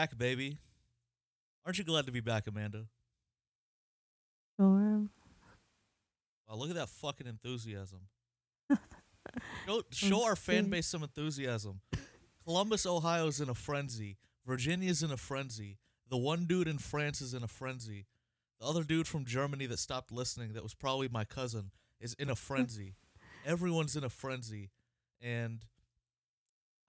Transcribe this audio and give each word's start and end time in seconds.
back, 0.00 0.16
baby. 0.16 0.56
Aren't 1.66 1.76
you 1.76 1.84
glad 1.84 2.06
to 2.06 2.12
be 2.12 2.20
back, 2.20 2.46
Amanda? 2.46 2.86
Sure. 4.58 5.08
Wow, 6.48 6.56
look 6.56 6.70
at 6.70 6.76
that 6.76 6.88
fucking 6.88 7.26
enthusiasm. 7.26 8.00
show 9.66 9.82
show 9.90 10.24
our 10.24 10.36
fan 10.36 10.70
base 10.70 10.86
some 10.86 11.02
enthusiasm. 11.02 11.82
Columbus, 12.46 12.86
Ohio's 12.86 13.42
in 13.42 13.50
a 13.50 13.54
frenzy. 13.54 14.16
Virginia's 14.46 15.02
in 15.02 15.10
a 15.10 15.18
frenzy. 15.18 15.76
The 16.08 16.16
one 16.16 16.46
dude 16.46 16.66
in 16.66 16.78
France 16.78 17.20
is 17.20 17.34
in 17.34 17.42
a 17.42 17.48
frenzy. 17.48 18.06
The 18.58 18.66
other 18.66 18.84
dude 18.84 19.06
from 19.06 19.26
Germany 19.26 19.66
that 19.66 19.78
stopped 19.78 20.10
listening, 20.10 20.54
that 20.54 20.62
was 20.62 20.72
probably 20.72 21.08
my 21.08 21.24
cousin, 21.24 21.72
is 22.00 22.14
in 22.14 22.30
a 22.30 22.36
frenzy. 22.36 22.94
Everyone's 23.44 23.96
in 23.96 24.04
a 24.04 24.08
frenzy. 24.08 24.70
And 25.20 25.60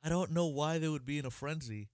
I 0.02 0.08
don't 0.08 0.32
know 0.32 0.46
why 0.46 0.78
they 0.78 0.88
would 0.88 1.06
be 1.06 1.20
in 1.20 1.26
a 1.26 1.30
frenzy 1.30 1.90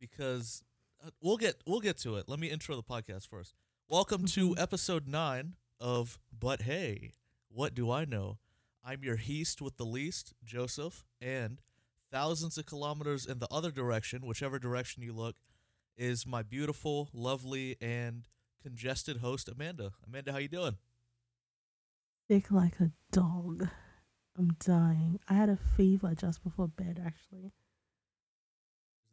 because 0.00 0.62
uh, 1.04 1.10
we'll 1.20 1.36
get 1.36 1.56
we'll 1.66 1.80
get 1.80 1.98
to 1.98 2.16
it. 2.16 2.28
Let 2.28 2.38
me 2.38 2.48
intro 2.48 2.76
the 2.76 2.82
podcast 2.82 3.26
first. 3.26 3.54
Welcome 3.88 4.26
to 4.26 4.56
episode 4.58 5.06
9 5.06 5.54
of 5.80 6.18
But 6.36 6.62
Hey, 6.62 7.12
What 7.48 7.74
Do 7.74 7.90
I 7.90 8.04
Know? 8.04 8.38
I'm 8.84 9.02
your 9.02 9.16
heast 9.16 9.62
with 9.62 9.76
the 9.76 9.84
least, 9.84 10.32
Joseph, 10.44 11.04
and 11.20 11.60
thousands 12.10 12.58
of 12.58 12.66
kilometers 12.66 13.26
in 13.26 13.38
the 13.38 13.48
other 13.50 13.70
direction, 13.70 14.26
whichever 14.26 14.58
direction 14.58 15.02
you 15.02 15.12
look, 15.12 15.36
is 15.96 16.26
my 16.26 16.42
beautiful, 16.42 17.08
lovely, 17.12 17.76
and 17.80 18.28
congested 18.62 19.18
host 19.18 19.48
Amanda. 19.48 19.92
Amanda, 20.06 20.32
how 20.32 20.38
you 20.38 20.48
doing? 20.48 20.76
Sick 22.28 22.50
like 22.50 22.80
a 22.80 22.90
dog. 23.12 23.68
I'm 24.36 24.56
dying. 24.58 25.20
I 25.28 25.34
had 25.34 25.48
a 25.48 25.58
fever 25.76 26.14
just 26.14 26.42
before 26.42 26.68
bed, 26.68 27.00
actually. 27.04 27.52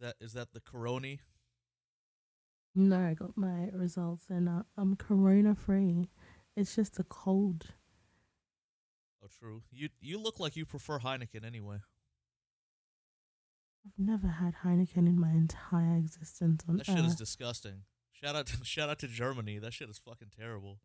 Is 0.04 0.10
that 0.10 0.26
is 0.26 0.34
that 0.34 0.52
the 0.52 0.60
corona? 0.60 1.16
No, 2.76 3.00
I 3.00 3.14
got 3.14 3.38
my 3.38 3.70
results 3.72 4.26
and 4.30 4.50
uh, 4.50 4.64
I'm 4.76 4.98
corona 4.98 5.56
free. 5.56 6.10
It's 6.58 6.76
just 6.76 7.00
a 7.00 7.04
cold. 7.06 7.68
Oh, 9.24 9.28
true. 9.40 9.62
You 9.72 9.88
you 10.02 10.20
look 10.20 10.42
like 10.42 10.58
you 10.58 10.66
prefer 10.66 11.00
Heineken 11.00 11.46
anyway. 11.46 11.78
I've 13.86 14.06
never 14.06 14.28
had 14.28 14.56
Heineken 14.66 15.08
in 15.08 15.18
my 15.20 15.32
entire 15.32 15.96
existence 15.98 16.64
on 16.68 16.78
That 16.78 16.86
shit 16.86 17.00
is 17.00 17.16
disgusting. 17.16 17.84
Shout 18.12 18.36
out 18.36 18.48
to, 18.48 18.58
shout 18.66 18.90
out 18.90 19.00
to 19.00 19.08
Germany. 19.08 19.58
That 19.60 19.74
shit 19.74 19.90
is 19.90 19.98
fucking 20.00 20.30
terrible. 20.38 20.80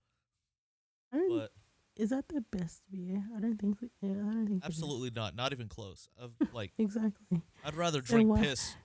I 1.12 1.16
don't, 1.16 1.38
But 1.38 1.50
is 1.96 2.10
that 2.10 2.28
the 2.28 2.44
best 2.52 2.82
beer? 2.90 3.24
I 3.36 3.40
don't 3.40 3.56
think. 3.60 3.78
so- 3.80 3.88
Yeah, 4.00 4.10
I 4.10 4.32
don't 4.32 4.46
think. 4.46 4.64
absolutely 4.64 5.10
not. 5.10 5.34
Not 5.34 5.52
even 5.52 5.66
close. 5.68 6.08
Of 6.16 6.34
like 6.52 6.72
Exactly. 6.78 7.42
I'd 7.64 7.74
rather 7.74 8.00
drink 8.00 8.30
why- 8.30 8.42
piss. 8.42 8.76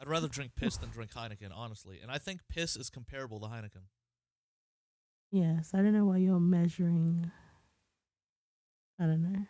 I'd 0.00 0.08
rather 0.08 0.28
drink 0.28 0.52
piss 0.56 0.76
than 0.78 0.90
drink 0.90 1.12
Heineken, 1.12 1.50
honestly. 1.54 1.98
And 2.02 2.10
I 2.10 2.18
think 2.18 2.40
piss 2.48 2.74
is 2.76 2.88
comparable 2.90 3.38
to 3.40 3.46
Heineken. 3.46 3.84
Yes, 5.30 5.72
I 5.74 5.78
don't 5.78 5.92
know 5.92 6.06
why 6.06 6.16
you're 6.18 6.40
measuring. 6.40 7.30
I 8.98 9.04
don't 9.04 9.22
know. 9.22 9.42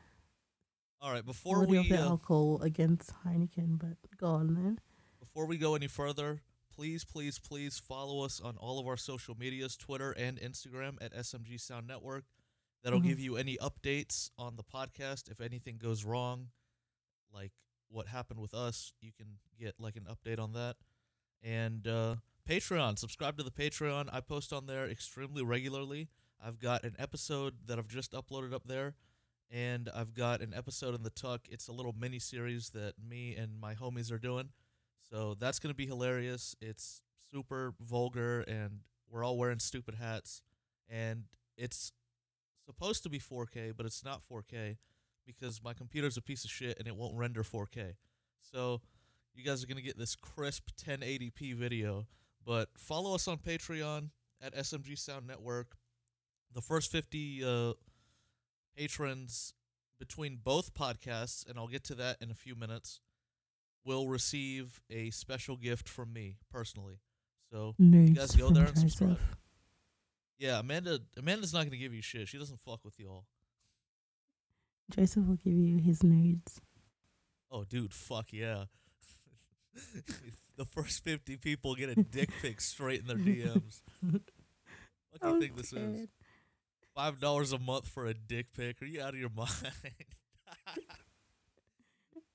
All 1.00 1.10
right, 1.12 1.24
before 1.24 1.64
we 1.64 1.88
the 1.88 1.96
uh, 1.98 2.08
alcohol 2.10 2.60
against 2.62 3.12
Heineken, 3.24 3.78
but 3.78 3.96
go 4.18 4.26
on 4.26 4.54
then. 4.54 4.78
before 5.18 5.46
we 5.46 5.56
go 5.56 5.74
any 5.74 5.86
further, 5.86 6.42
please, 6.74 7.04
please, 7.04 7.38
please 7.38 7.78
follow 7.78 8.22
us 8.24 8.38
on 8.40 8.56
all 8.58 8.78
of 8.78 8.86
our 8.86 8.98
social 8.98 9.34
medias, 9.34 9.76
Twitter 9.76 10.10
and 10.12 10.38
Instagram 10.38 10.96
at 11.00 11.14
SMG 11.14 11.58
Sound 11.58 11.86
Network. 11.86 12.24
That'll 12.82 13.00
Mhm. 13.00 13.04
give 13.08 13.20
you 13.20 13.36
any 13.36 13.56
updates 13.58 14.30
on 14.36 14.56
the 14.56 14.62
podcast. 14.64 15.30
If 15.30 15.40
anything 15.40 15.78
goes 15.78 16.04
wrong, 16.04 16.50
like 17.32 17.52
what 17.90 18.06
happened 18.06 18.40
with 18.40 18.54
us, 18.54 18.92
you 19.00 19.12
can 19.16 19.38
get 19.58 19.74
like 19.78 19.96
an 19.96 20.06
update 20.10 20.38
on 20.38 20.52
that. 20.52 20.76
And 21.42 21.86
uh, 21.86 22.16
Patreon, 22.48 22.98
subscribe 22.98 23.36
to 23.38 23.42
the 23.42 23.50
Patreon. 23.50 24.08
I 24.12 24.20
post 24.20 24.52
on 24.52 24.66
there 24.66 24.88
extremely 24.88 25.42
regularly. 25.42 26.08
I've 26.44 26.58
got 26.58 26.84
an 26.84 26.96
episode 26.98 27.54
that 27.66 27.78
I've 27.78 27.88
just 27.88 28.12
uploaded 28.12 28.54
up 28.54 28.66
there, 28.66 28.94
and 29.50 29.90
I've 29.94 30.14
got 30.14 30.40
an 30.40 30.54
episode 30.56 30.94
in 30.94 31.02
the 31.02 31.10
Tuck. 31.10 31.42
It's 31.50 31.68
a 31.68 31.72
little 31.72 31.94
mini 31.98 32.18
series 32.18 32.70
that 32.70 32.94
me 32.98 33.36
and 33.36 33.60
my 33.60 33.74
homies 33.74 34.10
are 34.10 34.18
doing. 34.18 34.50
So 35.10 35.34
that's 35.38 35.58
going 35.58 35.72
to 35.72 35.76
be 35.76 35.86
hilarious. 35.86 36.54
It's 36.60 37.02
super 37.30 37.74
vulgar, 37.80 38.40
and 38.42 38.80
we're 39.10 39.24
all 39.24 39.36
wearing 39.36 39.58
stupid 39.58 39.96
hats. 39.96 40.42
And 40.88 41.24
it's 41.56 41.92
supposed 42.64 43.02
to 43.02 43.10
be 43.10 43.18
4K, 43.18 43.72
but 43.76 43.86
it's 43.86 44.04
not 44.04 44.22
4K 44.28 44.76
because 45.38 45.62
my 45.62 45.72
computer's 45.72 46.16
a 46.16 46.22
piece 46.22 46.44
of 46.44 46.50
shit 46.50 46.78
and 46.78 46.86
it 46.86 46.96
won't 46.96 47.16
render 47.16 47.42
4K. 47.42 47.94
So 48.40 48.80
you 49.34 49.44
guys 49.44 49.62
are 49.62 49.66
going 49.66 49.76
to 49.76 49.82
get 49.82 49.98
this 49.98 50.16
crisp 50.16 50.70
1080p 50.84 51.54
video. 51.54 52.06
But 52.44 52.68
follow 52.76 53.14
us 53.14 53.28
on 53.28 53.38
Patreon 53.38 54.10
at 54.40 54.54
SMG 54.54 54.98
Sound 54.98 55.26
Network. 55.26 55.76
The 56.52 56.60
first 56.60 56.90
50 56.90 57.44
uh, 57.44 57.72
patrons 58.76 59.54
between 59.98 60.38
both 60.42 60.74
podcasts, 60.74 61.48
and 61.48 61.58
I'll 61.58 61.68
get 61.68 61.84
to 61.84 61.94
that 61.96 62.16
in 62.20 62.30
a 62.30 62.34
few 62.34 62.56
minutes, 62.56 63.00
will 63.84 64.08
receive 64.08 64.80
a 64.90 65.10
special 65.10 65.56
gift 65.56 65.88
from 65.88 66.12
me 66.12 66.38
personally. 66.50 66.98
So 67.52 67.74
Nudes 67.78 68.10
guys 68.18 68.36
go 68.36 68.50
there 68.50 68.66
and 68.66 68.78
subscribe. 68.78 69.18
Yeah, 70.38 70.60
Amanda. 70.60 71.00
Amanda's 71.18 71.52
not 71.52 71.64
gonna 71.64 71.76
give 71.76 71.92
you 71.92 72.02
shit. 72.02 72.28
She 72.28 72.38
doesn't 72.38 72.60
fuck 72.60 72.80
with 72.84 72.98
y'all. 72.98 73.26
Joseph 74.90 75.26
will 75.26 75.36
give 75.36 75.54
you 75.54 75.78
his 75.78 76.02
nudes. 76.02 76.60
Oh, 77.50 77.64
dude, 77.64 77.92
fuck 77.92 78.32
yeah. 78.32 78.64
the 80.56 80.64
first 80.64 81.04
fifty 81.04 81.36
people 81.36 81.74
get 81.74 81.90
a 81.90 82.02
dick 82.02 82.30
pic 82.42 82.60
straight 82.60 83.00
in 83.00 83.06
their 83.06 83.16
DMs. 83.16 83.82
What 84.02 85.20
do 85.22 85.28
you 85.28 85.34
I'm 85.34 85.40
think 85.40 85.56
this 85.56 85.72
is? 85.72 86.08
Five 86.94 87.20
dollars 87.20 87.52
a 87.52 87.58
month 87.58 87.88
for 87.88 88.06
a 88.06 88.14
dick 88.14 88.46
pic? 88.56 88.80
Are 88.82 88.86
you 88.86 89.00
out 89.02 89.14
of 89.14 89.20
your 89.20 89.30
mind? 89.36 89.50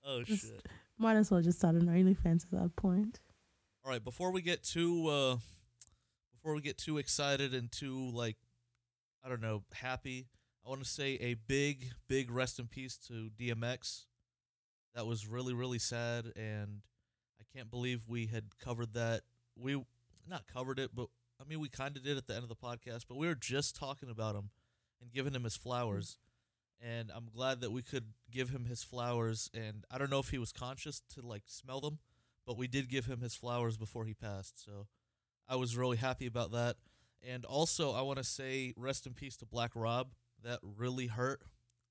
oh 0.05 0.23
Just- 0.23 0.45
shit! 0.47 0.65
Might 0.97 1.17
as 1.17 1.29
well 1.29 1.41
just 1.41 1.57
start 1.57 1.75
an 1.75 1.87
OnlyFans 1.87 2.45
at 2.45 2.51
that 2.51 2.75
point. 2.77 3.19
All 3.83 3.91
right, 3.91 4.03
before 4.03 4.31
we 4.31 4.41
get 4.41 4.63
too 4.63 5.07
uh 5.09 5.35
before 6.33 6.55
we 6.55 6.61
get 6.61 6.77
too 6.77 6.97
excited 6.97 7.53
and 7.53 7.69
too 7.71 8.09
like 8.13 8.37
I 9.23 9.29
don't 9.29 9.41
know, 9.41 9.63
happy, 9.73 10.27
I 10.65 10.69
want 10.69 10.83
to 10.83 10.89
say 10.89 11.17
a 11.21 11.35
big 11.35 11.91
big 12.07 12.31
rest 12.31 12.59
in 12.59 12.67
peace 12.67 12.97
to 13.07 13.29
DMX. 13.39 14.05
That 14.95 15.05
was 15.05 15.27
really 15.27 15.53
really 15.53 15.79
sad 15.79 16.31
and 16.35 16.81
I 17.39 17.43
can't 17.55 17.69
believe 17.69 18.03
we 18.07 18.27
had 18.27 18.57
covered 18.59 18.93
that. 18.93 19.21
We 19.55 19.83
not 20.27 20.47
covered 20.47 20.79
it, 20.79 20.91
but 20.95 21.07
I 21.39 21.47
mean 21.47 21.59
we 21.59 21.69
kind 21.69 21.95
of 21.95 22.03
did 22.03 22.17
at 22.17 22.27
the 22.27 22.33
end 22.33 22.43
of 22.43 22.49
the 22.49 22.55
podcast, 22.55 23.05
but 23.07 23.17
we 23.17 23.27
were 23.27 23.35
just 23.35 23.75
talking 23.75 24.09
about 24.09 24.35
him 24.35 24.49
and 25.01 25.11
giving 25.11 25.33
him 25.33 25.43
his 25.43 25.55
flowers. 25.55 26.17
And 26.81 27.11
I'm 27.15 27.29
glad 27.33 27.61
that 27.61 27.71
we 27.71 27.81
could 27.81 28.13
give 28.31 28.49
him 28.49 28.65
his 28.65 28.83
flowers 28.83 29.49
and 29.53 29.85
I 29.91 29.97
don't 29.97 30.09
know 30.09 30.19
if 30.19 30.29
he 30.29 30.37
was 30.37 30.51
conscious 30.51 31.01
to 31.13 31.21
like 31.21 31.43
smell 31.45 31.79
them 31.79 31.99
but 32.45 32.57
we 32.57 32.67
did 32.67 32.89
give 32.89 33.05
him 33.05 33.21
his 33.21 33.35
flowers 33.35 33.77
before 33.77 34.05
he 34.05 34.13
passed. 34.13 34.63
So 34.63 34.87
I 35.47 35.55
was 35.55 35.75
really 35.75 35.97
happy 35.97 36.27
about 36.27 36.51
that. 36.51 36.77
And 37.27 37.43
also, 37.43 37.93
I 37.93 38.01
want 38.01 38.19
to 38.19 38.23
say 38.23 38.73
rest 38.77 39.07
in 39.07 39.13
peace 39.13 39.35
to 39.37 39.45
Black 39.45 39.71
Rob. 39.75 40.09
That 40.45 40.59
really 40.61 41.07
hurt 41.07 41.41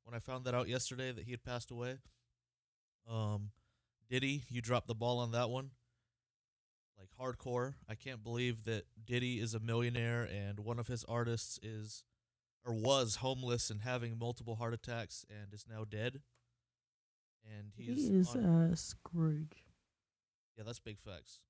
when 0.04 0.14
I 0.14 0.18
found 0.20 0.44
that 0.46 0.54
out 0.54 0.68
yesterday 0.68 1.12
that 1.12 1.24
he 1.24 1.32
had 1.32 1.42
passed 1.44 1.70
away. 1.70 1.96
Um, 3.10 3.50
Diddy, 4.08 4.44
you 4.48 4.62
dropped 4.62 4.86
the 4.86 4.94
ball 4.94 5.18
on 5.18 5.32
that 5.32 5.50
one. 5.50 5.70
Like 6.96 7.08
hardcore. 7.20 7.74
I 7.88 7.96
can't 7.96 8.22
believe 8.22 8.64
that 8.64 8.84
Diddy 9.04 9.40
is 9.40 9.54
a 9.54 9.60
millionaire 9.60 10.22
and 10.22 10.60
one 10.60 10.78
of 10.78 10.86
his 10.86 11.04
artists 11.04 11.58
is 11.62 12.04
or 12.64 12.72
was 12.72 13.16
homeless 13.16 13.68
and 13.70 13.82
having 13.82 14.18
multiple 14.18 14.54
heart 14.56 14.72
attacks 14.72 15.26
and 15.28 15.52
is 15.52 15.66
now 15.68 15.84
dead. 15.84 16.22
And 17.44 17.72
he's 17.76 18.08
he 18.08 18.14
is 18.14 18.28
on- 18.36 18.70
uh, 18.70 18.74
Scrooge. 18.76 19.66
yeah, 20.56 20.62
that's 20.64 20.78
big 20.78 20.98
facts. 20.98 21.40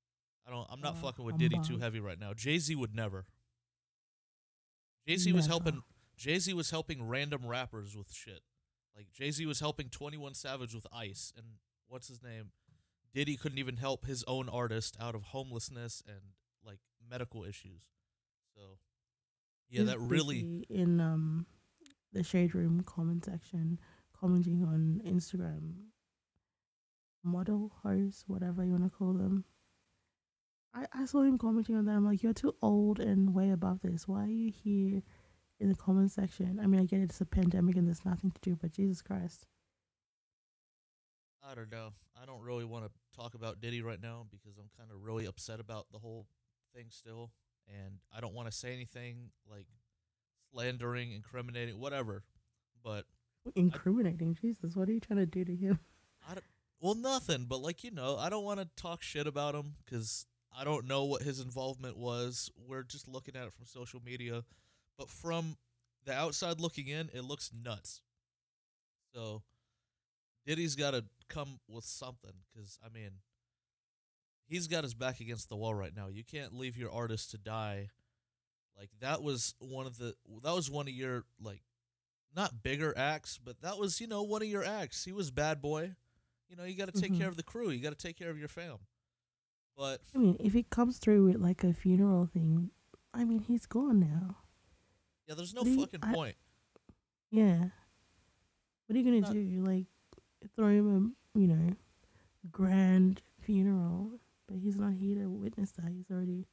I 0.46 0.50
don't. 0.50 0.66
I'm 0.70 0.80
not 0.80 0.96
Uh, 0.96 1.02
fucking 1.02 1.24
with 1.24 1.38
Diddy 1.38 1.58
too 1.64 1.78
heavy 1.78 2.00
right 2.00 2.18
now. 2.18 2.34
Jay 2.34 2.58
Z 2.58 2.74
would 2.74 2.94
never. 2.94 3.26
Jay 5.06 5.16
Z 5.16 5.32
was 5.32 5.46
helping. 5.46 5.82
Jay 6.16 6.38
Z 6.38 6.52
was 6.54 6.70
helping 6.70 7.06
random 7.06 7.46
rappers 7.46 7.96
with 7.96 8.12
shit. 8.12 8.40
Like 8.96 9.10
Jay 9.12 9.30
Z 9.30 9.44
was 9.46 9.60
helping 9.60 9.88
Twenty 9.88 10.16
One 10.16 10.34
Savage 10.34 10.74
with 10.74 10.86
Ice, 10.92 11.32
and 11.36 11.46
what's 11.88 12.08
his 12.08 12.22
name? 12.22 12.50
Diddy 13.12 13.36
couldn't 13.36 13.58
even 13.58 13.76
help 13.76 14.06
his 14.06 14.24
own 14.26 14.48
artist 14.48 14.96
out 15.00 15.14
of 15.14 15.22
homelessness 15.24 16.02
and 16.06 16.20
like 16.64 16.78
medical 17.08 17.44
issues. 17.44 17.82
So, 18.56 18.78
yeah, 19.68 19.80
He's 19.82 19.90
that 19.90 20.00
really. 20.00 20.64
in 20.68 21.00
um 21.00 21.46
the 22.12 22.22
shade 22.22 22.54
room 22.54 22.82
comment 22.86 23.24
section 23.24 23.80
commenting 24.18 24.64
on 24.64 25.00
Instagram 25.06 25.74
model 27.22 27.72
hosts, 27.82 28.24
whatever 28.26 28.64
you 28.64 28.72
want 28.72 28.84
to 28.84 28.90
call 28.90 29.12
them. 29.14 29.44
I, 30.74 30.86
I 30.92 31.04
saw 31.06 31.22
him 31.22 31.38
commenting 31.38 31.76
on 31.76 31.84
that. 31.86 31.92
I'm 31.92 32.04
like, 32.04 32.22
you're 32.22 32.32
too 32.32 32.54
old 32.60 32.98
and 33.00 33.32
way 33.34 33.50
above 33.50 33.80
this. 33.82 34.06
Why 34.08 34.24
are 34.24 34.28
you 34.28 34.52
here 34.52 35.02
in 35.60 35.68
the 35.68 35.74
comment 35.74 36.10
section? 36.10 36.60
I 36.62 36.66
mean, 36.66 36.80
I 36.80 36.84
get 36.84 37.00
it, 37.00 37.04
it's 37.04 37.20
a 37.20 37.26
pandemic 37.26 37.76
and 37.76 37.86
there's 37.86 38.04
nothing 38.04 38.30
to 38.30 38.40
do, 38.40 38.56
but 38.60 38.72
Jesus 38.72 39.02
Christ. 39.02 39.46
I 41.42 41.52
I 41.52 41.54
don't 41.54 41.70
know. 41.70 41.92
I 42.20 42.26
don't 42.26 42.42
really 42.42 42.64
want 42.64 42.84
to 42.84 42.90
talk 43.16 43.34
about 43.34 43.60
Diddy 43.60 43.82
right 43.82 44.02
now 44.02 44.26
because 44.30 44.58
I'm 44.58 44.70
kind 44.78 44.90
of 44.90 45.04
really 45.04 45.26
upset 45.26 45.60
about 45.60 45.86
the 45.92 45.98
whole 45.98 46.26
thing 46.74 46.86
still, 46.88 47.30
and 47.68 47.98
I 48.16 48.20
don't 48.20 48.34
want 48.34 48.50
to 48.50 48.56
say 48.56 48.72
anything 48.72 49.30
like 49.48 49.66
slandering, 50.52 51.12
incriminating, 51.12 51.78
whatever. 51.78 52.24
But 52.82 53.04
Incriminating, 53.54 54.36
Jesus! 54.40 54.74
What 54.74 54.88
are 54.88 54.92
you 54.92 55.00
trying 55.00 55.18
to 55.18 55.26
do 55.26 55.44
to 55.44 55.54
him? 55.54 55.78
I 56.28 56.34
don't, 56.34 56.44
well, 56.80 56.94
nothing. 56.94 57.44
But 57.48 57.60
like 57.60 57.84
you 57.84 57.90
know, 57.90 58.16
I 58.16 58.30
don't 58.30 58.44
want 58.44 58.60
to 58.60 58.68
talk 58.76 59.02
shit 59.02 59.26
about 59.26 59.54
him 59.54 59.74
because 59.84 60.26
I 60.56 60.64
don't 60.64 60.86
know 60.86 61.04
what 61.04 61.22
his 61.22 61.40
involvement 61.40 61.96
was. 61.98 62.50
We're 62.56 62.82
just 62.82 63.06
looking 63.06 63.36
at 63.36 63.46
it 63.46 63.52
from 63.52 63.66
social 63.66 64.00
media, 64.04 64.44
but 64.98 65.08
from 65.08 65.56
the 66.04 66.12
outside 66.12 66.60
looking 66.60 66.88
in, 66.88 67.10
it 67.14 67.24
looks 67.24 67.50
nuts. 67.52 68.00
So 69.14 69.42
Diddy's 70.46 70.76
got 70.76 70.92
to 70.92 71.04
come 71.28 71.60
with 71.68 71.84
something 71.84 72.32
because 72.52 72.78
I 72.84 72.88
mean, 72.88 73.10
he's 74.46 74.66
got 74.68 74.84
his 74.84 74.94
back 74.94 75.20
against 75.20 75.48
the 75.48 75.56
wall 75.56 75.74
right 75.74 75.94
now. 75.96 76.08
You 76.08 76.24
can't 76.24 76.54
leave 76.54 76.76
your 76.76 76.92
artist 76.92 77.30
to 77.30 77.38
die. 77.38 77.88
Like 78.78 78.90
that 79.00 79.22
was 79.22 79.54
one 79.58 79.86
of 79.86 79.98
the 79.98 80.14
that 80.42 80.54
was 80.54 80.70
one 80.70 80.88
of 80.88 80.94
your 80.94 81.24
like 81.40 81.62
not 82.34 82.62
bigger 82.62 82.92
acts, 82.96 83.38
but 83.42 83.60
that 83.62 83.78
was 83.78 84.00
you 84.00 84.06
know 84.08 84.22
one 84.22 84.42
of 84.42 84.48
your 84.48 84.64
acts. 84.64 85.04
He 85.04 85.12
was 85.12 85.30
bad 85.30 85.62
boy. 85.62 85.92
You 86.50 86.56
know 86.56 86.64
you 86.64 86.76
got 86.76 86.92
to 86.92 87.00
take 87.00 87.12
Mhm. 87.12 87.18
care 87.18 87.28
of 87.28 87.36
the 87.36 87.42
crew. 87.42 87.70
You 87.70 87.80
got 87.80 87.96
to 87.96 88.06
take 88.06 88.16
care 88.18 88.30
of 88.30 88.38
your 88.38 88.48
fam. 88.48 88.78
But 89.76 90.02
I 90.14 90.18
mean, 90.18 90.36
if 90.40 90.54
it 90.54 90.70
comes 90.70 90.98
through 90.98 91.24
with 91.26 91.36
like 91.36 91.64
a 91.64 91.72
funeral 91.72 92.26
thing, 92.26 92.70
I 93.12 93.24
mean, 93.24 93.40
he's 93.40 93.66
gone 93.66 94.00
now. 94.00 94.38
Yeah, 95.26 95.34
there's 95.34 95.54
no 95.54 95.62
you- 95.62 95.80
fucking 95.80 96.00
I- 96.02 96.12
point. 96.14 96.36
Yeah. 97.30 97.70
What 98.86 98.96
are 98.96 98.98
you 98.98 99.04
gonna 99.04 99.20
Not- 99.20 99.32
do? 99.32 99.64
Like, 99.64 99.86
throw 100.54 100.68
him 100.68 101.16
a 101.34 101.38
you 101.38 101.48
know, 101.48 101.76
grand 102.50 103.22
funeral, 103.40 104.20
but 104.46 104.58
he's 104.58 104.76
not 104.76 104.92
here 104.94 105.16
to 105.22 105.28
witness 105.30 105.72
that. 105.72 105.90
He's 105.90 106.10
already. 106.10 106.46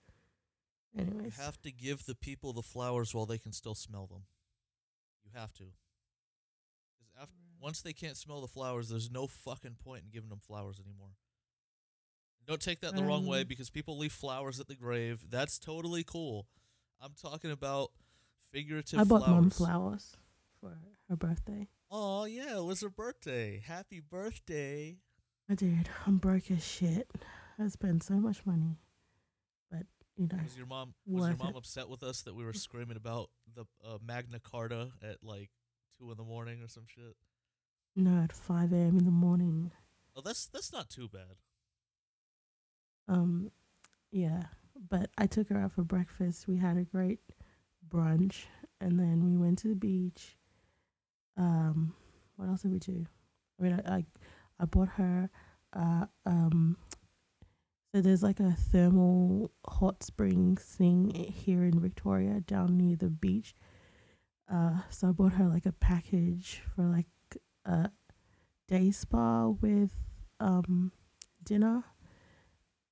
Anyways, 0.97 1.37
You 1.37 1.43
have 1.43 1.61
to 1.61 1.71
give 1.71 2.05
the 2.05 2.15
people 2.15 2.51
the 2.53 2.61
flowers 2.63 3.13
while 3.13 3.25
they 3.25 3.37
can 3.37 3.53
still 3.53 3.75
smell 3.75 4.07
them. 4.07 4.25
You 5.23 5.31
have 5.33 5.53
to. 5.53 5.63
Because 6.97 7.13
after 7.21 7.35
once 7.59 7.81
they 7.81 7.93
can't 7.93 8.17
smell 8.17 8.41
the 8.41 8.47
flowers, 8.47 8.89
there's 8.89 9.09
no 9.11 9.27
fucking 9.27 9.75
point 9.75 10.03
in 10.05 10.09
giving 10.09 10.29
them 10.29 10.39
flowers 10.39 10.79
anymore. 10.79 11.11
Don't 12.47 12.61
take 12.61 12.79
that 12.81 12.95
the 12.95 13.03
wrong 13.03 13.25
way 13.27 13.41
Um, 13.41 13.47
because 13.47 13.69
people 13.69 13.97
leave 13.97 14.11
flowers 14.11 14.59
at 14.59 14.67
the 14.67 14.75
grave. 14.75 15.29
That's 15.29 15.59
totally 15.59 16.03
cool. 16.03 16.47
I'm 16.99 17.13
talking 17.13 17.51
about 17.51 17.91
figurative 18.51 18.99
I 18.99 19.03
bought 19.03 19.23
flowers. 19.25 19.41
mom 19.41 19.49
flowers 19.49 20.17
for 20.59 20.77
her 21.09 21.15
birthday. 21.15 21.67
Oh 21.89 22.25
yeah, 22.25 22.57
it 22.57 22.63
was 22.63 22.81
her 22.81 22.89
birthday. 22.89 23.61
Happy 23.65 23.99
birthday. 23.99 24.97
I 25.49 25.55
did. 25.55 25.89
I'm 26.07 26.17
broke 26.17 26.49
as 26.51 26.63
shit. 26.65 27.09
I 27.59 27.67
spent 27.67 28.03
so 28.03 28.13
much 28.15 28.45
money, 28.45 28.77
but 29.69 29.83
you 30.15 30.27
know, 30.31 30.39
Was 30.43 30.57
your 30.57 30.65
mom 30.67 30.93
was 31.05 31.27
your 31.27 31.37
mom 31.37 31.49
it. 31.49 31.57
upset 31.57 31.89
with 31.89 32.03
us 32.03 32.21
that 32.23 32.35
we 32.35 32.43
were 32.45 32.53
screaming 32.53 32.97
about 32.97 33.29
the 33.53 33.65
uh, 33.85 33.97
Magna 34.05 34.39
Carta 34.39 34.89
at 35.03 35.17
like 35.23 35.49
two 35.99 36.09
in 36.11 36.17
the 36.17 36.23
morning 36.23 36.61
or 36.63 36.67
some 36.67 36.85
shit? 36.87 37.15
no, 37.95 38.23
at 38.23 38.31
five 38.31 38.71
a.m. 38.71 38.97
in 38.97 39.03
the 39.03 39.11
morning. 39.11 39.71
Oh, 40.15 40.21
that's 40.21 40.45
that's 40.47 40.71
not 40.71 40.89
too 40.89 41.07
bad. 41.09 41.35
Um, 43.07 43.51
yeah, 44.11 44.43
but 44.89 45.09
I 45.17 45.27
took 45.27 45.49
her 45.49 45.57
out 45.57 45.73
for 45.73 45.83
breakfast. 45.83 46.47
We 46.47 46.57
had 46.57 46.77
a 46.77 46.83
great 46.83 47.19
brunch, 47.91 48.45
and 48.79 48.99
then 48.99 49.23
we 49.23 49.37
went 49.37 49.59
to 49.59 49.67
the 49.67 49.75
beach. 49.75 50.37
Um, 51.37 51.93
what 52.35 52.49
else 52.49 52.61
did 52.61 52.71
we 52.71 52.79
do? 52.79 53.05
I 53.59 53.63
mean, 53.63 53.81
I 53.85 53.95
I, 53.95 54.05
I 54.59 54.65
bought 54.65 54.89
her. 54.89 55.29
Uh, 55.73 56.05
um, 56.25 56.77
so 57.93 58.01
there's 58.01 58.23
like 58.23 58.39
a 58.39 58.51
thermal 58.51 59.51
hot 59.65 60.03
springs 60.03 60.63
thing 60.63 61.11
here 61.13 61.63
in 61.63 61.79
Victoria, 61.79 62.39
down 62.41 62.77
near 62.77 62.95
the 62.95 63.09
beach. 63.09 63.53
Uh, 64.51 64.79
so 64.89 65.09
I 65.09 65.11
bought 65.11 65.33
her 65.33 65.45
like 65.45 65.65
a 65.65 65.71
package 65.71 66.61
for 66.75 66.83
like 66.83 67.07
a 67.65 67.89
day 68.67 68.91
spa 68.91 69.47
with 69.47 69.91
um 70.39 70.91
dinner 71.43 71.83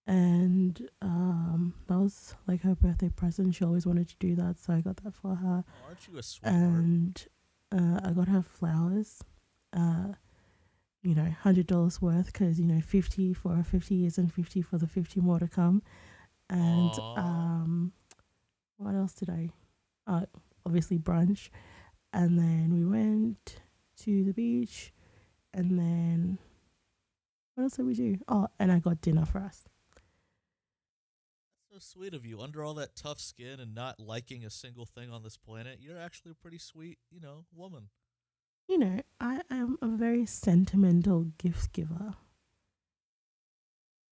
and 0.09 0.89
um 1.03 1.75
that 1.87 1.99
was 1.99 2.33
like 2.47 2.63
her 2.63 2.73
birthday 2.73 3.09
present. 3.09 3.53
She 3.53 3.63
always 3.63 3.85
wanted 3.85 4.09
to 4.09 4.15
do 4.19 4.35
that 4.35 4.57
so 4.57 4.73
i 4.73 4.81
got 4.81 4.97
that 5.03 5.13
for 5.13 5.35
her. 5.35 5.63
Aren't 5.87 6.07
you 6.07 6.17
a 6.17 6.23
sweetheart? 6.23 6.55
and 6.63 7.27
uh, 7.71 7.99
i 8.03 8.11
got 8.11 8.27
her 8.27 8.41
flowers. 8.41 9.23
Uh 9.71 10.13
you 11.03 11.13
know 11.13 11.29
hundred 11.43 11.67
dollars 11.67 12.01
worth 12.01 12.25
because 12.25 12.59
you 12.59 12.65
know 12.65 12.81
50 12.81 13.33
for 13.35 13.55
her 13.55 13.63
50 13.63 13.95
years 13.95 14.17
and 14.17 14.33
50 14.33 14.63
for 14.63 14.77
the 14.79 14.87
50 14.87 15.21
more 15.21 15.37
to 15.39 15.47
come. 15.47 15.83
And 16.49 16.91
um 17.15 17.93
what 18.77 18.95
else 18.95 19.13
did 19.13 19.29
i 19.29 19.49
uh 20.07 20.25
obviously 20.65 20.97
brunch. 20.97 21.49
And 22.11 22.39
then 22.39 22.73
we 22.73 22.83
went 22.83 23.61
to 23.97 24.23
the 24.23 24.33
beach. 24.33 24.91
And 25.53 25.77
then 25.77 26.39
what 27.53 27.65
else 27.65 27.73
did 27.75 27.85
we 27.85 27.93
do? 27.93 28.17
Oh 28.27 28.47
and 28.59 28.71
i 28.71 28.79
got 28.79 29.01
dinner 29.01 29.25
for 29.25 29.37
us 29.37 29.68
sweet 31.79 32.13
of 32.13 32.25
you. 32.25 32.41
Under 32.41 32.63
all 32.63 32.73
that 32.75 32.95
tough 32.95 33.19
skin 33.19 33.59
and 33.59 33.73
not 33.75 33.99
liking 33.99 34.43
a 34.45 34.49
single 34.49 34.85
thing 34.85 35.11
on 35.11 35.23
this 35.23 35.37
planet, 35.37 35.79
you're 35.81 35.99
actually 35.99 36.31
a 36.31 36.35
pretty 36.35 36.57
sweet, 36.59 36.99
you 37.11 37.19
know, 37.19 37.45
woman. 37.55 37.89
you 38.67 38.77
know, 38.77 39.01
I 39.19 39.41
am 39.49 39.77
a 39.81 39.87
very 39.87 40.25
sentimental 40.25 41.25
gift 41.37 41.73
giver. 41.73 42.13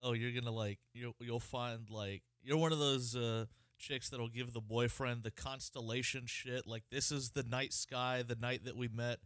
Oh, 0.04 0.14
you're 0.14 0.32
gonna 0.32 0.52
like 0.56 0.80
you'll 0.94 1.16
you'll 1.20 1.40
find 1.40 1.90
like 1.90 2.22
you're 2.44 2.58
one 2.58 2.72
of 2.72 2.80
those 2.80 3.16
uh 3.16 3.46
chicks 3.80 4.10
that'll 4.10 4.30
give 4.30 4.54
the 4.54 4.62
boyfriend 4.62 5.24
the 5.24 5.32
constellation 5.32 6.24
shit. 6.26 6.66
Like 6.68 6.84
this 6.92 7.12
is 7.12 7.32
the 7.32 7.44
night 7.44 7.74
sky, 7.74 8.24
the 8.28 8.36
night 8.36 8.66
that 8.66 8.76
we 8.76 8.88
met. 8.88 9.20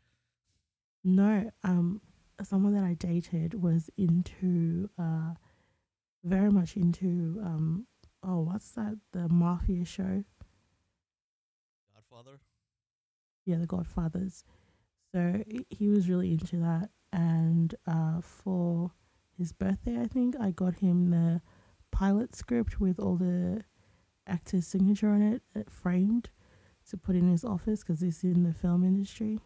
No, 1.04 1.52
um, 1.64 2.02
someone 2.44 2.74
that 2.76 2.84
I 2.84 2.94
dated 2.94 3.62
was 3.62 3.90
into, 3.98 4.90
uh, 5.00 5.34
very 6.24 6.52
much 6.52 6.76
into, 6.78 7.40
um, 7.44 7.88
oh, 8.24 8.40
what's 8.42 8.72
that? 8.72 8.98
The 9.14 9.30
mafia 9.30 9.86
show? 9.86 10.24
Godfather. 11.94 12.40
Yeah, 13.46 13.58
The 13.58 13.66
Godfathers. 13.68 14.44
So 15.14 15.44
he- 15.70 15.90
was 15.90 16.10
really 16.10 16.32
into 16.32 16.58
that, 16.58 16.90
and 17.12 17.76
uh, 17.86 18.22
for 18.22 18.92
his 19.38 19.52
birthday, 19.52 20.00
I 20.00 20.08
think 20.08 20.36
I 20.40 20.52
got 20.52 20.76
him 20.76 21.10
the 21.10 21.42
pilot 21.92 22.36
script 22.36 22.80
with 22.80 23.00
all 23.00 23.18
the 23.18 23.64
actors' 24.28 24.68
signature 24.68 25.10
on 25.10 25.22
it, 25.22 25.42
uh, 25.56 25.64
framed, 25.70 26.30
to 26.90 26.98
put 26.98 27.16
in 27.18 27.30
his 27.30 27.44
office 27.44 27.82
because 27.84 28.02
he's 28.02 28.24
in 28.24 28.44
the 28.44 28.54
film 28.54 28.84
industry, 28.86 29.40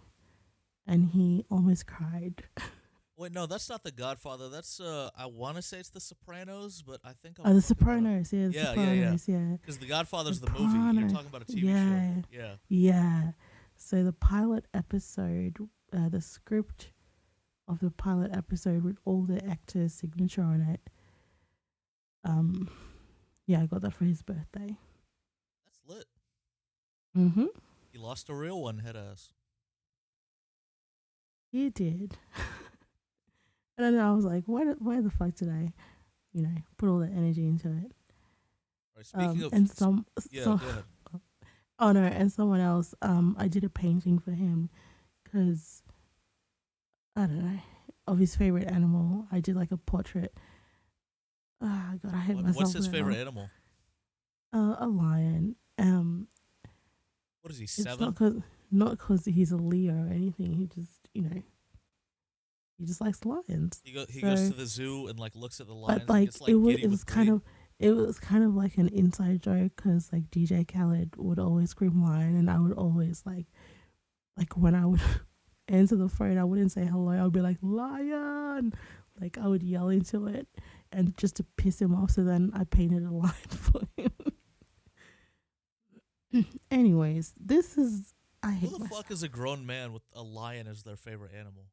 and 0.86 1.08
he 1.08 1.46
almost 1.50 1.88
cried. 1.88 2.44
Wait, 3.18 3.32
no, 3.32 3.46
that's 3.46 3.70
not 3.70 3.84
the 3.84 3.92
Godfather. 3.92 4.50
That's 4.50 4.80
uh, 4.82 5.10
I 5.18 5.26
want 5.28 5.56
to 5.56 5.62
say 5.62 5.78
it's 5.80 5.90
the 5.90 6.02
Sopranos, 6.02 6.84
but 6.86 7.00
I 7.04 7.14
think 7.14 7.38
I'm 7.40 7.50
Oh, 7.50 7.54
The 7.54 7.62
Sopranos, 7.62 8.34
yeah, 8.34 8.48
The 8.48 8.54
Yeah, 8.54 8.62
yeah, 8.62 8.64
yeah. 8.74 9.16
Sopranos, 9.16 9.28
yeah. 9.30 9.58
Because 9.62 9.78
the 9.78 9.86
Godfather's 9.86 10.42
the 10.42 10.50
movie. 10.52 11.00
You're 11.00 11.10
talking 11.10 11.28
about 11.28 11.44
a 11.44 11.46
TV 11.46 11.64
Yeah. 11.64 12.16
show. 12.16 12.22
Yeah. 12.32 12.56
Yeah. 12.68 13.32
So 13.78 14.04
the 14.04 14.12
pilot 14.14 14.66
episode, 14.74 15.58
uh, 15.94 16.10
the 16.10 16.20
script 16.22 16.92
of 17.68 17.80
the 17.80 17.90
pilot 17.90 18.32
episode 18.36 18.84
with 18.84 18.98
all 19.06 19.22
the 19.24 19.44
actors' 19.46 19.94
signature 19.94 20.44
on 20.44 20.62
it. 20.62 20.90
Um, 22.26 22.70
yeah, 23.48 23.62
I 23.62 23.66
got 23.66 23.82
that 23.82 23.94
for 23.94 24.06
his 24.06 24.22
birthday. 24.24 24.78
That's 25.66 25.80
lit. 25.88 26.06
Mm-hmm. 27.18 27.46
He 27.92 27.98
lost 27.98 28.30
a 28.30 28.34
real 28.36 28.62
one, 28.62 28.80
head 28.80 28.96
ass. 28.98 29.30
He 31.52 31.70
did. 31.70 32.18
and 33.78 33.96
then 33.96 34.00
I 34.00 34.12
was 34.14 34.26
like, 34.26 34.44
why? 34.46 34.66
the- 34.66 34.78
Why 34.80 35.02
the 35.02 35.10
fuck 35.12 35.36
did 35.36 35.50
I, 35.50 35.74
you 36.34 36.42
know, 36.44 36.56
put 36.78 36.90
all 36.90 37.00
that 37.00 37.12
energy 37.12 37.48
into 37.48 37.68
it? 37.70 37.92
Right, 38.96 39.06
speaking 39.06 39.30
Um, 39.30 39.44
of 39.44 39.54
and 39.54 39.70
some, 39.70 40.06
yeah, 40.32 40.44
some 40.44 40.58
go 40.58 40.68
ahead. 40.68 40.84
Oh 41.78 41.92
no, 41.92 42.04
and 42.04 42.32
someone 42.32 42.62
else. 42.62 42.94
Um, 43.02 43.36
I 43.38 43.50
did 43.50 43.66
a 43.66 43.70
painting 43.70 44.18
for 44.18 44.32
him 44.32 44.70
because 45.24 45.84
I 47.18 47.26
don't 47.26 47.44
know 47.44 47.60
of 48.08 48.18
his 48.20 48.34
favorite 48.36 48.70
animal. 48.72 49.28
I 49.32 49.42
did 49.42 49.58
like 49.58 49.72
a 49.72 49.78
portrait. 49.78 50.34
Ah, 51.62 51.96
God, 52.02 52.14
I 52.14 52.20
hate 52.20 52.36
What- 52.36 52.46
myself. 52.46 52.58
what's 52.64 52.74
his 52.74 52.88
favorite 52.88 53.18
animal? 53.18 53.50
Uh, 54.54 54.76
a 54.80 54.88
lion. 54.88 55.56
Um, 55.78 56.30
What 57.42 57.52
is 57.52 57.58
he? 57.58 57.66
it's 57.66 57.74
Seven. 57.74 58.00
not 58.06 58.16
cause 58.16 58.42
not 58.72 58.98
cause 58.98 59.26
he's 59.26 59.52
a 59.52 59.58
Leo 59.58 59.94
or 59.96 60.08
anything. 60.08 60.54
He 60.54 60.68
just, 60.68 61.10
you 61.14 61.24
know, 61.24 61.44
he 62.78 62.86
just 62.86 63.02
likes 63.02 63.24
lions. 63.26 63.80
He 63.84 63.92
go, 63.94 64.06
he 64.10 64.22
goes 64.22 64.50
to 64.50 64.56
the 64.56 64.66
zoo 64.66 65.08
and 65.08 65.18
like 65.20 65.36
looks 65.36 65.60
at 65.60 65.68
the 65.68 65.74
lions. 65.74 66.04
But 66.06 66.10
like, 66.14 66.26
gets, 66.26 66.42
like 66.42 66.52
it 66.52 66.56
was, 66.56 66.76
it 66.76 66.90
was 66.90 67.04
kind 67.04 67.30
of, 67.30 67.42
it 67.80 67.92
was 67.92 68.20
kind 68.20 68.44
of 68.44 68.54
like 68.56 68.78
an 68.78 68.90
inside 68.90 69.42
joke 69.42 69.74
because 69.76 70.12
like 70.12 70.30
DJ 70.30 70.68
Khaled 70.68 71.16
would 71.18 71.40
always 71.40 71.70
scream 71.70 72.04
lion, 72.04 72.36
and 72.36 72.50
I 72.50 72.60
would 72.60 72.74
always 72.74 73.24
like, 73.26 73.48
like 74.38 74.58
when 74.58 74.76
I 74.76 74.86
would 74.86 75.02
answer 75.68 75.96
the 75.96 76.10
phone, 76.10 76.38
I 76.38 76.44
wouldn't 76.44 76.72
say 76.72 76.86
hello. 76.86 77.12
I 77.12 77.24
would 77.24 77.34
be 77.34 77.42
like 77.42 77.58
lion, 77.62 78.74
Like 79.20 79.38
I 79.38 79.48
would 79.48 79.64
yell 79.64 79.90
into 79.90 80.28
it, 80.28 80.48
and 80.92 81.18
just 81.18 81.38
to 81.38 81.44
piss 81.58 81.82
him 81.82 81.96
off. 81.96 82.12
So 82.12 82.24
then 82.24 82.52
I 82.54 82.66
painted 82.66 83.04
a 83.04 83.12
lion 83.12 83.32
for 83.50 83.82
him. 83.96 84.12
Anyways, 86.72 87.34
this 87.40 87.78
is 87.78 88.14
I 88.44 88.52
hate 88.52 88.70
Who 88.70 88.78
the 88.78 88.84
myself. 88.84 89.04
fuck 89.04 89.12
is 89.12 89.24
a 89.24 89.30
grown 89.30 89.66
man 89.66 89.94
with 89.94 90.04
a 90.14 90.22
lion 90.22 90.68
as 90.68 90.84
their 90.84 90.98
favorite 90.98 91.32
animal? 91.34 91.68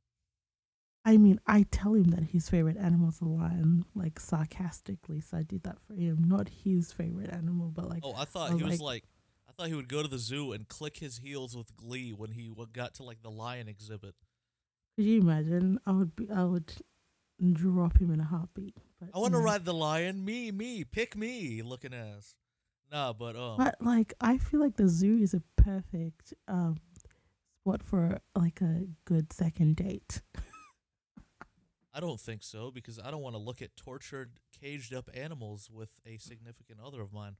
I 1.05 1.17
mean, 1.17 1.41
I 1.47 1.65
tell 1.71 1.95
him 1.95 2.11
that 2.11 2.23
his 2.23 2.49
favorite 2.49 2.77
animal 2.77 3.09
is 3.09 3.21
a 3.21 3.25
lion, 3.25 3.85
like 3.95 4.21
sarcastically. 4.21 5.21
So 5.21 5.37
I 5.39 5.43
did 5.43 5.65
that 5.65 5.79
for 5.81 5.95
him, 5.95 6.23
not 6.27 6.49
his 6.49 6.93
favorite 6.93 7.31
animal, 7.31 7.71
but 7.75 7.89
like 7.89 8.03
Oh, 8.05 8.15
I 8.17 8.25
thought 8.25 8.53
I 8.53 8.57
he 8.57 8.63
was 8.63 8.81
like- 8.81 8.81
like, 8.81 9.05
I 9.49 9.53
thought 9.53 9.69
he 9.69 9.75
would 9.75 9.89
go 9.89 10.03
to 10.03 10.09
the 10.09 10.19
zoo 10.19 10.53
and 10.53 10.67
click 10.69 10.99
his 10.99 11.19
heels 11.19 11.57
with 11.57 11.77
glee 11.77 12.13
when 12.13 12.31
he 12.31 12.51
got 12.73 12.95
to 12.95 13.03
like 13.03 13.21
the 13.23 13.31
lion 13.31 13.69
exhibit. 13.69 14.15
Could 14.97 15.05
you 15.07 15.21
imagine? 15.21 15.79
I 15.87 15.93
would 15.93 16.15
be, 16.17 16.31
I 16.31 16.45
would 16.45 16.73
drop 17.53 17.99
him 17.99 18.13
in 18.13 18.21
a 18.21 18.25
heartbeat. 18.25 18.77
But 19.01 19.11
I 19.15 19.19
want 19.19 19.35
to 19.35 19.41
ride 19.41 19.65
the 19.65 19.75
lion. 19.75 20.25
Me, 20.25 20.51
me, 20.53 20.85
pick 20.85 21.17
me, 21.17 21.61
looking 21.63 21.93
ass. 21.93 22.35
Nah, 22.93 23.13
but 23.13 23.37
um, 23.37 23.57
But 23.59 23.77
like, 23.81 24.15
I 24.21 24.39
feel 24.39 24.61
like 24.61 24.77
the 24.77 24.89
zoo 24.89 25.19
is 25.19 25.35
a 25.35 25.43
perfect 25.57 26.33
um 26.47 26.77
spot 27.65 27.83
for 27.83 28.21
like 28.37 28.61
a 28.61 28.87
good 29.05 29.33
second 29.33 29.77
date. 29.77 30.23
I 31.95 32.01
don't 32.01 32.21
think 32.21 32.43
so 32.43 32.71
because 32.71 32.99
I 32.99 33.11
don't 33.11 33.21
want 33.21 33.35
to 33.35 33.41
look 33.41 33.61
at 33.61 33.77
tortured, 33.77 34.33
caged 34.59 34.95
up 34.95 35.11
animals 35.15 35.69
with 35.71 36.01
a 36.07 36.17
significant 36.17 36.79
other 36.85 37.03
of 37.03 37.13
mine. 37.13 37.37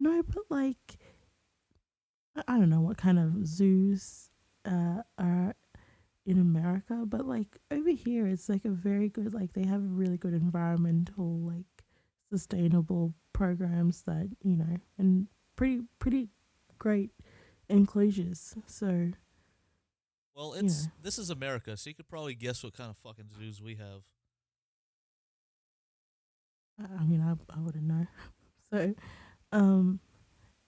No, 0.00 0.22
but 0.22 0.44
like, 0.48 0.98
I, 2.46 2.58
don't 2.58 2.70
know 2.70 2.80
what 2.80 2.96
kind 2.96 3.18
of 3.18 3.46
zoos 3.46 4.30
uh 4.64 5.02
are 5.18 5.54
in 6.24 6.38
America, 6.38 7.02
but 7.06 7.26
like 7.26 7.58
over 7.70 7.90
here, 7.90 8.26
it's 8.26 8.48
like 8.48 8.64
a 8.64 8.70
very 8.70 9.08
good 9.08 9.34
like 9.34 9.52
they 9.52 9.66
have 9.66 9.82
really 9.82 10.16
good 10.16 10.34
environmental 10.34 11.38
like 11.40 11.84
sustainable 12.30 13.14
programs 13.32 14.02
that 14.02 14.28
you 14.42 14.56
know 14.56 14.76
and 14.98 15.26
pretty 15.56 15.82
pretty 15.98 16.28
great 16.78 17.10
enclosures. 17.68 18.54
So 18.66 19.10
Well, 20.38 20.54
Yeah. 20.54 20.66
it's 20.66 20.88
this 21.02 21.18
is 21.18 21.30
America, 21.30 21.76
so 21.76 21.90
you 21.90 21.94
could 21.94 22.08
probably 22.08 22.36
guess 22.36 22.62
what 22.62 22.72
kind 22.72 22.90
of 22.90 22.96
fucking 22.96 23.28
zoos 23.36 23.60
we 23.60 23.74
have. 23.74 24.04
I 26.78 27.02
mean, 27.04 27.20
I 27.20 27.32
I 27.52 27.60
wouldn't 27.60 27.84
know. 27.84 28.06
So, 28.70 28.94
um, 29.50 29.98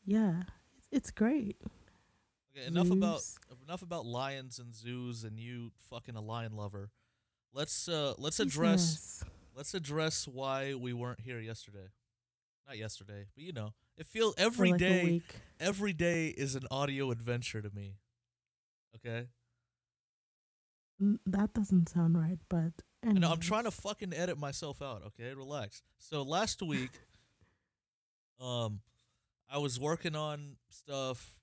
yeah, 0.06 0.44
it's 0.78 0.88
it's 0.90 1.10
great. 1.10 1.60
Okay, 2.56 2.66
enough 2.66 2.90
about 2.90 3.22
enough 3.62 3.82
about 3.82 4.06
lions 4.06 4.58
and 4.58 4.74
zoos 4.74 5.22
and 5.22 5.38
you 5.38 5.70
fucking 5.76 6.16
a 6.16 6.22
lion 6.22 6.56
lover. 6.56 6.90
Let's 7.52 7.88
uh 7.88 8.14
let's 8.16 8.40
address 8.40 9.20
yes. 9.20 9.24
let's 9.54 9.74
address 9.74 10.26
why 10.26 10.72
we 10.72 10.94
weren't 10.94 11.20
here 11.20 11.40
yesterday. 11.40 11.90
Not 12.66 12.78
yesterday, 12.78 13.26
but 13.34 13.44
you 13.44 13.52
know, 13.52 13.74
it 13.98 14.06
feels 14.06 14.34
every 14.38 14.70
like 14.70 14.80
day. 14.80 15.20
Every 15.60 15.92
day 15.92 16.28
is 16.28 16.54
an 16.54 16.66
audio 16.70 17.10
adventure 17.10 17.60
to 17.60 17.68
me. 17.68 17.96
Okay, 18.96 19.26
That 21.26 21.54
doesn't 21.54 21.88
sound 21.88 22.18
right, 22.18 22.38
but 22.48 22.72
I 23.06 23.12
know 23.12 23.30
I'm 23.30 23.40
trying 23.40 23.64
to 23.64 23.70
fucking 23.70 24.12
edit 24.12 24.38
myself 24.38 24.82
out. 24.82 25.02
Okay, 25.06 25.32
relax. 25.34 25.82
So 25.98 26.22
last 26.22 26.60
week, 26.60 26.90
um, 28.40 28.80
I 29.50 29.58
was 29.58 29.80
working 29.80 30.14
on 30.14 30.56
stuff 30.68 31.40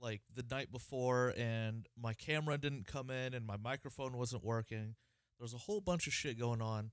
like 0.00 0.22
the 0.32 0.44
night 0.48 0.70
before, 0.70 1.34
and 1.36 1.86
my 2.00 2.14
camera 2.14 2.58
didn't 2.58 2.86
come 2.86 3.10
in, 3.10 3.34
and 3.34 3.44
my 3.44 3.56
microphone 3.56 4.16
wasn't 4.16 4.44
working. 4.44 4.94
There 5.38 5.44
was 5.44 5.54
a 5.54 5.58
whole 5.58 5.80
bunch 5.80 6.06
of 6.06 6.12
shit 6.12 6.38
going 6.38 6.62
on, 6.62 6.92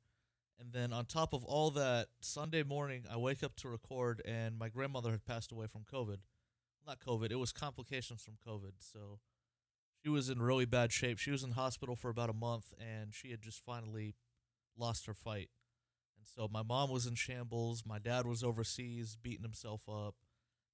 and 0.60 0.74
then 0.74 0.92
on 0.92 1.06
top 1.06 1.34
of 1.34 1.44
all 1.44 1.70
that, 1.72 2.08
Sunday 2.22 2.64
morning 2.64 3.04
I 3.12 3.18
wake 3.18 3.44
up 3.44 3.56
to 3.58 3.70
record, 3.70 4.22
and 4.26 4.58
my 4.58 4.70
grandmother 4.70 5.12
had 5.12 5.26
passed 5.26 5.52
away 5.52 5.68
from 5.68 5.84
COVID. 5.84 6.18
Not 6.88 7.00
COVID, 7.00 7.32
it 7.32 7.36
was 7.36 7.52
complications 7.52 8.24
from 8.24 8.36
COVID. 8.46 8.74
So 8.80 9.20
she 10.04 10.10
was 10.10 10.30
in 10.30 10.42
really 10.42 10.66
bad 10.66 10.92
shape. 10.92 11.18
She 11.18 11.32
was 11.32 11.44
in 11.44 11.52
hospital 11.52 11.96
for 11.96 12.10
about 12.10 12.30
a 12.30 12.34
month, 12.34 12.74
and 12.80 13.14
she 13.14 13.32
had 13.32 13.42
just 13.42 13.64
finally 13.64 14.16
lost 14.78 15.06
her 15.06 15.14
fight. 15.14 15.50
And 16.18 16.28
so 16.28 16.50
my 16.52 16.62
mom 16.62 16.90
was 16.90 17.06
in 17.06 17.16
shambles. 17.16 17.84
My 17.86 18.00
dad 18.00 18.26
was 18.26 18.44
overseas 18.44 19.16
beating 19.22 19.44
himself 19.44 19.88
up, 19.88 20.16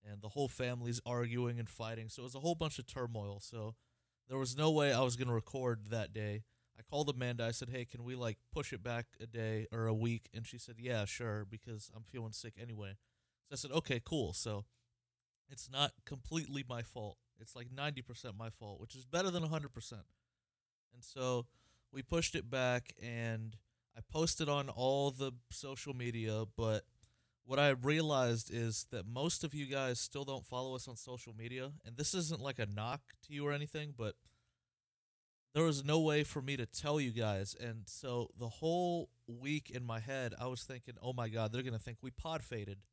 and 0.04 0.22
the 0.22 0.30
whole 0.30 0.48
family's 0.48 1.02
arguing 1.06 1.60
and 1.60 1.70
fighting. 1.70 2.10
So 2.10 2.24
it 2.24 2.26
was 2.26 2.36
a 2.36 2.40
whole 2.40 2.56
bunch 2.56 2.80
of 2.80 2.88
turmoil. 2.88 3.40
So 3.40 3.76
there 4.28 4.38
was 4.38 4.58
no 4.58 4.72
way 4.72 4.94
I 4.94 5.02
was 5.02 5.16
gonna 5.16 5.34
record 5.34 5.88
that 5.90 6.14
day. 6.14 6.44
I 6.78 6.82
called 6.82 7.10
Amanda. 7.10 7.44
I 7.44 7.52
said, 7.52 7.70
"Hey, 7.70 7.86
can 7.86 8.04
we 8.04 8.16
like 8.16 8.38
push 8.52 8.72
it 8.74 8.82
back 8.82 9.08
a 9.20 9.28
day 9.28 9.68
or 9.72 9.86
a 9.88 9.94
week?" 9.94 10.30
And 10.34 10.48
she 10.48 10.58
said, 10.58 10.80
"Yeah, 10.80 11.06
sure," 11.06 11.46
because 11.46 11.92
I'm 11.94 12.04
feeling 12.04 12.32
sick 12.32 12.54
anyway. 12.58 12.98
So 13.48 13.54
I 13.54 13.56
said, 13.58 13.72
"Okay, 13.72 14.00
cool." 14.00 14.34
So 14.34 14.66
it's 15.50 15.70
not 15.70 15.94
completely 16.06 16.64
my 16.68 16.82
fault. 16.82 17.18
It's 17.40 17.56
like 17.56 17.70
90% 17.70 18.38
my 18.38 18.50
fault, 18.50 18.80
which 18.80 18.96
is 18.96 19.06
better 19.06 19.32
than 19.32 19.44
100%. 19.44 19.92
And 20.94 21.04
so 21.04 21.46
we 21.92 22.02
pushed 22.02 22.36
it 22.36 22.50
back 22.50 22.94
and 23.02 23.56
I 23.98 24.02
posted 24.12 24.48
on 24.48 24.70
all 24.70 25.12
the 25.12 25.34
social 25.52 25.94
media, 25.94 26.46
but 26.56 26.84
what 27.44 27.60
I 27.60 27.70
realized 27.70 28.54
is 28.54 28.86
that 28.92 29.08
most 29.08 29.44
of 29.44 29.54
you 29.54 29.66
guys 29.66 30.00
still 30.00 30.24
don't 30.24 30.46
follow 30.46 30.76
us 30.76 30.88
on 30.88 30.96
social 30.96 31.34
media, 31.36 31.72
and 31.84 31.98
this 31.98 32.14
isn't 32.14 32.40
like 32.40 32.60
a 32.60 32.68
knock 32.68 33.02
to 33.28 33.34
you 33.34 33.46
or 33.46 33.52
anything, 33.52 33.94
but 33.98 34.16
there 35.54 35.64
was 35.64 35.84
no 35.84 36.00
way 36.00 36.24
for 36.24 36.42
me 36.42 36.56
to 36.58 36.68
tell 36.68 37.02
you 37.02 37.12
guys, 37.12 37.56
and 37.60 37.88
so 37.88 38.30
the 38.38 38.48
whole 38.48 39.10
week 39.28 39.72
in 39.72 39.84
my 39.84 40.00
head, 40.00 40.34
I 40.40 40.46
was 40.46 40.64
thinking, 40.64 40.94
"Oh 41.02 41.12
my 41.12 41.28
god, 41.28 41.52
they're 41.52 41.64
gonna 41.64 41.80
think 41.80 41.98
we 42.02 42.12
pod 42.12 42.44
faded," 42.44 42.84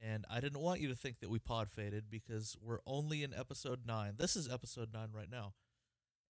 and 0.00 0.24
I 0.30 0.40
didn't 0.40 0.60
want 0.60 0.80
you 0.80 0.88
to 0.88 0.94
think 0.94 1.20
that 1.20 1.30
we 1.30 1.38
pod 1.38 1.70
faded 1.70 2.04
because 2.10 2.56
we're 2.60 2.80
only 2.86 3.22
in 3.22 3.34
episode 3.34 3.80
nine. 3.86 4.14
This 4.16 4.36
is 4.36 4.48
episode 4.48 4.92
nine 4.92 5.08
right 5.12 5.30
now, 5.30 5.54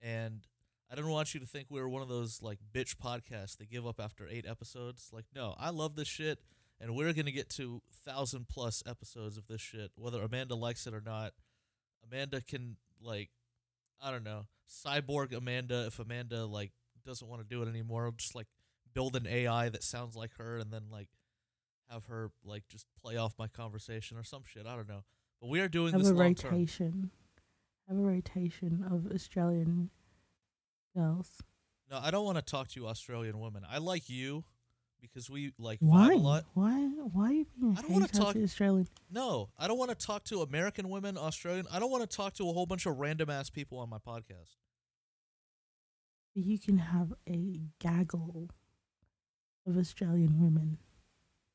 and 0.02 0.46
I 0.90 0.96
didn't 0.96 1.10
want 1.10 1.34
you 1.34 1.40
to 1.40 1.46
think 1.46 1.68
we 1.70 1.80
were 1.80 1.88
one 1.88 2.02
of 2.02 2.08
those 2.08 2.42
like 2.42 2.58
bitch 2.72 2.96
podcasts 2.96 3.56
that 3.58 3.70
give 3.70 3.86
up 3.86 4.00
after 4.00 4.26
eight 4.28 4.46
episodes. 4.46 5.10
Like, 5.12 5.26
no, 5.34 5.54
I 5.58 5.70
love 5.70 5.94
this 5.94 6.08
shit, 6.08 6.40
and 6.80 6.96
we're 6.96 7.12
gonna 7.12 7.30
get 7.30 7.48
to 7.50 7.80
thousand 8.04 8.48
plus 8.48 8.82
episodes 8.86 9.36
of 9.36 9.46
this 9.46 9.60
shit, 9.60 9.92
whether 9.96 10.20
Amanda 10.22 10.56
likes 10.56 10.86
it 10.86 10.94
or 10.94 11.02
not. 11.04 11.32
Amanda 12.04 12.40
can 12.40 12.76
like, 13.00 13.30
I 14.02 14.10
don't 14.10 14.24
know, 14.24 14.46
cyborg 14.68 15.32
Amanda. 15.36 15.86
If 15.86 16.00
Amanda 16.00 16.44
like 16.44 16.72
doesn't 17.06 17.28
want 17.28 17.40
to 17.40 17.48
do 17.48 17.62
it 17.62 17.68
anymore, 17.68 18.12
just 18.16 18.34
like 18.34 18.48
build 18.92 19.14
an 19.14 19.26
AI 19.28 19.68
that 19.68 19.84
sounds 19.84 20.16
like 20.16 20.32
her, 20.38 20.58
and 20.58 20.72
then 20.72 20.84
like 20.90 21.08
have 21.90 22.04
her 22.06 22.30
like 22.44 22.66
just 22.68 22.86
play 23.02 23.16
off 23.16 23.34
my 23.38 23.48
conversation 23.48 24.16
or 24.16 24.22
some 24.24 24.42
shit. 24.44 24.66
I 24.66 24.76
don't 24.76 24.88
know. 24.88 25.04
But 25.40 25.48
we 25.50 25.60
are 25.60 25.68
doing 25.68 25.92
have 25.92 26.00
this 26.02 26.10
a 26.10 26.14
long 26.14 26.34
term. 26.34 26.52
rotation. 26.52 27.10
Have 27.88 27.98
a 27.98 28.00
rotation 28.02 28.84
of 28.90 29.10
Australian 29.12 29.90
girls. 30.96 31.42
No, 31.90 31.98
I 32.02 32.10
don't 32.10 32.24
want 32.24 32.36
to 32.38 32.42
talk 32.42 32.68
to 32.68 32.80
you 32.80 32.86
Australian 32.86 33.40
women. 33.40 33.64
I 33.68 33.78
like 33.78 34.08
you 34.08 34.44
because 35.00 35.28
we 35.28 35.52
like 35.58 35.78
Why? 35.80 36.12
a 36.12 36.16
lot. 36.16 36.44
Why? 36.54 36.70
Why 37.12 37.24
are 37.30 37.32
you 37.32 37.46
being 37.58 37.76
I 37.76 37.80
don't 37.82 37.90
wanna 37.90 38.06
talk- 38.06 38.34
to 38.34 38.42
Australian? 38.44 38.86
No, 39.10 39.48
I 39.58 39.66
don't 39.66 39.78
want 39.78 39.90
to 39.90 40.06
talk 40.06 40.24
to 40.24 40.42
American 40.42 40.88
women, 40.88 41.16
Australian. 41.18 41.66
I 41.72 41.80
don't 41.80 41.90
want 41.90 42.08
to 42.08 42.16
talk 42.16 42.34
to 42.34 42.48
a 42.48 42.52
whole 42.52 42.66
bunch 42.66 42.86
of 42.86 42.98
random 42.98 43.28
ass 43.30 43.50
people 43.50 43.78
on 43.78 43.88
my 43.88 43.98
podcast. 43.98 44.56
You 46.34 46.58
can 46.58 46.78
have 46.78 47.12
a 47.28 47.60
gaggle 47.80 48.50
of 49.66 49.76
Australian 49.76 50.40
women. 50.40 50.78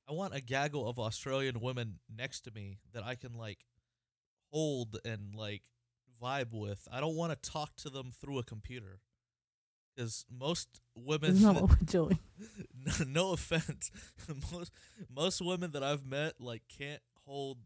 I 0.07 0.13
want 0.13 0.35
a 0.35 0.41
gaggle 0.41 0.87
of 0.87 0.99
Australian 0.99 1.59
women 1.61 1.99
next 2.15 2.41
to 2.41 2.51
me 2.51 2.79
that 2.93 3.03
I 3.03 3.15
can 3.15 3.33
like 3.33 3.65
hold 4.51 4.97
and 5.03 5.33
like 5.35 5.63
vibe 6.21 6.53
with. 6.53 6.87
I 6.91 6.99
don't 6.99 7.15
want 7.15 7.31
to 7.31 7.49
talk 7.49 7.75
to 7.77 7.89
them 7.89 8.11
through 8.11 8.39
a 8.39 8.43
computer. 8.43 8.99
Because 9.95 10.25
most 10.29 10.81
women 10.95 11.31
That's 11.31 11.41
not 11.41 11.55
what 11.61 11.69
we're 11.69 11.85
doing. 11.85 12.19
no, 12.85 12.91
no 13.07 13.31
offense 13.31 13.91
most 14.51 14.71
most 15.09 15.41
women 15.41 15.71
that 15.71 15.83
i've 15.83 16.05
met 16.05 16.33
like 16.39 16.63
can't 16.67 17.01
hold 17.25 17.57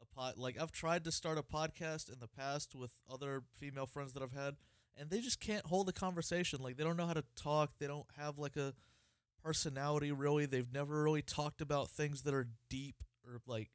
a 0.00 0.06
pod 0.14 0.34
like 0.36 0.60
i've 0.60 0.72
tried 0.72 1.04
to 1.04 1.12
start 1.12 1.38
a 1.38 1.42
podcast 1.42 2.10
in 2.10 2.20
the 2.20 2.28
past 2.28 2.74
with 2.74 2.92
other 3.12 3.42
female 3.52 3.86
friends 3.86 4.12
that 4.12 4.22
i've 4.22 4.32
had 4.32 4.54
and 4.96 5.10
they 5.10 5.20
just 5.20 5.40
can't 5.40 5.66
hold 5.66 5.88
a 5.88 5.92
conversation 5.92 6.62
like 6.62 6.76
they 6.76 6.84
don't 6.84 6.96
know 6.96 7.06
how 7.06 7.12
to 7.12 7.24
talk 7.34 7.72
they 7.78 7.86
don't 7.86 8.06
have 8.16 8.38
like 8.38 8.56
a 8.56 8.72
personality 9.46 10.10
really 10.10 10.44
they've 10.44 10.72
never 10.72 11.04
really 11.04 11.22
talked 11.22 11.60
about 11.60 11.88
things 11.88 12.22
that 12.22 12.34
are 12.34 12.48
deep 12.68 12.96
or 13.24 13.40
like 13.46 13.70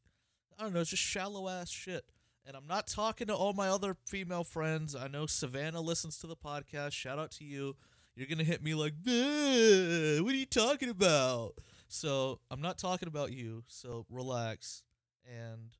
i 0.59 0.63
don't 0.63 0.73
know 0.73 0.81
it's 0.81 0.89
just 0.89 1.01
shallow 1.01 1.47
ass 1.47 1.69
shit 1.69 2.03
and 2.45 2.57
i'm 2.57 2.67
not 2.67 2.87
talking 2.87 3.27
to 3.27 3.33
all 3.33 3.53
my 3.53 3.69
other 3.69 3.95
female 4.05 4.43
friends 4.43 4.95
i 4.95 5.07
know 5.07 5.25
savannah 5.25 5.79
listens 5.79 6.17
to 6.17 6.27
the 6.27 6.35
podcast 6.35 6.91
shout 6.91 7.17
out 7.17 7.31
to 7.31 7.45
you 7.45 7.75
you're 8.15 8.27
gonna 8.27 8.43
hit 8.43 8.61
me 8.63 8.75
like, 8.75 8.93
what 9.03 10.33
are 10.33 10.37
you 10.37 10.45
talking 10.45 10.89
about? 10.89 11.53
So 11.87 12.39
I'm 12.49 12.61
not 12.61 12.77
talking 12.77 13.07
about 13.07 13.31
you. 13.31 13.63
So 13.67 14.05
relax. 14.09 14.83
And 15.25 15.71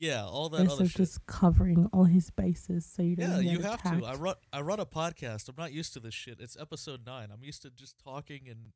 Yeah, 0.00 0.24
all 0.24 0.48
that 0.48 0.62
instead 0.62 0.74
other 0.74 0.84
of 0.84 0.90
shit. 0.90 0.96
just 0.96 1.26
covering 1.26 1.86
all 1.92 2.04
his 2.04 2.30
bases 2.30 2.86
so 2.86 3.02
you 3.02 3.16
don't 3.16 3.30
Yeah, 3.30 3.38
you 3.52 3.60
have 3.60 3.80
attacked. 3.80 4.00
to. 4.00 4.06
I 4.06 4.14
run 4.14 4.34
I 4.52 4.60
run 4.62 4.80
a 4.80 4.86
podcast. 4.86 5.48
I'm 5.48 5.54
not 5.58 5.72
used 5.72 5.92
to 5.92 6.00
this 6.00 6.14
shit. 6.14 6.40
It's 6.40 6.56
episode 6.58 7.04
9. 7.06 7.28
I'm 7.32 7.44
used 7.44 7.60
to 7.62 7.70
just 7.70 7.98
talking 8.02 8.48
and 8.48 8.72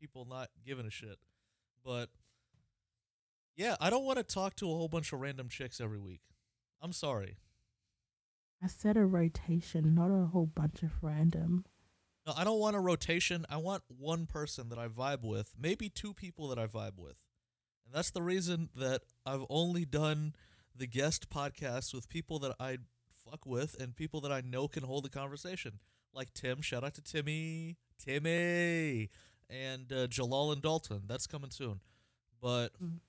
people 0.00 0.26
not 0.28 0.48
giving 0.66 0.84
a 0.84 0.90
shit. 0.90 1.18
But 1.84 2.10
yeah, 3.56 3.76
I 3.80 3.88
don't 3.88 4.04
want 4.04 4.18
to 4.18 4.24
talk 4.24 4.56
to 4.56 4.66
a 4.66 4.74
whole 4.74 4.88
bunch 4.88 5.12
of 5.12 5.20
random 5.20 5.48
chicks 5.48 5.80
every 5.80 6.00
week. 6.00 6.22
I'm 6.82 6.92
sorry. 6.92 7.36
I 8.62 8.66
said 8.66 8.96
a 8.96 9.04
rotation, 9.04 9.94
not 9.94 10.10
a 10.10 10.26
whole 10.26 10.46
bunch 10.46 10.82
of 10.82 10.90
random. 11.02 11.64
No, 12.26 12.32
I 12.36 12.42
don't 12.44 12.58
want 12.58 12.74
a 12.74 12.80
rotation. 12.80 13.44
I 13.50 13.58
want 13.58 13.82
one 13.86 14.26
person 14.26 14.70
that 14.70 14.78
I 14.78 14.88
vibe 14.88 15.22
with, 15.22 15.54
maybe 15.60 15.88
two 15.88 16.14
people 16.14 16.48
that 16.48 16.58
I 16.58 16.66
vibe 16.66 16.98
with. 16.98 17.16
And 17.86 17.94
that's 17.94 18.10
the 18.10 18.22
reason 18.22 18.70
that 18.74 19.02
I've 19.26 19.44
only 19.50 19.84
done 19.84 20.34
the 20.76 20.86
guest 20.86 21.30
podcasts 21.30 21.94
with 21.94 22.08
people 22.08 22.38
that 22.40 22.54
I 22.58 22.78
fuck 23.30 23.46
with 23.46 23.76
and 23.80 23.94
people 23.96 24.20
that 24.22 24.32
I 24.32 24.40
know 24.40 24.68
can 24.68 24.82
hold 24.82 25.06
a 25.06 25.08
conversation. 25.08 25.78
Like 26.12 26.32
Tim, 26.34 26.60
shout 26.62 26.84
out 26.84 26.94
to 26.94 27.02
Timmy, 27.02 27.76
Timmy, 27.98 29.08
and 29.50 29.92
uh, 29.92 30.06
Jalal 30.06 30.52
and 30.52 30.62
Dalton. 30.62 31.02
That's 31.06 31.26
coming 31.26 31.50
soon. 31.50 31.80
But 32.40 32.68
Mm. 32.82 33.00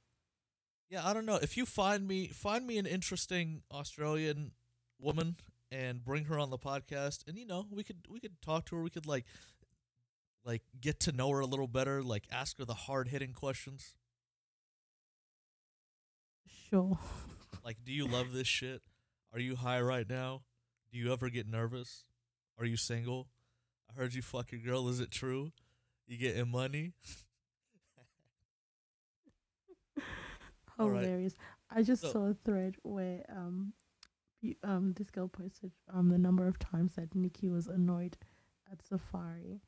yeah, 0.89 1.05
I 1.07 1.13
don't 1.13 1.25
know. 1.25 1.35
If 1.35 1.57
you 1.57 1.65
find 1.65 2.07
me 2.07 2.27
find 2.29 2.65
me 2.65 2.77
an 2.77 2.85
interesting 2.85 3.63
Australian 3.71 4.51
woman 4.99 5.35
and 5.71 6.03
bring 6.03 6.25
her 6.25 6.39
on 6.39 6.49
the 6.51 6.57
podcast 6.57 7.27
and 7.27 7.37
you 7.37 7.45
know, 7.45 7.65
we 7.69 7.83
could 7.83 8.07
we 8.09 8.19
could 8.19 8.41
talk 8.41 8.65
to 8.67 8.75
her, 8.77 8.81
we 8.83 8.89
could 8.89 9.05
like 9.05 9.25
like 10.45 10.61
get 10.79 10.99
to 11.01 11.11
know 11.11 11.29
her 11.31 11.39
a 11.41 11.45
little 11.45 11.67
better, 11.67 12.01
like 12.03 12.27
ask 12.31 12.57
her 12.59 12.65
the 12.65 12.73
hard-hitting 12.73 13.33
questions. 13.33 13.95
Sure. 16.69 16.97
Like, 17.65 17.77
do 17.83 17.91
you 17.91 18.07
love 18.07 18.31
this 18.31 18.47
shit? 18.47 18.81
Are 19.33 19.39
you 19.39 19.55
high 19.55 19.81
right 19.81 20.07
now? 20.07 20.43
Do 20.91 20.99
you 20.99 21.11
ever 21.11 21.29
get 21.29 21.47
nervous? 21.47 22.05
Are 22.59 22.65
you 22.65 22.77
single? 22.77 23.27
I 23.89 23.93
heard 23.99 24.13
you 24.13 24.21
fuck 24.21 24.51
your 24.51 24.61
girl. 24.61 24.87
Is 24.87 24.99
it 24.99 25.09
true? 25.11 25.51
You 26.07 26.17
getting 26.17 26.49
money? 26.51 26.93
All 30.77 30.89
right. 30.89 31.03
Hilarious. 31.03 31.33
I 31.71 31.81
just 31.83 32.01
So- 32.03 32.11
saw 32.11 32.25
a 32.27 32.33
thread 32.33 32.75
where 32.83 33.25
um 33.29 33.73
um 34.63 34.93
this 34.93 35.09
girl 35.09 35.27
posted 35.27 35.71
um 35.91 36.09
the 36.09 36.17
number 36.19 36.47
of 36.47 36.59
times 36.59 36.93
that 36.95 37.15
Nicki 37.15 37.49
was 37.49 37.67
annoyed 37.67 38.17
at 38.71 38.79
Safaree 38.83 39.61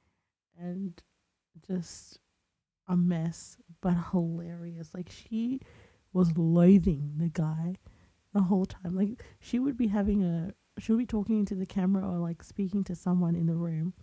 and 0.59 1.01
just 1.65 2.19
a 2.87 2.95
mess 2.95 3.57
but 3.81 3.95
hilarious. 4.11 4.93
Like 4.93 5.09
she 5.09 5.61
was 6.13 6.37
loathing 6.37 7.13
the 7.17 7.29
guy 7.29 7.75
the 8.37 8.43
whole 8.43 8.65
time. 8.65 8.95
Like 8.95 9.23
she 9.39 9.59
would 9.59 9.77
be 9.77 9.87
having 9.87 10.23
a 10.23 10.53
she 10.79 10.91
would 10.91 10.99
be 10.99 11.05
talking 11.05 11.39
into 11.39 11.55
the 11.55 11.65
camera 11.65 12.07
or 12.07 12.19
like 12.19 12.43
speaking 12.43 12.83
to 12.85 12.95
someone 12.95 13.35
in 13.35 13.47
the 13.47 13.55
room 13.55 13.93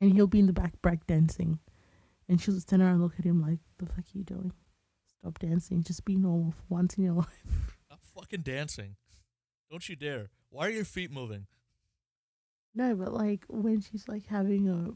and 0.00 0.12
he'll 0.12 0.28
be 0.28 0.38
in 0.38 0.46
the 0.46 0.52
back 0.52 0.80
break 0.80 1.06
dancing 1.06 1.58
and 2.28 2.40
she'll 2.40 2.54
just 2.54 2.68
turn 2.68 2.80
around 2.80 2.94
and 2.94 3.02
look 3.02 3.18
at 3.18 3.24
him 3.24 3.42
like 3.42 3.58
the 3.78 3.86
fuck 3.86 3.98
are 3.98 4.18
you 4.18 4.24
doing? 4.24 4.52
Stop 5.18 5.40
dancing. 5.40 5.82
Just 5.82 6.04
be 6.04 6.16
normal 6.16 6.52
for 6.52 6.62
once 6.68 6.94
in 6.94 7.04
your 7.04 7.14
life. 7.24 7.76
I'm 7.90 7.98
fucking 8.14 8.42
dancing. 8.42 8.96
Don't 9.70 9.88
you 9.88 9.96
dare. 9.96 10.30
Why 10.50 10.66
are 10.66 10.70
your 10.70 10.84
feet 10.84 11.10
moving? 11.10 11.46
No, 12.74 12.94
but 12.94 13.12
like 13.12 13.44
when 13.48 13.80
she's 13.80 14.06
like 14.06 14.26
having 14.26 14.68
a 14.68 14.92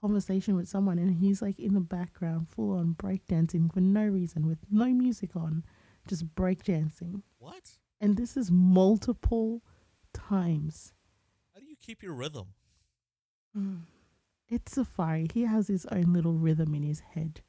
conversation 0.00 0.56
with 0.56 0.68
someone 0.68 0.98
and 0.98 1.14
he's 1.14 1.42
like 1.42 1.58
in 1.58 1.74
the 1.74 1.80
background 1.80 2.48
full 2.48 2.72
on 2.78 2.94
breakdancing 2.94 3.72
for 3.72 3.80
no 3.80 4.04
reason 4.04 4.46
with 4.46 4.58
no 4.70 4.86
music 4.86 5.36
on, 5.36 5.62
just 6.10 6.34
breakdancing. 6.34 7.22
What? 7.38 7.78
And 8.00 8.16
this 8.16 8.36
is 8.36 8.50
multiple 8.50 9.62
times. 10.12 10.92
How 11.54 11.60
do 11.60 11.66
you 11.66 11.76
keep 11.80 12.02
your 12.02 12.12
rhythm? 12.12 12.48
Mm. 13.56 13.82
It's 14.48 14.74
Safaree. 14.74 15.30
He 15.30 15.44
has 15.44 15.68
his 15.68 15.86
own 15.86 16.12
little 16.12 16.34
rhythm 16.34 16.74
in 16.74 16.82
his 16.82 17.00
head. 17.14 17.42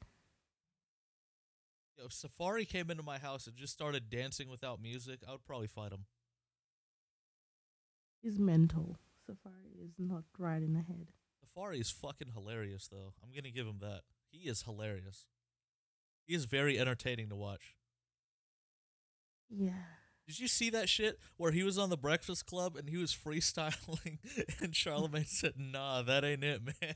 Yo, 1.98 2.04
if 2.06 2.12
Safaree 2.12 2.68
came 2.68 2.90
into 2.90 3.02
my 3.02 3.18
house 3.18 3.48
and 3.48 3.56
just 3.56 3.72
started 3.72 4.08
dancing 4.08 4.48
without 4.48 4.80
music, 4.80 5.20
I 5.28 5.32
would 5.32 5.44
probably 5.44 5.66
fight 5.66 5.92
him. 5.92 6.06
He's 8.22 8.38
mental. 8.38 8.98
Safaree 9.28 9.84
is 9.84 9.94
not 9.98 10.22
right 10.38 10.62
in 10.62 10.74
the 10.74 10.82
head. 10.82 11.08
Safaree 11.44 11.80
is 11.80 11.90
fucking 11.90 12.32
hilarious, 12.34 12.86
though. 12.86 13.14
I'm 13.22 13.32
gonna 13.34 13.50
give 13.50 13.66
him 13.66 13.78
that. 13.80 14.02
He 14.30 14.48
is 14.48 14.62
hilarious. 14.62 15.26
He 16.24 16.34
is 16.34 16.44
very 16.44 16.78
entertaining 16.78 17.28
to 17.30 17.36
watch. 17.36 17.74
Yeah. 19.54 19.72
Did 20.26 20.38
you 20.38 20.48
see 20.48 20.70
that 20.70 20.88
shit 20.88 21.18
where 21.36 21.52
he 21.52 21.62
was 21.62 21.76
on 21.78 21.90
the 21.90 21.96
Breakfast 21.96 22.46
Club 22.46 22.76
and 22.76 22.88
he 22.88 22.96
was 22.96 23.12
freestyling 23.14 24.18
and 24.62 24.74
Charlemagne 24.74 25.26
said, 25.26 25.54
"Nah, 25.58 26.02
that 26.02 26.24
ain't 26.24 26.44
it, 26.44 26.62
man." 26.64 26.94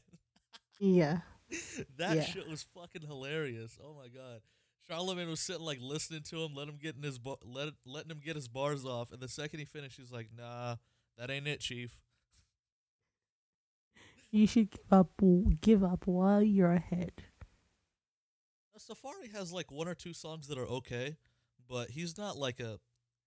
Yeah. 0.78 1.18
that 1.98 2.16
Yeah. 2.16 2.22
shit 2.24 2.48
was 2.48 2.66
fucking 2.74 3.02
hilarious. 3.02 3.78
Oh 3.82 3.94
my 3.94 4.08
god. 4.08 4.40
Charlemagne 4.88 5.28
was 5.28 5.40
sitting 5.40 5.64
like 5.64 5.78
listening 5.80 6.22
to 6.30 6.42
him, 6.44 6.54
let 6.54 6.68
him 6.68 6.78
get 6.80 6.94
in 6.96 7.02
his 7.02 7.18
bar- 7.18 7.38
let 7.44 7.70
letting 7.84 8.10
him 8.10 8.20
get 8.24 8.36
his 8.36 8.46
bars 8.48 8.84
off, 8.84 9.10
and 9.10 9.20
the 9.20 9.28
second 9.28 9.58
he 9.58 9.64
finished, 9.64 9.96
he's 9.96 10.12
like, 10.12 10.28
"Nah, 10.36 10.76
that 11.18 11.28
ain't 11.30 11.48
it, 11.48 11.58
chief." 11.60 11.98
You 14.30 14.46
should 14.46 14.70
give 14.70 14.92
up 14.92 15.10
give 15.60 15.82
up 15.82 16.06
while 16.06 16.42
you're 16.42 16.72
ahead. 16.72 17.12
Now, 18.72 18.78
Safaree 18.94 19.32
has 19.34 19.52
like 19.52 19.70
one 19.70 19.88
or 19.88 19.94
two 19.94 20.12
songs 20.12 20.46
that 20.48 20.58
are 20.58 20.66
okay, 20.66 21.16
but 21.68 21.90
he's 21.90 22.16
not 22.18 22.36
like 22.36 22.60
a, 22.60 22.78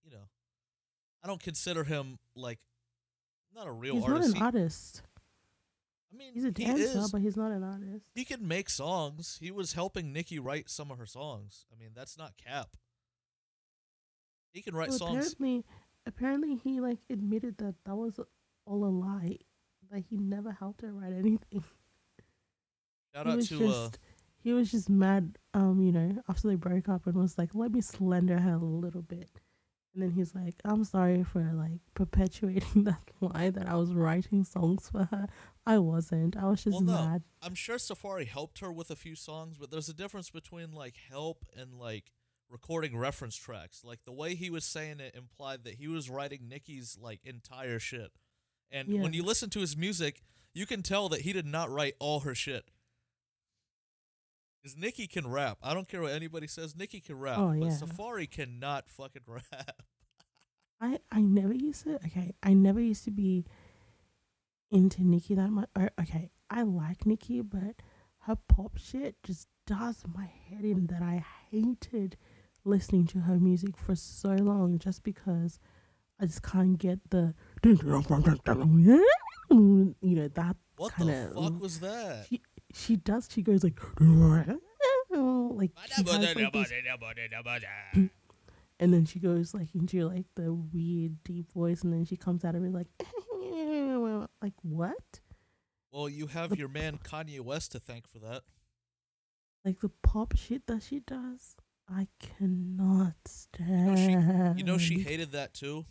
you 0.04 0.12
know, 0.12 0.30
I 1.24 1.28
don't 1.28 1.42
consider 1.42 1.84
him 1.84 2.20
like 2.36 2.60
not 3.54 3.68
a 3.68 3.72
real 3.72 3.96
he's 3.96 4.04
artist. 4.06 4.34
not 4.36 4.38
an 4.38 4.44
artist. 4.62 5.02
He- 5.02 5.06
I 6.12 6.18
mean, 6.18 6.34
He's 6.34 6.44
a 6.44 6.48
he 6.48 6.52
dancer, 6.66 7.00
is. 7.00 7.12
but 7.12 7.22
he's 7.22 7.38
not 7.38 7.52
an 7.52 7.64
artist. 7.64 8.04
He 8.16 8.26
can 8.26 8.48
make 8.48 8.68
songs. 8.70 9.38
He 9.40 9.52
was 9.52 9.74
helping 9.74 10.12
Nicki 10.12 10.40
write 10.40 10.68
some 10.70 10.90
of 10.90 10.98
her 10.98 11.06
songs. 11.06 11.66
I 11.72 11.80
mean, 11.80 11.92
that's 11.94 12.18
not 12.18 12.34
cap. 12.36 12.70
He 14.54 14.62
can 14.64 14.74
write 14.76 14.90
Well, 14.90 14.98
songs. 14.98 15.34
apparently, 15.34 15.66
apparently 16.08 16.56
he 16.56 16.80
like 16.82 16.98
admitted 17.12 17.58
that 17.60 17.76
that 17.86 17.96
was 17.96 18.20
all 18.66 18.86
a 18.86 18.90
lie. 18.90 19.38
That 19.92 20.04
he 20.10 20.18
never 20.18 20.52
helped 20.52 20.82
her 20.82 20.92
write 20.92 21.14
anything. 21.14 21.64
Shout 23.14 23.26
he 23.28 23.32
out 23.34 23.42
to 23.42 23.56
uh, 23.56 23.68
just 23.90 24.00
he 24.42 24.54
was 24.54 24.72
just 24.72 24.90
mad. 24.90 25.38
Um, 25.54 25.82
you 25.82 25.92
know, 25.92 26.22
after 26.30 26.48
they 26.48 26.56
broke 26.56 26.90
up, 26.90 27.06
and 27.08 27.16
was 27.16 27.38
like, 27.38 27.54
"Let 27.56 27.72
me 27.72 27.82
slender 27.82 28.40
her 28.40 28.54
a 28.54 28.58
little 28.58 29.02
bit." 29.02 29.30
And 29.94 30.04
then 30.04 30.12
he's 30.12 30.34
like, 30.36 30.56
"I'm 30.64 30.84
sorry 30.84 31.24
for 31.24 31.42
like 31.54 31.82
perpetuating 31.96 32.84
that 32.86 33.02
lie 33.22 33.50
that 33.50 33.68
I 33.68 33.76
was 33.76 33.94
writing 33.94 34.44
songs 34.44 34.90
for 34.90 35.06
her. 35.12 35.28
I 35.66 35.78
wasn't. 35.80 36.38
I 36.38 36.46
was 36.50 36.64
just 36.64 36.76
Well, 36.76 36.82
no. 36.82 36.94
mad." 36.94 37.24
I'm 37.42 37.56
sure 37.56 37.78
Safaree 37.78 38.28
helped 38.28 38.60
her 38.60 38.72
with 38.72 38.90
a 38.92 38.96
few 38.96 39.16
songs, 39.16 39.58
but 39.58 39.72
there's 39.72 39.90
a 39.90 39.94
difference 39.94 40.30
between 40.30 40.72
like 40.72 40.96
help 41.10 41.46
and 41.58 41.74
like 41.74 42.12
recording 42.50 42.98
reference 42.98 43.36
tracks. 43.36 43.84
Like 43.84 44.06
the 44.06 44.12
way 44.14 44.36
he 44.36 44.50
was 44.50 44.66
saying 44.66 45.00
it 45.00 45.16
implied 45.16 45.64
that 45.66 45.76
he 45.76 45.88
was 45.88 46.10
writing 46.10 46.48
Nicki's 46.50 46.98
like 47.02 47.20
entire 47.26 47.80
shit. 47.80 48.12
And 48.72 49.02
when 49.02 49.14
you 49.14 49.24
listen 49.24 49.50
to 49.52 49.60
his 49.62 49.76
music, 49.76 50.22
you 50.54 50.66
can 50.68 50.84
tell 50.84 51.10
that 51.10 51.22
he 51.22 51.34
did 51.34 51.46
not 51.48 51.72
write 51.72 51.96
all 52.00 52.20
her 52.22 52.36
shit. 52.36 52.66
Because 54.62 54.78
Nicki 54.78 55.08
can 55.08 55.28
rap. 55.28 55.58
I 55.64 55.74
don't 55.74 55.88
care 55.88 56.02
what 56.02 56.12
anybody 56.12 56.48
says. 56.48 56.76
Nicki 56.76 57.00
can 57.00 57.18
rap. 57.18 57.38
Oh, 57.38 57.56
but 57.58 57.66
yeah. 57.66 57.72
Safaree 57.72 58.30
cannot 58.30 58.90
fucking 58.90 59.22
rap. 59.28 59.82
I 60.82 61.00
I 61.12 61.22
never 61.22 61.54
used 61.54 61.84
to. 61.84 61.96
Okay, 61.96 62.34
I 62.44 62.54
never 62.54 62.80
used 62.80 63.04
to 63.06 63.12
be 63.12 63.46
into 64.72 65.04
Nicki 65.04 65.36
that 65.36 65.50
much. 65.50 65.70
Or, 65.78 65.90
okay, 66.02 66.32
I 66.50 66.64
like 66.64 67.06
Nicki, 67.06 67.42
but 67.42 67.82
her 68.24 68.36
pop 68.48 68.78
shit 68.78 69.16
just 69.24 69.48
does 69.66 70.04
my 70.14 70.26
head 70.50 70.64
in. 70.64 70.88
That 70.88 71.02
I 71.02 71.24
hated 71.52 72.18
listening 72.66 73.08
to 73.08 73.20
her 73.22 73.40
music 73.40 73.78
for 73.78 73.96
so 73.96 74.30
long, 74.32 74.78
just 74.80 75.04
because 75.04 75.60
I 76.20 76.26
just 76.26 76.44
can't 76.44 76.78
get 76.78 77.00
the 77.12 77.34
you 79.52 80.16
know 80.16 80.28
that 80.28 80.56
What 80.78 80.94
the 80.98 81.32
fuck 81.34 81.62
was 81.62 81.80
that? 81.80 82.26
she 82.30 82.42
she 82.74 82.96
does. 82.96 83.28
She 83.32 83.42
goes 83.42 83.64
like 83.64 83.80
like 84.00 85.72
she 85.96 86.04
has 86.04 86.36
like 86.36 86.52
this 86.54 86.72
and 88.80 88.94
then 88.94 89.06
she 89.06 89.20
goes 89.20 89.54
like 89.54 89.74
into 89.76 90.08
like 90.08 90.26
the 90.36 90.54
weird 90.54 91.24
deep 91.24 91.52
voice 91.52 91.84
and 91.84 91.92
then 91.92 92.06
she 92.06 92.16
comes 92.16 92.46
out 92.46 92.56
of 92.56 92.64
it 92.64 92.72
like 92.72 92.88
like 94.42 94.54
what 94.62 95.20
Well, 95.92 96.08
you 96.10 96.28
have 96.28 96.58
your 96.58 96.70
man 96.70 96.98
Kanye 97.04 97.42
West 97.42 97.72
to 97.74 97.80
thank 97.80 98.08
for 98.08 98.20
that. 98.20 98.44
like 99.66 99.80
the 99.80 99.90
pop 100.04 100.36
shit 100.38 100.66
that 100.68 100.84
she 100.84 101.00
does 101.02 101.56
i 101.90 102.08
cannot 102.20 102.88
know 102.88 103.14
she- 103.26 103.32
stand 103.32 104.58
You 104.60 104.64
know 104.64 104.78
she 104.78 105.00
hated 105.00 105.32
that 105.34 105.54
too, 105.54 105.86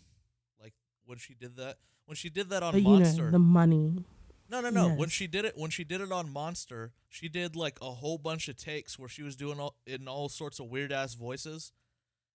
like 0.63 0.75
when 1.05 1.19
she 1.19 1.35
did 1.35 1.57
that. 1.57 1.77
When 2.07 2.15
she 2.17 2.31
did 2.31 2.49
that 2.51 2.63
on 2.63 2.73
but 2.73 2.81
you 2.83 2.89
Monster. 2.89 3.25
know 3.25 3.31
the 3.33 3.39
money 3.39 4.05
no, 4.49 4.61
no, 4.61 4.71
no. 4.71 4.89
When 4.95 5.09
she 5.09 5.27
did 5.27 5.45
it, 5.45 5.57
when 5.57 5.71
she 5.71 5.85
did 5.85 6.01
it 6.01 6.11
on 6.13 6.31
Monster, 6.33 6.93
she 7.09 7.29
did 7.29 7.55
like 7.57 7.79
a 7.83 7.91
whole 7.93 8.19
bunch 8.19 8.49
of 8.49 8.57
takes 8.57 8.99
where 8.99 9.09
she 9.09 9.23
was 9.23 9.37
doing 9.37 9.61
all 9.61 9.77
in 9.87 10.09
all 10.09 10.29
sorts 10.29 10.59
of 10.59 10.67
weird 10.67 10.93
ass 10.93 11.15
voices, 11.15 11.73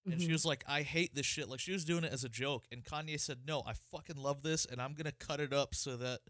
and 0.05 0.21
she 0.21 0.27
Mhm. 0.29 0.33
was 0.33 0.45
like, 0.45 0.63
"I 0.67 0.83
hate 0.83 1.15
this 1.15 1.25
shit." 1.25 1.49
Like 1.49 1.59
she 1.59 1.71
was 1.71 1.85
doing 1.85 2.03
it 2.03 2.11
as 2.13 2.23
a 2.23 2.29
joke, 2.29 2.65
and 2.71 2.83
Kanye 2.83 3.19
said, 3.19 3.45
"No, 3.45 3.63
I 3.65 3.73
fucking 3.73 4.17
love 4.17 4.43
this, 4.43 4.65
and 4.65 4.81
I'm 4.81 4.93
gonna 4.93 5.11
cut 5.11 5.39
it 5.39 5.53
up 5.53 5.73
so 5.75 5.97
that 5.97 6.21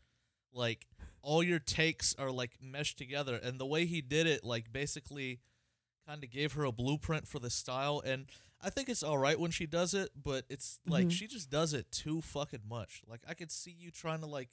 like 0.51 0.87
all 1.21 1.41
your 1.43 1.59
takes 1.59 2.13
are 2.15 2.31
like 2.31 2.61
meshed 2.61 2.97
together." 2.97 3.35
And 3.35 3.59
the 3.59 3.65
way 3.65 3.85
he 3.85 4.01
did 4.01 4.27
it, 4.27 4.43
like 4.43 4.71
basically, 4.71 5.41
kind 6.05 6.23
of 6.23 6.29
gave 6.29 6.51
her 6.53 6.65
a 6.65 6.71
blueprint 6.71 7.27
for 7.27 7.39
the 7.39 7.49
style. 7.49 8.01
And 8.05 8.29
I 8.59 8.69
think 8.69 8.89
it's 8.89 9.03
all 9.03 9.17
right 9.17 9.39
when 9.39 9.51
she 9.51 9.65
does 9.65 9.93
it, 9.93 10.11
but 10.21 10.45
it's 10.49 10.79
like 10.85 11.07
Mhm. 11.07 11.11
she 11.11 11.27
just 11.27 11.49
does 11.49 11.73
it 11.73 11.91
too 11.91 12.21
fucking 12.21 12.67
much. 12.67 13.01
Like 13.07 13.21
I 13.27 13.33
could 13.33 13.51
see 13.51 13.71
you 13.71 13.89
trying 13.91 14.19
to 14.21 14.25
like 14.27 14.49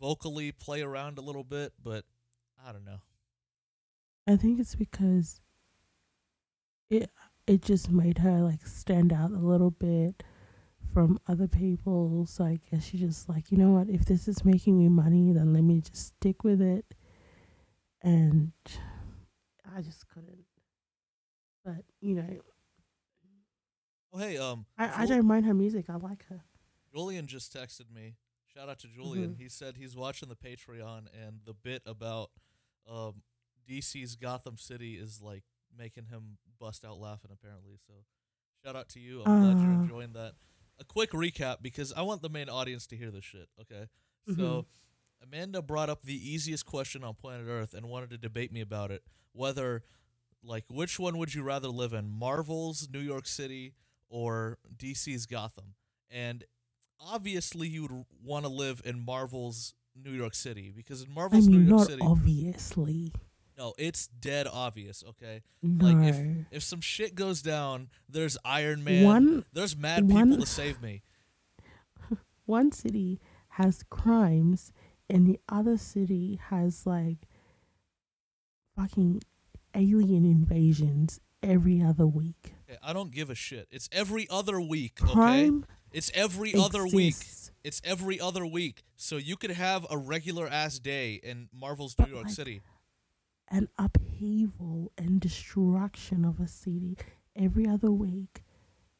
vocally 0.00 0.52
play 0.52 0.82
around 0.82 1.18
a 1.18 1.22
little 1.22 1.44
bit, 1.44 1.72
but 1.82 2.04
I 2.64 2.72
don't 2.72 2.84
know. 2.84 3.00
I 4.26 4.36
think 4.36 4.58
it's 4.60 4.74
because 4.74 5.40
it 6.90 7.10
it 7.46 7.62
just 7.62 7.90
made 7.90 8.18
her 8.18 8.40
like 8.40 8.66
stand 8.66 9.12
out 9.12 9.30
a 9.30 9.38
little 9.38 9.70
bit 9.70 10.22
from 10.92 11.18
other 11.26 11.48
people. 11.48 12.26
So 12.26 12.44
I 12.44 12.60
guess 12.70 12.84
she 12.84 12.98
just 12.98 13.28
like, 13.28 13.50
you 13.50 13.58
know 13.58 13.72
what, 13.72 13.88
if 13.88 14.04
this 14.06 14.28
is 14.28 14.44
making 14.44 14.78
me 14.78 14.88
money, 14.88 15.32
then 15.32 15.52
let 15.52 15.62
me 15.62 15.80
just 15.80 16.06
stick 16.16 16.44
with 16.44 16.62
it. 16.62 16.86
And 18.02 18.52
I 19.76 19.82
just 19.82 20.08
couldn't. 20.08 20.44
But 21.64 21.84
you 22.00 22.14
know, 22.14 22.40
Oh 24.14 24.18
hey, 24.18 24.38
um, 24.38 24.64
I, 24.78 25.02
I 25.02 25.06
don't 25.06 25.26
mind 25.26 25.44
her 25.44 25.54
music. 25.54 25.86
I 25.88 25.96
like 25.96 26.24
her. 26.28 26.44
Julian 26.94 27.26
just 27.26 27.52
texted 27.52 27.92
me. 27.92 28.14
Shout 28.56 28.68
out 28.68 28.78
to 28.80 28.88
Julian. 28.88 29.34
Mhm. 29.34 29.38
He 29.40 29.48
said 29.48 29.76
he's 29.76 29.96
watching 29.96 30.28
the 30.28 30.36
Patreon 30.36 31.08
and 31.12 31.40
the 31.44 31.54
bit 31.54 31.82
about 31.86 32.30
um, 32.86 33.22
DC's 33.66 34.14
Gotham 34.16 34.56
City 34.58 34.96
is 34.96 35.20
like 35.22 35.42
making 35.76 36.06
him 36.06 36.38
bust 36.60 36.84
out 36.84 36.98
laughing 37.00 37.30
apparently. 37.32 37.76
So 37.86 38.04
shout 38.64 38.76
out 38.76 38.88
to 38.90 39.00
you. 39.00 39.22
I'm 39.24 39.42
glad 39.54 39.58
you're 39.64 39.74
Uh. 39.76 39.82
enjoying 39.82 40.12
that. 40.12 40.34
A 40.78 40.84
quick 40.84 41.10
recap 41.12 41.62
because 41.62 41.92
I 41.92 42.02
want 42.02 42.20
the 42.22 42.28
main 42.28 42.48
audience 42.48 42.86
to 42.88 42.96
hear 42.96 43.10
this 43.10 43.24
shit. 43.24 43.48
Okay, 43.60 43.88
so 44.28 44.62
Mhm. 44.62 44.66
Amanda 45.22 45.62
brought 45.62 45.88
up 45.88 46.02
the 46.02 46.14
easiest 46.14 46.66
question 46.66 47.02
on 47.02 47.14
planet 47.14 47.46
Earth 47.48 47.72
and 47.74 47.88
wanted 47.88 48.10
to 48.10 48.18
debate 48.18 48.52
me 48.52 48.60
about 48.60 48.90
it. 48.90 49.02
Whether 49.32 49.84
like 50.42 50.68
which 50.68 50.98
one 50.98 51.16
would 51.16 51.32
you 51.34 51.42
rather 51.42 51.68
live 51.68 51.94
in, 51.94 52.06
Marvel's 52.10 52.88
New 52.90 53.00
York 53.00 53.26
City 53.26 53.74
or 54.10 54.58
DC's 54.76 55.24
Gotham? 55.26 55.74
And 56.10 56.44
obviously 57.06 57.68
you 57.68 57.82
would 57.82 58.04
want 58.24 58.44
to 58.44 58.50
live 58.50 58.80
in 58.84 59.04
Marvel's 59.04 59.74
New 59.96 60.10
York 60.12 60.34
City 60.34 60.72
because 60.74 61.02
in 61.02 61.10
I 61.10 61.14
Marvel's 61.14 61.48
mean, 61.48 61.62
New 61.64 61.68
York 61.68 61.80
not 61.80 61.86
City, 61.88 62.02
obviously. 62.02 63.12
no, 63.58 63.74
it's 63.78 64.06
dead 64.08 64.46
obvious. 64.50 65.04
Okay, 65.10 65.42
No. 65.62 65.86
Like, 65.86 66.08
if- 66.14 66.46
if 66.50 66.62
some 66.62 66.80
shit 66.80 67.14
goes 67.14 67.42
down, 67.42 67.88
there's 68.08 68.36
Iron 68.44 68.82
Man. 68.84 69.04
one 69.04 69.44
there's 69.52 69.76
mad 69.76 70.06
people 70.08 70.14
one- 70.14 70.40
to 70.40 70.46
save 70.46 70.80
me. 70.82 71.02
one 72.46 72.72
city 72.72 73.20
has 73.50 73.84
crimes 73.88 74.72
and 75.08 75.26
the 75.26 75.38
other 75.48 75.76
city 75.76 76.40
has 76.48 76.86
like 76.86 77.28
fucking 78.76 79.22
alien 79.74 80.24
invasions 80.24 81.20
every 81.42 81.80
other 81.82 82.06
week. 82.06 82.54
Okay, 82.68 82.78
I 82.82 82.92
don't 82.92 83.12
give 83.12 83.30
a 83.30 83.34
shit. 83.34 83.68
It's 83.70 83.88
every 83.92 84.26
other 84.30 84.60
week. 84.60 84.98
Okay, 85.02 85.12
Crime 85.12 85.66
it's 85.94 86.10
every 86.14 86.54
other 86.54 86.86
week. 86.86 87.16
It's 87.62 87.80
every 87.84 88.20
other 88.20 88.44
week. 88.44 88.82
So 88.96 89.16
you 89.16 89.36
could 89.36 89.52
have 89.52 89.86
a 89.90 89.96
regular 89.96 90.46
ass 90.46 90.78
day 90.78 91.14
in 91.14 91.48
Marvel's 91.52 91.96
New 91.98 92.12
York 92.12 92.24
like, 92.24 92.34
City. 92.34 92.60
An 93.48 93.68
upheaval 93.78 94.92
and 94.98 95.20
destruction 95.20 96.24
of 96.24 96.40
a 96.40 96.48
city 96.48 96.98
every 97.36 97.66
other 97.66 97.90
week 97.90 98.42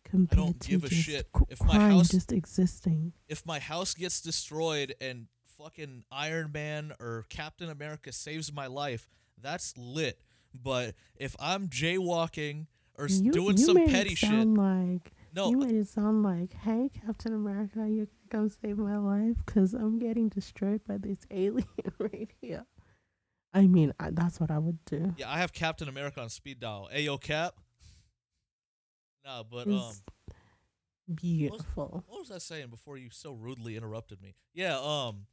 compared 0.04 0.38
don't 0.38 0.60
to 0.60 0.68
give 0.68 0.84
a 0.84 0.90
shit. 0.90 1.26
If 1.48 1.62
my 1.62 1.90
house- 1.90 2.08
just 2.08 2.32
existing. 2.32 3.12
If 3.28 3.44
my 3.44 3.58
house 3.58 3.94
gets 3.94 4.20
destroyed 4.20 4.94
and 5.00 5.26
fucking 5.58 6.04
Iron 6.10 6.52
Man 6.52 6.92
or 7.00 7.26
Captain 7.28 7.68
America 7.68 8.12
saves 8.12 8.52
my 8.52 8.66
life, 8.66 9.08
that's 9.40 9.76
lit. 9.76 10.20
But 10.54 10.94
if 11.16 11.34
I'm 11.40 11.68
jaywalking 11.68 12.66
or 12.96 13.08
You, 13.08 13.32
doing 13.32 13.58
you 13.58 13.64
some 13.64 13.76
petty 13.86 14.12
it 14.12 14.18
shit, 14.18 14.46
like 14.46 15.12
no, 15.34 15.50
you 15.50 15.58
made 15.58 15.74
it 15.74 15.88
sound 15.88 16.22
like, 16.22 16.52
"Hey, 16.52 16.90
Captain 17.04 17.34
America, 17.34 17.88
you 17.88 18.06
can 18.06 18.28
come 18.30 18.50
save 18.50 18.78
my 18.78 18.96
life 18.98 19.36
because 19.44 19.74
I'm 19.74 19.98
getting 19.98 20.28
destroyed 20.28 20.82
by 20.86 20.98
this 20.98 21.18
alien 21.30 21.66
right 21.98 22.30
here." 22.40 22.66
I 23.52 23.66
mean, 23.66 23.92
I, 24.00 24.10
that's 24.10 24.40
what 24.40 24.50
I 24.50 24.58
would 24.58 24.84
do. 24.84 25.14
yeah, 25.16 25.30
I 25.30 25.38
have 25.38 25.52
Captain 25.52 25.88
America 25.88 26.20
on 26.20 26.28
speed 26.28 26.60
dial. 26.60 26.88
Ayo, 26.94 27.20
Cap. 27.20 27.54
No, 29.24 29.42
but 29.50 29.66
um, 29.68 29.92
beautiful. 31.14 32.04
what 32.06 32.20
was 32.20 32.30
I 32.30 32.38
saying 32.38 32.68
before 32.68 32.98
you 32.98 33.08
so 33.10 33.32
rudely 33.32 33.76
interrupted 33.76 34.20
me? 34.20 34.34
Yeah, 34.52 34.78
um 34.78 35.26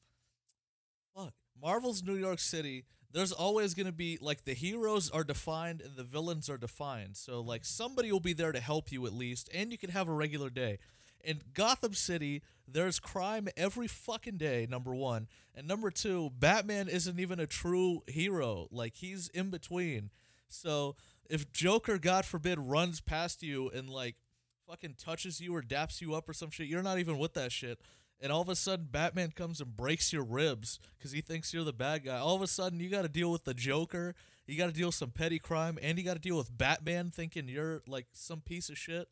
fuck. 1.15 1.33
Marvel's 1.61 2.03
New 2.03 2.15
York 2.15 2.39
City, 2.39 2.85
there's 3.13 3.31
always 3.31 3.73
gonna 3.73 3.91
be 3.91 4.17
like 4.21 4.45
the 4.45 4.53
heroes 4.53 5.09
are 5.09 5.23
defined 5.23 5.81
and 5.81 5.95
the 5.95 6.03
villains 6.03 6.49
are 6.49 6.57
defined. 6.57 7.17
So 7.17 7.41
like 7.41 7.65
somebody 7.65 8.11
will 8.11 8.19
be 8.19 8.33
there 8.33 8.51
to 8.51 8.59
help 8.59 8.91
you 8.91 9.05
at 9.05 9.13
least, 9.13 9.49
and 9.53 9.71
you 9.71 9.77
can 9.77 9.89
have 9.91 10.07
a 10.07 10.13
regular 10.13 10.49
day. 10.49 10.79
In 11.23 11.41
Gotham 11.53 11.93
City, 11.93 12.41
there's 12.67 12.99
crime 12.99 13.47
every 13.55 13.87
fucking 13.87 14.37
day, 14.37 14.67
number 14.69 14.95
one. 14.95 15.27
And 15.53 15.67
number 15.67 15.91
two, 15.91 16.31
Batman 16.39 16.87
isn't 16.87 17.19
even 17.19 17.39
a 17.39 17.47
true 17.47 18.01
hero. 18.07 18.67
Like 18.71 18.95
he's 18.95 19.27
in 19.29 19.49
between. 19.49 20.09
So 20.47 20.95
if 21.29 21.51
Joker, 21.51 21.97
God 21.97 22.25
forbid, 22.25 22.59
runs 22.59 23.01
past 23.01 23.43
you 23.43 23.69
and 23.69 23.89
like 23.89 24.15
fucking 24.67 24.95
touches 24.97 25.39
you 25.39 25.55
or 25.55 25.61
daps 25.61 26.01
you 26.01 26.15
up 26.15 26.27
or 26.27 26.33
some 26.33 26.49
shit, 26.49 26.67
you're 26.67 26.83
not 26.83 26.99
even 26.99 27.17
with 27.17 27.33
that 27.33 27.51
shit. 27.51 27.79
And 28.21 28.31
all 28.31 28.41
of 28.41 28.49
a 28.49 28.55
sudden, 28.55 28.87
Batman 28.91 29.31
comes 29.31 29.61
and 29.61 29.75
breaks 29.75 30.13
your 30.13 30.23
ribs 30.23 30.79
because 30.97 31.11
he 31.11 31.21
thinks 31.21 31.53
you're 31.53 31.63
the 31.63 31.73
bad 31.73 32.05
guy. 32.05 32.17
All 32.17 32.35
of 32.35 32.41
a 32.43 32.47
sudden, 32.47 32.79
you 32.79 32.89
got 32.89 33.01
to 33.01 33.09
deal 33.09 33.31
with 33.31 33.45
the 33.45 33.55
Joker. 33.55 34.13
You 34.45 34.57
got 34.57 34.67
to 34.67 34.73
deal 34.73 34.89
with 34.89 34.95
some 34.95 35.09
petty 35.09 35.39
crime, 35.39 35.79
and 35.81 35.97
you 35.97 36.03
got 36.03 36.15
to 36.15 36.19
deal 36.19 36.37
with 36.37 36.55
Batman 36.55 37.09
thinking 37.09 37.47
you're 37.47 37.81
like 37.87 38.07
some 38.13 38.41
piece 38.41 38.69
of 38.69 38.77
shit. 38.77 39.07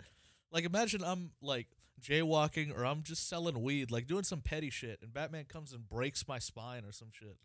Like, 0.51 0.63
imagine 0.63 1.03
I'm 1.03 1.31
like 1.41 1.67
jaywalking 1.99 2.77
or 2.77 2.85
I'm 2.85 3.03
just 3.03 3.27
selling 3.27 3.61
weed, 3.61 3.89
like 3.89 4.05
doing 4.05 4.23
some 4.23 4.41
petty 4.41 4.69
shit, 4.69 4.99
and 5.01 5.13
Batman 5.13 5.45
comes 5.45 5.73
and 5.73 5.89
breaks 5.89 6.27
my 6.27 6.39
spine 6.39 6.83
or 6.85 6.91
some 6.91 7.09
shit. 7.11 7.37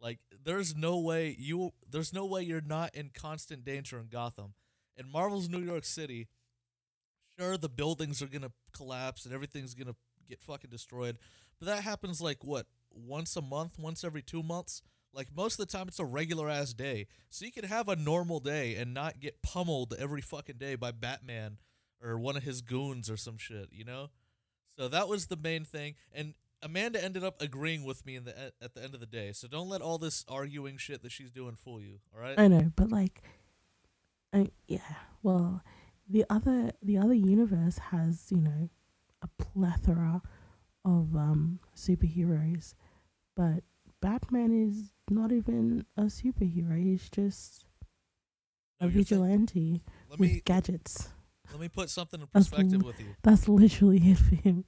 Like, 0.00 0.18
there's 0.44 0.76
no 0.76 0.98
way 0.98 1.34
you, 1.38 1.72
there's 1.88 2.12
no 2.12 2.24
way 2.24 2.42
you're 2.42 2.60
not 2.60 2.94
in 2.94 3.10
constant 3.12 3.64
danger 3.64 3.98
in 3.98 4.08
Gotham. 4.08 4.54
In 4.96 5.10
Marvel's 5.10 5.48
New 5.48 5.60
York 5.60 5.84
City, 5.84 6.28
sure 7.38 7.56
the 7.56 7.68
buildings 7.68 8.22
are 8.22 8.26
gonna 8.26 8.52
collapse 8.72 9.24
and 9.24 9.34
everything's 9.34 9.74
gonna 9.74 9.96
get 10.30 10.42
fucking 10.42 10.70
destroyed, 10.70 11.18
but 11.58 11.66
that 11.66 11.82
happens 11.82 12.20
like 12.20 12.42
what 12.42 12.66
once 12.90 13.36
a 13.36 13.42
month, 13.42 13.78
once 13.78 14.04
every 14.04 14.22
two 14.22 14.42
months. 14.42 14.82
Like 15.12 15.28
most 15.34 15.58
of 15.58 15.66
the 15.66 15.76
time, 15.76 15.88
it's 15.88 15.98
a 15.98 16.04
regular 16.04 16.48
ass 16.48 16.72
day, 16.72 17.06
so 17.30 17.44
you 17.44 17.52
can 17.52 17.64
have 17.64 17.88
a 17.88 17.96
normal 17.96 18.38
day 18.38 18.76
and 18.76 18.94
not 18.94 19.20
get 19.20 19.42
pummeled 19.42 19.94
every 19.98 20.20
fucking 20.20 20.58
day 20.58 20.76
by 20.76 20.92
Batman 20.92 21.58
or 22.02 22.18
one 22.18 22.36
of 22.36 22.44
his 22.44 22.62
goons 22.62 23.10
or 23.10 23.16
some 23.16 23.36
shit, 23.36 23.68
you 23.72 23.84
know. 23.84 24.10
So 24.78 24.88
that 24.88 25.08
was 25.08 25.26
the 25.26 25.36
main 25.36 25.64
thing, 25.64 25.96
and 26.12 26.34
Amanda 26.62 27.02
ended 27.02 27.24
up 27.24 27.40
agreeing 27.40 27.84
with 27.84 28.04
me 28.04 28.16
in 28.16 28.24
the 28.24 28.52
at 28.62 28.74
the 28.74 28.82
end 28.82 28.94
of 28.94 29.00
the 29.00 29.06
day. 29.06 29.32
So 29.32 29.48
don't 29.48 29.68
let 29.68 29.82
all 29.82 29.98
this 29.98 30.24
arguing 30.28 30.76
shit 30.76 31.02
that 31.02 31.12
she's 31.12 31.30
doing 31.30 31.54
fool 31.54 31.80
you. 31.80 32.00
All 32.14 32.20
right? 32.20 32.38
I 32.38 32.48
know, 32.48 32.70
but 32.76 32.90
like, 32.90 33.22
I 34.32 34.50
yeah. 34.68 34.78
Well, 35.22 35.62
the 36.08 36.24
other 36.28 36.72
the 36.82 36.98
other 36.98 37.14
universe 37.14 37.78
has 37.78 38.26
you 38.30 38.40
know 38.40 38.68
a 39.22 39.28
plethora 39.42 40.22
of 40.84 41.14
um 41.14 41.60
superheroes, 41.76 42.74
but 43.36 43.62
Batman 44.00 44.52
is 44.52 44.92
not 45.10 45.30
even 45.32 45.84
a 45.96 46.02
superhero. 46.04 46.82
He's 46.82 47.08
just 47.10 47.66
No, 48.80 48.86
a 48.86 48.90
you're 48.90 49.02
vigilante 49.02 49.82
let 50.08 50.18
with 50.18 50.30
me 50.30 50.42
gadgets. 50.44 51.10
let 51.50 51.60
me 51.60 51.68
put 51.68 51.90
something 51.90 52.20
in 52.20 52.26
perspective 52.28 52.80
l- 52.80 52.86
with 52.86 53.00
you. 53.00 53.14
That's 53.22 53.48
literally 53.48 53.98
it 53.98 54.16
for 54.18 54.34
him. 54.36 54.64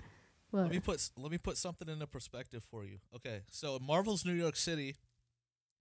Let 0.52 0.70
me 0.70 0.80
put 0.80 1.08
let 1.16 1.32
me 1.32 1.38
put 1.38 1.56
something 1.56 1.88
into 1.88 2.06
perspective 2.06 2.62
for 2.62 2.84
you. 2.84 2.98
Okay, 3.16 3.40
so 3.50 3.76
in 3.76 3.82
Marvel's 3.86 4.26
New 4.26 4.34
York 4.34 4.56
City, 4.56 4.96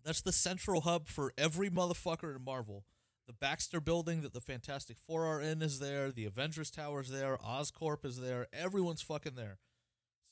that's 0.05 0.21
the 0.21 0.31
central 0.31 0.81
hub 0.81 1.09
for 1.09 1.33
every 1.37 1.69
motherfucker 1.69 2.33
in 2.35 2.41
Marvel. 2.45 2.85
The 3.31 3.37
Baxter 3.37 3.79
Building 3.79 4.23
that 4.23 4.33
the 4.33 4.41
Fantastic 4.41 4.97
Four 4.99 5.25
are 5.25 5.39
in 5.39 5.61
is 5.61 5.79
there. 5.79 6.11
The 6.11 6.25
Avengers 6.25 6.69
Tower 6.69 6.99
is 6.99 7.09
there. 7.09 7.37
Oscorp 7.37 8.03
is 8.03 8.19
there. 8.19 8.47
Everyone's 8.51 9.01
fucking 9.01 9.35
there. 9.35 9.57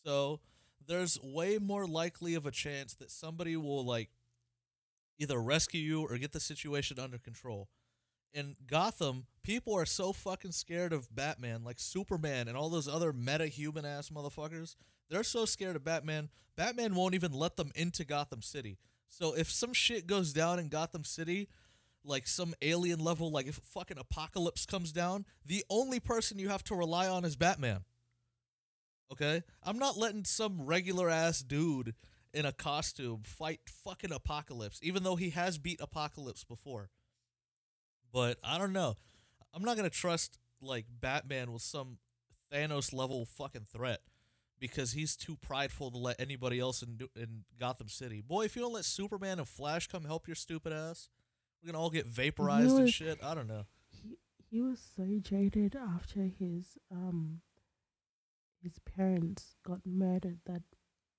So 0.03 0.41
there's 0.85 1.17
way 1.23 1.59
more 1.59 1.87
likely 1.87 2.35
of 2.35 2.45
a 2.45 2.51
chance 2.51 2.93
that 2.95 3.09
somebody 3.09 3.55
will 3.55 3.85
like 3.85 4.09
either 5.17 5.41
rescue 5.41 5.79
you 5.79 6.01
or 6.01 6.17
get 6.17 6.33
the 6.33 6.41
situation 6.41 6.99
under 6.99 7.17
control. 7.17 7.69
In 8.33 8.57
Gotham, 8.67 9.27
people 9.43 9.73
are 9.77 9.85
so 9.85 10.11
fucking 10.11 10.51
scared 10.51 10.91
of 10.91 11.15
Batman, 11.15 11.63
like 11.63 11.79
Superman 11.79 12.49
and 12.49 12.57
all 12.57 12.69
those 12.69 12.89
other 12.89 13.13
meta 13.13 13.47
human 13.47 13.85
ass 13.85 14.09
motherfuckers. 14.09 14.75
They're 15.09 15.23
so 15.23 15.45
scared 15.45 15.77
of 15.77 15.85
Batman, 15.85 16.27
Batman 16.57 16.95
won't 16.95 17.15
even 17.15 17.31
let 17.31 17.55
them 17.55 17.71
into 17.75 18.03
Gotham 18.03 18.41
City. 18.41 18.77
So 19.07 19.33
if 19.37 19.49
some 19.49 19.71
shit 19.71 20.05
goes 20.05 20.33
down 20.33 20.59
in 20.59 20.67
Gotham 20.67 21.05
City, 21.05 21.47
like 22.03 22.27
some 22.27 22.53
alien 22.61 22.99
level, 22.99 23.31
like 23.31 23.47
if 23.47 23.55
fucking 23.55 23.97
apocalypse 23.97 24.65
comes 24.65 24.91
down, 24.91 25.25
the 25.45 25.63
only 25.69 25.99
person 25.99 26.39
you 26.39 26.49
have 26.49 26.63
to 26.65 26.75
rely 26.75 27.07
on 27.07 27.25
is 27.25 27.35
Batman. 27.35 27.81
Okay? 29.11 29.43
I'm 29.63 29.79
not 29.79 29.97
letting 29.97 30.25
some 30.25 30.65
regular 30.65 31.09
ass 31.09 31.41
dude 31.41 31.95
in 32.33 32.45
a 32.45 32.51
costume 32.51 33.21
fight 33.25 33.61
fucking 33.65 34.11
apocalypse, 34.11 34.79
even 34.83 35.03
though 35.03 35.15
he 35.15 35.31
has 35.31 35.57
beat 35.57 35.81
apocalypse 35.81 36.43
before. 36.43 36.89
But 38.11 38.37
I 38.43 38.57
don't 38.57 38.73
know. 38.73 38.97
I'm 39.53 39.63
not 39.63 39.75
gonna 39.77 39.89
trust 39.89 40.37
like 40.61 40.85
Batman 41.01 41.51
with 41.51 41.61
some 41.61 41.97
Thanos 42.53 42.93
level 42.93 43.25
fucking 43.25 43.67
threat 43.71 44.01
because 44.59 44.91
he's 44.91 45.15
too 45.15 45.37
prideful 45.37 45.91
to 45.91 45.97
let 45.97 46.19
anybody 46.19 46.59
else 46.59 46.83
in 46.83 46.99
in 47.15 47.43
Gotham 47.59 47.87
City. 47.87 48.21
Boy, 48.21 48.45
if 48.45 48.55
you 48.55 48.61
don't 48.61 48.73
let 48.73 48.85
Superman 48.85 49.39
and 49.39 49.47
Flash 49.47 49.87
come 49.87 50.05
help 50.05 50.27
your 50.27 50.35
stupid 50.35 50.73
ass, 50.73 51.09
we're 51.61 51.71
gonna 51.71 51.81
all 51.81 51.89
get 51.89 52.07
vaporized 52.07 52.77
and 52.77 52.89
shit. 52.89 53.19
I 53.23 53.35
don't 53.35 53.47
know. 53.47 53.65
he 53.89 54.17
he 54.49 54.61
was 54.61 54.79
so 54.95 55.19
jaded 55.21 55.75
after 55.75 56.21
his 56.21 56.77
um 56.91 57.41
his 58.61 58.79
parents 58.79 59.55
got 59.65 59.79
murdered 59.85 60.39
that 60.45 60.63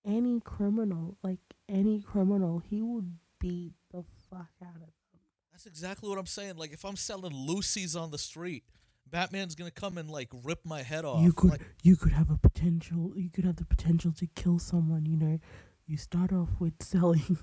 any 0.04 0.40
criminal, 0.40 1.16
like 1.22 1.40
any 1.68 2.00
criminal, 2.00 2.58
he 2.58 2.82
would 2.82 3.16
beat 3.38 3.72
the 3.92 4.04
fuck 4.30 4.50
out 4.62 4.74
of 4.76 4.80
them. 4.80 5.20
That's 5.52 5.66
exactly 5.66 6.08
what 6.08 6.18
I'm 6.18 6.26
saying. 6.26 6.56
Like 6.56 6.72
if 6.72 6.84
I'm 6.84 6.96
selling 6.96 7.34
Lucy's 7.34 7.96
on 7.96 8.10
the 8.10 8.18
street, 8.18 8.64
Batman's 9.06 9.54
gonna 9.54 9.70
come 9.70 9.98
and 9.98 10.10
like 10.10 10.28
rip 10.44 10.64
my 10.64 10.82
head 10.82 11.04
off. 11.04 11.22
you 11.22 11.32
could 11.32 11.50
Like, 11.50 11.62
you 11.82 11.96
could 11.96 12.12
have 12.12 12.30
a 12.30 12.36
potential 12.36 13.12
you 13.16 13.30
could 13.30 13.44
have 13.44 13.56
the 13.56 13.64
potential 13.64 14.12
to 14.12 14.26
kill 14.26 14.58
someone, 14.58 15.06
you 15.06 15.16
know. 15.16 15.38
You 15.86 15.96
start 15.96 16.32
off 16.32 16.48
with 16.60 16.74
selling 16.82 17.38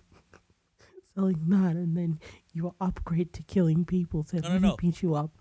selling 1.13 1.49
that 1.49 1.75
and 1.75 1.97
then 1.97 2.19
you 2.57 2.75
upgrade 2.81 3.31
to 3.33 3.43
killing 3.43 3.85
people 3.85 4.23
to 4.25 4.41
No, 4.41 4.49
no, 4.49 4.57
no. 4.57 4.75
beat 4.77 5.01
you 5.01 5.15
up. 5.15 5.31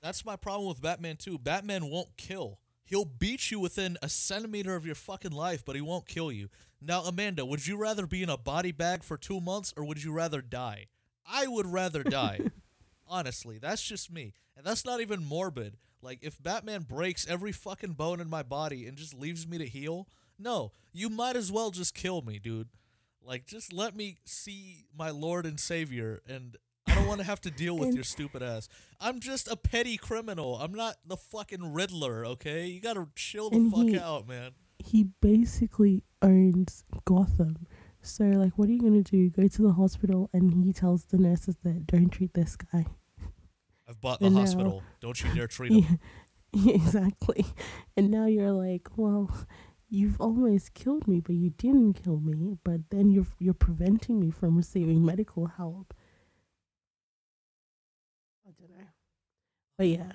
That's 0.00 0.24
my 0.24 0.36
problem 0.36 0.68
with 0.68 0.80
Batman 0.80 1.16
too. 1.16 1.38
Batman 1.38 1.90
won't 1.90 2.16
kill. 2.16 2.60
He'll 2.84 3.04
beat 3.04 3.50
you 3.50 3.58
within 3.60 3.98
a 4.00 4.08
centimeter 4.08 4.74
of 4.76 4.86
your 4.86 4.94
fucking 4.94 5.32
life, 5.32 5.64
but 5.64 5.76
he 5.76 5.82
won't 5.82 6.06
kill 6.06 6.30
you. 6.32 6.48
Now, 6.80 7.02
Amanda, 7.02 7.44
would 7.44 7.66
you 7.66 7.76
rather 7.76 8.06
be 8.06 8.22
in 8.22 8.30
a 8.30 8.38
body 8.38 8.72
bag 8.72 9.02
for 9.02 9.16
two 9.18 9.40
months 9.40 9.74
or 9.76 9.84
would 9.84 10.02
you 10.02 10.12
rather 10.12 10.40
die? 10.40 10.86
I 11.26 11.46
would 11.48 11.66
rather 11.66 12.02
die. 12.02 12.40
Honestly, 13.06 13.58
that's 13.58 13.82
just 13.82 14.10
me. 14.12 14.32
And 14.56 14.64
that's 14.64 14.84
not 14.84 15.00
even 15.00 15.24
morbid. 15.24 15.76
Like, 16.00 16.20
if 16.22 16.40
Batman 16.42 16.82
breaks 16.82 17.26
every 17.28 17.52
fucking 17.52 17.92
bone 17.94 18.20
in 18.20 18.30
my 18.30 18.42
body 18.42 18.86
and 18.86 18.96
just 18.96 19.14
leaves 19.14 19.46
me 19.46 19.58
to 19.58 19.66
heal, 19.66 20.06
no, 20.38 20.72
you 20.92 21.08
might 21.10 21.36
as 21.36 21.50
well 21.50 21.70
just 21.70 21.94
kill 21.94 22.22
me, 22.22 22.38
dude. 22.38 22.68
Like, 23.28 23.46
just 23.46 23.72
let 23.74 23.94
me 23.94 24.16
see 24.24 24.86
my 24.96 25.10
Lord 25.10 25.44
and 25.44 25.60
Savior, 25.60 26.22
and 26.26 26.56
I 26.86 26.94
don't 26.94 27.06
want 27.06 27.20
to 27.20 27.26
have 27.26 27.42
to 27.42 27.50
deal 27.50 27.76
with 27.76 27.94
your 27.94 28.02
stupid 28.04 28.42
ass. 28.42 28.68
I'm 29.00 29.20
just 29.20 29.48
a 29.50 29.56
petty 29.56 29.98
criminal. 29.98 30.56
I'm 30.56 30.72
not 30.72 30.96
the 31.06 31.16
fucking 31.18 31.74
Riddler, 31.74 32.24
okay? 32.24 32.66
You 32.66 32.80
gotta 32.80 33.06
chill 33.14 33.50
the 33.50 33.70
fuck 33.70 33.86
he- 33.86 33.98
out, 33.98 34.26
man. 34.26 34.52
he 34.78 35.04
basically 35.20 36.02
owns 36.22 36.84
Gotham. 37.04 37.66
So 38.00 38.24
like 38.24 38.56
what 38.56 38.68
are 38.70 38.72
you 38.72 38.80
gonna 38.80 39.02
do? 39.02 39.28
Go 39.28 39.46
to 39.46 39.62
the 39.62 39.72
hospital 39.72 40.30
and 40.32 40.64
he 40.64 40.72
tells 40.72 41.04
the 41.04 41.18
nurses 41.18 41.56
that 41.64 41.86
don't 41.86 42.08
treat 42.08 42.32
this 42.32 42.56
guy. 42.56 42.86
I've 43.86 44.00
bought 44.00 44.20
the 44.20 44.26
And 44.26 44.36
now- 44.36 44.40
hospital. 44.40 44.82
Don't 45.00 45.22
you 45.22 45.34
dare 45.34 45.46
treat 45.48 45.72
him. 45.84 45.98
Yeah, 46.54 46.74
exactly. 46.76 47.44
And 47.96 48.10
now 48.10 48.24
you're 48.26 48.52
like, 48.52 48.88
well, 48.96 49.30
you've 49.88 50.20
almost 50.20 50.74
killed 50.74 51.06
me, 51.08 51.20
but 51.20 51.34
you 51.34 51.50
didn't 51.50 51.94
kill 51.94 52.20
me. 52.20 52.56
But 52.64 52.90
then 52.90 53.10
you're 53.10 53.26
you're 53.38 53.54
preventing 53.54 54.20
me 54.20 54.30
from 54.30 54.56
receiving 54.56 55.04
medical 55.04 55.46
help. 55.46 55.94
I 58.46 58.50
don't 58.58 58.70
know, 58.70 58.84
but 59.76 59.86
yeah, 59.88 60.12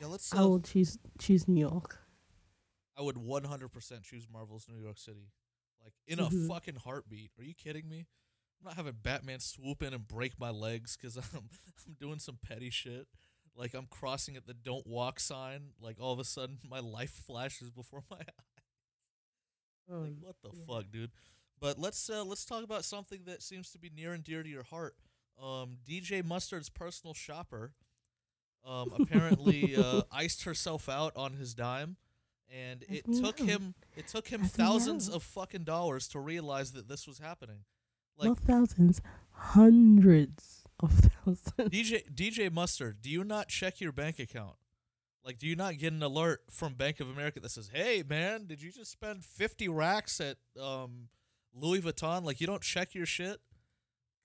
Yeah, 0.00 0.06
let's. 0.06 0.32
I 0.32 0.40
will 0.42 0.60
choose 0.60 0.98
choose 1.18 1.46
New 1.48 1.60
York. 1.60 1.98
I 2.98 3.02
would 3.02 3.16
100% 3.16 4.02
choose 4.04 4.26
Marvel's 4.32 4.66
New 4.70 4.82
York 4.82 4.96
City. 4.96 5.28
Like, 5.84 5.92
in 6.06 6.18
a 6.18 6.30
Mhm. 6.30 6.48
fucking 6.48 6.76
heartbeat. 6.76 7.30
Are 7.38 7.44
you 7.44 7.52
kidding 7.54 7.88
me? 7.88 8.06
I'm 8.58 8.64
not 8.64 8.76
having 8.76 8.94
Batman 9.02 9.40
swoop 9.40 9.82
in 9.82 9.92
and 9.92 10.08
break 10.08 10.40
my 10.40 10.48
legs 10.48 10.96
because 10.96 11.16
I'm, 11.34 11.50
I'm 11.86 11.94
doing 12.00 12.18
some 12.18 12.38
petty 12.42 12.70
shit. 12.70 13.06
Like, 13.56 13.74
I'm 13.74 13.86
crossing 13.86 14.36
at 14.36 14.46
the 14.46 14.54
don't 14.54 14.86
walk 14.86 15.18
sign. 15.18 15.70
Like, 15.80 15.96
all 16.00 16.12
of 16.12 16.18
a 16.18 16.24
sudden, 16.24 16.58
my 16.68 16.80
life 16.80 17.10
flashes 17.26 17.70
before 17.70 18.02
my 18.10 18.16
eyes. 18.20 18.24
Like, 19.88 19.98
Um, 19.98 20.16
what 20.20 20.36
the 20.42 20.50
yeah. 20.52 20.64
fuck, 20.66 20.90
dude? 20.90 21.10
But 21.60 21.78
let's 21.78 22.10
uh, 22.10 22.24
let's 22.24 22.44
talk 22.44 22.64
about 22.64 22.84
something 22.84 23.20
that 23.26 23.42
seems 23.42 23.70
to 23.70 23.78
be 23.78 23.90
near 23.94 24.12
and 24.12 24.22
dear 24.22 24.42
to 24.42 24.48
your 24.48 24.64
heart. 24.64 24.94
Um, 25.42 25.78
DJ 25.88 26.22
Mustard's 26.24 26.68
personal 26.68 27.14
shopper 27.14 27.72
um, 28.64 28.92
apparently 28.98 29.74
uh, 29.76 30.02
iced 30.12 30.44
herself 30.44 30.88
out 30.88 31.12
on 31.16 31.34
his 31.34 31.54
dime, 31.54 31.96
and 32.50 32.84
it 32.88 33.04
took 33.22 33.40
know. 33.40 33.46
him 33.46 33.74
it 33.96 34.06
took 34.08 34.28
him 34.28 34.44
thousands 34.44 35.08
of 35.08 35.22
fucking 35.22 35.64
dollars 35.64 36.08
to 36.08 36.18
realize 36.20 36.72
that 36.72 36.88
this 36.88 37.06
was 37.06 37.18
happening. 37.20 37.60
Like 38.18 38.28
Not 38.28 38.40
thousands, 38.40 39.00
hundreds 39.30 40.64
of 40.80 40.92
thousands. 40.92 41.70
DJ 41.70 42.02
DJ 42.12 42.52
Mustard, 42.52 43.00
do 43.02 43.10
you 43.10 43.24
not 43.24 43.48
check 43.48 43.80
your 43.80 43.92
bank 43.92 44.18
account? 44.18 44.56
Like, 45.24 45.38
do 45.38 45.46
you 45.48 45.56
not 45.56 45.76
get 45.78 45.92
an 45.92 46.02
alert 46.02 46.42
from 46.50 46.74
Bank 46.74 47.00
of 47.00 47.08
America 47.10 47.40
that 47.40 47.48
says, 47.50 47.70
"Hey, 47.74 48.04
man, 48.08 48.46
did 48.46 48.62
you 48.62 48.70
just 48.70 48.92
spend 48.92 49.24
fifty 49.24 49.68
racks 49.68 50.20
at 50.20 50.36
um, 50.60 51.08
Louis 51.52 51.80
Vuitton?" 51.80 52.22
Like, 52.24 52.40
you 52.40 52.46
don't 52.46 52.62
check 52.62 52.94
your 52.94 53.06
shit 53.06 53.40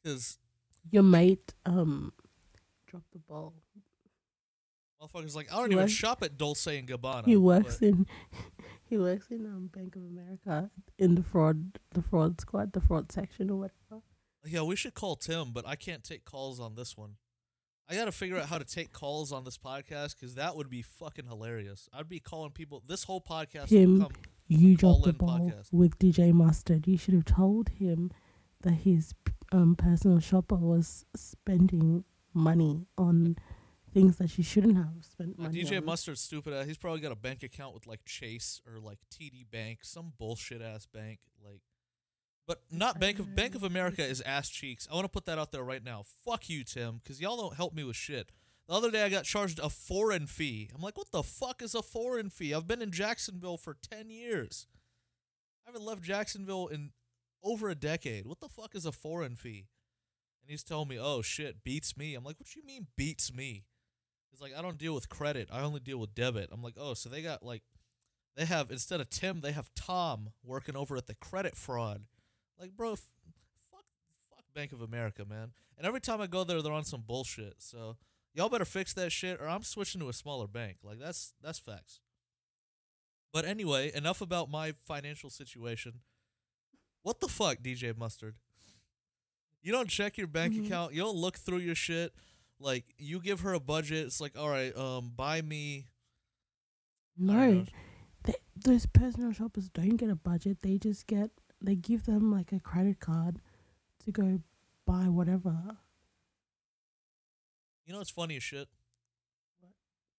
because 0.03 0.37
Your 0.91 1.01
mate 1.03 1.53
um 1.65 2.13
drop 2.85 3.03
the 3.13 3.19
ball. 3.19 3.53
motherfuckers 5.01 5.35
like 5.35 5.51
I 5.51 5.55
don't 5.55 5.69
He 5.69 5.73
even 5.73 5.83
works- 5.85 5.91
shop 5.93 6.21
at 6.21 6.37
Dolce 6.37 6.77
and 6.77 6.87
Gabbana. 6.87 7.25
He 7.25 7.37
works 7.37 7.77
but- 7.79 7.87
in 7.87 8.05
he 8.89 8.97
works 8.97 9.27
in 9.31 9.45
um 9.45 9.69
Bank 9.73 9.95
of 9.95 10.03
America 10.03 10.69
in 10.99 11.15
the 11.15 11.23
fraud 11.23 11.79
the 11.93 12.01
fraud 12.03 12.39
squad, 12.41 12.73
the 12.73 12.81
fraud 12.81 13.11
section 13.11 13.49
or 13.49 13.57
whatever. 13.57 14.03
Yeah, 14.45 14.63
we 14.63 14.75
should 14.75 14.93
call 14.93 15.15
Tim, 15.15 15.51
but 15.51 15.67
I 15.67 15.75
can't 15.75 16.03
take 16.03 16.25
calls 16.25 16.59
on 16.59 16.75
this 16.75 16.97
one. 16.97 17.15
I 17.89 17.95
got 17.95 18.05
to 18.05 18.11
figure 18.11 18.37
out 18.37 18.45
how 18.45 18.57
to 18.57 18.63
take 18.63 18.93
calls 18.93 19.31
on 19.33 19.43
this 19.43 19.57
podcast 19.57 20.15
because 20.17 20.35
that 20.35 20.55
would 20.55 20.69
be 20.69 20.81
fucking 20.81 21.25
hilarious. 21.25 21.89
I'd 21.93 22.07
be 22.07 22.19
calling 22.19 22.51
people. 22.51 22.81
This 22.87 23.03
whole 23.03 23.19
podcast 23.21 23.69
come. 23.69 24.11
You 24.47 24.75
dropped 24.77 25.03
the 25.03 25.13
ball 25.13 25.51
podcast. 25.51 25.73
with 25.73 25.99
DJ 25.99 26.31
Mustard. 26.33 26.87
You 26.87 26.97
should 26.97 27.13
have 27.13 27.25
told 27.25 27.69
him 27.69 28.11
that 28.61 28.73
his 28.73 29.13
um 29.51 29.75
personal 29.75 30.19
shopper 30.19 30.55
was 30.55 31.05
spending 31.15 32.05
money 32.33 32.85
on 32.97 33.35
things 33.93 34.17
that 34.17 34.29
she 34.29 34.41
shouldn't 34.41 34.77
have 34.77 34.93
spent 35.01 35.37
money 35.37 35.63
DJ 35.63 35.77
on. 35.77 35.85
Mustard's 35.85 36.21
stupid 36.21 36.53
ass. 36.53 36.67
He's 36.67 36.77
probably 36.77 37.01
got 37.01 37.11
a 37.11 37.15
bank 37.17 37.43
account 37.43 37.73
with 37.73 37.87
like 37.87 38.05
Chase 38.05 38.61
or 38.65 38.79
like 38.79 38.99
TD 39.13 39.49
Bank, 39.51 39.79
some 39.83 40.13
bullshit 40.17 40.61
ass 40.61 40.85
bank. 40.85 41.19
Like, 41.43 41.61
but 42.47 42.61
not 42.71 42.99
Bank 42.99 43.19
of. 43.19 43.35
Bank 43.35 43.55
of 43.55 43.63
America 43.63 44.03
is 44.03 44.21
ass 44.21 44.49
cheeks. 44.49 44.87
I 44.91 44.95
want 44.95 45.05
to 45.05 45.09
put 45.09 45.25
that 45.25 45.39
out 45.39 45.51
there 45.51 45.63
right 45.63 45.83
now. 45.83 46.03
Fuck 46.25 46.49
you, 46.49 46.63
Tim, 46.63 46.99
because 47.03 47.21
y'all 47.21 47.37
don't 47.37 47.55
help 47.55 47.73
me 47.73 47.83
with 47.83 47.95
shit. 47.95 48.31
The 48.67 48.75
other 48.75 48.91
day 48.91 49.03
I 49.03 49.09
got 49.09 49.25
charged 49.25 49.59
a 49.59 49.69
foreign 49.69 50.27
fee. 50.27 50.69
I'm 50.73 50.81
like, 50.81 50.97
what 50.97 51.11
the 51.11 51.23
fuck 51.23 51.61
is 51.61 51.75
a 51.75 51.81
foreign 51.81 52.29
fee? 52.29 52.53
I've 52.53 52.67
been 52.67 52.81
in 52.81 52.91
Jacksonville 52.91 53.57
for 53.57 53.73
ten 53.73 54.09
years. 54.09 54.67
I 55.65 55.69
haven't 55.69 55.85
left 55.85 56.01
Jacksonville 56.01 56.67
in 56.67 56.91
over 57.43 57.69
a 57.69 57.75
decade. 57.75 58.25
What 58.25 58.39
the 58.39 58.49
fuck 58.49 58.75
is 58.75 58.85
a 58.85 58.91
foreign 58.91 59.35
fee? 59.35 59.67
And 60.41 60.49
he's 60.49 60.63
telling 60.63 60.87
me, 60.87 60.97
oh 60.99 61.21
shit, 61.21 61.63
beats 61.63 61.97
me. 61.97 62.15
I'm 62.15 62.23
like, 62.23 62.39
what 62.39 62.47
do 62.47 62.59
you 62.59 62.65
mean 62.65 62.87
beats 62.95 63.33
me? 63.33 63.65
He's 64.31 64.41
like, 64.41 64.53
I 64.57 64.61
don't 64.61 64.77
deal 64.77 64.95
with 64.95 65.09
credit. 65.09 65.49
I 65.51 65.61
only 65.61 65.79
deal 65.79 65.97
with 65.97 66.15
debit. 66.15 66.49
I'm 66.51 66.63
like, 66.63 66.75
oh, 66.77 66.93
so 66.93 67.09
they 67.09 67.21
got 67.21 67.43
like, 67.43 67.63
they 68.35 68.45
have 68.45 68.71
instead 68.71 69.01
of 69.01 69.09
Tim, 69.09 69.41
they 69.41 69.51
have 69.51 69.69
Tom 69.75 70.29
working 70.43 70.75
over 70.75 70.95
at 70.95 71.07
the 71.07 71.15
credit 71.15 71.55
fraud. 71.55 72.05
Like, 72.61 72.77
bro, 72.77 72.91
f- 72.93 73.01
fuck, 73.71 73.83
fuck 74.29 74.43
Bank 74.53 74.71
of 74.71 74.81
America, 74.81 75.25
man. 75.27 75.51
And 75.77 75.87
every 75.87 75.99
time 75.99 76.21
I 76.21 76.27
go 76.27 76.43
there, 76.43 76.61
they're 76.61 76.71
on 76.71 76.83
some 76.83 77.01
bullshit. 77.01 77.55
So 77.57 77.97
y'all 78.35 78.49
better 78.49 78.65
fix 78.65 78.93
that 78.93 79.11
shit, 79.11 79.41
or 79.41 79.49
I'm 79.49 79.63
switching 79.63 79.99
to 80.01 80.09
a 80.09 80.13
smaller 80.13 80.45
bank. 80.47 80.77
Like 80.83 80.99
that's 80.99 81.33
that's 81.41 81.57
facts. 81.59 81.99
But 83.33 83.45
anyway, 83.45 83.91
enough 83.95 84.21
about 84.21 84.51
my 84.51 84.73
financial 84.85 85.29
situation. 85.31 86.01
What 87.01 87.19
the 87.19 87.27
fuck, 87.27 87.59
DJ 87.63 87.97
Mustard? 87.97 88.35
You 89.63 89.71
don't 89.71 89.89
check 89.89 90.17
your 90.17 90.27
bank 90.27 90.53
Mhm. 90.53 90.67
account. 90.67 90.93
You 90.93 91.01
don't 91.01 91.15
look 91.17 91.37
through 91.37 91.59
your 91.59 91.75
shit. 91.75 92.13
Like 92.59 92.93
you 92.99 93.19
give 93.19 93.39
her 93.41 93.53
a 93.53 93.59
budget. 93.59 94.05
It's 94.05 94.21
like, 94.21 94.37
all 94.37 94.49
right, 94.49 94.75
um, 94.77 95.13
buy 95.15 95.41
me. 95.41 95.87
No, 97.17 97.65
they, 98.23 98.35
those 98.55 98.85
personal 98.85 99.31
shoppers 99.31 99.69
don't 99.69 99.97
get 99.97 100.09
a 100.09 100.15
budget. 100.15 100.61
They 100.61 100.77
just 100.77 101.07
get 101.07 101.31
they 101.61 101.75
give 101.75 102.05
them 102.05 102.31
like 102.31 102.51
a 102.51 102.59
credit 102.59 102.99
card 102.99 103.39
to 104.03 104.11
go 104.11 104.39
buy 104.85 105.07
whatever. 105.07 105.77
You 107.85 107.93
know 107.93 107.99
what's 107.99 108.09
funny 108.09 108.37
as 108.37 108.43
shit? 108.43 108.67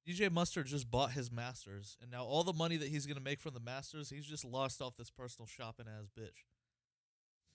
DJ 0.07 0.33
Mustard 0.33 0.67
just 0.67 0.91
bought 0.91 1.13
his 1.13 1.31
masters, 1.31 1.97
and 2.03 2.11
now 2.11 2.25
all 2.25 2.43
the 2.43 2.53
money 2.53 2.77
that 2.77 2.89
he's 2.89 3.07
gonna 3.07 3.21
make 3.21 3.39
from 3.39 3.55
the 3.55 3.61
masters, 3.61 4.11
he's 4.11 4.27
just 4.27 4.45
lost 4.45 4.83
off 4.83 4.97
this 4.97 5.11
personal 5.11 5.47
shopping 5.47 5.87
ass 5.89 6.09
bitch. 6.19 6.43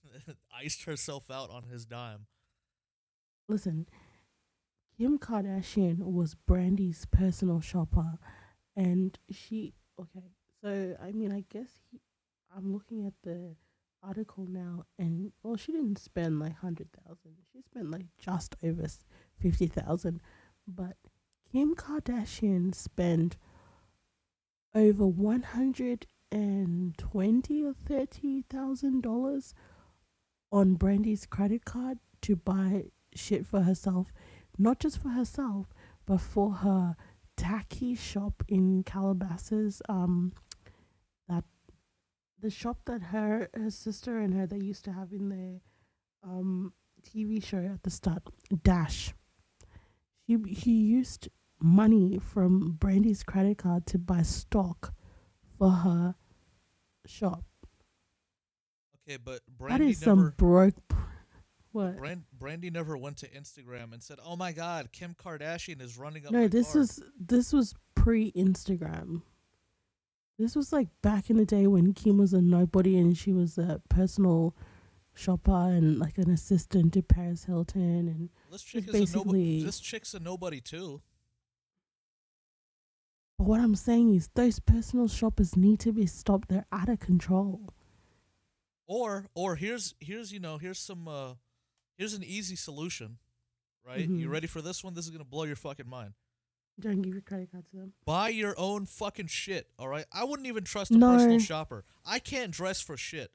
Iced 0.57 0.83
herself 0.85 1.29
out 1.29 1.49
on 1.49 1.63
his 1.63 1.85
dime. 1.85 2.27
listen, 3.49 3.87
Kim 4.97 5.19
Kardashian 5.19 5.99
was 5.99 6.35
Brandy's 6.35 7.05
personal 7.11 7.59
shopper, 7.59 8.17
and 8.75 9.17
she 9.29 9.73
okay. 9.99 10.27
So 10.63 10.95
I 11.01 11.11
mean, 11.11 11.31
I 11.31 11.43
guess 11.49 11.69
he. 11.91 11.99
I'm 12.55 12.71
looking 12.71 13.05
at 13.05 13.13
the 13.23 13.55
article 14.07 14.45
now, 14.47 14.85
and 14.97 15.31
well, 15.43 15.57
she 15.57 15.71
didn't 15.71 15.99
spend 15.99 16.39
like 16.39 16.57
hundred 16.57 16.87
thousand. 16.93 17.33
She 17.51 17.61
spent 17.61 17.91
like 17.91 18.05
just 18.17 18.55
over 18.63 18.85
fifty 19.39 19.67
thousand, 19.67 20.21
but 20.67 20.95
Kim 21.51 21.75
Kardashian 21.75 22.73
spent 22.73 23.37
over 24.73 25.05
one 25.05 25.43
hundred 25.43 26.07
and 26.31 26.97
twenty 26.97 27.63
or 27.63 27.73
thirty 27.73 28.43
thousand 28.49 29.01
dollars 29.01 29.53
on 30.51 30.75
Brandy's 30.75 31.25
credit 31.25 31.65
card 31.65 31.99
to 32.21 32.35
buy 32.35 32.85
shit 33.13 33.45
for 33.45 33.61
herself, 33.61 34.13
not 34.57 34.79
just 34.79 35.01
for 35.01 35.09
herself, 35.09 35.73
but 36.05 36.21
for 36.21 36.51
her 36.51 36.95
tacky 37.35 37.95
shop 37.95 38.43
in 38.47 38.83
Calabasas. 38.83 39.81
Um, 39.89 40.33
the 42.39 42.49
shop 42.49 42.79
that 42.85 43.01
her 43.01 43.49
her 43.53 43.69
sister 43.71 44.19
and 44.19 44.33
her 44.33 44.45
they 44.45 44.59
used 44.59 44.85
to 44.85 44.91
have 44.91 45.11
in 45.11 45.29
their 45.29 45.61
um 46.23 46.73
TV 47.03 47.43
show 47.43 47.57
at 47.57 47.83
the 47.83 47.89
start, 47.89 48.23
Dash. 48.63 49.13
He 50.25 50.37
he 50.47 50.71
used 50.71 51.29
money 51.59 52.19
from 52.19 52.73
Brandy's 52.79 53.23
credit 53.23 53.57
card 53.57 53.85
to 53.87 53.97
buy 53.97 54.21
stock 54.21 54.93
for 55.57 55.71
her 55.71 56.15
shop. 57.05 57.43
Okay, 59.07 59.17
but 59.17 59.41
that 59.45 59.57
Brandy 59.57 59.89
is 59.91 59.99
some 59.99 60.19
never 60.19 60.31
broke. 60.31 60.75
What? 61.71 61.97
Brand, 61.97 62.23
Brandy 62.33 62.69
never 62.69 62.97
went 62.97 63.17
to 63.17 63.29
Instagram 63.29 63.93
and 63.93 64.01
said, 64.01 64.19
"Oh 64.23 64.35
my 64.35 64.51
God, 64.51 64.91
Kim 64.91 65.15
Kardashian 65.15 65.81
is 65.81 65.97
running 65.97 66.25
up." 66.25 66.31
No, 66.31 66.47
this 66.47 66.67
card." 66.73 66.79
was 66.79 67.03
this 67.19 67.53
was 67.53 67.73
pre 67.95 68.31
Instagram. 68.33 69.21
This 70.37 70.55
was 70.55 70.71
like 70.71 70.89
back 71.01 71.29
in 71.29 71.37
the 71.37 71.45
day 71.45 71.65
when 71.67 71.93
Kim 71.93 72.17
was 72.17 72.33
a 72.33 72.41
nobody 72.41 72.97
and 72.97 73.17
she 73.17 73.33
was 73.33 73.57
a 73.57 73.81
personal 73.89 74.55
shopper 75.15 75.51
and 75.51 75.97
like 75.97 76.17
an 76.19 76.29
assistant 76.29 76.93
to 76.93 77.01
Paris 77.01 77.45
Hilton 77.45 78.07
and 78.07 78.29
this 78.51 78.61
chick 78.61 78.87
is 78.87 78.93
a 79.13 79.17
nobody. 79.17 79.39
basically- 79.57 79.63
This 79.63 79.79
chick's 79.79 80.13
a 80.13 80.19
nobody 80.19 80.61
too. 80.61 81.01
but 83.39 83.45
what 83.47 83.59
I'm 83.59 83.75
saying 83.75 84.13
is 84.13 84.29
those 84.35 84.59
personal 84.59 85.07
shoppers 85.07 85.55
need 85.57 85.79
to 85.81 85.91
be 85.91 86.05
stopped. 86.05 86.49
They're 86.49 86.65
out 86.71 86.89
of 86.89 86.99
control. 86.99 87.73
Or 88.85 89.25
or 89.33 89.55
here's 89.55 89.95
here's 89.99 90.31
you 90.31 90.39
know 90.39 90.57
here's 90.59 90.79
some 90.79 91.07
uh 91.07 91.33
here's 91.97 92.13
an 92.13 92.23
easy 92.23 92.55
solution, 92.55 93.17
right? 93.85 94.07
You 94.07 94.27
Mhm. 94.27 94.31
ready 94.31 94.47
for 94.47 94.61
this 94.61 94.83
one? 94.83 94.93
This 94.93 95.05
is 95.05 95.11
gonna 95.11 95.23
blow 95.25 95.43
your 95.43 95.55
fucking 95.57 95.87
mind. 95.89 96.13
Don't 96.79 97.01
give 97.01 97.13
your 97.13 97.21
credit 97.21 97.51
card 97.51 97.65
to 97.71 97.77
them. 97.77 97.93
Buy 98.05 98.29
your 98.29 98.53
own 98.57 98.85
fucking 98.85 99.27
shit, 99.27 99.67
all 99.79 99.87
right? 99.87 100.05
I 100.11 100.23
wouldn't 100.23 100.47
even 100.47 100.63
trust 100.63 100.91
a 100.91 100.97
No. 100.97 101.13
personal 101.13 101.39
shopper. 101.39 101.85
I 102.05 102.19
can't 102.19 102.51
dress 102.51 102.81
for 102.81 102.95
shit. 102.97 103.31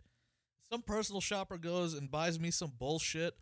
Some 0.70 0.82
personal 0.82 1.20
shopper 1.20 1.58
goes 1.58 1.92
and 1.94 2.10
buys 2.10 2.38
me 2.38 2.50
some 2.50 2.72
bullshit. 2.78 3.34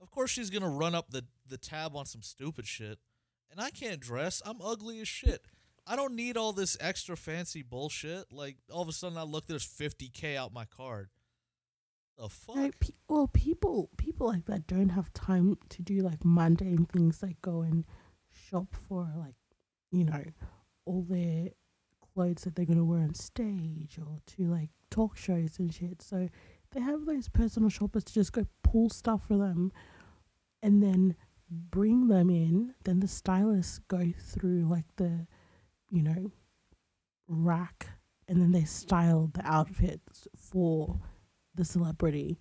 Of 0.00 0.10
course 0.10 0.30
she's 0.30 0.50
gonna 0.50 0.70
run 0.70 0.94
up 0.94 1.10
the, 1.10 1.24
the 1.46 1.58
tab 1.58 1.96
on 1.96 2.06
some 2.06 2.22
stupid 2.22 2.66
shit. 2.66 2.98
And 3.50 3.60
I 3.60 3.70
can't 3.70 4.00
dress. 4.00 4.40
I'm 4.46 4.62
ugly 4.62 5.00
as 5.00 5.08
shit. 5.08 5.44
I 5.86 5.96
don't 5.96 6.14
need 6.14 6.36
all 6.36 6.52
this 6.52 6.76
extra 6.80 7.16
fancy 7.16 7.62
bullshit. 7.62 8.32
Like 8.32 8.56
all 8.72 8.82
of 8.82 8.88
a 8.88 8.92
sudden 8.92 9.18
I 9.18 9.24
look 9.24 9.46
there's 9.46 9.64
fifty 9.64 10.08
K 10.08 10.36
out 10.36 10.52
my 10.54 10.64
card. 10.64 11.08
The 12.16 12.28
fuck? 12.28 12.54
Like, 12.56 12.78
pe- 12.80 12.94
well, 13.08 13.26
people 13.26 13.90
people 13.96 14.28
like 14.28 14.44
that 14.46 14.66
don't 14.68 14.90
have 14.90 15.12
time 15.12 15.56
to 15.70 15.82
do 15.82 16.00
like 16.02 16.24
mundane 16.24 16.86
things 16.86 17.22
like 17.22 17.42
go 17.42 17.62
and 17.62 17.84
shop 18.32 18.76
for 18.88 19.10
like, 19.16 19.34
you 19.90 20.04
know, 20.04 20.24
all 20.86 21.04
their 21.08 21.48
clothes 22.14 22.42
that 22.42 22.54
they're 22.54 22.64
gonna 22.64 22.84
wear 22.84 23.00
on 23.00 23.14
stage 23.14 23.98
or 23.98 24.18
to 24.26 24.44
like 24.44 24.70
talk 24.90 25.16
shows 25.16 25.58
and 25.58 25.72
shit. 25.72 26.02
So 26.02 26.28
they 26.72 26.80
have 26.80 27.06
those 27.06 27.28
personal 27.28 27.68
shoppers 27.68 28.04
to 28.04 28.12
just 28.12 28.32
go 28.32 28.46
pull 28.62 28.88
stuff 28.88 29.26
for 29.28 29.36
them, 29.36 29.72
and 30.62 30.82
then 30.82 31.16
bring 31.50 32.08
them 32.08 32.30
in. 32.30 32.74
Then 32.84 33.00
the 33.00 33.08
stylists 33.08 33.80
go 33.88 34.12
through 34.18 34.68
like 34.68 34.86
the, 34.96 35.26
you 35.90 36.02
know, 36.02 36.30
rack, 37.26 37.88
and 38.28 38.40
then 38.40 38.52
they 38.52 38.64
style 38.64 39.30
the 39.34 39.44
outfits 39.44 40.28
for 40.36 41.00
the 41.54 41.64
celebrity. 41.64 42.38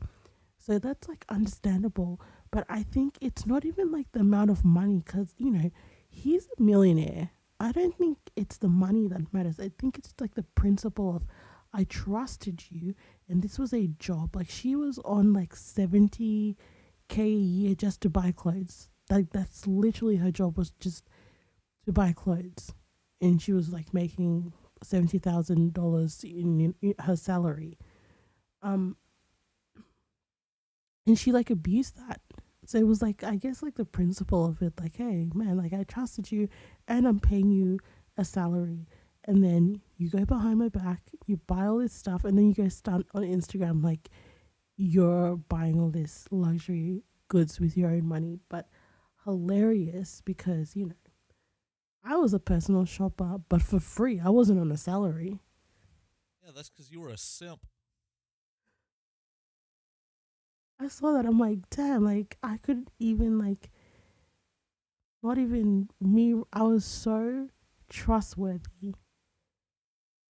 So 0.57 0.77
that's 0.77 1.07
like 1.07 1.25
understandable. 1.29 2.21
But 2.51 2.65
I 2.69 2.83
think 2.83 3.17
it's 3.21 3.45
not 3.45 3.65
even 3.65 3.91
like 3.91 4.11
the 4.11 4.19
amount 4.19 4.51
of 4.51 4.65
money 4.65 5.01
because, 5.03 5.33
you 5.37 5.51
know, 5.51 5.71
he's 6.07 6.47
a 6.57 6.61
millionaire. 6.61 7.31
I 7.59 7.71
don't 7.71 7.97
think 7.97 8.17
it's 8.35 8.57
the 8.57 8.69
money 8.69 9.07
that 9.07 9.33
matters. 9.33 9.59
I 9.59 9.71
think 9.79 9.97
it's 9.97 10.13
like 10.19 10.35
the 10.35 10.43
principle 10.55 11.15
of 11.15 11.25
I 11.73 11.83
trusted 11.83 12.63
you 12.69 12.95
and 13.27 13.41
this 13.41 13.59
was 13.59 13.73
a 13.73 13.87
job. 13.99 14.35
Like 14.35 14.49
she 14.49 14.75
was 14.75 14.97
on 14.99 15.33
like 15.33 15.53
70k 15.53 16.55
a 17.17 17.27
year 17.27 17.75
just 17.75 18.01
to 18.01 18.09
buy 18.09 18.31
clothes. 18.31 18.89
Like 19.09 19.31
that's 19.31 19.67
literally 19.67 20.17
her 20.17 20.31
job 20.31 20.57
was 20.57 20.71
just 20.79 21.09
to 21.85 21.91
buy 21.91 22.13
clothes. 22.13 22.73
And 23.21 23.41
she 23.41 23.51
was 23.51 23.69
like 23.73 23.93
making 23.93 24.53
$70,000 24.85 26.23
in, 26.23 26.73
in 26.81 26.95
her 26.99 27.15
salary 27.15 27.77
um 28.61 28.97
and 31.07 31.17
she 31.17 31.31
like 31.31 31.49
abused 31.49 31.97
that 31.97 32.21
so 32.69 32.77
it 32.77 32.85
was 32.85 33.01
like 33.01 33.23
i 33.23 33.35
guess 33.35 33.63
like 33.63 33.73
the 33.75 33.83
principle 33.83 34.45
of 34.45 34.61
it 34.61 34.73
like 34.79 34.95
hey 34.97 35.27
man 35.33 35.57
like 35.57 35.73
i 35.73 35.83
trusted 35.83 36.31
you 36.31 36.47
and 36.87 37.07
i'm 37.07 37.19
paying 37.19 37.49
you 37.49 37.79
a 38.17 38.23
salary 38.23 38.85
and 39.25 39.43
then 39.43 39.81
you 39.97 40.07
go 40.07 40.23
behind 40.23 40.59
my 40.59 40.69
back 40.69 41.01
you 41.25 41.37
buy 41.47 41.65
all 41.65 41.79
this 41.79 41.93
stuff 41.93 42.23
and 42.25 42.37
then 42.37 42.47
you 42.47 42.53
go 42.53 42.69
stunt 42.69 43.07
on 43.15 43.23
instagram 43.23 43.83
like 43.83 44.09
you're 44.77 45.35
buying 45.35 45.79
all 45.79 45.89
this 45.89 46.27
luxury 46.29 47.01
goods 47.27 47.59
with 47.59 47.75
your 47.75 47.89
own 47.89 48.05
money 48.05 48.37
but 48.49 48.69
hilarious 49.25 50.21
because 50.23 50.75
you 50.75 50.85
know 50.85 50.95
i 52.03 52.15
was 52.15 52.35
a 52.35 52.39
personal 52.39 52.85
shopper 52.85 53.37
but 53.49 53.63
for 53.63 53.79
free 53.79 54.19
i 54.23 54.29
wasn't 54.29 54.59
on 54.59 54.71
a 54.71 54.77
salary 54.77 55.39
Yeah, 56.45 56.51
that's 56.55 56.69
because 56.69 56.91
you 56.91 56.99
were 57.01 57.09
a 57.09 57.17
simp. 57.17 57.65
I 60.79 60.87
saw 60.87 61.11
that. 61.13 61.25
I'm 61.25 61.39
like, 61.39 61.69
damn, 61.69 62.03
like 62.05 62.37
I 62.41 62.57
couldn't 62.57 62.89
even 62.99 63.37
like 63.37 63.69
not 65.21 65.37
even 65.37 65.89
me 65.99 66.41
I 66.53 66.63
was 66.63 66.85
so 66.85 67.49
trustworthy. 67.89 68.93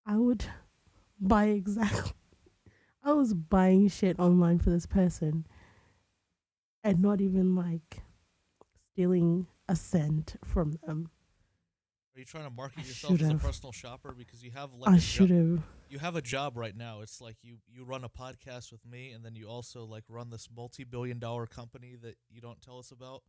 I 0.06 0.18
would 0.18 0.46
buy 1.20 1.46
exactly 1.46 2.14
I 3.04 3.14
was 3.14 3.34
buying 3.34 3.88
shit 3.88 4.20
online 4.20 4.60
for 4.60 4.72
this 4.72 4.86
person 4.86 5.46
and 6.84 7.02
not 7.02 7.22
even 7.22 7.56
like 7.56 8.02
stealing 8.92 9.48
a 9.68 9.76
cent 9.76 10.36
from 10.44 10.80
them. 10.84 11.10
Are 12.16 12.20
you 12.20 12.26
trying 12.26 12.46
to 12.46 12.50
market 12.50 12.80
I 12.80 12.88
yourself 12.88 13.22
as 13.22 13.30
a 13.30 13.36
personal 13.36 13.72
shopper 13.72 14.14
because 14.18 14.44
you 14.44 14.52
have 14.52 14.74
like 14.74 14.94
I 14.94 14.98
should 14.98 15.30
have 15.30 15.62
You 15.90 16.00
have 16.00 16.16
a 16.16 16.22
job 16.22 16.56
right 16.56 16.76
now. 16.76 17.02
It's 17.02 17.20
like 17.20 17.38
you 17.42 17.58
you 17.68 17.84
run 17.84 18.04
a 18.04 18.10
podcast 18.10 18.72
with 18.72 18.86
me, 18.86 19.12
and 19.12 19.26
then 19.26 19.36
you 19.36 19.48
also 19.48 19.86
like 19.86 20.04
run 20.08 20.30
this 20.30 20.48
multi-billion-dollar 20.56 21.48
company 21.48 21.96
that 22.02 22.16
you 22.30 22.42
don't 22.42 22.62
tell 22.62 22.78
us 22.78 22.92
about. 22.92 23.24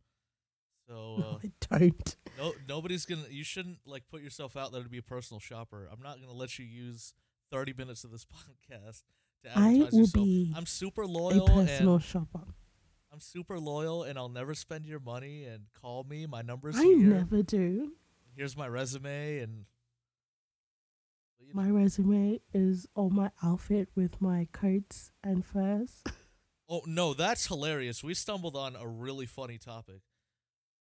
So 0.87 1.15
uh, 1.17 1.21
no, 1.21 1.39
I 1.71 1.77
don't. 1.79 2.15
no, 2.37 2.53
nobody's 2.67 3.05
gonna. 3.05 3.23
You 3.29 3.43
shouldn't 3.43 3.79
like 3.85 4.03
put 4.09 4.21
yourself 4.21 4.55
out 4.55 4.71
there 4.71 4.83
to 4.83 4.89
be 4.89 4.99
a 4.99 5.03
personal 5.03 5.39
shopper. 5.39 5.89
I'm 5.91 6.01
not 6.01 6.19
gonna 6.21 6.33
let 6.33 6.59
you 6.59 6.65
use 6.65 7.13
30 7.51 7.73
minutes 7.77 8.03
of 8.03 8.11
this 8.11 8.25
podcast 8.65 9.03
to 9.43 9.49
I 9.55 9.69
will 9.91 10.01
yourself. 10.01 10.13
be 10.13 10.53
I'm 10.55 10.65
super 10.65 11.05
loyal. 11.05 11.45
A 11.47 11.51
personal 11.65 11.95
and 11.95 12.03
shopper. 12.03 12.53
I'm 13.11 13.19
super 13.19 13.59
loyal, 13.59 14.03
and 14.03 14.17
I'll 14.17 14.29
never 14.29 14.53
spend 14.53 14.85
your 14.85 14.99
money. 14.99 15.45
And 15.45 15.63
call 15.79 16.03
me. 16.03 16.25
My 16.25 16.41
number's 16.41 16.77
I 16.77 16.83
here. 16.83 16.97
never 16.97 17.43
do. 17.43 17.93
Here's 18.35 18.55
my 18.55 18.67
resume, 18.67 19.39
and 19.39 19.49
but, 19.51 19.55
you 19.55 19.59
know, 19.59 19.70
My 21.53 21.69
resume 21.69 22.39
is 22.53 22.87
on 22.95 23.15
my 23.15 23.31
outfit 23.43 23.89
with 23.95 24.21
my 24.21 24.47
coats 24.51 25.11
and 25.23 25.45
furs. 25.45 26.01
Oh 26.73 26.83
no, 26.85 27.13
that's 27.13 27.47
hilarious. 27.47 28.01
We 28.01 28.13
stumbled 28.13 28.55
on 28.55 28.77
a 28.77 28.87
really 28.87 29.25
funny 29.25 29.57
topic. 29.57 30.03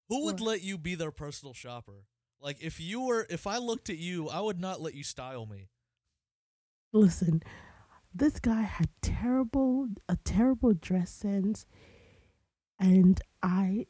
Who 0.08 0.24
would 0.26 0.38
What? 0.38 0.46
let 0.46 0.62
you 0.62 0.78
be 0.78 0.94
their 0.94 1.10
personal 1.10 1.52
shopper? 1.52 2.04
Like 2.40 2.62
if 2.62 2.78
you 2.78 3.00
were 3.00 3.26
if 3.28 3.44
I 3.48 3.58
looked 3.58 3.90
at 3.90 3.98
you, 3.98 4.28
I 4.28 4.40
would 4.40 4.60
not 4.60 4.80
let 4.80 4.94
you 4.94 5.02
style 5.02 5.46
me. 5.46 5.66
Listen, 6.92 7.42
this 8.14 8.38
guy 8.38 8.62
had 8.62 8.88
terrible, 9.02 9.88
a 10.08 10.14
terrible 10.24 10.74
dress 10.74 11.10
sense, 11.10 11.66
and 12.78 13.20
I 13.42 13.86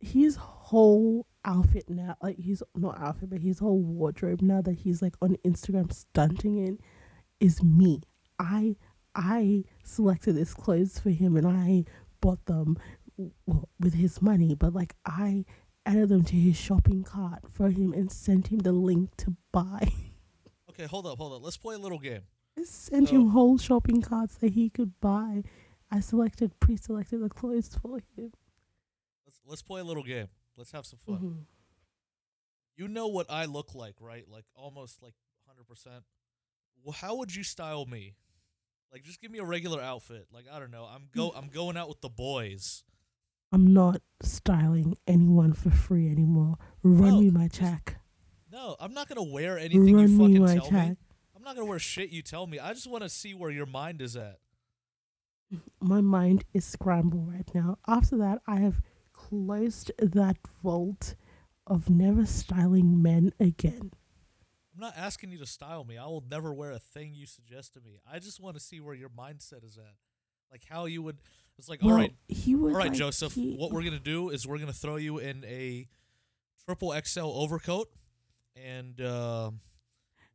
his 0.00 0.36
whole 0.36 1.26
outfit 1.44 1.84
now, 1.88 2.16
like 2.22 2.38
his 2.38 2.62
not 2.74 2.98
outfit, 3.00 3.30
but 3.30 3.40
his 3.40 3.58
whole 3.58 3.80
wardrobe 3.80 4.42
now 4.42 4.62
that 4.62 4.74
he's 4.80 5.02
like 5.02 5.14
on 5.22 5.36
Instagram 5.44 5.92
stunting 5.92 6.56
in, 6.58 6.78
is 7.40 7.62
me. 7.62 8.02
I 8.38 8.76
I 9.14 9.64
selected 9.84 10.34
these 10.36 10.54
clothes 10.54 10.98
for 10.98 11.10
him, 11.10 11.36
and 11.36 11.46
I 11.46 11.84
bought 12.20 12.44
them 12.46 12.78
well, 13.46 13.68
with 13.78 13.94
his 13.94 14.22
money, 14.22 14.54
but 14.54 14.72
like 14.72 14.94
I 15.04 15.44
added 15.84 16.08
them 16.10 16.24
to 16.24 16.36
his 16.36 16.56
shopping 16.56 17.02
cart 17.02 17.40
for 17.50 17.68
him 17.70 17.92
and 17.92 18.10
sent 18.10 18.48
him 18.48 18.60
the 18.60 18.72
link 18.72 19.16
to 19.18 19.36
buy. 19.52 19.88
Okay, 20.70 20.86
hold 20.86 21.06
up, 21.06 21.18
hold 21.18 21.34
up. 21.34 21.42
Let's 21.44 21.58
play 21.58 21.74
a 21.74 21.78
little 21.78 21.98
game. 21.98 22.22
I 22.58 22.62
sent 22.64 23.10
So- 23.10 23.14
him 23.16 23.28
whole 23.28 23.58
shopping 23.58 24.00
carts 24.00 24.36
that 24.36 24.52
he 24.54 24.70
could 24.70 24.98
buy. 25.02 25.42
I 25.90 26.00
selected, 26.00 26.58
pre-selected 26.60 27.18
the 27.18 27.28
clothes 27.28 27.76
for 27.82 27.98
him. 28.16 28.32
Let's 29.26 29.40
let's 29.44 29.60
play 29.62 29.82
a 29.82 29.84
little 29.84 30.02
game. 30.02 30.28
Let's 30.56 30.72
have 30.72 30.86
some 30.86 30.98
fun. 30.98 31.18
Mhm. 31.18 31.44
You 32.76 32.88
know 32.88 33.06
what 33.06 33.30
I 33.30 33.44
look 33.44 33.74
like, 33.74 33.96
right? 34.00 34.28
Like 34.28 34.44
almost 34.54 35.02
like 35.02 35.14
100%. 35.46 36.04
Well, 36.82 36.92
how 36.92 37.16
would 37.16 37.34
you 37.34 37.42
style 37.42 37.86
me? 37.86 38.14
Like 38.92 39.04
just 39.04 39.20
give 39.20 39.30
me 39.30 39.38
a 39.38 39.44
regular 39.44 39.80
outfit. 39.80 40.26
Like 40.32 40.46
I 40.52 40.58
don't 40.58 40.70
know. 40.70 40.84
I'm 40.84 41.08
go 41.14 41.30
I'm 41.30 41.48
going 41.48 41.76
out 41.76 41.88
with 41.88 42.00
the 42.00 42.08
boys. 42.10 42.84
I'm 43.52 43.72
not 43.72 44.00
styling 44.22 44.96
anyone 45.06 45.52
for 45.52 45.70
free 45.70 46.10
anymore. 46.10 46.56
Run 46.82 47.10
No, 47.10 47.20
me 47.20 47.30
my 47.30 47.48
check. 47.48 47.96
No, 48.50 48.76
I'm 48.80 48.94
not 48.94 49.08
going 49.08 49.16
to 49.16 49.30
wear 49.32 49.58
anything 49.58 49.94
Run 49.94 50.08
you 50.08 50.08
me 50.08 50.38
fucking 50.38 50.42
my 50.42 50.54
tell 50.68 50.70
me. 50.70 50.96
I'm 51.36 51.42
not 51.42 51.54
going 51.56 51.66
to 51.66 51.70
wear 51.70 51.78
shit 51.78 52.10
you 52.10 52.22
tell 52.22 52.46
me. 52.46 52.58
I 52.58 52.72
just 52.72 52.86
want 52.88 53.02
to 53.02 53.08
see 53.10 53.34
where 53.34 53.50
your 53.50 53.66
mind 53.66 54.00
is 54.00 54.16
at. 54.16 54.38
My 55.80 56.00
mind 56.00 56.44
is 56.54 56.64
scrambled 56.64 57.28
right 57.30 57.48
now. 57.54 57.78
After 57.86 58.16
that, 58.18 58.40
I 58.46 58.56
have 58.60 58.80
closed 59.42 59.90
that 59.98 60.36
vault 60.62 61.14
of 61.66 61.88
never 61.88 62.26
styling 62.26 63.00
men 63.02 63.32
again. 63.40 63.90
I'm 64.74 64.80
not 64.80 64.94
asking 64.96 65.30
you 65.32 65.38
to 65.38 65.46
style 65.46 65.84
me. 65.84 65.96
I 65.96 66.04
will 66.06 66.24
never 66.30 66.52
wear 66.52 66.70
a 66.70 66.78
thing 66.78 67.14
you 67.14 67.24
suggest 67.26 67.72
to 67.74 67.80
me. 67.80 68.00
I 68.10 68.18
just 68.18 68.40
want 68.40 68.56
to 68.56 68.60
see 68.60 68.80
where 68.80 68.94
your 68.94 69.08
mindset 69.08 69.64
is 69.64 69.78
at. 69.78 69.94
Like 70.50 70.64
how 70.68 70.84
you 70.84 71.02
would 71.02 71.16
It's 71.58 71.68
like, 71.68 71.80
well, 71.82 71.92
all 71.92 71.96
right, 71.96 72.14
he 72.28 72.54
was 72.54 72.74
all 72.74 72.78
right, 72.78 72.88
like, 72.90 72.98
Joseph. 72.98 73.32
he- 73.32 73.56
What 73.56 73.72
we're 73.72 73.82
gonna 73.84 73.98
do 73.98 74.28
is 74.28 74.46
we're 74.46 74.58
gonna 74.58 74.72
throw 74.74 74.96
you 74.96 75.16
in 75.18 75.44
a 75.46 75.88
triple 76.66 76.92
XL 77.02 77.20
overcoat, 77.20 77.88
and 78.54 79.00
um 79.00 79.60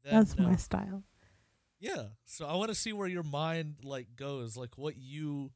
then, 0.04 0.14
That's 0.16 0.40
uh, 0.40 0.42
my 0.44 0.56
style. 0.56 1.04
yeah. 1.80 2.06
So 2.26 2.48
I 2.48 2.56
want 2.56 2.70
to 2.70 2.76
see 2.76 2.94
where 2.94 3.08
your 3.08 3.22
mind 3.24 3.76
like 3.84 4.16
goes, 4.16 4.58
like 4.58 4.76
what 4.78 4.98
you 4.98 5.52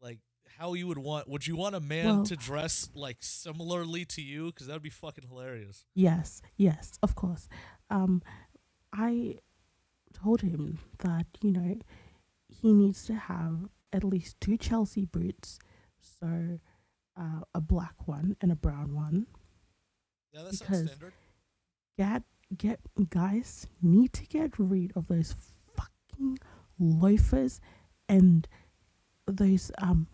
like, 0.00 0.18
how 0.62 0.74
you 0.74 0.86
would 0.86 0.98
want. 0.98 1.28
Would 1.28 1.46
you 1.48 1.56
want 1.56 1.74
a 1.74 1.80
man 1.80 2.04
Well- 2.06 2.24
to 2.26 2.36
dress 2.36 2.88
like 2.94 3.16
similarly 3.20 4.04
to 4.06 4.22
you? 4.22 4.46
Because 4.46 4.68
that 4.68 4.74
would 4.74 4.82
be 4.82 4.90
fucking 4.90 5.26
hilarious. 5.28 5.84
Yes, 5.94 6.40
yes, 6.56 6.92
of 7.02 7.14
course. 7.16 7.48
Um, 7.90 8.22
I 8.92 9.38
told 10.12 10.42
him 10.42 10.78
that 10.98 11.26
you 11.40 11.50
know 11.50 11.78
he 12.48 12.72
needs 12.72 13.04
to 13.06 13.14
have 13.14 13.68
at 13.92 14.04
least 14.04 14.40
two 14.40 14.56
Chelsea 14.56 15.04
boots, 15.04 15.58
so 16.00 16.60
uh, 17.16 17.40
a 17.54 17.60
black 17.60 18.06
one 18.06 18.36
and 18.40 18.52
a 18.52 18.56
brown 18.56 18.94
one. 18.94 19.26
Yeah, 20.32 20.42
that 20.44 20.54
sounds 20.54 20.60
Because- 20.60 20.86
standard. 20.90 21.12
Get 21.98 22.22
get 22.56 22.80
guys 23.10 23.66
need 23.82 24.12
to 24.12 24.26
get 24.26 24.58
rid 24.58 24.92
of 24.94 25.06
those 25.08 25.34
fucking 25.74 26.38
loafers 26.78 27.60
and 28.08 28.46
those 29.26 29.70
um 29.78 30.06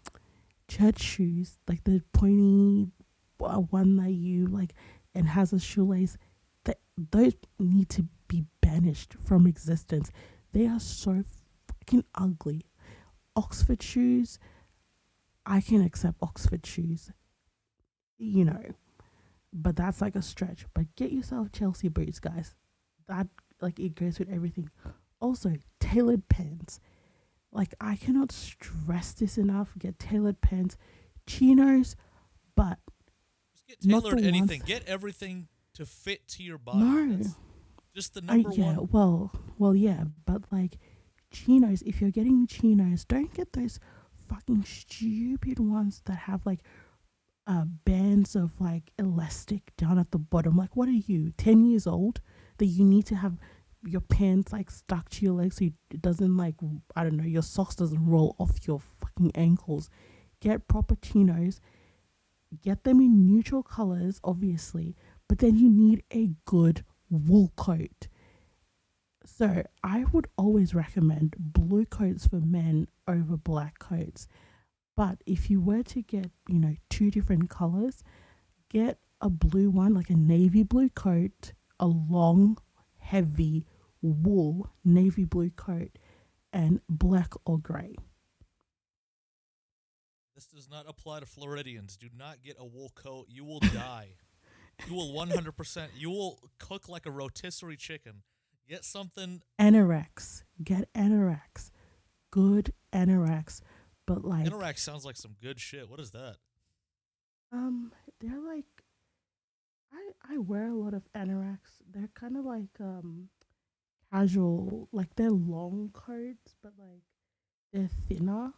church 0.69 1.01
shoes, 1.01 1.59
like 1.69 1.85
the 1.85 2.03
pointy 2.13 2.93
uh, 3.41 3.57
one 3.57 3.97
that 3.97 4.11
you 4.11 4.47
like 4.47 4.75
and 5.15 5.29
has 5.29 5.53
a 5.53 5.59
shoelace. 5.59 6.17
That 6.65 6.79
those 6.97 7.35
need 7.59 7.89
to 7.91 8.07
be 8.29 8.45
banished 8.61 9.15
from 9.25 9.47
existence. 9.47 10.11
They 10.53 10.67
are 10.67 10.81
so 10.81 11.25
fucking 11.67 12.05
ugly. 12.15 12.67
Oxford 13.37 13.83
shoes, 13.83 14.39
I 15.47 15.61
can 15.61 15.83
accept 15.83 16.17
Oxford 16.21 16.67
shoes, 16.67 17.11
you 18.19 18.45
know, 18.45 18.75
but 19.53 19.77
that's 19.77 20.01
like 20.01 20.17
a 20.17 20.23
stretch. 20.23 20.67
But 20.75 20.95
get 20.97 21.13
yourself 21.13 21.53
Chelsea 21.53 21.89
boots, 21.89 22.19
guys. 22.19 22.55
That 23.07 23.29
like 23.61 23.79
it 23.79 23.95
goes 23.95 24.19
with 24.19 24.31
everything. 24.31 24.71
Also, 25.21 25.55
tailored 25.81 26.29
pants. 26.29 26.81
Like 27.53 27.75
I 27.81 27.97
cannot 27.97 28.31
stress 28.33 29.13
this 29.13 29.39
enough. 29.39 29.71
Get 29.79 29.99
tailored 29.99 30.41
pants, 30.41 30.77
chinos, 31.27 31.97
but 32.55 32.79
Just 33.55 33.67
get 33.67 33.81
tailored 33.81 34.21
anything. 34.21 34.61
ones- 34.61 34.69
Get 34.69 34.85
everything 34.87 35.49
to 35.75 35.87
fit 35.87 36.27
to 36.29 36.43
your 36.43 36.59
body. 36.59 36.79
no. 36.81 37.17
That's 37.19 37.35
just 37.95 38.15
the 38.15 38.23
I, 38.29 38.37
number 38.39 38.53
yeah, 38.55 38.77
one. 38.77 38.89
well, 38.93 39.33
well, 39.59 39.75
yeah, 39.75 40.05
but 40.27 40.43
like 40.53 40.79
chinos. 41.31 41.83
If 41.83 42.01
you're 42.01 42.11
getting 42.11 42.47
chinos, 42.47 43.05
don't 43.05 43.33
get 43.33 43.53
those 43.55 43.81
fucking 44.29 44.65
stupid 44.65 45.59
ones 45.59 46.03
that 46.05 46.17
have 46.19 46.45
like 46.45 46.61
uh 47.47 47.65
bands 47.85 48.37
of 48.37 48.61
like 48.61 48.93
elastic 48.99 49.75
down 49.79 49.99
at 49.99 50.11
the 50.11 50.19
bottom. 50.19 50.55
Like, 50.57 50.77
what 50.77 50.89
are 50.89 50.93
you, 50.93 51.33
ten 51.39 51.65
years 51.65 51.87
old, 51.87 52.21
that 52.59 52.67
you 52.67 52.85
need 52.85 53.07
to 53.07 53.17
have 53.17 53.39
your 53.85 54.01
pants 54.01 54.53
like 54.53 54.71
stuck 54.71 55.09
to 55.09 55.25
your 55.25 55.35
legs 55.35 55.57
so 55.57 55.67
it 55.67 56.03
doesn't 56.03 56.37
like 56.37 56.57
I 56.97 57.05
don't 57.05 57.17
know 57.17 57.25
your 57.25 57.43
socks 57.43 57.77
doesn't 57.77 58.05
roll 58.05 58.35
off 58.39 58.67
your 58.67 58.81
fucking 59.01 59.33
ankles. 59.35 59.91
Get 60.41 60.69
proper 60.69 60.97
chinos. 60.97 61.61
Get 62.63 62.85
them 62.85 63.01
in 63.01 63.27
neutral 63.27 63.63
colors, 63.63 64.21
obviously, 64.25 64.97
but 65.29 65.39
then 65.39 65.57
you 65.57 65.69
need 65.69 66.03
a 66.13 66.31
good 66.47 66.83
wool 67.11 67.53
coat. 67.57 68.09
So 69.25 69.63
I 69.85 70.05
would 70.13 70.29
always 70.39 70.75
recommend 70.75 71.37
blue 71.39 71.85
coats 71.85 72.27
for 72.27 72.41
men 72.41 72.89
over 73.07 73.37
black 73.37 73.79
coats. 73.79 74.27
But 74.97 75.23
if 75.27 75.51
you 75.51 75.61
were 75.61 75.83
to 75.83 76.03
get, 76.03 76.31
you 76.49 76.59
know, 76.59 76.75
two 76.89 77.11
different 77.11 77.51
colors, 77.51 78.03
get 78.71 78.99
a 79.21 79.29
blue 79.29 79.71
one, 79.71 79.93
like 79.93 80.11
a 80.11 80.17
navy 80.17 80.63
blue 80.63 80.89
coat, 80.89 81.53
a 81.79 81.87
long, 81.87 82.59
heavy 83.09 83.65
wool 84.03 84.71
navy 84.85 85.25
blue 85.25 85.51
coat, 85.51 85.99
and 86.53 86.81
black 86.89 87.33
or 87.45 87.59
gray. 87.59 87.95
This 90.35 90.47
does 90.47 90.69
not 90.71 90.85
apply 90.89 91.21
to 91.21 91.27
Floridians. 91.27 91.97
Do 91.97 92.09
not 92.17 92.43
get 92.45 92.57
a 92.59 92.65
wool 92.65 92.93
coat. 92.95 93.27
You 93.29 93.45
will 93.45 93.61
die. 93.75 94.11
you 94.87 94.95
will 94.95 95.13
100%. 95.13 95.89
You 95.97 96.11
will 96.11 96.39
cook 96.59 96.89
like 96.89 97.07
a 97.07 97.11
rotisserie 97.11 97.77
chicken. 97.77 98.23
Get 98.69 98.85
something. 98.85 99.43
Anoraks. 99.59 100.45
Get 100.63 100.93
anoraks. 100.95 101.71
Good 102.31 102.73
anoraks. 102.93 103.61
But 104.07 104.25
like 104.25 104.47
Interact 104.47 104.79
sounds 104.79 105.05
like 105.05 105.17
some 105.17 105.35
good 105.43 105.59
shit. 105.59 105.89
What 105.91 106.01
is 106.01 106.13
that? 106.13 106.37
Um, 107.53 107.93
they're 108.21 108.41
like, 108.41 108.78
I 109.93 110.35
I 110.35 110.39
wear 110.39 110.69
a 110.69 110.75
lot 110.75 110.95
of 110.95 111.03
anoraks. 111.15 111.81
They're 111.93 112.11
kind 112.15 112.37
of 112.37 112.45
like 112.45 112.81
um, 112.81 113.29
casual. 114.13 114.89
Like 114.93 115.15
they're 115.17 115.31
long 115.31 115.91
coats, 115.93 116.55
but 116.63 116.73
like 116.79 117.03
they're 117.73 117.91
thinner. 118.09 118.53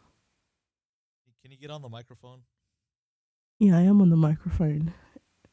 Can 1.41 1.51
you 1.51 1.57
get 1.57 1.71
on 1.71 1.81
the 1.81 1.89
microphone? 1.89 2.41
Yeah, 3.59 3.77
I 3.77 3.81
am 3.81 4.01
on 4.01 4.09
the 4.09 4.15
microphone. 4.17 4.93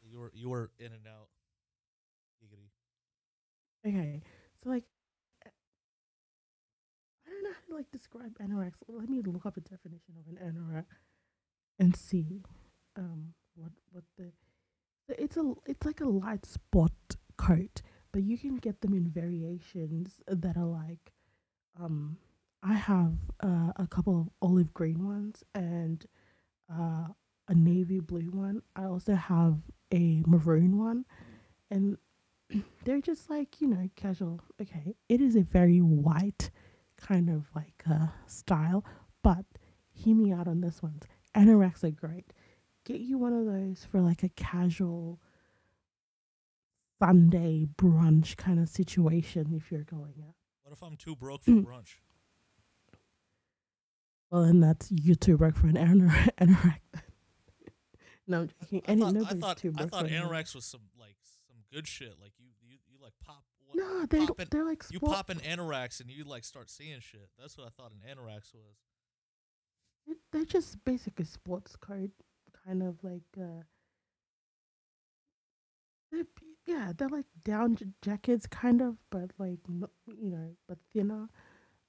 You 0.03 0.18
were 0.20 0.31
you 0.35 0.49
were 0.49 0.70
in 0.79 0.93
and 0.93 1.07
out. 1.07 1.29
Giggity. 2.43 2.70
Okay, 3.87 4.22
so 4.62 4.70
like, 4.70 4.85
I 5.45 5.51
don't 7.31 7.45
know 7.45 7.51
how 7.51 7.66
to 7.68 7.76
like 7.76 7.91
describe 7.91 8.37
anoraks. 8.39 8.76
Let 8.89 9.09
me 9.09 9.20
look 9.24 9.47
up 9.47 9.57
a 9.57 9.61
definition 9.61 10.14
of 10.18 10.26
an 10.26 10.39
anorak 10.43 10.87
and 11.79 11.95
see, 11.97 12.43
um, 12.97 13.35
what 13.55 13.72
what 13.93 14.05
the 14.16 14.33
it's 15.09 15.37
a 15.37 15.55
it's 15.67 15.87
like 15.87 16.01
a 16.01 16.09
light 16.09 16.45
spot 16.47 16.93
coat, 17.37 17.83
but 18.13 18.23
you 18.23 18.37
can 18.39 18.57
get 18.57 18.81
them 18.81 18.95
in 18.95 19.09
variations 19.09 20.23
that 20.27 20.57
are 20.57 20.67
like, 20.67 21.13
um, 21.81 22.19
I 22.63 22.75
have 22.75 23.15
uh, 23.43 23.73
a 23.77 23.87
couple 23.89 24.21
of 24.21 24.29
olive 24.43 24.75
green 24.75 25.07
ones 25.07 25.45
and 25.55 26.05
uh, 26.73 27.09
a 27.49 27.55
navy 27.55 28.01
blue 28.01 28.31
one. 28.31 28.63
I 28.77 28.85
also 28.85 29.15
have 29.15 29.59
a 29.93 30.23
maroon 30.27 30.79
one, 30.79 31.05
and 31.71 31.97
they're 32.85 33.01
just 33.01 33.31
like 33.31 33.61
you 33.61 33.69
know 33.69 33.89
casual. 33.97 34.41
Okay, 34.61 34.95
it 35.09 35.21
is 35.21 35.37
a 35.37 35.43
very 35.43 35.79
white 35.81 36.51
kind 36.97 37.31
of 37.31 37.47
like 37.55 37.83
uh, 37.91 38.09
style, 38.27 38.85
but 39.23 39.45
hear 39.93 40.15
me 40.17 40.33
out 40.33 40.49
on 40.49 40.61
this 40.61 40.83
one. 40.83 41.01
Anoraks 41.37 41.85
are 41.85 41.91
great. 41.91 42.33
Get 42.89 43.01
you 43.03 43.18
one 43.18 43.34
of 43.34 43.45
those 43.45 43.84
for 43.84 44.01
like 44.01 44.22
a 44.22 44.30
casual 44.30 45.20
Sunday 46.99 47.66
brunch 47.76 48.36
kind 48.39 48.59
of 48.59 48.66
situation 48.70 49.53
if 49.55 49.70
you're 49.70 49.84
going 49.84 50.14
out. 50.26 50.34
What 50.62 50.72
if 50.72 50.82
I'm 50.82 50.97
too 50.97 51.14
broke 51.14 51.43
for 51.45 51.51
Mm. 51.51 51.64
brunch? 51.66 51.97
Well, 54.30 54.43
and 54.45 54.62
that's 54.62 54.91
you 54.91 55.14
too 55.14 55.36
broke 55.36 55.57
for 55.57 55.66
an 55.66 55.74
anor- 55.74 56.30
anorak. 56.41 56.80
no, 58.26 58.41
I'm 58.41 58.49
joking. 58.61 58.82
I 58.89 58.93
Any, 58.93 59.01
thought, 59.03 59.16
I 59.16 59.34
thought, 59.39 59.57
too 59.59 59.72
I 59.76 59.84
thought 59.84 60.01
for 60.01 60.07
an 60.07 60.12
anorak. 60.12 60.30
anoraks 60.30 60.55
was 60.55 60.64
some 60.64 60.80
like 60.99 61.16
some 61.47 61.59
good 61.70 61.86
shit. 61.86 62.14
Like 62.18 62.32
you 62.39 62.47
you, 62.62 62.78
you 62.91 62.99
like 63.03 63.12
pop. 63.22 63.45
What, 63.66 63.76
No, 63.76 64.07
they 64.07 64.24
pop 64.26 64.39
an- 64.39 64.49
they're 64.51 64.64
like 64.64 64.82
you 64.91 64.99
pop 64.99 65.28
an 65.28 65.41
anoraks 65.41 66.01
and 66.01 66.11
you 66.11 66.24
like 66.24 66.45
start 66.45 66.70
seeing 66.70 67.01
shit. 67.01 67.28
That's 67.39 67.59
what 67.59 67.66
I 67.66 67.70
thought 67.70 67.93
an 67.93 68.01
anoraks 68.11 68.55
was. 68.55 70.16
They're 70.32 70.47
just 70.47 70.82
basically 70.86 71.26
sports 71.26 71.76
coat, 71.76 72.11
kind 72.69 72.83
of 72.83 73.03
like 73.03 73.23
uh. 73.41 73.62
They're, 76.11 76.25
yeah, 76.66 76.93
they're 76.97 77.09
like 77.09 77.27
down 77.45 77.77
j- 77.77 77.87
jackets, 78.03 78.47
kind 78.47 78.81
of, 78.81 78.97
but 79.11 79.31
like 79.39 79.59
you 79.69 80.31
know, 80.31 80.57
but 80.69 80.79
thinner. 80.93 81.29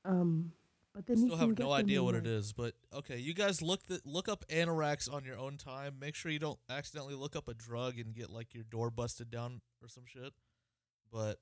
Um, 0.05 0.51
but 0.93 1.05
then 1.05 1.19
you 1.19 1.27
Still 1.27 1.37
have 1.37 1.59
no 1.59 1.71
idea 1.71 2.03
what 2.03 2.15
it 2.15 2.25
is, 2.27 2.51
but 2.51 2.73
okay, 2.93 3.17
you 3.17 3.33
guys 3.33 3.61
look 3.61 3.83
the, 3.87 4.01
look 4.05 4.27
up 4.27 4.43
anoraks 4.49 5.11
on 5.11 5.23
your 5.23 5.37
own 5.37 5.57
time. 5.57 5.95
Make 5.99 6.15
sure 6.15 6.31
you 6.31 6.39
don't 6.39 6.59
accidentally 6.69 7.15
look 7.15 7.35
up 7.35 7.47
a 7.47 7.53
drug 7.53 7.97
and 7.99 8.13
get 8.13 8.29
like 8.29 8.53
your 8.53 8.63
door 8.63 8.89
busted 8.89 9.29
down 9.29 9.61
or 9.81 9.87
some 9.87 10.03
shit. 10.05 10.33
But 11.13 11.37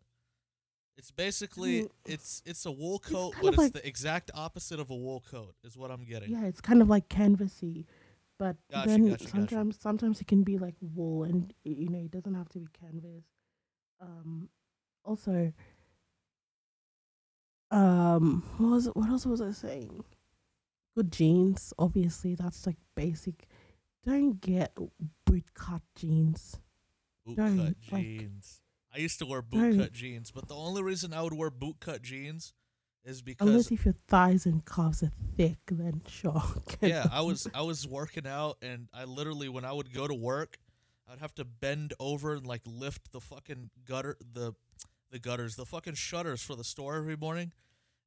it's 0.98 1.10
basically 1.12 1.80
mean, 1.82 1.88
it's 2.06 2.44
it's 2.46 2.66
a 2.66 2.72
wool 2.72 3.00
coat, 3.00 3.34
but 3.42 3.50
it's 3.50 3.58
like- 3.58 3.74
the 3.74 3.88
exact 3.88 4.30
opposite 4.36 4.80
of 4.80 4.92
a 4.92 4.96
wool 4.96 5.24
coat, 5.32 5.56
is 5.64 5.76
what 5.78 5.90
I'm 5.90 6.04
getting. 6.06 6.32
Yeah, 6.32 6.46
it's 6.46 6.62
kind 6.62 6.82
of 6.82 6.90
like 6.90 7.08
canvasy, 7.10 7.86
but 8.40 8.56
Gotcha, 8.72 8.88
then 8.90 9.10
gotcha, 9.10 9.24
gotcha. 9.26 9.30
sometimes 9.38 9.80
sometimes 9.80 10.22
it 10.22 10.28
can 10.28 10.44
be 10.44 10.58
like 10.58 10.76
wool, 10.82 11.24
and 11.24 11.54
you 11.64 11.90
know 11.90 12.00
it 12.00 12.12
doesn't 12.12 12.36
have 12.36 12.50
to 12.50 12.60
be 12.60 12.68
canvas. 12.80 13.24
Um, 14.02 14.50
also, 15.04 15.52
um, 17.72 18.44
what 18.58 18.70
was 18.72 18.86
what 18.94 19.10
else 19.10 19.26
was 19.26 19.42
I 19.42 19.52
saying? 19.52 20.04
Good 20.96 21.12
jeans, 21.12 21.74
obviously 21.78 22.36
that's 22.36 22.66
like 22.66 22.78
basic. 22.96 23.48
Don't 24.06 24.40
get 24.40 24.76
boot 25.26 25.46
cut 25.54 25.82
jeans. 25.96 26.60
boot 27.26 27.38
Don't, 27.38 27.58
cut 27.58 27.76
like- 27.92 28.04
jeans. 28.04 28.62
I 28.96 29.00
used 29.00 29.20
to 29.20 29.26
wear 29.26 29.42
boot 29.42 29.60
Don't. 29.60 29.78
cut 29.80 29.92
jeans, 29.92 30.32
but 30.32 30.48
the 30.48 30.56
only 30.56 30.82
reason 30.82 31.14
I 31.14 31.22
would 31.22 31.34
wear 31.34 31.50
boot 31.52 31.76
cut 31.80 32.02
jeans 32.02 32.54
is 33.08 33.22
because 33.22 33.47
Unless 33.47 33.72
if 33.72 33.86
your 33.86 33.95
thighs 34.08 34.45
and 34.45 34.66
calves 34.66 35.01
are 35.01 35.12
thick, 35.36 35.58
then 35.72 36.01
sure. 36.08 36.43
yeah, 36.82 37.08
I 37.12 37.22
was 37.22 37.47
I 37.55 37.62
was 37.62 37.88
working 37.88 38.28
out 38.28 38.58
and 38.62 38.89
I 38.93 39.05
literally 39.05 39.49
when 39.49 39.64
I 39.66 39.72
would 39.72 39.93
go 39.93 40.08
to 40.08 40.14
work, 40.14 40.58
I'd 41.10 41.20
have 41.20 41.34
to 41.36 41.45
bend 41.45 41.93
over 41.99 42.34
and 42.34 42.45
like 42.45 42.62
lift 42.66 43.14
the 43.14 43.22
fucking 43.22 43.70
gutter 43.88 44.18
the 44.34 44.53
the 45.10 45.20
gutters, 45.20 45.55
the 45.55 45.66
fucking 45.66 45.93
shutters 45.93 46.41
for 46.41 46.55
the 46.55 46.66
store 46.66 46.97
every 46.97 47.16
morning. 47.16 47.53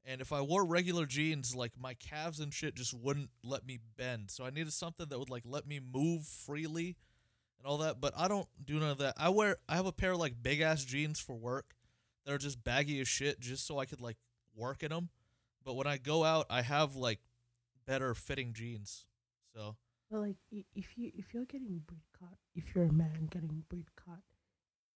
And 0.04 0.20
if 0.20 0.32
I 0.32 0.42
wore 0.42 0.64
regular 0.64 1.06
jeans, 1.06 1.54
like 1.54 1.72
my 1.78 1.94
calves 1.94 2.40
and 2.40 2.52
shit 2.52 2.74
just 2.74 2.92
wouldn't 2.92 3.30
let 3.42 3.66
me 3.66 3.78
bend. 3.96 4.30
So 4.30 4.44
I 4.44 4.50
needed 4.50 4.72
something 4.72 5.06
that 5.08 5.18
would 5.18 5.30
like 5.30 5.44
let 5.46 5.66
me 5.66 5.80
move 5.80 6.24
freely 6.24 6.96
and 7.58 7.66
all 7.66 7.78
that. 7.78 8.00
But 8.02 8.12
I 8.18 8.28
don't 8.28 8.48
do 8.62 8.78
none 8.78 8.90
of 8.90 8.98
that. 8.98 9.14
I 9.16 9.30
wear 9.30 9.56
I 9.66 9.76
have 9.76 9.86
a 9.86 9.92
pair 9.92 10.12
of 10.12 10.18
like 10.18 10.42
big 10.42 10.60
ass 10.60 10.84
jeans 10.84 11.20
for 11.20 11.36
work 11.36 11.74
that 12.26 12.34
are 12.34 12.38
just 12.38 12.62
baggy 12.62 13.00
as 13.00 13.08
shit 13.08 13.40
just 13.40 13.66
so 13.66 13.78
I 13.78 13.86
could 13.86 14.02
like 14.02 14.18
work 14.60 14.82
in 14.82 14.90
them. 14.90 15.08
But 15.64 15.74
when 15.74 15.86
I 15.86 15.96
go 15.96 16.22
out, 16.24 16.46
I 16.50 16.62
have 16.62 16.94
like 16.96 17.20
better 17.86 18.14
fitting 18.14 18.52
jeans. 18.52 19.06
So 19.54 19.76
But 20.10 20.20
like, 20.20 20.36
i- 20.52 20.64
if 20.74 20.96
you 20.96 21.10
if 21.14 21.32
you're 21.34 21.46
getting 21.46 21.80
boot 21.86 22.04
cut, 22.18 22.38
if 22.54 22.74
you're 22.74 22.84
a 22.84 22.92
man 22.92 23.26
getting 23.30 23.64
boot 23.68 23.88
cut, 23.96 24.22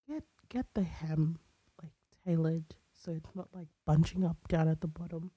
get 0.08 0.24
get 0.48 0.66
the 0.74 0.84
hem 0.84 1.38
like 1.82 1.92
tailored 2.24 2.74
so 2.92 3.12
it's 3.12 3.34
not 3.34 3.48
like 3.52 3.68
bunching 3.86 4.24
up 4.24 4.36
down 4.48 4.68
at 4.68 4.80
the 4.80 4.88
bottom. 4.88 5.30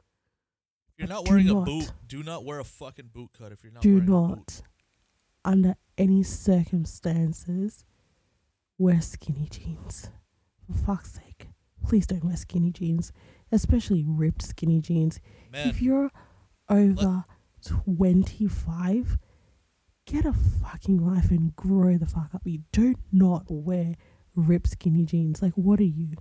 if 0.89 0.99
you're 0.99 1.07
But 1.07 1.13
not 1.15 1.30
wearing 1.30 1.49
a 1.49 1.53
not- 1.53 1.65
boot, 1.65 1.91
do 2.07 2.23
not 2.23 2.43
wear 2.45 2.59
a 2.59 2.63
fucking 2.65 3.09
boot 3.13 3.32
cut. 3.38 3.51
If 3.51 3.63
you're 3.63 3.71
not 3.73 3.84
Do 3.84 3.93
wearing 3.95 4.09
a 4.09 4.11
boot. 4.11 4.30
not, 4.38 4.61
under 5.45 5.75
any 5.97 6.23
circumstances, 6.23 7.86
wear 8.78 9.01
skinny 9.01 9.47
jeans. 9.49 10.09
For 10.65 10.73
fuck's 10.73 11.11
sake, 11.13 11.49
please 11.86 12.07
don't 12.07 12.23
wear 12.23 12.36
skinny 12.38 12.71
jeans, 12.71 13.11
especially 13.52 14.04
ripped 14.06 14.41
skinny 14.41 14.82
jeans. 14.82 15.20
man. 15.52 15.70
if 15.70 15.82
you're 15.82 16.12
over 16.70 17.26
25, 17.66 19.18
get 20.06 20.26
a 20.26 20.34
fucking 20.34 20.98
life 21.06 21.32
and 21.32 21.56
grow 21.56 21.98
the 21.98 22.06
fuck 22.06 22.30
up. 22.34 22.41
You 22.45 22.62
do 22.72 22.95
not 23.12 23.45
wear 23.50 23.95
ripped 24.36 24.70
skinny 24.70 25.06
jeans. 25.06 25.41
Like, 25.41 25.54
what 25.54 25.80
are 25.80 25.84
you? 25.84 26.16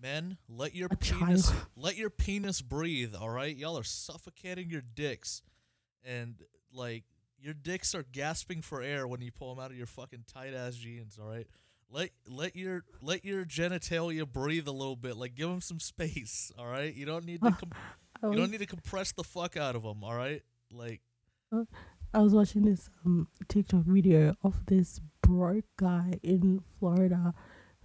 Men, 0.00 0.38
let 0.48 0.74
your 0.74 0.88
A 0.90 0.96
penis 0.96 1.50
child. 1.50 1.66
let 1.76 1.96
your 1.96 2.10
penis 2.10 2.62
breathe, 2.62 3.14
all 3.14 3.28
right? 3.28 3.54
Y'all 3.54 3.78
are 3.78 3.84
suffocating 3.84 4.70
your 4.70 4.80
dicks 4.80 5.42
and 6.04 6.36
like 6.72 7.04
your 7.38 7.54
dicks 7.54 7.94
are 7.94 8.04
gasping 8.10 8.62
for 8.62 8.82
air 8.82 9.06
when 9.06 9.20
you 9.20 9.30
pull 9.30 9.54
them 9.54 9.62
out 9.62 9.70
of 9.70 9.76
your 9.76 9.86
fucking 9.86 10.24
tight 10.26 10.54
ass 10.54 10.74
jeans, 10.74 11.18
all 11.20 11.28
right? 11.28 11.46
Let 11.92 12.10
let 12.26 12.54
your 12.54 12.84
let 13.02 13.24
your 13.24 13.44
genitalia 13.44 14.30
breathe 14.30 14.68
a 14.68 14.72
little 14.72 14.96
bit. 14.96 15.16
Like 15.16 15.34
give 15.34 15.48
them 15.48 15.60
some 15.60 15.80
space, 15.80 16.52
all 16.58 16.66
right? 16.66 16.94
You 16.94 17.04
don't 17.06 17.24
need 17.24 17.42
to 17.42 17.50
com- 17.50 17.72
you 18.32 18.36
don't 18.38 18.50
need 18.50 18.60
to 18.60 18.66
compress 18.66 19.12
the 19.12 19.24
fuck 19.24 19.56
out 19.56 19.74
of 19.76 19.82
them, 19.82 20.04
all 20.04 20.14
right? 20.14 20.42
Like 20.72 21.00
I 22.14 22.20
was 22.20 22.32
watching 22.34 22.62
this 22.64 22.88
um 23.04 23.28
TikTok 23.48 23.84
video 23.84 24.34
of 24.44 24.66
this 24.66 25.00
broke 25.22 25.64
guy 25.76 26.18
in 26.22 26.62
Florida 26.78 27.34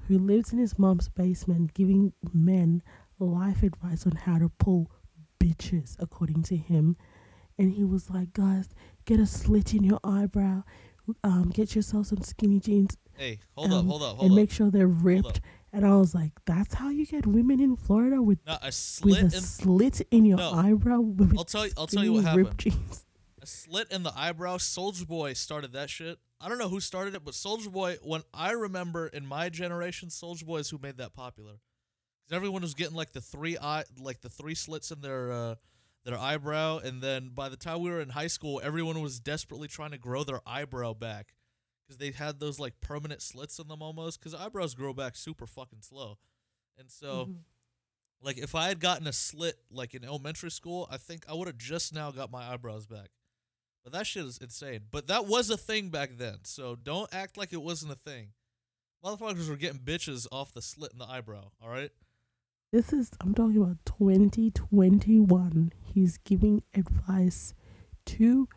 who 0.07 0.19
lives 0.19 0.53
in 0.53 0.59
his 0.59 0.77
mom's 0.77 1.09
basement 1.09 1.73
giving 1.73 2.13
men 2.31 2.83
life 3.17 3.63
advice 3.63 4.05
on 4.05 4.11
how 4.11 4.37
to 4.37 4.49
pull 4.59 4.91
bitches 5.39 5.95
according 5.99 6.43
to 6.43 6.55
him. 6.55 6.95
And 7.57 7.71
he 7.71 7.83
was 7.83 8.09
like, 8.09 8.33
guys, 8.33 8.69
get 9.05 9.19
a 9.19 9.25
slit 9.25 9.73
in 9.73 9.83
your 9.83 9.99
eyebrow, 10.03 10.63
um, 11.23 11.49
get 11.49 11.73
yourself 11.75 12.07
some 12.07 12.21
skinny 12.21 12.59
jeans, 12.59 12.97
hey, 13.17 13.39
hold 13.55 13.71
up, 13.71 13.79
um, 13.79 13.87
hold 13.87 14.01
up, 14.03 14.09
and 14.11 14.17
hold 14.19 14.19
up. 14.19 14.25
And 14.25 14.35
make 14.35 14.51
sure 14.51 14.69
they're 14.69 14.87
ripped. 14.87 15.41
And 15.73 15.85
I 15.85 15.95
was 15.97 16.15
like, 16.15 16.31
that's 16.45 16.73
how 16.73 16.89
you 16.89 17.05
get 17.05 17.25
women 17.25 17.59
in 17.59 17.75
Florida 17.75 18.21
with 18.21 18.39
a 18.47 18.59
with 18.63 18.73
slit 18.73 19.21
a 19.21 19.25
in 19.25 19.31
slit 19.31 20.01
in 20.11 20.25
your 20.25 20.37
No. 20.37 20.51
eyebrow. 20.51 20.99
With 21.01 21.37
I'll 21.37 21.43
tell 21.43 21.65
you- 21.65 21.73
I'll 21.77 21.87
tell 21.87 22.03
you 22.03 22.13
what 22.13 22.23
happened. 22.23 22.57
jeans. 22.57 23.05
a 23.41 23.45
slit 23.45 23.91
in 23.91 24.03
the 24.03 24.13
eyebrow. 24.17 24.57
Soulja 24.57 25.05
Boy 25.05 25.33
started 25.33 25.73
that 25.73 25.89
shit. 25.89 26.17
I 26.39 26.47
don't 26.49 26.57
know 26.57 26.69
who 26.69 26.79
started 26.79 27.13
it, 27.15 27.25
but 27.25 27.33
Soulja 27.33 27.71
Boy. 27.71 27.97
When 28.03 28.21
I 28.33 28.51
remember 28.51 29.07
in 29.07 29.25
my 29.25 29.49
generation, 29.49 30.09
Soulja 30.09 30.45
Boy 30.45 30.57
is 30.59 30.69
who 30.69 30.79
made 30.81 30.97
that 30.97 31.13
popular. 31.13 31.53
Because 32.23 32.35
everyone 32.37 32.61
was 32.61 32.73
getting 32.73 32.95
like 32.95 33.11
the 33.11 33.21
three 33.21 33.57
eye, 33.57 33.83
like 33.99 34.21
the 34.21 34.29
three 34.29 34.55
slits 34.55 34.91
in 34.91 35.01
their 35.01 35.31
uh, 35.31 35.55
their 36.05 36.17
eyebrow, 36.17 36.77
and 36.79 37.01
then 37.01 37.31
by 37.35 37.49
the 37.49 37.57
time 37.57 37.81
we 37.81 37.89
were 37.89 37.99
in 37.99 38.09
high 38.09 38.27
school, 38.27 38.61
everyone 38.63 39.01
was 39.01 39.19
desperately 39.19 39.67
trying 39.67 39.91
to 39.91 39.97
grow 39.97 40.23
their 40.23 40.39
eyebrow 40.45 40.93
back 40.93 41.33
because 41.85 41.97
they 41.97 42.11
had 42.11 42.39
those 42.39 42.59
like 42.59 42.79
permanent 42.81 43.21
slits 43.21 43.59
in 43.59 43.67
them 43.67 43.81
almost. 43.81 44.19
Because 44.19 44.33
eyebrows 44.33 44.73
grow 44.73 44.93
back 44.93 45.15
super 45.15 45.47
fucking 45.47 45.81
slow, 45.81 46.17
and 46.77 46.89
so. 46.89 47.25
Mhm. 47.27 47.37
Like 48.21 48.37
if 48.39 48.55
I 48.55 48.69
had 48.69 48.79
gotten 48.79 49.05
a 49.05 49.13
slit 49.13 49.59
like 49.69 49.93
in 49.93 50.03
elementary 50.03 50.49
school, 50.49 50.87
I 50.89 50.97
think 50.97 51.25
I 51.29 51.33
would 51.33 51.47
have 51.47 51.57
just 51.57 51.93
now 51.93 52.09
got 52.11 52.31
my 52.31 52.51
eyebrows 52.51 52.87
back. 52.87 53.09
But 53.83 53.93
that 53.93 54.07
shit 54.07 54.25
is 54.25 54.39
insane. 54.39 54.87
But 54.89 55.05
that 55.07 55.27
was 55.27 55.51
a 55.51 55.57
thing 55.57 55.89
back 55.89 56.17
then, 56.17 56.39
so 56.43 56.75
don't 56.75 57.13
act 57.13 57.37
like 57.37 57.53
it 57.53 57.61
wasn't 57.61 57.91
a 57.91 57.95
thing. 57.95 58.29
Motherfuckers 59.03 59.47
were 59.47 59.57
getting 59.57 59.79
bitches 59.79 60.25
off 60.31 60.53
the 60.53 60.61
slit 60.63 60.91
in 60.93 60.97
the 60.97 61.05
eyebrow. 61.05 61.51
All 61.61 61.69
right. 61.69 61.91
This 62.71 62.91
is 62.91 63.11
I'm 63.21 63.35
talking 63.35 63.61
about 63.61 63.77
2021. 63.85 65.71
He's 65.83 66.17
giving 66.17 66.63
advice 66.73 67.53
to 68.07 68.47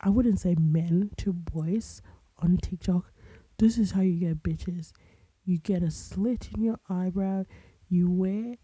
I 0.00 0.10
wouldn't 0.10 0.40
say 0.40 0.54
men 0.58 1.12
to 1.18 1.32
boys 1.32 2.02
on 2.38 2.58
TikTok. 2.58 3.12
This 3.58 3.78
is 3.78 3.92
how 3.92 4.02
you 4.02 4.18
get 4.20 4.42
bitches. 4.42 4.92
You 5.44 5.58
get 5.58 5.82
a 5.82 5.90
slit 5.90 6.48
in 6.54 6.62
your 6.62 6.78
eyebrow. 6.88 7.44
You 7.88 8.10
wear 8.10 8.56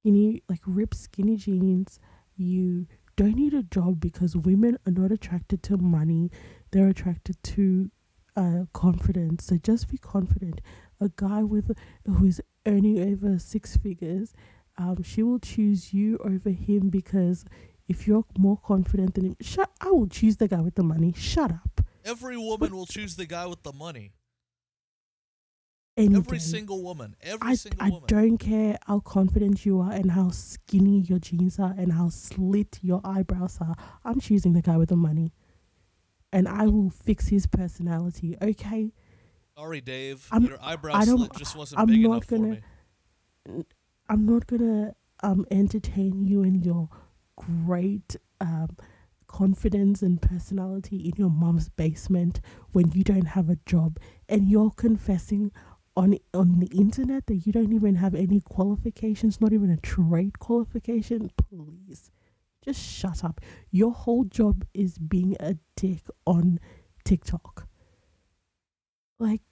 skinny 0.00 0.42
like 0.48 0.60
ripped 0.66 0.96
skinny 0.96 1.36
jeans. 1.36 1.98
You 2.36 2.86
don't 3.16 3.36
need 3.36 3.54
a 3.54 3.62
job 3.62 4.00
because 4.00 4.36
women 4.36 4.78
are 4.86 4.92
not 4.92 5.12
attracted 5.12 5.62
to 5.64 5.76
money. 5.76 6.30
They're 6.70 6.88
attracted 6.88 7.42
to 7.42 7.90
uh, 8.36 8.64
confidence. 8.72 9.46
So 9.46 9.56
just 9.56 9.88
be 9.88 9.98
confident. 9.98 10.60
A 11.00 11.10
guy 11.16 11.42
with 11.42 11.76
who's 12.06 12.40
earning 12.66 13.00
over 13.12 13.38
six 13.38 13.76
figures, 13.76 14.32
um, 14.78 15.02
she 15.02 15.22
will 15.22 15.38
choose 15.38 15.92
you 15.92 16.18
over 16.24 16.50
him 16.50 16.88
because 16.88 17.44
if 17.88 18.06
you're 18.06 18.24
more 18.38 18.58
confident 18.64 19.14
than 19.14 19.26
him, 19.26 19.36
shut. 19.40 19.70
I 19.80 19.90
will 19.90 20.06
choose 20.06 20.36
the 20.38 20.48
guy 20.48 20.60
with 20.60 20.74
the 20.74 20.82
money. 20.82 21.12
Shut 21.16 21.52
up. 21.52 21.80
Every 22.04 22.36
woman 22.36 22.74
will 22.76 22.86
choose 22.86 23.16
the 23.16 23.26
guy 23.26 23.46
with 23.46 23.62
the 23.62 23.72
money. 23.72 24.12
Any 25.96 26.16
Every 26.16 26.38
day. 26.38 26.42
single 26.44 26.82
woman. 26.82 27.14
Every 27.22 27.50
I, 27.50 27.54
single 27.54 27.82
I 27.82 27.88
woman. 27.90 28.04
don't 28.08 28.38
care 28.38 28.78
how 28.86 28.98
confident 29.00 29.64
you 29.64 29.80
are 29.80 29.92
and 29.92 30.10
how 30.10 30.30
skinny 30.30 31.00
your 31.00 31.20
jeans 31.20 31.58
are 31.60 31.72
and 31.78 31.92
how 31.92 32.08
slit 32.08 32.78
your 32.82 33.00
eyebrows 33.04 33.58
are. 33.60 33.76
I'm 34.04 34.18
choosing 34.20 34.54
the 34.54 34.62
guy 34.62 34.76
with 34.76 34.88
the 34.88 34.96
money. 34.96 35.32
And 36.32 36.48
I 36.48 36.66
will 36.66 36.90
fix 36.90 37.28
his 37.28 37.46
personality, 37.46 38.36
okay? 38.42 38.92
Sorry, 39.56 39.80
Dave. 39.80 40.26
I'm- 40.32 40.44
Your 40.46 40.58
eyebrow 40.60 41.00
slit 41.00 41.32
just 41.34 41.54
wasn't 41.56 41.80
I'm 41.80 41.86
big 41.86 42.00
not 42.00 42.10
enough 42.10 42.26
gonna- 42.26 42.60
me. 43.56 43.64
I'm 44.08 44.26
not 44.26 44.46
gonna 44.48 44.96
um 45.22 45.46
entertain 45.50 46.24
you 46.24 46.42
and 46.42 46.64
your 46.64 46.88
great 47.36 48.16
um 48.40 48.76
confidence 49.34 50.00
and 50.00 50.22
personality 50.22 50.96
in 51.08 51.12
your 51.16 51.28
mom's 51.28 51.68
basement 51.68 52.40
when 52.70 52.92
you 52.92 53.02
don't 53.02 53.26
have 53.26 53.50
a 53.50 53.58
job 53.66 53.98
and 54.28 54.48
you're 54.48 54.70
confessing 54.70 55.50
on 55.96 56.16
on 56.32 56.60
the 56.60 56.68
internet 56.68 57.26
that 57.26 57.38
you 57.44 57.52
don't 57.52 57.72
even 57.72 57.96
have 57.96 58.14
any 58.14 58.40
qualifications, 58.40 59.40
not 59.40 59.52
even 59.52 59.70
a 59.70 59.76
trade 59.78 60.38
qualification. 60.38 61.32
Please 61.48 62.12
just 62.64 62.80
shut 62.80 63.24
up. 63.24 63.40
Your 63.72 63.90
whole 63.90 64.22
job 64.22 64.64
is 64.72 64.98
being 64.98 65.36
a 65.40 65.56
dick 65.74 66.04
on 66.24 66.60
TikTok. 67.04 67.66
Like 69.18 69.42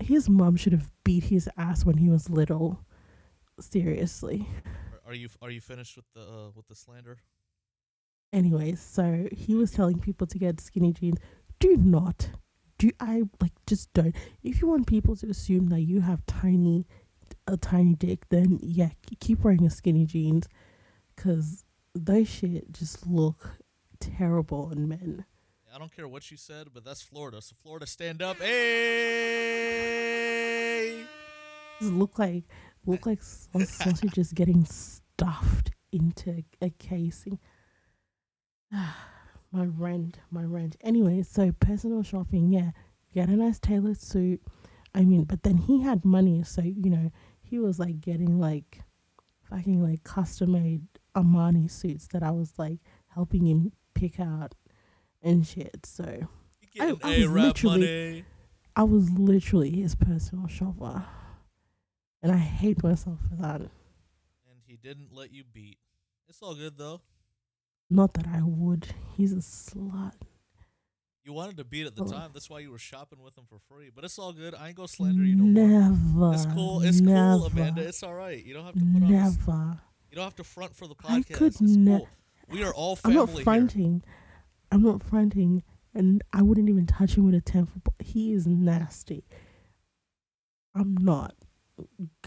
his 0.00 0.30
mom 0.30 0.56
should 0.56 0.72
have 0.72 0.90
beat 1.04 1.24
his 1.24 1.46
ass 1.58 1.84
when 1.84 1.98
he 1.98 2.08
was 2.08 2.30
little. 2.30 2.86
Seriously. 3.60 4.48
Are, 5.06 5.14
you 5.14 5.28
are 5.42 5.50
you 5.50 5.60
finished 5.60 5.94
with 5.94 6.06
the 6.14 6.22
uh, 6.22 6.50
with 6.54 6.68
the 6.68 6.74
slander? 6.74 7.18
Anyways, 8.32 8.80
so 8.80 9.28
he 9.32 9.54
was 9.54 9.70
telling 9.70 9.98
people 9.98 10.26
to 10.26 10.38
get 10.38 10.60
skinny 10.60 10.92
jeans. 10.92 11.18
Do 11.58 11.76
not. 11.76 12.30
Do 12.78 12.90
I 13.00 13.22
like 13.40 13.52
just 13.66 13.92
don't. 13.94 14.14
If 14.42 14.60
you 14.60 14.68
want 14.68 14.86
people 14.86 15.16
to 15.16 15.28
assume 15.28 15.68
that 15.68 15.80
you 15.80 16.00
have 16.02 16.26
tiny 16.26 16.86
a 17.46 17.56
tiny 17.56 17.94
dick, 17.94 18.28
then 18.28 18.58
yeah, 18.62 18.90
keep 19.20 19.42
wearing 19.44 19.64
a 19.64 19.70
skinny 19.70 20.04
jeans 20.04 20.48
cuz 21.16 21.64
those 21.94 22.28
shit 22.28 22.72
just 22.72 23.06
look 23.06 23.58
terrible 24.00 24.68
on 24.70 24.86
men. 24.88 25.24
I 25.74 25.78
don't 25.78 25.94
care 25.94 26.08
what 26.08 26.30
you 26.30 26.36
said, 26.36 26.68
but 26.74 26.84
that's 26.84 27.02
Florida. 27.02 27.40
So 27.42 27.54
Florida, 27.62 27.86
stand 27.86 28.22
up. 28.22 28.38
Hey! 28.38 29.36
Look 31.80 32.18
like 32.18 32.44
look 32.86 33.06
like 33.06 33.20
a 33.54 33.66
sausage 33.66 34.18
is 34.18 34.32
getting 34.32 34.64
stuffed 34.64 35.70
into 35.92 36.44
a 36.60 36.70
casing. 36.70 37.38
my 39.52 39.64
rent, 39.64 40.18
my 40.30 40.42
rent. 40.42 40.76
Anyway, 40.82 41.22
so 41.22 41.52
personal 41.52 42.02
shopping, 42.02 42.52
yeah. 42.52 42.70
Get 43.14 43.28
a 43.28 43.36
nice 43.36 43.58
tailored 43.58 44.00
suit. 44.00 44.42
I 44.94 45.04
mean, 45.04 45.24
but 45.24 45.42
then 45.42 45.58
he 45.58 45.82
had 45.82 46.04
money, 46.04 46.42
so 46.42 46.62
you 46.62 46.90
know, 46.90 47.10
he 47.42 47.58
was 47.58 47.78
like 47.78 48.00
getting 48.00 48.38
like 48.38 48.80
fucking 49.48 49.82
like 49.82 50.04
custom 50.04 50.52
made 50.52 50.82
Armani 51.14 51.70
suits 51.70 52.08
that 52.08 52.22
I 52.22 52.30
was 52.30 52.52
like 52.58 52.78
helping 53.08 53.46
him 53.46 53.72
pick 53.94 54.18
out 54.20 54.54
and 55.22 55.46
shit. 55.46 55.84
So 55.84 56.28
I, 56.80 56.94
I 57.02 57.18
was 57.18 57.30
literally, 57.30 57.80
money. 57.80 58.24
I 58.74 58.82
was 58.82 59.10
literally 59.10 59.70
his 59.70 59.94
personal 59.94 60.46
shopper, 60.48 61.04
and 62.22 62.32
I 62.32 62.38
hate 62.38 62.82
myself 62.82 63.18
for 63.28 63.36
that. 63.36 63.60
And 63.60 63.70
he 64.66 64.76
didn't 64.76 65.12
let 65.12 65.32
you 65.32 65.44
beat. 65.44 65.78
It's 66.28 66.42
all 66.42 66.54
good 66.54 66.76
though. 66.76 67.00
Not 67.88 68.14
that 68.14 68.26
I 68.26 68.42
would. 68.42 68.88
He's 69.16 69.32
a 69.32 69.36
slut. 69.36 70.14
You 71.24 71.32
wanted 71.32 71.56
to 71.56 71.64
beat 71.64 71.86
at 71.86 71.96
the 71.96 72.04
oh. 72.04 72.08
time. 72.08 72.30
That's 72.32 72.48
why 72.48 72.60
you 72.60 72.70
were 72.70 72.78
shopping 72.78 73.20
with 73.20 73.36
him 73.36 73.44
for 73.48 73.58
free. 73.68 73.90
But 73.92 74.04
it's 74.04 74.16
all 74.16 74.32
good. 74.32 74.54
I 74.54 74.68
ain't 74.68 74.76
gonna 74.76 74.86
slander 74.86 75.24
you 75.24 75.34
no 75.34 75.44
never, 75.44 75.94
more. 75.94 76.34
It's 76.34 76.46
cool. 76.46 76.82
It's 76.82 77.00
never, 77.00 77.38
cool, 77.38 77.46
Amanda. 77.46 77.82
It's 77.82 78.02
all 78.04 78.14
right. 78.14 78.44
You 78.44 78.54
don't 78.54 78.64
have 78.64 78.74
to 78.74 78.80
put 78.80 79.02
never. 79.02 79.50
on. 79.50 79.80
You 80.10 80.16
don't 80.16 80.24
have 80.24 80.36
to 80.36 80.44
front 80.44 80.76
for 80.76 80.86
the 80.86 80.94
podcast. 80.94 81.10
I 81.10 81.22
could 81.22 81.60
never. 81.60 81.98
Cool. 81.98 82.08
We 82.48 82.62
are 82.62 82.72
all 82.72 82.94
family 82.94 83.18
I'm 83.18 83.26
not 83.26 83.42
fronting. 83.42 84.02
Here. 84.04 84.14
I'm 84.70 84.82
not 84.82 85.02
fronting, 85.02 85.64
and 85.94 86.22
I 86.32 86.42
wouldn't 86.42 86.68
even 86.68 86.86
touch 86.86 87.16
him 87.16 87.24
with 87.24 87.34
a 87.34 87.40
ten 87.40 87.66
foot. 87.66 87.82
He 87.98 88.32
is 88.32 88.46
nasty. 88.46 89.24
I'm 90.76 90.96
not 90.96 91.34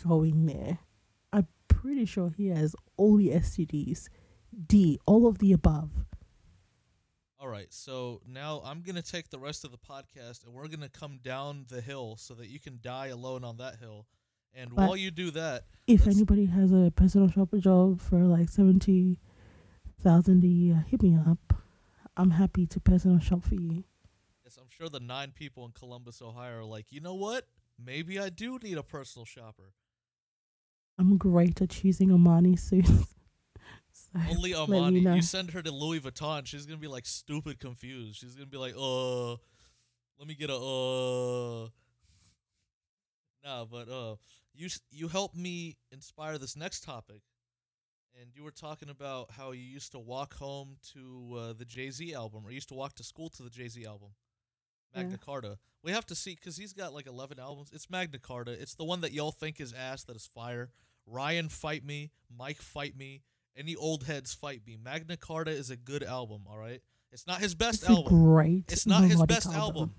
going 0.06 0.46
there. 0.46 0.80
I'm 1.32 1.48
pretty 1.70 2.06
sure 2.06 2.34
he 2.36 2.48
has 2.48 2.76
all 2.98 3.16
the 3.16 3.30
STDs. 3.30 4.10
D, 4.68 5.00
all 5.06 5.28
of 5.28 5.40
the 5.40 5.54
above. 5.54 5.90
All 7.40 7.48
right, 7.48 7.74
so 7.74 8.22
now 8.28 8.62
I'm 8.66 8.82
gonna 8.82 9.02
take 9.02 9.30
the 9.30 9.40
rest 9.40 9.64
of 9.64 9.72
the 9.72 9.78
podcast 9.78 10.46
and 10.46 10.54
we're 10.54 10.68
gonna 10.68 10.90
come 10.90 11.20
down 11.24 11.66
the 11.70 11.80
hill 11.80 12.18
so 12.18 12.34
that 12.34 12.50
you 12.50 12.60
can 12.60 12.80
die 12.82 13.08
alone 13.08 13.46
on 13.46 13.58
that 13.58 13.78
hill. 13.78 14.08
And 14.54 14.76
but 14.76 14.88
while 14.88 14.98
you 14.98 15.10
do 15.10 15.32
that, 15.32 15.64
if 15.88 16.06
anybody 16.06 16.48
has 16.48 16.74
a 16.74 16.92
personal 16.94 17.30
shopper 17.30 17.60
job 17.60 18.02
for 18.02 18.20
like 18.26 18.50
seventy 18.50 19.20
thousand 20.02 20.44
a 20.44 20.48
year, 20.48 20.86
hit 20.90 21.02
me 21.02 21.16
up. 21.16 21.54
I'm 22.18 22.32
happy 22.32 22.66
to 22.68 22.80
personal 22.82 23.20
shop 23.20 23.46
for 23.46 23.56
you. 23.56 23.86
Yes, 24.44 24.58
I'm 24.60 24.68
sure 24.70 24.90
the 24.90 25.00
nine 25.00 25.32
people 25.32 25.64
in 25.64 25.72
Columbus, 25.72 26.22
Ohio, 26.22 26.58
are 26.58 26.66
like, 26.66 26.88
you 26.90 27.00
know 27.00 27.14
what? 27.14 27.48
Maybe 27.82 28.20
I 28.20 28.28
do 28.28 28.60
need 28.62 28.78
a 28.78 28.84
personal 28.84 29.26
shopper. 29.26 29.72
I'm 30.98 31.18
great 31.18 31.62
at 31.62 31.70
choosing 31.70 32.10
Armani 32.10 32.60
suits. 32.60 33.16
Only 34.30 34.52
Armani. 34.52 34.96
You, 34.96 35.02
know. 35.02 35.14
you, 35.16 35.22
send 35.22 35.52
her 35.52 35.62
to 35.62 35.72
Louis 35.72 36.00
Vuitton, 36.00 36.46
she's 36.46 36.66
gonna 36.66 36.80
be 36.80 36.88
like 36.88 37.06
stupid 37.06 37.60
confused. 37.60 38.20
She's 38.20 38.36
gonna 38.36 38.48
be 38.48 38.58
like, 38.58 38.74
uh, 38.78 39.32
let 40.18 40.28
me 40.28 40.36
get 40.36 40.50
a 40.50 40.56
uh. 40.56 41.68
Nah, 43.44 43.66
but 43.66 43.90
uh, 43.90 44.16
you 44.54 44.68
you 44.92 45.08
helped 45.08 45.36
me 45.36 45.78
inspire 45.92 46.38
this 46.38 46.56
next 46.56 46.84
topic, 46.84 47.22
and 48.20 48.30
you 48.34 48.44
were 48.44 48.52
talking 48.52 48.90
about 48.90 49.32
how 49.32 49.52
you 49.52 49.62
used 49.62 49.92
to 49.94 50.00
walk 50.00 50.34
home 50.36 50.78
to 50.94 51.38
uh, 51.38 51.54
the 51.54 51.66
Jay 51.66 51.90
Z 51.90 52.14
album, 52.14 52.46
or 52.46 52.50
you 52.50 52.56
used 52.56 52.70
to 52.70 52.76
walk 52.76 52.96
to 52.96 53.04
school 53.04 53.30
to 53.30 53.44
the 53.44 53.50
Jay 53.50 53.68
Z 53.68 53.86
album, 53.86 54.10
Magna 54.96 55.12
yeah. 55.12 55.18
Carta. 55.18 55.58
We 55.84 55.92
have 55.92 56.06
to 56.08 56.16
see 56.16 56.36
because 56.36 56.58
he's 56.58 56.74
got 56.74 56.94
like 56.94 57.08
eleven 57.08 57.40
albums. 57.40 57.70
It's 57.72 57.90
Magna 57.90 58.20
Carta. 58.20 58.52
It's 58.52 58.76
the 58.76 58.84
one 58.84 59.02
that 59.02 59.14
y'all 59.14 59.32
think 59.32 59.62
is 59.62 59.72
ass 59.72 60.04
that 60.06 60.16
is 60.16 60.26
fire. 60.26 60.72
Ryan 61.06 61.50
fight 61.50 61.86
me, 61.86 62.12
Mike 62.36 62.62
fight 62.62 62.98
me, 62.98 63.24
any 63.56 63.76
old 63.76 64.04
heads 64.06 64.34
fight 64.34 64.62
me. 64.66 64.78
Magna 64.82 65.18
Carta 65.18 65.52
is 65.52 65.70
a 65.70 65.76
good 65.76 66.04
album, 66.04 66.44
all 66.50 66.58
right? 66.58 66.82
It's 67.12 67.26
not 67.26 67.40
his 67.40 67.56
best 67.56 67.82
it's 67.82 67.90
album. 67.90 68.34
great. 68.34 68.72
It's 68.72 68.86
not 68.86 69.04
his 69.04 69.22
best 69.24 69.48
album. 69.48 69.56
album. 69.60 69.96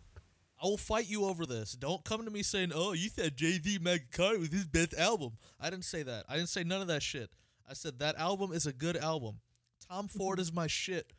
I 0.63 0.67
will 0.67 0.77
fight 0.77 1.09
you 1.09 1.25
over 1.25 1.47
this. 1.47 1.73
Don't 1.73 2.05
come 2.05 2.25
to 2.25 2.31
me 2.31 2.43
saying, 2.43 2.71
"Oh, 2.75 2.93
you 2.93 3.09
said 3.09 3.37
Jay 3.37 3.59
Z 3.59 3.79
Magna 3.81 4.07
Carta 4.13 4.39
was 4.39 4.51
his 4.51 4.67
best 4.67 4.95
album." 4.95 5.39
I 5.59 5.71
didn't 5.71 5.87
say 5.87 6.03
that. 6.03 6.27
I 6.29 6.37
didn't 6.37 6.51
say 6.51 6.65
none 6.65 6.83
of 6.83 6.89
that 6.89 7.03
shit. 7.03 7.31
I 7.69 7.73
said 7.73 7.99
that 8.01 8.17
album 8.17 8.53
is 8.53 8.67
a 8.67 8.73
good 8.73 8.97
album. 8.97 9.41
Tom 9.89 10.07
Ford 10.07 10.39
is 10.39 10.53
my 10.53 10.67
shit. 10.67 11.13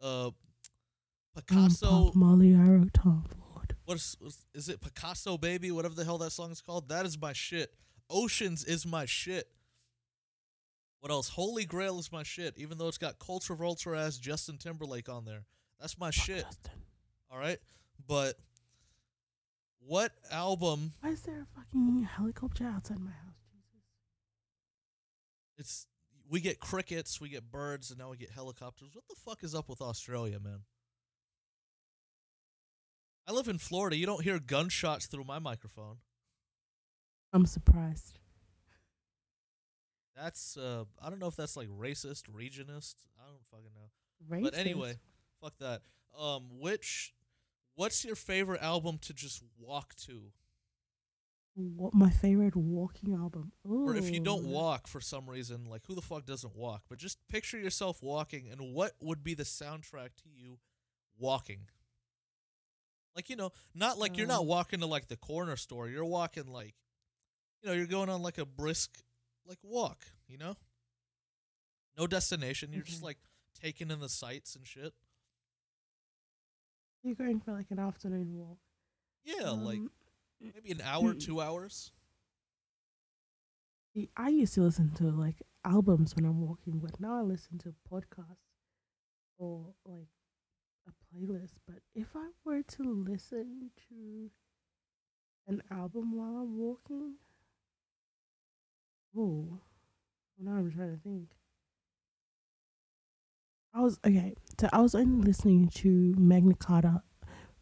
Uh, 0.00 0.30
Picasso. 1.34 2.12
Molly 2.14 2.54
Arrow, 2.54 2.86
Tom 2.92 3.24
Ford. 3.28 3.76
What 3.84 3.96
is, 3.96 4.16
is 4.54 4.68
it? 4.68 4.80
Picasso, 4.80 5.36
baby, 5.36 5.70
whatever 5.70 5.94
the 5.94 6.04
hell 6.04 6.18
that 6.18 6.32
song 6.32 6.50
is 6.50 6.60
called. 6.60 6.88
That 6.88 7.06
is 7.06 7.20
my 7.20 7.32
shit. 7.32 7.72
Oceans 8.08 8.64
is 8.64 8.86
my 8.86 9.04
shit. 9.04 9.48
What 11.00 11.10
else? 11.10 11.30
Holy 11.30 11.64
Grail 11.64 11.98
is 11.98 12.12
my 12.12 12.22
shit, 12.22 12.54
even 12.58 12.78
though 12.78 12.88
it's 12.88 12.98
got 12.98 13.18
Culture 13.18 13.54
Vulture 13.54 13.94
ass 13.94 14.18
Justin 14.18 14.58
Timberlake 14.58 15.08
on 15.08 15.24
there. 15.24 15.44
That's 15.80 15.98
my 15.98 16.10
shit. 16.10 16.44
All 17.30 17.38
right? 17.38 17.58
But 18.06 18.34
what 19.80 20.12
album 20.30 20.92
Why 21.00 21.10
is 21.10 21.22
there 21.22 21.40
a 21.40 21.58
fucking 21.58 22.02
helicopter 22.02 22.66
outside 22.66 22.98
my 23.00 23.10
house? 23.10 23.34
Jesus. 23.50 23.86
It's 25.58 25.86
we 26.30 26.40
get 26.40 26.60
crickets, 26.60 27.20
we 27.20 27.28
get 27.28 27.50
birds, 27.50 27.90
and 27.90 27.98
now 27.98 28.10
we 28.10 28.16
get 28.16 28.30
helicopters. 28.30 28.90
What 28.92 29.04
the 29.08 29.16
fuck 29.16 29.42
is 29.42 29.54
up 29.54 29.68
with 29.68 29.80
Australia, 29.80 30.38
man? 30.38 30.60
I 33.26 33.32
live 33.32 33.48
in 33.48 33.58
Florida. 33.58 33.96
You 33.96 34.06
don't 34.06 34.22
hear 34.22 34.38
gunshots 34.38 35.06
through 35.06 35.24
my 35.24 35.38
microphone. 35.38 35.96
I'm 37.32 37.46
surprised. 37.46 38.19
That's 40.20 40.56
uh 40.56 40.84
I 41.02 41.08
don't 41.08 41.18
know 41.18 41.28
if 41.28 41.36
that's 41.36 41.56
like 41.56 41.68
racist, 41.68 42.24
regionist. 42.24 42.94
I 43.18 43.26
don't 43.28 43.44
fucking 43.50 43.70
know. 43.74 43.90
Racist. 44.30 44.42
But 44.42 44.58
anyway, 44.58 44.98
fuck 45.40 45.54
that. 45.58 45.82
Um 46.18 46.44
which 46.58 47.14
what's 47.74 48.04
your 48.04 48.16
favorite 48.16 48.62
album 48.62 48.98
to 49.02 49.14
just 49.14 49.42
walk 49.58 49.94
to? 50.06 50.32
What 51.54 51.94
my 51.94 52.10
favorite 52.10 52.56
walking 52.56 53.14
album? 53.14 53.52
Ooh. 53.66 53.88
Or 53.88 53.96
if 53.96 54.10
you 54.10 54.20
don't 54.20 54.44
walk 54.44 54.86
for 54.86 55.00
some 55.00 55.28
reason, 55.28 55.64
like 55.64 55.82
who 55.86 55.94
the 55.94 56.02
fuck 56.02 56.26
doesn't 56.26 56.54
walk? 56.54 56.82
But 56.88 56.98
just 56.98 57.18
picture 57.28 57.58
yourself 57.58 58.02
walking 58.02 58.48
and 58.50 58.74
what 58.74 58.92
would 59.00 59.24
be 59.24 59.34
the 59.34 59.44
soundtrack 59.44 60.10
to 60.22 60.28
you 60.34 60.58
walking? 61.18 61.68
Like, 63.16 63.28
you 63.28 63.36
know, 63.36 63.52
not 63.74 63.98
like 63.98 64.16
you're 64.16 64.26
not 64.26 64.40
uh. 64.40 64.44
walking 64.44 64.80
to 64.80 64.86
like 64.86 65.08
the 65.08 65.16
corner 65.16 65.56
store. 65.56 65.88
You're 65.88 66.04
walking 66.04 66.46
like 66.46 66.74
you 67.62 67.68
know, 67.68 67.74
you're 67.74 67.86
going 67.86 68.08
on 68.08 68.22
like 68.22 68.38
a 68.38 68.46
brisk 68.46 68.98
like 69.50 69.58
walk, 69.62 70.04
you 70.28 70.38
know? 70.38 70.54
No 71.98 72.06
destination. 72.06 72.72
You're 72.72 72.82
mm-hmm. 72.82 72.90
just 72.90 73.02
like 73.02 73.18
taking 73.60 73.90
in 73.90 73.98
the 73.98 74.08
sights 74.08 74.54
and 74.54 74.64
shit. 74.64 74.94
You're 77.02 77.16
going 77.16 77.40
for 77.40 77.52
like 77.52 77.66
an 77.70 77.80
afternoon 77.80 78.38
walk. 78.38 78.58
Yeah, 79.24 79.50
um, 79.50 79.64
like 79.64 79.80
maybe 80.40 80.70
an 80.70 80.80
hour, 80.82 81.14
two 81.14 81.40
hours. 81.40 81.90
I 84.16 84.28
used 84.28 84.54
to 84.54 84.62
listen 84.62 84.92
to 84.96 85.10
like 85.10 85.42
albums 85.64 86.14
when 86.14 86.24
I'm 86.24 86.40
walking, 86.40 86.78
but 86.78 87.00
now 87.00 87.18
I 87.18 87.22
listen 87.22 87.58
to 87.58 87.74
podcasts 87.90 88.36
or 89.36 89.74
like 89.84 90.08
a 90.86 90.90
playlist. 91.12 91.54
But 91.66 91.80
if 91.94 92.14
I 92.14 92.28
were 92.44 92.62
to 92.62 92.82
listen 92.82 93.70
to 93.88 94.30
an 95.48 95.62
album 95.70 96.16
while 96.16 96.36
I'm 96.42 96.56
walking, 96.56 97.14
Oh, 99.16 99.58
now 100.38 100.52
I'm 100.52 100.70
trying 100.70 100.96
to 100.96 101.02
think. 101.02 101.28
I 103.74 103.80
was 103.80 103.98
okay. 104.04 104.34
So 104.60 104.68
I 104.72 104.80
was 104.80 104.94
only 104.94 105.24
listening 105.24 105.68
to 105.68 106.14
Magna 106.18 106.54
Carta 106.54 107.02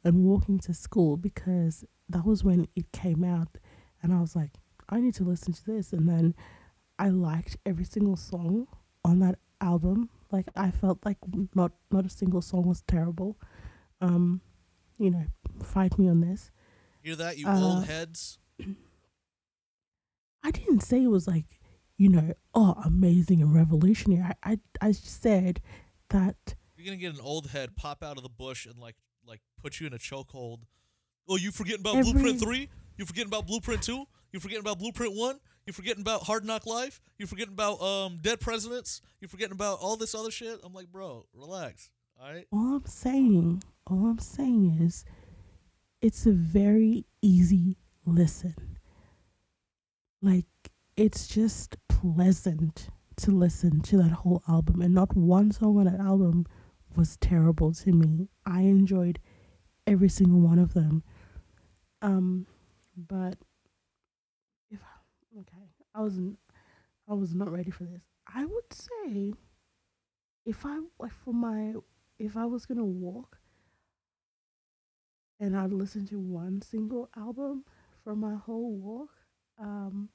and 0.05 0.25
walking 0.25 0.59
to 0.61 0.75
school 0.75 1.17
because 1.17 1.85
that 2.09 2.25
was 2.25 2.43
when 2.45 2.67
it 2.77 2.91
came 2.93 3.25
out, 3.25 3.59
and 4.03 4.13
I 4.13 4.21
was 4.21 4.35
like, 4.35 4.51
I 4.89 5.01
need 5.01 5.15
to 5.15 5.25
listen 5.25 5.53
to 5.53 5.65
this. 5.65 5.93
And 5.93 6.09
then 6.09 6.35
I 6.99 7.11
liked 7.11 7.57
every 7.67 7.85
single 7.85 8.17
song 8.17 8.67
on 9.05 9.21
that 9.21 9.39
album 9.61 10.09
Like 10.31 10.47
I 10.57 10.71
felt 10.71 11.05
like 11.05 11.17
not 11.55 11.73
not 11.91 12.05
a 12.07 12.11
single 12.11 12.43
song 12.43 12.67
was 12.67 12.83
terrible. 12.83 13.39
Um, 14.01 14.41
you 14.99 15.11
know, 15.11 15.25
fight 15.63 15.99
me 15.99 16.09
on 16.09 16.21
this. 16.21 16.51
Hear 17.03 17.17
that, 17.17 17.39
you 17.39 17.47
Uh, 17.47 17.61
old 17.77 17.87
heads? 17.87 18.39
I 20.43 20.51
didn't 20.51 20.81
say 20.81 21.03
it 21.03 21.09
was 21.09 21.27
like, 21.27 21.61
you 21.97 22.09
know, 22.09 22.33
oh, 22.55 22.75
amazing 22.85 23.43
and 23.43 23.55
revolutionary. 23.55 24.23
I 24.43 24.53
I, 24.53 24.59
I 24.81 24.93
said 24.93 25.61
that 26.11 26.55
You're 26.77 26.87
gonna 26.87 26.97
get 26.97 27.15
an 27.15 27.21
old 27.21 27.51
head 27.51 27.77
pop 27.77 28.03
out 28.03 28.17
of 28.17 28.23
the 28.23 28.29
bush 28.29 28.67
and 28.67 28.79
like 28.79 28.97
like 29.27 29.41
put 29.63 29.81
you 29.81 29.87
in 29.87 29.93
a 29.93 29.99
chokehold. 29.99 30.59
Oh, 31.29 31.37
you 31.37 31.51
forgetting 31.51 31.81
about 31.81 31.97
Every- 31.97 32.13
Blueprint 32.13 32.41
three? 32.41 32.69
You 32.97 33.05
forgetting 33.05 33.29
about 33.29 33.47
Blueprint 33.47 33.83
two? 33.83 34.05
You 34.33 34.41
forgetting 34.41 34.63
about 34.63 34.79
Blueprint 34.79 35.15
one? 35.15 35.39
You 35.67 35.73
forgetting 35.73 36.01
about 36.01 36.23
Hard 36.23 36.45
Knock 36.47 36.67
Life? 36.67 37.01
You 37.19 37.27
forgetting 37.27 37.53
about 37.53 37.81
um 37.83 38.19
Dead 38.23 38.41
Presidents? 38.41 39.03
You 39.21 39.29
forgetting 39.29 39.53
about 39.55 39.79
all 39.81 39.97
this 39.97 40.15
other 40.15 40.31
shit? 40.31 40.61
I'm 40.65 40.73
like, 40.73 40.87
bro, 40.91 41.27
relax. 41.35 41.91
All 42.21 42.33
right. 42.33 42.47
all 42.53 42.77
I'm 42.77 42.87
saying, 42.87 43.63
all 43.87 44.07
I'm 44.07 44.19
saying 44.19 44.79
is, 44.81 45.05
it's 46.01 46.27
a 46.27 46.33
very 46.33 47.07
easy 47.23 47.77
listen. 48.07 48.78
Like 50.21 50.47
it's 50.97 51.29
just 51.29 51.77
pleasant 51.89 52.89
to 53.17 53.31
listen 53.31 53.81
to 53.83 53.97
that 53.99 54.11
whole 54.11 54.43
album, 54.49 54.81
and 54.81 54.95
not 54.95 55.17
one 55.17 55.53
song 55.53 55.79
on 55.79 55.85
that 55.85 56.01
album 56.01 56.47
was 56.97 57.17
terrible 57.19 57.73
to 57.73 57.93
me. 57.93 58.29
I 58.45 58.63
enjoyed 58.63 59.19
every 59.87 60.09
single 60.09 60.41
one 60.41 60.59
of 60.59 60.75
them. 60.75 61.03
Um, 62.03 62.47
but 62.97 63.37
if 64.71 64.81
okay, 65.39 65.71
I 65.95 66.01
wasn't, 66.01 66.39
I 67.09 67.15
was 67.15 67.35
not 67.35 67.51
ready 67.51 67.71
for 67.71 67.85
this. 67.85 68.03
I 68.27 68.45
would 68.45 68.73
say, 68.73 69.33
if 70.45 70.67
I 70.67 70.79
for 71.25 71.33
my, 71.33 71.75
if 72.19 72.37
I 72.37 72.45
was 72.45 72.67
gonna 72.67 72.85
walk, 72.85 73.39
and 75.41 75.57
I'd 75.57 75.73
listen 75.73 76.07
to 76.09 76.19
one 76.19 76.61
single 76.61 77.09
album 77.17 77.65
for 78.03 78.15
my 78.15 78.35
whole 78.35 78.73
walk, 78.73 79.11
um, 79.59 80.09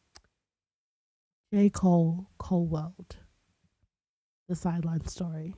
J 1.53 1.69
Cole, 1.69 2.29
Cole 2.37 2.65
World, 2.67 3.17
the 4.47 4.55
sideline 4.55 5.05
story. 5.07 5.55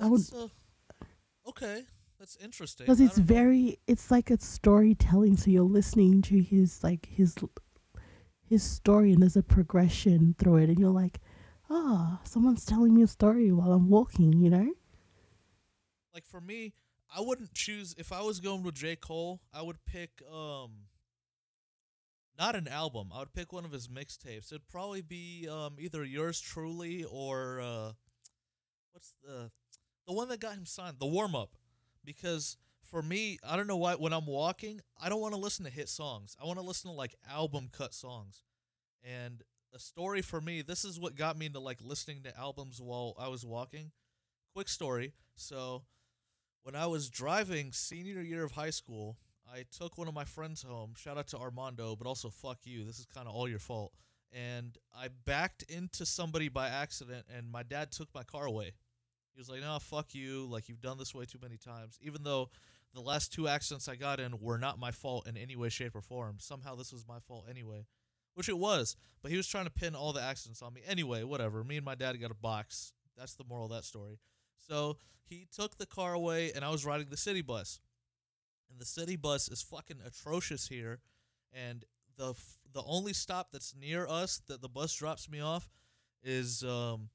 I 0.00 0.06
would- 0.06 0.20
uh, 0.34 0.48
okay. 1.48 1.84
That's 2.18 2.36
interesting. 2.36 2.84
because 2.86 3.00
it's 3.00 3.14
don't 3.16 3.28
know. 3.28 3.34
very 3.34 3.78
it's 3.86 4.10
like 4.10 4.30
a 4.30 4.40
storytelling 4.40 5.36
so 5.36 5.50
you're 5.52 5.62
listening 5.62 6.20
to 6.22 6.42
his 6.42 6.82
like 6.82 7.06
his 7.06 7.36
his 8.44 8.64
story 8.64 9.12
and 9.12 9.22
there's 9.22 9.36
a 9.36 9.42
progression 9.44 10.34
through 10.36 10.56
it 10.56 10.68
and 10.68 10.80
you're 10.80 10.90
like 10.90 11.20
ah 11.70 12.18
someone's 12.24 12.64
telling 12.64 12.92
me 12.92 13.02
a 13.02 13.06
story 13.06 13.52
while 13.52 13.70
i'm 13.72 13.88
walking 13.88 14.32
you 14.32 14.50
know 14.50 14.72
like 16.12 16.26
for 16.26 16.40
me, 16.40 16.72
I 17.14 17.20
wouldn't 17.20 17.54
choose 17.54 17.94
if 17.96 18.10
I 18.10 18.20
was 18.22 18.40
going 18.40 18.64
with 18.64 18.74
J. 18.74 18.96
Cole, 18.96 19.40
I 19.54 19.62
would 19.62 19.76
pick 19.86 20.20
um 20.32 20.70
not 22.38 22.54
an 22.54 22.68
album. 22.68 23.10
I 23.14 23.20
would 23.20 23.32
pick 23.32 23.52
one 23.52 23.64
of 23.64 23.72
his 23.72 23.88
mixtapes. 23.88 24.52
It'd 24.52 24.68
probably 24.68 25.02
be 25.02 25.48
um 25.50 25.76
either 25.78 26.04
yours 26.04 26.40
truly 26.40 27.04
or 27.04 27.60
uh 27.60 27.92
what's 28.92 29.14
the 29.22 29.50
the 30.06 30.12
one 30.14 30.28
that 30.28 30.40
got 30.40 30.54
him 30.54 30.66
signed, 30.66 30.96
the 30.98 31.06
warm 31.06 31.34
up. 31.34 31.50
Because 32.04 32.56
for 32.82 33.02
me, 33.02 33.38
I 33.46 33.56
don't 33.56 33.66
know 33.66 33.76
why 33.76 33.94
when 33.94 34.12
I'm 34.12 34.26
walking, 34.26 34.80
I 35.00 35.08
don't 35.08 35.20
want 35.20 35.34
to 35.34 35.40
listen 35.40 35.64
to 35.64 35.70
hit 35.70 35.88
songs. 35.88 36.36
I 36.40 36.46
want 36.46 36.58
to 36.58 36.64
listen 36.64 36.90
to 36.90 36.96
like 36.96 37.14
album 37.30 37.68
cut 37.70 37.92
songs. 37.92 38.42
And 39.04 39.42
a 39.74 39.78
story 39.78 40.22
for 40.22 40.40
me, 40.40 40.62
this 40.62 40.84
is 40.84 40.98
what 40.98 41.14
got 41.14 41.36
me 41.36 41.46
into 41.46 41.60
like 41.60 41.78
listening 41.82 42.22
to 42.22 42.36
albums 42.38 42.80
while 42.80 43.14
I 43.18 43.28
was 43.28 43.44
walking. 43.44 43.90
Quick 44.54 44.68
story. 44.68 45.12
So 45.36 45.82
when 46.62 46.74
I 46.74 46.86
was 46.86 47.10
driving 47.10 47.72
senior 47.72 48.22
year 48.22 48.44
of 48.44 48.52
high 48.52 48.70
school, 48.70 49.18
I 49.52 49.64
took 49.70 49.96
one 49.96 50.08
of 50.08 50.14
my 50.14 50.24
friends 50.24 50.62
home. 50.62 50.94
Shout 50.96 51.18
out 51.18 51.28
to 51.28 51.38
Armando, 51.38 51.96
but 51.96 52.06
also 52.06 52.30
fuck 52.30 52.58
you. 52.64 52.84
This 52.84 52.98
is 52.98 53.06
kind 53.06 53.26
of 53.26 53.34
all 53.34 53.48
your 53.48 53.58
fault. 53.58 53.92
And 54.32 54.76
I 54.94 55.08
backed 55.08 55.62
into 55.64 56.04
somebody 56.04 56.48
by 56.48 56.68
accident, 56.68 57.26
and 57.34 57.50
my 57.50 57.62
dad 57.62 57.90
took 57.90 58.08
my 58.14 58.24
car 58.24 58.44
away. 58.44 58.72
He 59.34 59.40
was 59.40 59.48
like, 59.48 59.60
"No, 59.60 59.78
fuck 59.78 60.14
you. 60.14 60.46
Like 60.46 60.68
you've 60.68 60.82
done 60.82 60.98
this 60.98 61.14
way 61.14 61.24
too 61.24 61.38
many 61.40 61.56
times." 61.56 61.98
Even 62.02 62.24
though 62.24 62.50
the 62.92 63.00
last 63.00 63.32
two 63.32 63.48
accidents 63.48 63.88
I 63.88 63.96
got 63.96 64.20
in 64.20 64.38
were 64.40 64.58
not 64.58 64.78
my 64.78 64.90
fault 64.90 65.26
in 65.26 65.36
any 65.36 65.56
way, 65.56 65.68
shape, 65.68 65.94
or 65.94 66.02
form. 66.02 66.36
Somehow 66.40 66.74
this 66.74 66.92
was 66.92 67.06
my 67.06 67.20
fault 67.20 67.46
anyway, 67.48 67.86
which 68.34 68.48
it 68.48 68.58
was. 68.58 68.96
But 69.22 69.30
he 69.30 69.36
was 69.36 69.46
trying 69.46 69.64
to 69.66 69.70
pin 69.70 69.94
all 69.94 70.12
the 70.12 70.22
accidents 70.22 70.62
on 70.62 70.74
me. 70.74 70.82
Anyway, 70.86 71.22
whatever. 71.22 71.64
Me 71.64 71.76
and 71.76 71.84
my 71.84 71.94
dad 71.94 72.20
got 72.20 72.30
a 72.30 72.34
box. 72.34 72.92
That's 73.16 73.34
the 73.34 73.44
moral 73.44 73.66
of 73.66 73.72
that 73.72 73.84
story. 73.84 74.18
So 74.58 74.98
he 75.24 75.46
took 75.50 75.78
the 75.78 75.86
car 75.86 76.12
away, 76.12 76.52
and 76.52 76.64
I 76.64 76.70
was 76.70 76.84
riding 76.84 77.08
the 77.08 77.16
city 77.16 77.42
bus. 77.42 77.80
And 78.70 78.80
the 78.80 78.84
city 78.84 79.16
bus 79.16 79.48
is 79.48 79.62
fucking 79.62 79.98
atrocious 80.06 80.68
here. 80.68 81.00
And 81.52 81.84
the 82.16 82.30
f- 82.30 82.58
the 82.72 82.82
only 82.86 83.12
stop 83.12 83.48
that's 83.52 83.74
near 83.74 84.06
us 84.06 84.42
that 84.48 84.60
the 84.60 84.68
bus 84.68 84.94
drops 84.94 85.28
me 85.28 85.40
off 85.40 85.70
is 86.22 86.62
um. 86.62 87.08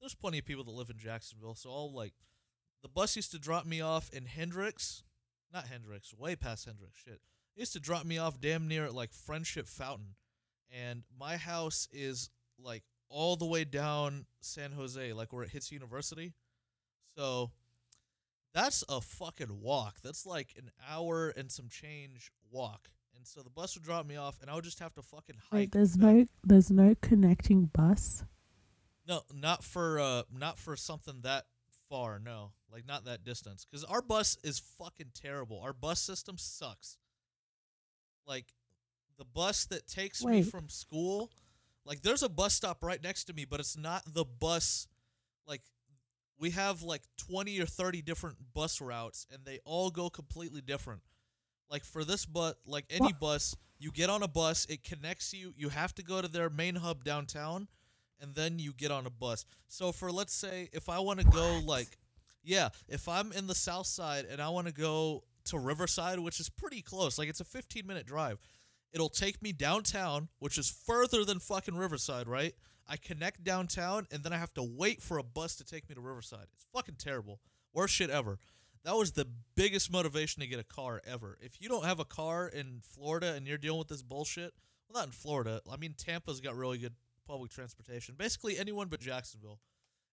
There's 0.00 0.14
plenty 0.14 0.38
of 0.38 0.44
people 0.44 0.62
that 0.62 0.70
live 0.70 0.90
in 0.90 0.98
Jacksonville, 0.98 1.56
so 1.56 1.70
I'll 1.70 1.92
like. 1.92 2.14
The 2.82 2.88
bus 2.88 3.16
used 3.16 3.32
to 3.32 3.38
drop 3.40 3.66
me 3.66 3.80
off 3.80 4.08
in 4.12 4.26
Hendricks, 4.26 5.02
not 5.52 5.66
Hendricks, 5.66 6.14
way 6.14 6.36
past 6.36 6.66
Hendricks. 6.66 7.00
Shit, 7.04 7.20
it 7.56 7.60
used 7.60 7.72
to 7.72 7.80
drop 7.80 8.04
me 8.04 8.18
off 8.18 8.40
damn 8.40 8.68
near 8.68 8.84
at 8.84 8.94
like 8.94 9.12
Friendship 9.12 9.66
Fountain, 9.66 10.14
and 10.70 11.02
my 11.18 11.36
house 11.36 11.88
is 11.92 12.30
like 12.62 12.84
all 13.08 13.34
the 13.36 13.46
way 13.46 13.64
down 13.64 14.26
San 14.40 14.72
Jose, 14.72 15.12
like 15.12 15.32
where 15.32 15.42
it 15.42 15.50
hits 15.50 15.72
University. 15.72 16.34
So 17.16 17.50
that's 18.58 18.82
a 18.88 19.00
fucking 19.00 19.60
walk. 19.60 19.98
That's 20.02 20.26
like 20.26 20.54
an 20.56 20.70
hour 20.90 21.28
and 21.28 21.50
some 21.50 21.68
change 21.68 22.32
walk. 22.50 22.88
And 23.16 23.26
so 23.26 23.40
the 23.42 23.50
bus 23.50 23.76
would 23.76 23.84
drop 23.84 24.06
me 24.06 24.16
off, 24.16 24.38
and 24.40 24.50
I 24.50 24.54
would 24.54 24.64
just 24.64 24.80
have 24.80 24.94
to 24.94 25.02
fucking 25.02 25.36
hike. 25.50 25.52
Wait, 25.52 25.72
there's 25.72 25.96
back. 25.96 26.14
no 26.14 26.26
there's 26.44 26.70
no 26.70 26.94
connecting 27.00 27.66
bus 27.66 28.24
No, 29.06 29.22
not 29.34 29.62
for 29.64 30.00
uh, 30.00 30.22
not 30.36 30.58
for 30.58 30.76
something 30.76 31.20
that 31.22 31.46
far. 31.88 32.18
No, 32.18 32.52
like 32.72 32.86
not 32.86 33.04
that 33.04 33.24
distance. 33.24 33.64
Because 33.64 33.84
our 33.84 34.02
bus 34.02 34.36
is 34.42 34.58
fucking 34.78 35.12
terrible. 35.14 35.60
Our 35.60 35.72
bus 35.72 36.00
system 36.00 36.36
sucks. 36.38 36.98
Like 38.26 38.46
the 39.18 39.24
bus 39.24 39.66
that 39.66 39.86
takes 39.86 40.24
me 40.24 40.42
from 40.42 40.68
school, 40.68 41.30
like 41.84 42.02
there's 42.02 42.22
a 42.22 42.28
bus 42.28 42.54
stop 42.54 42.82
right 42.82 43.02
next 43.02 43.24
to 43.24 43.32
me, 43.32 43.44
but 43.44 43.60
it's 43.60 43.76
not 43.76 44.02
the 44.06 44.24
bus. 44.24 44.86
Like 45.46 45.62
we 46.38 46.50
have 46.50 46.82
like 46.82 47.02
twenty 47.16 47.60
or 47.60 47.66
thirty 47.66 48.02
different 48.02 48.36
bus 48.54 48.80
routes, 48.80 49.26
and 49.32 49.44
they 49.44 49.58
all 49.64 49.90
go 49.90 50.08
completely 50.10 50.60
different. 50.60 51.00
Like 51.70 51.84
for 51.84 52.04
this 52.04 52.24
bus, 52.26 52.54
like 52.66 52.86
any 52.90 53.06
What? 53.06 53.20
bus, 53.20 53.56
you 53.78 53.90
get 53.92 54.10
on 54.10 54.22
a 54.22 54.28
bus, 54.28 54.66
it 54.66 54.84
connects 54.84 55.32
you. 55.34 55.52
You 55.56 55.68
have 55.68 55.94
to 55.96 56.02
go 56.02 56.22
to 56.22 56.28
their 56.28 56.48
main 56.50 56.76
hub 56.76 57.04
downtown, 57.04 57.68
and 58.20 58.34
then 58.34 58.58
you 58.58 58.72
get 58.72 58.90
on 58.90 59.06
a 59.06 59.10
bus. 59.10 59.44
So 59.68 59.92
for 59.92 60.10
let's 60.10 60.34
say 60.34 60.68
if 60.72 60.88
I 60.88 60.98
want 61.00 61.20
to 61.20 61.26
go 61.26 61.60
like 61.64 61.98
yeah, 62.42 62.68
if 62.88 63.08
I'm 63.08 63.32
in 63.32 63.46
the 63.46 63.54
south 63.54 63.86
side 63.86 64.24
and 64.30 64.40
I 64.40 64.48
want 64.48 64.66
to 64.68 64.72
go 64.72 65.24
to 65.46 65.58
Riverside, 65.58 66.18
which 66.20 66.40
is 66.40 66.48
pretty 66.48 66.82
close, 66.82 67.18
like 67.18 67.28
it's 67.28 67.40
a 67.40 67.44
15 67.44 67.86
minute 67.86 68.06
drive, 68.06 68.38
it'll 68.92 69.08
take 69.10 69.42
me 69.42 69.52
downtown, 69.52 70.28
which 70.38 70.56
is 70.56 70.70
further 70.86 71.24
than 71.24 71.40
fucking 71.40 71.76
Riverside, 71.76 72.26
right? 72.28 72.54
I 72.88 72.96
connect 72.96 73.44
downtown 73.44 74.06
and 74.10 74.22
then 74.24 74.32
I 74.32 74.38
have 74.38 74.54
to 74.54 74.62
wait 74.62 75.02
for 75.02 75.18
a 75.18 75.22
bus 75.22 75.56
to 75.56 75.64
take 75.64 75.88
me 75.88 75.94
to 75.94 76.00
Riverside. 76.00 76.46
It's 76.54 76.66
fucking 76.72 76.96
terrible. 76.98 77.40
Worst 77.72 77.94
shit 77.94 78.10
ever. 78.10 78.38
That 78.84 78.96
was 78.96 79.12
the 79.12 79.26
biggest 79.54 79.92
motivation 79.92 80.40
to 80.40 80.46
get 80.46 80.58
a 80.58 80.64
car 80.64 81.02
ever. 81.06 81.36
If 81.42 81.60
you 81.60 81.68
don't 81.68 81.84
have 81.84 82.00
a 82.00 82.04
car 82.04 82.48
in 82.48 82.80
Florida 82.82 83.34
and 83.34 83.46
you're 83.46 83.58
dealing 83.58 83.78
with 83.80 83.88
this 83.88 84.02
bullshit, 84.02 84.54
well, 84.88 85.00
not 85.02 85.06
in 85.08 85.12
Florida. 85.12 85.60
I 85.70 85.76
mean, 85.76 85.94
Tampa's 85.98 86.40
got 86.40 86.56
really 86.56 86.78
good 86.78 86.94
public 87.26 87.50
transportation. 87.50 88.14
Basically, 88.16 88.58
anyone 88.58 88.88
but 88.88 89.00
Jacksonville. 89.00 89.60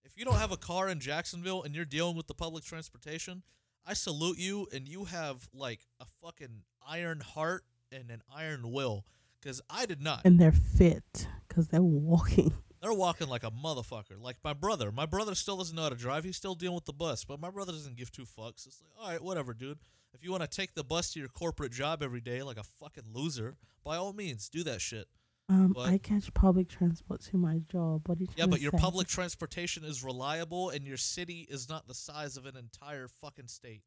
If 0.04 0.18
you 0.18 0.26
don't 0.26 0.36
have 0.36 0.52
a 0.52 0.58
car 0.58 0.90
in 0.90 1.00
Jacksonville 1.00 1.64
and 1.64 1.74
you're 1.74 1.86
dealing 1.86 2.18
with 2.18 2.28
the 2.28 2.34
public 2.34 2.64
transportation, 2.66 3.44
I 3.86 3.94
salute 3.94 4.38
you 4.38 4.68
and 4.74 4.88
you 4.88 5.06
have 5.06 5.48
like 5.54 5.80
a 6.02 6.06
fucking 6.22 6.64
iron 6.88 7.22
heart 7.22 7.64
and 7.92 8.12
an 8.12 8.22
iron 8.36 8.72
will 8.72 9.06
because 9.42 9.62
I 9.70 9.86
did 9.86 10.02
not. 10.02 10.22
and 10.26 10.38
they're 10.40 10.52
fit 10.52 11.28
because 11.48 11.68
they're 11.70 11.82
walking. 11.82 12.54
They're 12.86 12.94
walking 12.94 13.28
like 13.30 13.44
a 13.44 13.50
motherfucker. 13.50 14.22
Like 14.22 14.38
my 14.44 14.54
brother. 14.54 14.92
My 14.92 15.08
brother 15.08 15.34
still 15.34 15.58
doesn't 15.58 15.76
know 15.76 15.82
how 15.82 15.90
to 15.90 15.96
drive. 15.96 16.24
He's 16.24 16.38
still 16.38 16.54
dealing 16.54 16.76
with 16.76 16.86
the 16.86 16.94
bus, 16.94 17.24
but 17.26 17.40
my 17.40 17.50
brother 17.50 17.72
doesn't 17.72 17.96
give 17.98 18.12
two 18.12 18.26
fucks. 18.26 18.68
It's 18.68 18.80
like, 18.80 18.92
all 19.04 19.12
right, 19.12 19.24
whatever, 19.24 19.56
dude. 19.56 19.80
If 20.14 20.24
you 20.24 20.30
want 20.30 20.44
to 20.44 20.48
take 20.48 20.76
the 20.76 20.84
bus 20.84 21.12
to 21.14 21.20
your 21.20 21.28
corporate 21.30 21.72
job 21.72 22.04
every 22.04 22.22
day 22.22 22.44
like 22.44 22.58
a 22.60 22.64
fucking 22.64 23.06
loser, 23.12 23.56
by 23.84 23.96
all 23.98 24.14
means, 24.14 24.50
do 24.50 24.64
that 24.66 24.82
shit. 24.82 25.08
Um, 25.50 25.74
But- 25.74 25.90
I 25.90 25.98
catch 25.98 26.32
public 26.36 26.70
transport 26.70 27.22
to 27.22 27.38
my 27.38 27.58
job. 27.72 28.08
What 28.08 28.20
did 28.20 28.28
you? 28.30 28.36
Yeah, 28.38 28.46
but 28.46 28.62
your 28.62 28.72
public 28.74 29.08
transportation 29.08 29.84
is 29.84 30.04
reliable 30.04 30.70
and 30.70 30.86
your 30.86 30.98
city 30.98 31.48
is 31.50 31.68
not 31.68 31.88
the 31.88 31.96
size 31.96 32.38
of 32.38 32.46
an 32.46 32.56
entire 32.56 33.08
fucking 33.08 33.48
state. 33.48 33.82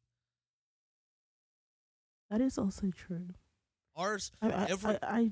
that 2.29 2.41
is 2.41 2.57
also 2.57 2.91
true. 2.91 3.29
Ours 3.95 4.31
I 4.41 4.49
I, 4.49 4.65
Every- 4.69 4.97
I, 5.01 5.31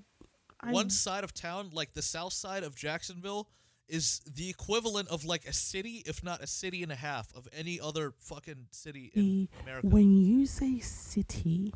I, 0.61 0.69
I 0.69 0.71
one 0.71 0.89
side 0.89 1.23
of 1.23 1.33
town, 1.33 1.69
like 1.73 1.93
the 1.93 2.01
south 2.01 2.33
side 2.33 2.63
of 2.63 2.75
Jacksonville, 2.75 3.47
is 3.87 4.21
the 4.31 4.49
equivalent 4.49 5.07
of 5.09 5.23
like 5.23 5.45
a 5.45 5.53
city, 5.53 6.03
if 6.05 6.23
not 6.23 6.41
a 6.41 6.47
city 6.47 6.83
and 6.83 6.91
a 6.91 6.95
half, 6.95 7.33
of 7.35 7.47
any 7.53 7.79
other 7.79 8.13
fucking 8.19 8.67
city 8.71 9.11
in 9.13 9.21
The, 9.23 9.49
America. 9.63 9.87
when 9.87 10.11
you 10.11 10.45
say 10.45 10.79
city, 10.79 11.73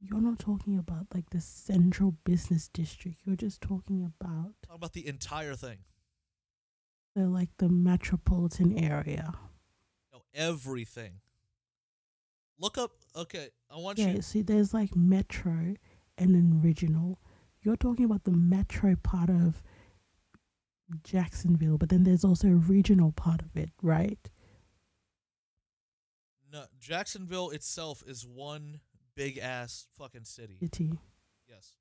you're 0.00 0.20
not 0.20 0.38
talking 0.38 0.78
about 0.78 1.06
like 1.14 1.30
the 1.30 1.40
central 1.40 2.14
business 2.24 2.68
district. 2.68 3.18
You're 3.24 3.36
just 3.36 3.60
talking 3.62 4.02
about 4.04 4.52
Talking 4.62 4.76
about 4.76 4.92
the 4.92 5.06
entire 5.08 5.54
thing. 5.54 5.78
the 7.16 7.26
like 7.26 7.48
the 7.58 7.68
metropolitan 7.68 8.78
area. 8.78 9.32
No, 10.12 10.22
everything. 10.34 11.20
Look 12.58 12.78
up. 12.78 12.92
Okay, 13.16 13.48
I 13.70 13.78
want 13.78 13.98
Yeah, 13.98 14.10
you. 14.12 14.22
see, 14.22 14.42
there's 14.42 14.72
like 14.74 14.94
metro 14.94 15.74
and 16.18 16.34
then 16.34 16.60
regional. 16.62 17.18
You're 17.64 17.76
talking 17.76 18.04
about 18.04 18.24
the 18.24 18.30
metro 18.30 18.94
part 19.02 19.30
of 19.30 19.62
Jacksonville, 21.02 21.78
but 21.78 21.88
then 21.88 22.04
there's 22.04 22.24
also 22.24 22.48
a 22.48 22.54
regional 22.54 23.10
part 23.10 23.40
of 23.40 23.56
it, 23.56 23.70
right? 23.82 24.18
No, 26.52 26.66
Jacksonville 26.78 27.50
itself 27.50 28.02
is 28.06 28.26
one 28.26 28.80
big 29.16 29.38
ass 29.38 29.86
fucking 29.98 30.24
city. 30.24 30.58
City. 30.60 30.92
Yes. 31.48 31.72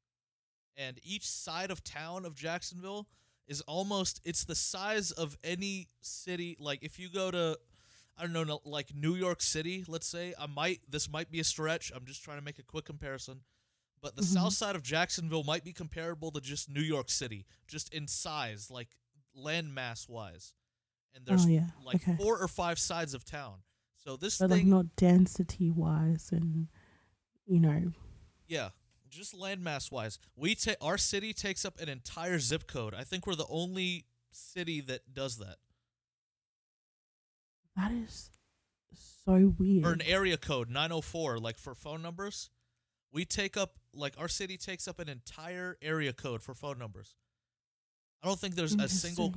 And 0.78 1.00
each 1.04 1.28
side 1.28 1.70
of 1.70 1.84
town 1.84 2.26
of 2.26 2.34
Jacksonville 2.34 3.08
is 3.46 3.60
almost 3.62 4.22
it's 4.24 4.46
the 4.46 4.56
size 4.56 5.12
of 5.12 5.38
any 5.44 5.90
city 6.02 6.56
like 6.60 6.80
if 6.82 6.98
you 6.98 7.10
go 7.10 7.30
to 7.30 7.58
I 8.18 8.26
don't 8.26 8.48
know 8.48 8.62
like 8.64 8.96
New 8.96 9.16
York 9.16 9.42
City, 9.42 9.84
let's 9.88 10.08
say, 10.08 10.34
I 10.40 10.48
might 10.48 10.80
this 10.90 11.12
might 11.12 11.30
be 11.30 11.40
a 11.40 11.44
stretch. 11.44 11.92
I'm 11.94 12.06
just 12.06 12.24
trying 12.24 12.38
to 12.38 12.44
make 12.44 12.58
a 12.58 12.64
quick 12.64 12.86
comparison. 12.86 13.42
But 14.04 14.18
the 14.18 14.22
Mhm. 14.22 14.34
south 14.34 14.54
side 14.54 14.76
of 14.76 14.84
Jacksonville 14.84 15.46
might 15.46 15.64
be 15.64 15.72
comparable 15.72 16.30
to 16.32 16.42
just 16.42 16.70
New 16.70 16.82
York 16.82 17.10
City, 17.10 17.46
just 17.68 17.92
in 17.94 18.06
size, 18.10 18.70
like 18.70 18.98
land 19.34 19.74
mass 19.74 20.10
wise. 20.10 20.54
And 21.16 21.26
there's 21.26 21.46
oh 21.46 21.48
yeah, 21.50 21.70
like 21.82 21.96
okay. 21.96 22.18
four 22.18 22.38
or 22.38 22.50
five 22.50 22.78
sides 22.78 23.14
of 23.14 23.24
town. 23.24 23.64
So 23.96 24.18
this 24.18 24.40
But 24.40 24.50
like 24.50 24.66
not 24.66 24.98
density 24.98 25.70
wise, 25.72 26.34
and 26.34 26.68
you 27.48 27.62
know, 27.62 27.94
Yeah, 28.46 28.72
just 29.08 29.34
landmass 29.34 29.90
wise, 29.90 30.20
we 30.36 30.54
take 30.54 30.76
our 30.82 30.98
city 30.98 31.34
takes 31.34 31.64
up 31.64 31.80
an 31.80 31.88
entire 31.88 32.40
zip 32.40 32.68
code. 32.68 32.94
I 32.94 33.06
think 33.06 33.26
we're 33.26 33.36
the 33.36 33.48
only 33.48 34.06
city 34.32 34.82
that 34.82 35.14
does 35.14 35.38
that, 35.38 35.60
that 37.78 37.92
is 37.94 38.32
so 38.94 39.56
weird. 39.58 39.86
or 39.86 39.94
an 39.94 40.02
area 40.02 40.36
code 40.38 40.70
904. 40.70 41.40
Like 41.40 41.58
for 41.58 41.74
phone 41.74 42.02
numbers, 42.02 42.50
we 43.14 43.24
take 43.24 43.56
up 43.56 43.80
like 43.94 44.16
our 44.18 44.28
city 44.28 44.58
takes 44.58 44.88
up 44.88 45.00
an 45.00 45.10
entire 45.10 45.78
area 45.82 46.14
code 46.14 46.42
for 46.42 46.54
phone 46.54 46.78
numbers. 46.80 47.16
I 48.24 48.28
don't 48.28 48.40
think 48.40 48.56
there's 48.56 48.74
a 48.76 48.88
single. 48.88 49.34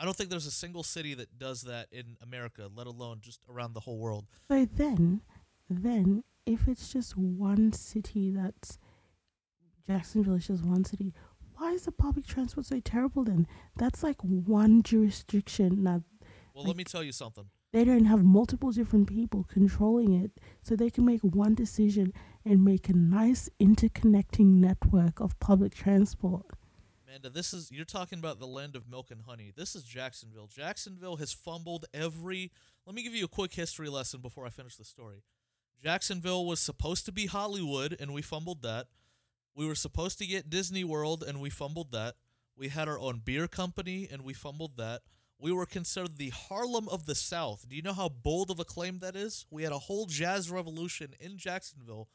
I 0.00 0.04
don't 0.04 0.16
think 0.16 0.30
there's 0.30 0.46
a 0.46 0.52
single 0.52 0.84
city 0.84 1.14
that 1.14 1.38
does 1.38 1.62
that 1.62 1.88
in 1.90 2.16
America, 2.22 2.68
let 2.74 2.86
alone 2.86 3.18
just 3.20 3.40
around 3.50 3.74
the 3.74 3.80
whole 3.80 3.98
world. 3.98 4.26
So 4.48 4.64
then, 4.64 5.22
then 5.68 6.22
if 6.46 6.68
it's 6.68 6.92
just 6.92 7.16
one 7.16 7.72
city 7.72 8.30
that's 8.30 8.78
Jacksonville 9.86 10.34
is 10.34 10.46
just 10.46 10.64
one 10.64 10.84
city, 10.84 11.12
why 11.56 11.72
is 11.72 11.82
the 11.82 11.92
public 11.92 12.26
transport 12.26 12.66
so 12.66 12.78
terrible 12.80 13.24
then? 13.24 13.46
That's 13.76 14.02
like 14.04 14.20
one 14.22 14.82
jurisdiction. 14.82 15.82
Now 15.82 16.02
Well, 16.54 16.64
let 16.64 16.76
me 16.76 16.84
tell 16.84 17.02
you 17.02 17.10
something. 17.12 17.46
they 17.72 17.84
don't 17.84 18.04
have 18.04 18.22
multiple 18.22 18.70
different 18.70 19.08
people 19.08 19.44
controlling 19.52 20.12
it, 20.14 20.30
so 20.62 20.76
they 20.76 20.90
can 20.90 21.04
make 21.04 21.22
one 21.22 21.54
decision 21.56 22.12
and 22.48 22.64
make 22.64 22.88
a 22.88 22.96
nice 22.96 23.50
interconnecting 23.60 24.54
network 24.54 25.20
of 25.20 25.38
public 25.38 25.74
transport. 25.74 26.46
Amanda, 27.06 27.28
this 27.28 27.52
is 27.52 27.70
you're 27.70 27.84
talking 27.84 28.18
about 28.18 28.40
the 28.40 28.46
land 28.46 28.74
of 28.74 28.88
milk 28.88 29.10
and 29.10 29.20
honey. 29.26 29.52
This 29.54 29.76
is 29.76 29.82
Jacksonville. 29.82 30.46
Jacksonville 30.46 31.16
has 31.16 31.30
fumbled 31.30 31.84
every. 31.92 32.50
Let 32.86 32.94
me 32.94 33.02
give 33.02 33.14
you 33.14 33.26
a 33.26 33.28
quick 33.28 33.52
history 33.52 33.90
lesson 33.90 34.22
before 34.22 34.46
I 34.46 34.48
finish 34.48 34.76
the 34.76 34.84
story. 34.84 35.22
Jacksonville 35.82 36.46
was 36.46 36.58
supposed 36.58 37.04
to 37.04 37.12
be 37.12 37.26
Hollywood, 37.26 37.94
and 38.00 38.14
we 38.14 38.22
fumbled 38.22 38.62
that. 38.62 38.86
We 39.54 39.66
were 39.66 39.74
supposed 39.74 40.18
to 40.18 40.26
get 40.26 40.48
Disney 40.48 40.84
World, 40.84 41.22
and 41.22 41.42
we 41.42 41.50
fumbled 41.50 41.92
that. 41.92 42.14
We 42.56 42.68
had 42.68 42.88
our 42.88 42.98
own 42.98 43.20
beer 43.22 43.46
company, 43.46 44.08
and 44.10 44.22
we 44.22 44.32
fumbled 44.32 44.78
that. 44.78 45.02
We 45.38 45.52
were 45.52 45.66
considered 45.66 46.16
the 46.16 46.30
Harlem 46.30 46.88
of 46.88 47.04
the 47.04 47.14
South. 47.14 47.66
Do 47.68 47.76
you 47.76 47.82
know 47.82 47.92
how 47.92 48.08
bold 48.08 48.50
of 48.50 48.58
a 48.58 48.64
claim 48.64 49.00
that 49.00 49.14
is? 49.14 49.44
We 49.50 49.64
had 49.64 49.72
a 49.72 49.78
whole 49.78 50.06
jazz 50.06 50.50
revolution 50.50 51.14
in 51.20 51.36
Jacksonville 51.36 52.08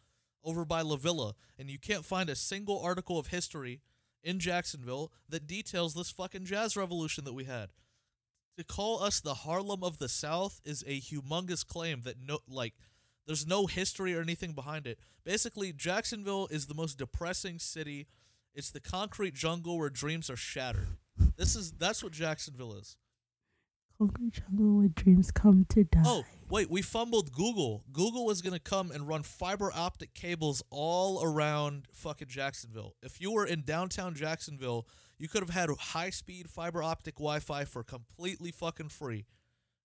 over 0.43 0.65
by 0.65 0.81
La 0.81 0.95
Villa, 0.95 1.33
and 1.57 1.69
you 1.69 1.79
can't 1.79 2.05
find 2.05 2.29
a 2.29 2.35
single 2.35 2.79
article 2.79 3.17
of 3.17 3.27
history 3.27 3.81
in 4.23 4.39
Jacksonville 4.39 5.11
that 5.29 5.47
details 5.47 5.93
this 5.93 6.11
fucking 6.11 6.45
jazz 6.45 6.77
revolution 6.77 7.25
that 7.25 7.33
we 7.33 7.43
had. 7.43 7.69
To 8.57 8.63
call 8.63 9.01
us 9.01 9.19
the 9.19 9.33
Harlem 9.33 9.83
of 9.83 9.97
the 9.97 10.09
South 10.09 10.61
is 10.63 10.83
a 10.87 10.99
humongous 10.99 11.65
claim 11.65 12.01
that 12.03 12.17
no 12.19 12.39
like 12.47 12.73
there's 13.25 13.47
no 13.47 13.65
history 13.65 14.15
or 14.15 14.21
anything 14.21 14.53
behind 14.53 14.85
it. 14.85 14.99
Basically, 15.23 15.73
Jacksonville 15.73 16.47
is 16.51 16.67
the 16.67 16.73
most 16.73 16.97
depressing 16.97 17.57
city. 17.57 18.07
It's 18.53 18.69
the 18.69 18.79
concrete 18.79 19.33
jungle 19.33 19.77
where 19.77 19.89
dreams 19.89 20.29
are 20.29 20.35
shattered. 20.35 20.97
This 21.37 21.55
is 21.55 21.71
that's 21.71 22.03
what 22.03 22.11
Jacksonville 22.11 22.73
is. 22.73 22.95
Concrete 23.97 24.33
jungle 24.33 24.77
where 24.77 24.89
dreams 24.89 25.31
come 25.31 25.65
to 25.69 25.83
die. 25.85 26.03
Oh, 26.05 26.23
wait, 26.49 26.69
we 26.69 26.81
fumbled 26.81 27.31
Google. 27.31 27.83
Google 27.91 28.25
was 28.25 28.41
going 28.41 28.53
to 28.53 28.59
come 28.59 28.91
and 28.91 29.07
run 29.07 29.23
fiber 29.23 29.71
optic 29.73 30.13
cables 30.13 30.63
all 30.69 31.23
around 31.23 31.87
fucking 31.93 32.27
Jacksonville. 32.27 32.95
If 33.01 33.21
you 33.21 33.31
were 33.31 33.45
in 33.45 33.63
downtown 33.63 34.15
Jacksonville, 34.15 34.87
you 35.17 35.27
could 35.27 35.41
have 35.41 35.49
had 35.49 35.69
high 35.77 36.09
speed 36.09 36.49
fiber 36.49 36.81
optic 36.81 37.15
Wi 37.15 37.39
Fi 37.39 37.65
for 37.65 37.83
completely 37.83 38.51
fucking 38.51 38.89
free. 38.89 39.25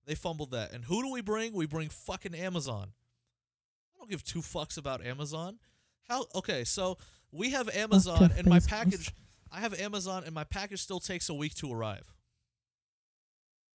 They 0.07 0.15
fumbled 0.15 0.53
that. 0.53 0.73
And 0.73 0.85
who 0.85 1.03
do 1.03 1.13
we 1.13 1.21
bring? 1.21 1.53
We 1.53 1.67
bring 1.67 1.91
fucking 1.91 2.35
Amazon. 2.35 2.93
I 3.95 3.99
don't 3.99 4.11
give 4.11 4.25
two 4.25 4.41
fucks 4.41 4.79
about 4.79 5.05
Amazon. 5.05 5.59
How? 6.09 6.27
Okay, 6.35 6.65
so 6.65 6.97
we 7.31 7.51
have 7.51 7.69
Amazon 7.69 8.31
and 8.37 8.47
my 8.47 8.61
package. 8.61 9.13
I 9.53 9.61
have 9.61 9.79
Amazon 9.79 10.25
and 10.25 10.35
my 10.35 10.45
package 10.45 10.81
still 10.81 11.01
takes 11.01 11.29
a 11.29 11.35
week 11.35 11.55
to 11.57 11.73
arrive. 11.73 12.15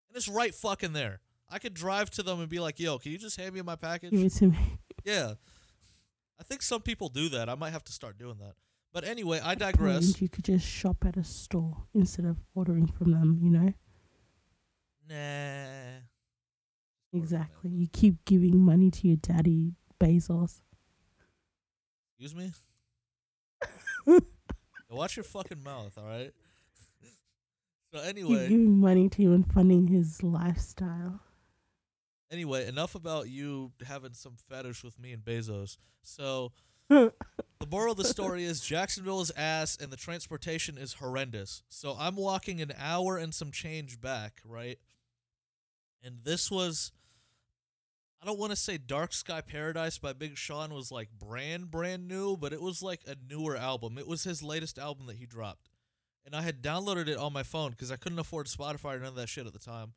And 0.10 0.18
it's 0.18 0.28
right 0.28 0.54
fucking 0.54 0.94
there. 0.94 1.22
I 1.54 1.60
could 1.60 1.76
drive 1.76 2.10
to 2.12 2.24
them 2.24 2.40
and 2.40 2.50
be 2.50 2.60
like, 2.60 2.80
"Yo, 2.80 2.98
can 2.98 3.12
you 3.12 3.20
just 3.20 3.40
hand 3.40 3.54
me 3.54 3.62
my 3.62 3.76
package?" 3.76 4.10
Give 4.12 4.24
it 4.24 4.34
to 4.34 4.48
me. 4.48 4.58
Yeah. 5.06 5.34
I 6.40 6.44
think 6.44 6.62
some 6.62 6.82
people 6.82 7.10
do 7.10 7.28
that. 7.30 7.50
I 7.50 7.56
might 7.56 7.72
have 7.72 7.84
to 7.84 7.92
start 7.92 8.18
doing 8.18 8.38
that. 8.40 8.54
But 8.94 9.04
anyway, 9.04 9.42
I 9.44 9.56
digress. 9.56 10.22
You 10.22 10.30
could 10.30 10.46
just 10.46 10.66
shop 10.66 11.04
at 11.06 11.18
a 11.18 11.26
store 11.26 11.84
instead 11.94 12.26
of 12.26 12.38
ordering 12.56 12.88
from 12.88 13.12
them, 13.12 13.38
you 13.42 13.50
know? 13.50 13.74
Nah. 15.10 16.00
Exactly. 17.12 17.72
You 17.72 17.88
keep 17.92 18.24
giving 18.26 18.60
money 18.60 18.92
to 18.92 19.08
your 19.08 19.18
daddy, 19.18 19.74
Bezos. 20.00 20.62
Excuse 22.20 22.34
me? 22.34 22.52
Watch 24.90 25.18
your 25.18 25.24
fucking 25.24 25.62
mouth, 25.64 25.98
all 25.98 26.06
right? 26.06 26.32
so 27.94 28.00
Keep 28.00 28.08
anyway, 28.08 28.48
giving 28.48 28.80
money 28.80 29.10
to 29.10 29.22
him 29.22 29.34
and 29.34 29.52
funding 29.52 29.88
his 29.88 30.24
lifestyle. 30.24 31.20
Anyway, 32.34 32.68
enough 32.68 32.96
about 32.96 33.30
you 33.30 33.72
having 33.86 34.14
some 34.14 34.36
fetish 34.50 34.84
with 34.84 35.00
me 35.00 35.14
and 35.14 35.24
Bezos. 35.24 35.78
So 36.02 36.52
the 36.90 37.14
moral 37.70 37.92
of 37.92 37.98
the 37.98 38.04
story 38.04 38.44
is 38.44 38.60
Jacksonville 38.60 39.22
is 39.22 39.32
ass 39.38 39.78
and 39.80 39.92
the 39.92 39.98
transportation 39.98 40.78
is 40.78 40.94
horrendous. 40.94 41.64
So 41.70 41.96
I'm 41.98 42.16
walking 42.16 42.60
an 42.60 42.74
hour 42.78 43.18
and 43.18 43.34
some 43.34 43.52
change 43.52 44.02
back, 44.02 44.42
right? 44.44 44.80
And 46.04 46.18
this 46.24 46.52
was 46.52 46.92
I 48.22 48.26
don't 48.26 48.40
want 48.40 48.52
to 48.52 48.58
say 48.58 48.78
Dark 48.78 49.14
Sky 49.14 49.42
Paradise 49.42 49.98
by 49.98 50.14
Big 50.14 50.38
Sean 50.38 50.74
was 50.74 50.92
like 50.92 51.10
brand 51.12 51.70
brand 51.70 52.08
new, 52.08 52.38
but 52.38 52.54
it 52.54 52.62
was 52.62 52.82
like 52.82 53.02
a 53.06 53.16
newer 53.30 53.56
album. 53.58 53.98
It 53.98 54.08
was 54.08 54.24
his 54.24 54.42
latest 54.42 54.80
album 54.80 55.08
that 55.08 55.18
he 55.18 55.26
dropped. 55.26 55.70
And 56.26 56.34
I 56.34 56.42
had 56.42 56.62
downloaded 56.62 57.10
it 57.10 57.18
on 57.18 57.34
my 57.34 57.44
phone 57.44 57.72
because 57.72 57.92
I 57.92 57.98
couldn't 57.98 58.20
afford 58.20 58.48
Spotify 58.48 58.96
or 58.96 59.00
none 59.00 59.10
of 59.10 59.16
that 59.16 59.28
shit 59.28 59.46
at 59.46 59.52
the 59.52 59.60
time 59.60 59.94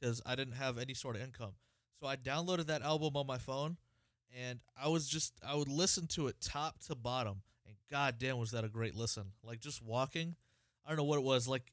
because 0.00 0.20
I 0.26 0.34
didn't 0.34 0.54
have 0.54 0.76
any 0.76 0.94
sort 0.94 1.14
of 1.14 1.22
income. 1.22 1.52
So 2.00 2.06
I 2.06 2.16
downloaded 2.16 2.66
that 2.66 2.82
album 2.82 3.16
on 3.16 3.26
my 3.26 3.38
phone 3.38 3.76
and 4.36 4.60
I 4.80 4.88
was 4.88 5.08
just 5.08 5.34
I 5.46 5.54
would 5.56 5.68
listen 5.68 6.06
to 6.08 6.28
it 6.28 6.36
top 6.40 6.78
to 6.86 6.94
bottom 6.94 7.42
and 7.66 7.74
goddamn 7.90 8.38
was 8.38 8.52
that 8.52 8.64
a 8.64 8.68
great 8.68 8.94
listen. 8.94 9.32
Like 9.42 9.60
just 9.60 9.82
walking, 9.82 10.36
I 10.86 10.90
don't 10.90 10.98
know 10.98 11.04
what 11.04 11.18
it 11.18 11.24
was 11.24 11.48
like 11.48 11.72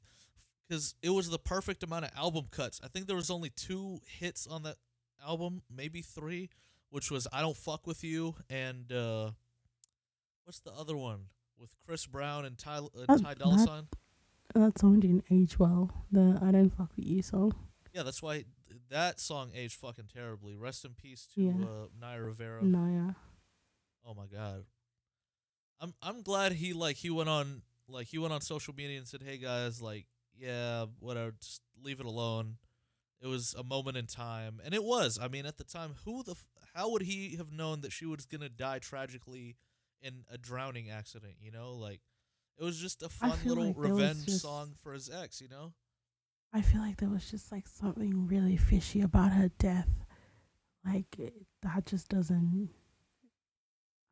cuz 0.69 0.95
it 1.03 1.11
was 1.11 1.29
the 1.29 1.37
perfect 1.37 1.83
amount 1.83 2.05
of 2.05 2.11
album 2.15 2.45
cuts. 2.49 2.81
I 2.83 2.87
think 2.87 3.05
there 3.07 3.15
was 3.15 3.29
only 3.29 3.49
2 3.51 4.01
hits 4.19 4.47
on 4.47 4.63
that 4.63 4.77
album, 5.23 5.61
maybe 5.69 6.01
3, 6.01 6.49
which 6.89 7.11
was 7.11 7.27
I 7.31 7.41
Don't 7.41 7.57
Fuck 7.57 7.85
With 7.85 8.03
You 8.03 8.35
and 8.49 8.91
uh 8.91 9.31
what's 10.43 10.59
the 10.59 10.71
other 10.73 10.97
one 10.97 11.25
with 11.57 11.75
Chris 11.85 12.05
Brown 12.07 12.45
and 12.45 12.57
Ty 12.57 12.77
uh, 12.77 12.87
That- 13.07 13.21
Ty 13.21 13.33
Dolla 13.35 13.59
Sign? 13.59 13.87
That 14.53 14.79
song 14.79 14.99
didn't 15.01 15.25
age 15.29 15.59
well. 15.59 15.91
The 16.11 16.39
I 16.41 16.51
Don't 16.51 16.69
Fuck 16.69 16.95
With 16.95 17.05
You 17.05 17.21
song. 17.21 17.53
Yeah, 17.93 18.03
that's 18.03 18.21
why 18.21 18.45
that 18.95 19.19
song 19.19 19.51
aged 19.53 19.75
fucking 19.75 20.09
terribly. 20.13 20.55
Rest 20.55 20.85
in 20.85 20.93
peace 20.93 21.27
to 21.35 21.41
Yeah. 21.41 21.51
uh, 21.65 21.87
Naya 21.99 22.21
Rivera. 22.21 22.63
Naya. 22.63 23.13
Oh 24.05 24.13
my 24.13 24.25
god. 24.27 24.63
I'm 25.81 25.93
I'm 26.01 26.21
glad 26.21 26.53
he 26.53 26.71
like 26.73 26.95
he 26.97 27.09
went 27.09 27.27
on 27.29 27.61
like 27.89 28.07
he 28.07 28.17
went 28.17 28.33
on 28.33 28.41
social 28.41 28.73
media 28.73 28.97
and 28.97 29.07
said, 29.07 29.21
"Hey 29.21 29.37
guys, 29.37 29.81
like 29.81 30.05
yeah, 30.37 30.85
whatever, 30.99 31.31
just 31.41 31.61
leave 31.83 31.99
it 31.99 32.05
alone. 32.05 32.57
It 33.21 33.27
was 33.27 33.53
a 33.57 33.63
moment 33.63 33.97
in 33.97 34.05
time, 34.07 34.61
and 34.63 34.73
it 34.73 34.83
was. 34.83 35.17
I 35.21 35.27
mean, 35.27 35.45
at 35.45 35.57
the 35.57 35.63
time, 35.63 35.95
who 36.05 36.23
the 36.23 36.31
f- 36.31 36.47
how 36.73 36.91
would 36.91 37.01
he 37.01 37.35
have 37.37 37.51
known 37.51 37.81
that 37.81 37.91
she 37.91 38.05
was 38.05 38.25
gonna 38.25 38.49
die 38.49 38.79
tragically 38.79 39.57
in 40.01 40.23
a 40.29 40.37
drowning 40.37 40.89
accident? 40.89 41.33
You 41.41 41.51
know, 41.51 41.73
like 41.73 42.01
it 42.57 42.63
was 42.63 42.77
just 42.79 43.03
a 43.03 43.09
fun 43.09 43.37
little 43.45 43.65
like 43.67 43.75
revenge 43.77 44.25
just- 44.25 44.41
song 44.41 44.75
for 44.81 44.93
his 44.93 45.09
ex. 45.09 45.41
You 45.41 45.49
know, 45.49 45.73
I 46.55 46.61
feel 46.61 46.79
like 46.79 46.95
there 46.95 47.09
was 47.09 47.29
just 47.29 47.51
like 47.51 47.67
something 47.67 48.27
really 48.27 48.55
fishy 48.55 49.01
about 49.01 49.33
her 49.33 49.51
death. 49.59 49.89
Like 50.85 51.19
it, 51.19 51.33
that 51.63 51.85
just 51.85 52.07
doesn't. 52.07 52.69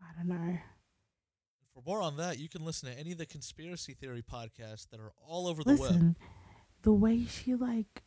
I 0.01 0.17
don't 0.17 0.27
know. 0.27 0.57
for 1.73 1.81
more 1.85 2.01
on 2.01 2.17
that, 2.17 2.39
you 2.39 2.49
can 2.49 2.65
listen 2.65 2.91
to 2.91 2.99
any 2.99 3.13
of 3.13 3.17
the 3.17 3.25
conspiracy 3.25 3.93
theory 3.93 4.21
podcasts 4.21 4.89
that 4.89 4.99
are 4.99 5.13
all 5.25 5.47
over 5.47 5.63
the 5.63 5.71
web. 5.71 5.79
Listen, 5.79 6.17
the 6.81 6.91
way 6.91 7.25
she 7.25 7.55
like 7.55 8.03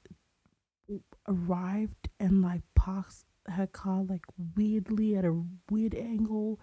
arrived 1.26 2.11
and 2.20 2.43
like 2.43 2.61
parks 2.74 3.24
her 3.49 3.66
car 3.66 4.03
like 4.03 4.24
weirdly 4.55 5.16
at 5.16 5.24
a 5.24 5.43
weird 5.70 5.95
angle 5.95 6.61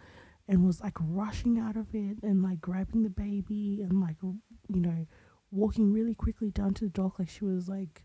and 0.48 0.64
was 0.64 0.80
like 0.80 0.98
rushing 1.00 1.58
out 1.58 1.76
of 1.76 1.88
it 1.96 2.18
and 2.22 2.44
like 2.44 2.62
grabbing 2.62 3.02
the 3.02 3.10
baby 3.10 3.80
and 3.82 4.00
like 4.00 4.18
you 4.22 4.80
know 4.82 5.08
walking 5.54 5.94
really 5.94 6.16
quickly 6.16 6.50
down 6.50 6.74
to 6.74 6.86
the 6.86 6.90
dock 6.90 7.20
like 7.20 7.30
she 7.30 7.46
was 7.46 7.70
like 7.70 8.04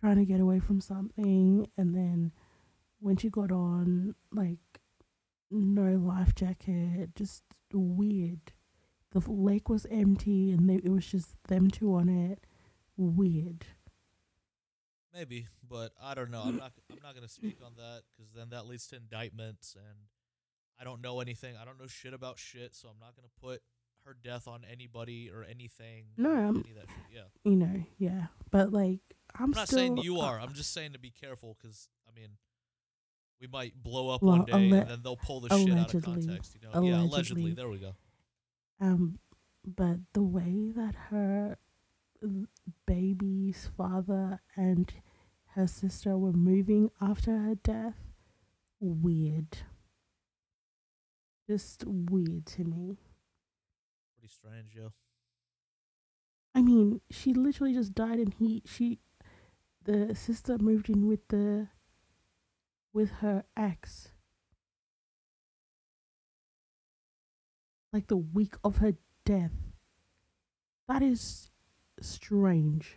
trying 0.00 0.16
to 0.16 0.24
get 0.24 0.40
away 0.40 0.58
from 0.58 0.80
something 0.80 1.66
and 1.76 1.94
then 1.94 2.32
when 3.00 3.16
she 3.16 3.28
got 3.28 3.52
on 3.52 4.14
like 4.32 4.58
no 5.50 5.92
life 5.96 6.34
jacket 6.34 7.14
just 7.14 7.42
weird 7.72 8.52
the 9.10 9.20
lake 9.30 9.68
was 9.68 9.86
empty 9.90 10.50
and 10.50 10.68
they, 10.68 10.76
it 10.76 10.90
was 10.90 11.06
just 11.06 11.34
them 11.48 11.68
two 11.70 11.94
on 11.94 12.08
it 12.08 12.40
weird 12.96 13.66
Maybe, 15.14 15.48
but 15.68 15.92
I 16.00 16.14
don't 16.14 16.30
know. 16.30 16.42
I'm 16.44 16.56
not. 16.56 16.72
I'm 16.92 16.98
not 17.02 17.14
gonna 17.14 17.28
speak 17.28 17.58
on 17.64 17.72
that 17.76 18.02
because 18.16 18.32
then 18.32 18.50
that 18.50 18.66
leads 18.66 18.86
to 18.88 18.96
indictments, 18.96 19.74
and 19.74 19.98
I 20.78 20.84
don't 20.84 21.00
know 21.00 21.20
anything. 21.20 21.56
I 21.60 21.64
don't 21.64 21.80
know 21.80 21.86
shit 21.86 22.14
about 22.14 22.38
shit, 22.38 22.74
so 22.74 22.88
I'm 22.88 23.00
not 23.00 23.16
gonna 23.16 23.28
put 23.42 23.62
her 24.08 24.16
death 24.24 24.48
on 24.48 24.62
anybody 24.70 25.30
or 25.32 25.44
anything. 25.44 26.06
No, 26.16 26.30
I'm- 26.30 26.62
any 26.64 26.70
of 26.70 26.76
that 26.76 26.86
shit. 26.88 27.14
Yeah, 27.14 27.20
you 27.44 27.56
know 27.56 27.84
yeah 27.98 28.26
but 28.50 28.72
like 28.72 29.00
i'm, 29.34 29.44
I'm 29.44 29.50
not 29.50 29.66
still, 29.68 29.78
saying 29.78 29.96
you 29.98 30.20
uh, 30.20 30.24
are. 30.24 30.40
I'm 30.40 30.52
just 30.54 30.72
saying 30.72 30.92
to 30.94 30.98
be 30.98 31.10
careful 31.10 31.56
because 31.60 31.88
I 32.08 32.18
mean, 32.18 32.30
we 33.40 33.46
might 33.46 33.74
blow 33.82 34.08
up 34.08 34.22
Well, 34.22 34.38
one 34.38 34.44
day, 34.46 34.52
alle- 34.52 34.74
and 34.80 34.90
then 34.90 35.00
they'll 35.04 35.16
pull 35.16 35.40
the 35.40 35.48
shit 35.50 35.70
out 35.70 35.94
of 35.94 36.06
allegedly. 36.06 36.26
context. 36.26 36.56
You 36.56 36.68
know? 36.68 36.82
Yeah, 36.82 37.02
allegedly. 37.02 37.42
Allegedly. 37.42 37.54
There 37.54 37.68
we 37.68 37.78
go. 37.78 37.94
um 38.80 39.18
but 39.66 39.96
the 40.14 40.22
way 40.22 40.70
that 40.74 40.94
her 41.10 41.58
baby's 42.86 43.68
father 43.76 44.40
and 44.56 44.92
her 45.54 45.66
sister 45.66 46.16
were 46.16 46.32
moving 46.32 46.90
after 47.00 47.38
her 47.38 47.54
death 47.56 47.96
weird 48.80 49.58
just 51.48 51.84
weird 51.86 52.46
to 52.46 52.64
me 52.64 52.96
Pretty 54.28 54.34
strange, 54.34 54.74
yo. 54.74 54.92
I 56.54 56.60
mean, 56.62 57.00
she 57.10 57.32
literally 57.32 57.72
just 57.72 57.94
died, 57.94 58.18
and 58.18 58.34
he, 58.38 58.62
she, 58.66 58.98
the 59.84 60.14
sister 60.14 60.58
moved 60.58 60.88
in 60.90 61.06
with 61.06 61.26
the, 61.28 61.68
with 62.92 63.10
her 63.20 63.44
ex. 63.56 64.08
Like 67.92 68.08
the 68.08 68.16
week 68.16 68.54
of 68.62 68.78
her 68.78 68.94
death. 69.24 69.52
That 70.88 71.02
is 71.02 71.50
strange, 72.00 72.96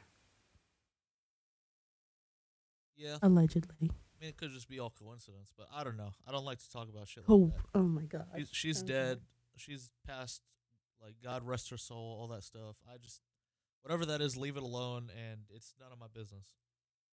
Yeah, 2.96 3.18
allegedly. 3.22 3.90
I 3.92 4.20
mean, 4.22 4.30
it 4.30 4.38
could 4.38 4.52
just 4.52 4.70
be 4.70 4.80
all 4.80 4.92
coincidence, 4.92 5.52
but 5.58 5.68
I 5.74 5.84
don't 5.84 5.98
know. 5.98 6.12
I 6.28 6.32
don't 6.32 6.46
like 6.46 6.60
to 6.60 6.70
talk 6.70 6.88
about 6.90 7.08
shit 7.08 7.24
like 7.28 7.30
Oh, 7.38 7.52
that. 7.74 7.80
oh 7.80 7.84
my 7.84 8.04
god. 8.04 8.28
She's, 8.38 8.50
she's 8.52 8.78
oh 8.80 8.84
Okay. 8.86 8.94
dead. 8.94 9.20
She's 9.58 9.92
passed. 10.08 10.42
Like 11.04 11.16
God 11.24 11.46
rest 11.46 11.70
her 11.70 11.78
soul. 11.78 12.18
All 12.20 12.28
that 12.28 12.44
stuff. 12.44 12.78
I 12.92 12.98
just 12.98 13.22
whatever 13.82 14.06
that 14.06 14.22
is, 14.22 14.38
leave 14.38 14.58
it 14.58 14.64
alone, 14.64 15.10
and 15.16 15.42
it's 15.54 15.74
none 15.80 15.92
of 15.92 16.00
my 16.00 16.08
business. 16.14 16.56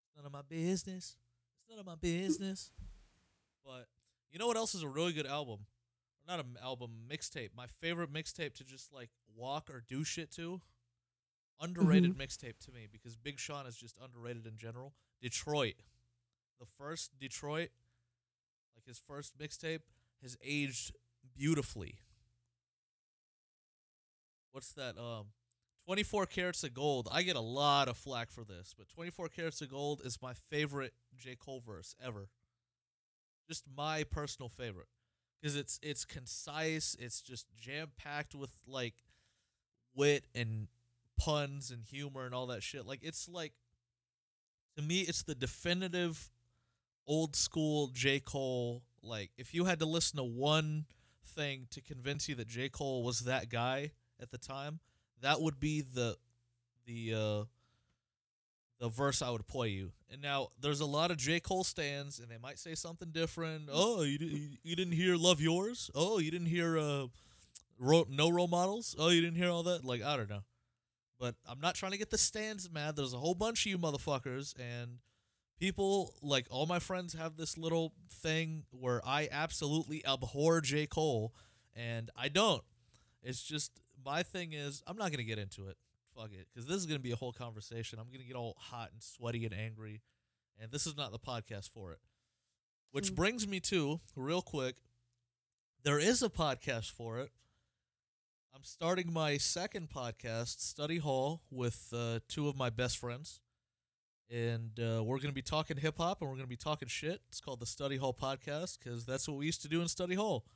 It's 0.07 0.16
none 0.16 0.26
of 0.26 0.32
my 0.32 0.43
business. 0.49 1.16
It's 1.61 1.70
none 1.70 1.78
of 1.78 1.86
my 1.86 1.95
business. 1.97 2.70
But 3.64 3.86
you 4.30 4.39
know 4.39 4.47
what 4.47 4.57
else 4.57 4.74
is 4.74 4.82
a 4.82 4.89
really 4.89 5.12
good 5.12 5.26
album? 5.26 5.61
Not 6.26 6.41
an 6.41 6.57
album, 6.62 6.91
mixtape. 7.11 7.51
My 7.57 7.66
favorite 7.66 8.12
mixtape 8.12 8.55
to 8.55 8.64
just 8.64 8.93
like 8.93 9.11
walk 9.34 9.70
or 9.70 9.82
do 9.86 10.05
shit 10.05 10.30
to. 10.32 10.61
Underrated 11.61 12.12
mm-hmm. 12.12 12.20
mixtape 12.20 12.59
to 12.66 12.72
me 12.72 12.86
because 12.91 13.16
Big 13.16 13.41
Sean 13.41 13.66
is 13.66 13.76
just 13.76 13.97
underrated 14.03 14.47
in 14.47 14.57
general. 14.59 14.93
Detroit, 15.20 15.74
the 16.61 16.66
first 16.66 17.18
Detroit, 17.18 17.70
like 18.76 18.86
his 18.86 18.99
first 18.99 19.36
mixtape, 19.39 19.80
has 20.22 20.36
aged 20.45 20.93
beautifully. 21.36 21.97
What's 24.53 24.73
that? 24.73 24.97
Um, 24.99 25.27
24 25.89 26.27
Carats 26.27 26.65
of 26.65 26.75
Gold. 26.75 27.09
I 27.11 27.23
get 27.23 27.37
a 27.37 27.41
lot 27.41 27.89
of 27.89 27.97
flack 27.97 28.31
for 28.31 28.45
this, 28.45 28.75
but 28.77 28.89
24 28.91 29.29
Carats 29.29 29.63
of 29.63 29.71
Gold 29.71 30.03
is 30.05 30.21
my 30.21 30.35
favorite 30.51 30.93
J. 31.17 31.35
Cole 31.35 31.63
verse 31.67 31.97
ever. 32.05 32.29
Just 33.49 33.65
my 33.75 34.05
personal 34.05 34.51
favorite. 34.51 34.89
Because 35.41 35.57
it's 35.57 35.79
it's 35.83 36.05
concise, 36.05 36.95
it's 37.01 37.23
just 37.23 37.47
jam 37.57 37.93
packed 37.97 38.35
with 38.35 38.51
like 38.67 38.97
wit 39.95 40.27
and 40.35 40.69
puns 41.19 41.71
and 41.71 41.85
humor 41.85 42.27
and 42.27 42.35
all 42.35 42.49
that 42.49 42.63
shit. 42.63 42.85
Like 42.85 43.01
it's 43.03 43.27
like 43.27 43.55
to 44.77 44.83
me 44.83 45.01
it's 45.01 45.23
the 45.23 45.35
definitive 45.35 46.31
old 47.07 47.35
school 47.35 47.87
J. 47.95 48.21
Cole. 48.21 48.83
Like 49.03 49.31
if 49.39 49.55
you 49.55 49.65
had 49.65 49.79
to 49.79 49.87
listen 49.87 50.19
to 50.19 50.25
one 50.25 50.85
thing 51.25 51.67
to 51.71 51.81
convince 51.81 52.29
you 52.29 52.35
that 52.35 52.49
J. 52.49 52.69
Cole 52.69 53.03
was 53.03 53.21
that 53.21 53.49
guy 53.49 53.93
at 54.21 54.31
the 54.31 54.39
time, 54.39 54.81
that 55.21 55.41
would 55.41 55.59
be 55.61 55.81
the 55.83 56.16
the 56.87 57.14
uh 57.14 57.45
the 58.81 58.89
verse 58.89 59.23
I 59.23 59.31
would 59.31 59.47
play 59.47 59.69
you. 59.69 59.93
And 60.11 60.23
now 60.23 60.49
there's 60.61 60.81
a 60.81 60.87
lot 60.87 61.11
of 61.11 61.16
J. 61.16 61.41
Cole 61.41 61.64
stands, 61.64 62.21
and 62.21 62.31
they 62.31 62.39
might 62.39 62.59
say 62.59 62.75
something 62.75 63.11
different. 63.11 63.69
Oh, 63.73 64.03
you 64.03 64.19
di- 64.19 64.59
you 64.62 64.77
didn't 64.77 64.95
hear 64.95 65.16
"Love 65.16 65.41
Yours"? 65.41 65.91
Oh, 65.95 66.19
you 66.19 66.31
didn't 66.31 66.47
hear 66.47 66.79
uh, 66.79 67.07
ro- 67.79 68.07
"No 68.09 68.29
Role 68.29 68.49
Models"? 68.49 68.95
Oh, 68.99 69.09
you 69.09 69.21
didn't 69.21 69.37
hear 69.37 69.51
all 69.51 69.64
that? 69.64 69.85
Like 69.85 70.03
I 70.03 70.16
don't 70.16 70.31
know. 70.31 70.45
But 71.19 71.35
I'm 71.47 71.61
not 71.61 71.75
trying 71.75 71.93
to 71.93 71.99
get 71.99 72.11
the 72.11 72.19
stands 72.19 72.71
mad. 72.71 72.95
There's 72.95 73.12
a 73.12 73.19
whole 73.19 73.35
bunch 73.35 73.66
of 73.66 73.71
you 73.71 73.79
motherfuckers, 73.79 74.55
and 74.59 74.99
people 75.59 76.14
like 76.23 76.47
all 76.49 76.66
my 76.66 76.79
friends 76.79 77.14
have 77.14 77.37
this 77.37 77.59
little 77.59 77.93
thing 78.11 78.62
where 78.71 79.03
I 79.05 79.29
absolutely 79.31 80.07
abhor 80.07 80.61
J. 80.61 80.87
Cole, 80.87 81.35
and 81.75 82.11
I 82.16 82.29
don't. 82.29 82.62
It's 83.23 83.43
just 83.43 83.73
my 84.09 84.23
thing 84.23 84.55
is 84.55 84.83
I'm 84.87 84.97
not 84.97 85.11
gonna 85.11 85.23
get 85.25 85.39
into 85.39 85.69
it. 85.69 85.77
Fuck 86.17 86.33
it, 86.33 86.49
because 86.53 86.67
this 86.67 86.77
is 86.79 86.87
gonna 86.87 86.99
be 86.99 87.13
a 87.13 87.17
whole 87.17 87.33
conversation. 87.33 87.99
I'm 87.99 88.11
gonna 88.11 88.25
get 88.25 88.37
all 88.37 88.57
hot 88.59 88.91
and 88.93 89.03
sweaty 89.03 89.45
and 89.45 89.55
angry, 89.55 90.01
and 90.59 90.73
this 90.73 90.87
is 90.87 90.97
not 90.97 91.13
the 91.13 91.19
podcast 91.19 91.69
for 91.69 91.93
it. 91.93 91.99
Which 92.91 93.13
Mm. 93.13 93.17
brings 93.17 93.47
me 93.47 93.61
to 93.61 94.01
real 94.17 94.41
quick. 94.43 94.77
There 95.83 95.99
is 95.99 96.23
a 96.23 96.31
podcast 96.31 96.91
for 96.91 97.19
it. 97.21 97.33
I'm 98.55 98.65
starting 98.65 99.13
my 99.13 99.37
second 99.37 99.91
podcast, 99.91 100.59
Study 100.61 100.99
Hall, 100.99 101.43
with 101.51 101.93
uh, 101.93 102.21
two 102.29 102.49
of 102.49 102.57
my 102.57 102.71
best 102.71 102.97
friends, 102.97 103.41
and 104.31 104.81
uh, 104.81 105.05
we're 105.05 105.19
gonna 105.21 105.33
be 105.35 105.43
talking 105.43 105.77
hip 105.77 105.99
hop 105.99 106.23
and 106.23 106.31
we're 106.31 106.37
gonna 106.37 106.49
be 106.49 106.57
talking 106.57 106.89
shit. 106.89 107.21
It's 107.29 107.41
called 107.43 107.61
the 107.61 107.67
Study 107.67 107.99
Hall 107.99 108.15
Podcast 108.15 108.79
because 108.79 109.05
that's 109.05 109.29
what 109.29 109.37
we 109.37 109.45
used 109.47 109.61
to 109.63 109.69
do 109.69 109.83
in 109.83 109.89
Study 109.89 110.15
Hall. 110.15 110.47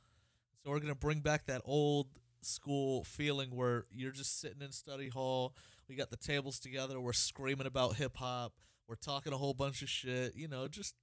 So 0.63 0.71
we're 0.71 0.79
gonna 0.79 0.95
bring 0.95 1.19
back 1.21 1.45
that 1.45 1.61
old 1.65 2.07
school 2.45 3.03
feeling 3.03 3.49
where 3.55 3.85
you're 3.91 4.11
just 4.11 4.39
sitting 4.39 4.61
in 4.61 4.71
study 4.71 5.09
hall. 5.09 5.55
We 5.87 5.95
got 5.95 6.09
the 6.09 6.17
tables 6.17 6.59
together. 6.59 6.99
We're 6.99 7.13
screaming 7.13 7.67
about 7.67 7.95
hip 7.95 8.17
hop. 8.17 8.53
We're 8.87 8.95
talking 8.95 9.33
a 9.33 9.37
whole 9.37 9.53
bunch 9.53 9.81
of 9.81 9.89
shit. 9.89 10.35
You 10.35 10.47
know, 10.47 10.67
just 10.67 10.95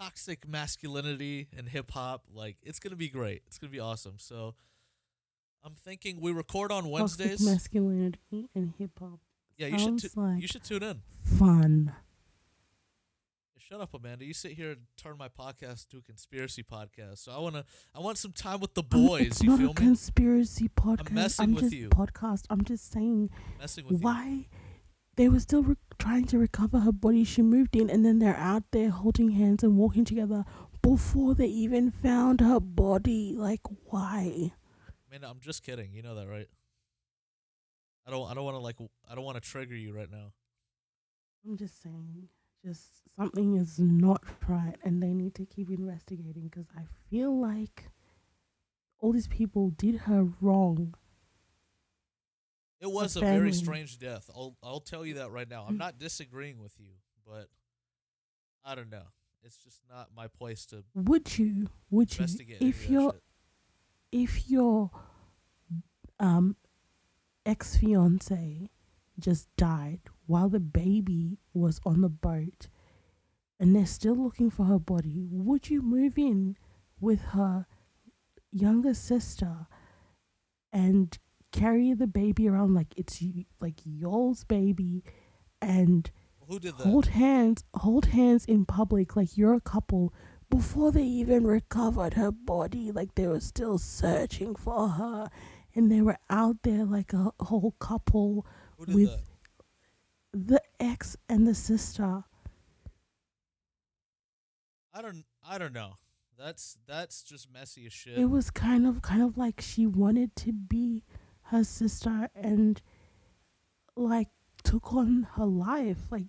toxic 0.00 0.46
masculinity 0.46 1.48
and 1.56 1.68
hip 1.68 1.90
hop. 1.92 2.22
Like 2.32 2.56
it's 2.62 2.78
gonna 2.78 2.96
be 2.96 3.08
great. 3.08 3.42
It's 3.46 3.58
gonna 3.58 3.70
be 3.70 3.80
awesome. 3.80 4.14
So 4.18 4.54
I'm 5.64 5.74
thinking 5.74 6.20
we 6.20 6.32
record 6.32 6.70
on 6.72 6.88
Wednesdays. 6.90 7.38
Toxic 7.38 7.46
masculinity 7.46 8.48
and 8.54 8.72
hip 8.78 8.92
hop. 8.98 9.20
yeah, 9.56 9.68
you 9.68 9.78
should. 9.78 9.98
Tu- 9.98 10.08
like 10.14 10.40
you 10.42 10.48
should 10.48 10.64
tune 10.64 10.82
in. 10.82 11.02
Fun. 11.38 11.92
Shut 13.68 13.80
up, 13.80 13.94
Amanda. 13.94 14.24
You 14.24 14.32
sit 14.32 14.52
here 14.52 14.70
and 14.70 14.82
turn 14.96 15.16
my 15.18 15.28
podcast 15.28 15.88
to 15.88 15.96
a 15.98 16.00
conspiracy 16.00 16.62
podcast. 16.62 17.18
So 17.18 17.32
I 17.32 17.38
wanna. 17.40 17.64
I 17.94 17.98
want 17.98 18.16
some 18.16 18.30
time 18.30 18.60
with 18.60 18.74
the 18.74 18.82
boys. 18.84 19.22
it's 19.26 19.42
you 19.42 19.50
not 19.50 19.58
feel 19.58 19.66
a 19.70 19.70
me? 19.70 19.74
conspiracy 19.74 20.68
podcast. 20.68 21.08
I'm 21.08 21.14
messing 21.14 21.54
with 21.54 21.64
just 21.64 21.74
you. 21.74 21.88
podcast. 21.88 22.44
I'm 22.48 22.62
just 22.62 22.92
saying 22.92 23.30
Messing 23.58 23.84
with 23.86 23.94
you. 23.94 23.98
why 24.04 24.46
they 25.16 25.28
were 25.28 25.40
still 25.40 25.64
re- 25.64 25.74
trying 25.98 26.26
to 26.26 26.38
recover 26.38 26.78
her 26.78 26.92
body. 26.92 27.24
She 27.24 27.42
moved 27.42 27.74
in, 27.74 27.90
and 27.90 28.04
then 28.04 28.20
they're 28.20 28.36
out 28.36 28.62
there 28.70 28.90
holding 28.90 29.30
hands 29.30 29.64
and 29.64 29.76
walking 29.76 30.04
together 30.04 30.44
before 30.80 31.34
they 31.34 31.46
even 31.48 31.90
found 31.90 32.40
her 32.40 32.60
body. 32.60 33.34
Like, 33.36 33.62
why? 33.86 34.52
Man, 35.10 35.24
I'm 35.24 35.40
just 35.40 35.64
kidding. 35.64 35.92
You 35.92 36.02
know 36.02 36.14
that, 36.14 36.28
right? 36.28 36.46
I 38.06 38.12
don't 38.12 38.30
I 38.30 38.34
don't 38.34 38.44
want 38.44 38.54
to 38.54 38.60
like 38.60 38.76
I 39.10 39.16
don't 39.16 39.24
want 39.24 39.42
to 39.42 39.50
trigger 39.50 39.74
you 39.74 39.92
right 39.92 40.10
now. 40.10 40.30
I'm 41.44 41.56
just 41.56 41.82
saying, 41.82 42.28
just 42.66 43.14
something 43.14 43.56
is 43.56 43.78
not 43.78 44.22
right, 44.48 44.74
and 44.82 45.02
they 45.02 45.12
need 45.12 45.34
to 45.36 45.44
keep 45.46 45.70
investigating 45.70 46.48
because 46.48 46.66
I 46.76 46.82
feel 47.08 47.38
like 47.40 47.90
all 48.98 49.12
these 49.12 49.28
people 49.28 49.70
did 49.70 49.94
her 50.00 50.26
wrong. 50.40 50.94
It 52.80 52.90
was 52.90 53.16
a 53.16 53.20
family. 53.20 53.38
very 53.38 53.52
strange 53.52 53.98
death. 53.98 54.28
I'll 54.34 54.56
I'll 54.62 54.80
tell 54.80 55.06
you 55.06 55.14
that 55.14 55.30
right 55.30 55.48
now. 55.48 55.64
I'm 55.68 55.78
not 55.78 55.98
disagreeing 55.98 56.60
with 56.60 56.74
you, 56.78 56.92
but 57.26 57.48
I 58.64 58.74
don't 58.74 58.90
know. 58.90 59.06
It's 59.42 59.56
just 59.56 59.82
not 59.88 60.08
my 60.14 60.26
place 60.26 60.66
to 60.66 60.82
Would 60.94 61.38
you? 61.38 61.68
Would 61.90 62.18
you? 62.18 62.22
investigate. 62.22 62.58
any 62.60 62.70
of 62.70 62.76
If 62.76 62.90
your 62.90 63.14
if 64.12 64.50
your 64.50 64.90
um 66.18 66.56
ex 67.44 67.76
fiance 67.76 68.70
just 69.18 69.48
died 69.56 70.00
while 70.26 70.48
the 70.48 70.60
baby 70.60 71.38
was 71.54 71.80
on 71.84 72.00
the 72.00 72.08
boat, 72.08 72.68
and 73.58 73.74
they're 73.74 73.86
still 73.86 74.14
looking 74.16 74.50
for 74.50 74.64
her 74.64 74.78
body, 74.78 75.26
would 75.30 75.70
you 75.70 75.82
move 75.82 76.18
in 76.18 76.56
with 77.00 77.20
her 77.32 77.66
younger 78.52 78.94
sister 78.94 79.66
and 80.72 81.18
carry 81.52 81.92
the 81.94 82.06
baby 82.06 82.48
around 82.48 82.74
like 82.74 82.92
it's 82.96 83.22
like 83.60 83.80
yours 83.84 84.44
baby 84.44 85.02
and 85.60 86.10
who 86.48 86.58
did 86.58 86.76
that? 86.76 86.84
hold 86.84 87.06
hands 87.06 87.64
hold 87.74 88.06
hands 88.06 88.44
in 88.44 88.64
public 88.64 89.16
like 89.16 89.36
you're 89.36 89.54
a 89.54 89.60
couple 89.60 90.12
before 90.50 90.92
they 90.92 91.02
even 91.02 91.46
recovered 91.46 92.14
her 92.14 92.30
body 92.30 92.90
like 92.92 93.14
they 93.14 93.26
were 93.26 93.40
still 93.40 93.78
searching 93.78 94.54
for 94.54 94.88
her 94.88 95.28
and 95.74 95.90
they 95.90 96.00
were 96.02 96.18
out 96.30 96.56
there 96.62 96.84
like 96.84 97.12
a 97.12 97.30
whole 97.40 97.74
couple 97.78 98.46
with 98.78 98.88
that? 99.06 99.22
The 100.32 100.60
ex 100.80 101.16
and 101.28 101.46
the 101.46 101.54
sister 101.54 102.24
I 104.96 105.02
don't 105.02 105.24
I 105.46 105.58
don't 105.58 105.74
know. 105.74 105.92
That's 106.38 106.78
that's 106.86 107.22
just 107.22 107.52
messy 107.52 107.86
as 107.86 107.92
shit. 107.92 108.18
it 108.18 108.30
was 108.30 108.50
kind 108.50 108.86
of 108.86 109.02
kind 109.02 109.22
of 109.22 109.36
like 109.36 109.60
she 109.60 109.86
wanted 109.86 110.34
to 110.36 110.52
be 110.52 111.04
her 111.44 111.64
sister 111.64 112.30
and 112.34 112.80
like 113.94 114.28
took 114.64 114.92
on 114.94 115.28
her 115.34 115.44
life 115.44 115.98
like 116.10 116.26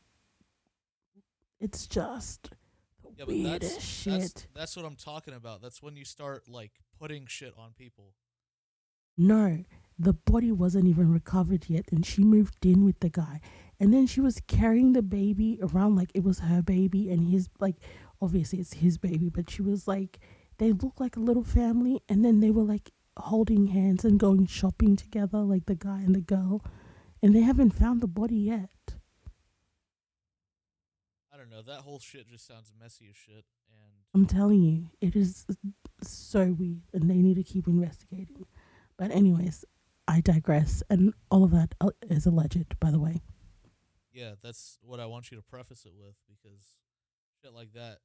it's 1.59 1.87
just 1.87 2.51
yeah, 3.17 3.25
but 3.25 3.27
weirdest 3.29 3.75
that's, 3.75 3.85
shit 3.85 4.13
that's 4.13 4.47
that's 4.53 4.75
what 4.75 4.85
I'm 4.85 4.95
talking 4.95 5.33
about. 5.33 5.61
That's 5.61 5.81
when 5.81 5.95
you 5.95 6.05
start 6.05 6.49
like 6.49 6.71
putting 6.99 7.25
shit 7.25 7.53
on 7.57 7.71
people. 7.77 8.13
No, 9.17 9.63
the 9.97 10.13
body 10.13 10.51
wasn't 10.51 10.87
even 10.87 11.11
recovered 11.11 11.65
yet, 11.67 11.85
and 11.91 12.05
she 12.05 12.23
moved 12.23 12.65
in 12.65 12.85
with 12.85 12.99
the 12.99 13.09
guy. 13.09 13.41
And 13.79 13.93
then 13.93 14.07
she 14.07 14.21
was 14.21 14.41
carrying 14.47 14.93
the 14.93 15.01
baby 15.01 15.59
around 15.61 15.95
like 15.95 16.11
it 16.13 16.23
was 16.23 16.39
her 16.39 16.61
baby 16.61 17.09
and 17.09 17.27
his, 17.27 17.49
like, 17.59 17.75
obviously 18.21 18.59
it's 18.59 18.73
his 18.73 18.97
baby, 18.97 19.29
but 19.29 19.49
she 19.49 19.61
was 19.61 19.87
like, 19.87 20.19
they 20.57 20.71
looked 20.71 20.99
like 20.99 21.15
a 21.15 21.19
little 21.21 21.43
family. 21.43 22.01
And 22.09 22.25
then 22.25 22.39
they 22.39 22.51
were 22.51 22.63
like 22.63 22.91
holding 23.17 23.67
hands 23.67 24.03
and 24.03 24.19
going 24.19 24.47
shopping 24.47 24.95
together, 24.95 25.39
like 25.39 25.65
the 25.67 25.75
guy 25.75 25.99
and 25.99 26.15
the 26.15 26.21
girl. 26.21 26.63
And 27.21 27.35
they 27.35 27.41
haven't 27.41 27.71
found 27.71 28.01
the 28.01 28.07
body 28.07 28.35
yet. 28.35 28.69
I 31.31 31.37
don't 31.37 31.51
know. 31.51 31.61
That 31.61 31.81
whole 31.81 31.99
shit 31.99 32.27
just 32.27 32.47
sounds 32.47 32.73
messy 32.79 33.05
as 33.11 33.15
shit. 33.15 33.45
And 33.69 33.91
I'm 34.15 34.25
telling 34.25 34.63
you, 34.63 34.89
it 35.01 35.15
is 35.15 35.45
so 36.01 36.55
weird, 36.57 36.81
and 36.93 37.09
they 37.09 37.17
need 37.17 37.35
to 37.35 37.43
keep 37.43 37.67
investigating. 37.67 38.45
But, 38.97 39.11
anyways, 39.11 39.63
I 40.07 40.21
digress. 40.21 40.81
And 40.89 41.13
all 41.29 41.43
of 41.43 41.51
that 41.51 41.75
uh, 41.79 41.91
alleged, 42.25 42.79
by 42.79 42.89
the 42.89 42.99
way. 42.99 43.21
Yeah, 44.17 44.31
that's 44.41 44.79
what 44.81 44.99
I 44.99 45.05
want 45.05 45.29
you 45.29 45.37
to 45.37 45.43
preface 45.43 45.85
it 45.85 45.93
with 45.95 46.15
because 46.27 46.59
shit 47.43 47.53
like 47.53 47.73
that. 47.73 47.99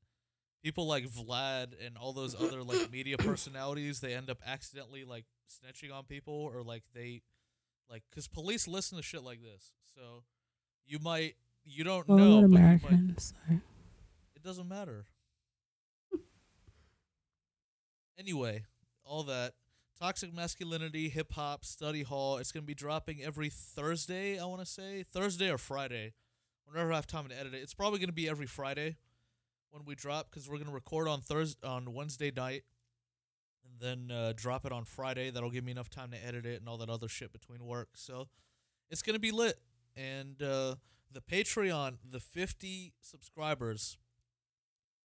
People 0.62 0.86
like 0.86 1.04
Vlad 1.08 1.72
and 1.84 1.96
all 1.96 2.12
those 2.12 2.34
other 2.40 2.62
like 2.62 2.92
media 2.92 3.16
personalities, 3.16 4.00
they 4.00 4.14
end 4.14 4.28
up 4.28 4.38
accidentally 4.46 5.04
like 5.04 5.24
snitching 5.50 5.92
on 5.92 6.04
people 6.04 6.34
or 6.34 6.62
like 6.62 6.82
they 6.94 7.22
like 7.88 8.02
cuz 8.14 8.28
police 8.28 8.68
listen 8.68 8.96
to 8.98 9.02
shit 9.02 9.22
like 9.22 9.40
this. 9.42 9.72
So 9.96 10.24
you 10.86 10.98
might 10.98 11.36
you 11.64 11.82
don't 11.82 12.06
Well, 12.06 12.18
know 12.18 12.42
but 12.42 12.42
you 12.42 12.48
might, 12.50 12.58
Americans, 12.60 13.32
so. 13.48 13.54
it 14.36 14.42
doesn't 14.42 14.68
matter. 14.68 15.06
anyway, 18.18 18.64
all 19.04 19.22
that 19.24 19.54
toxic 20.02 20.34
masculinity, 20.34 21.08
hip 21.08 21.32
hop, 21.32 21.64
study 21.64 22.02
hall. 22.02 22.38
It's 22.38 22.50
gonna 22.50 22.66
be 22.66 22.74
dropping 22.74 23.22
every 23.22 23.48
Thursday. 23.48 24.36
I 24.36 24.44
want 24.46 24.60
to 24.60 24.66
say 24.66 25.04
Thursday 25.04 25.48
or 25.48 25.58
Friday, 25.58 26.14
whenever 26.64 26.92
I 26.92 26.96
have 26.96 27.06
time 27.06 27.28
to 27.28 27.38
edit 27.38 27.54
it. 27.54 27.58
It's 27.58 27.72
probably 27.72 28.00
gonna 28.00 28.10
be 28.10 28.28
every 28.28 28.46
Friday 28.46 28.96
when 29.70 29.84
we 29.84 29.94
drop 29.94 30.28
because 30.28 30.50
we're 30.50 30.58
gonna 30.58 30.72
record 30.72 31.06
on 31.06 31.20
Thursday 31.20 31.64
on 31.64 31.94
Wednesday 31.94 32.32
night, 32.36 32.64
and 33.64 33.78
then 33.80 34.16
uh, 34.16 34.32
drop 34.34 34.66
it 34.66 34.72
on 34.72 34.84
Friday. 34.84 35.30
That'll 35.30 35.50
give 35.50 35.62
me 35.62 35.70
enough 35.70 35.88
time 35.88 36.10
to 36.10 36.26
edit 36.26 36.46
it 36.46 36.58
and 36.58 36.68
all 36.68 36.78
that 36.78 36.90
other 36.90 37.06
shit 37.06 37.32
between 37.32 37.64
work. 37.64 37.90
So 37.94 38.26
it's 38.90 39.02
gonna 39.02 39.20
be 39.20 39.30
lit. 39.30 39.60
And 39.96 40.42
uh, 40.42 40.74
the 41.12 41.20
Patreon, 41.20 41.98
the 42.10 42.18
50 42.18 42.94
subscribers 43.00 43.98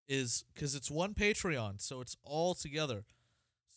is 0.09 0.43
because 0.55 0.73
it's 0.73 0.89
one 0.89 1.13
Patreon, 1.13 1.81
so 1.81 2.01
it's 2.01 2.17
all 2.23 2.55
together. 2.55 3.05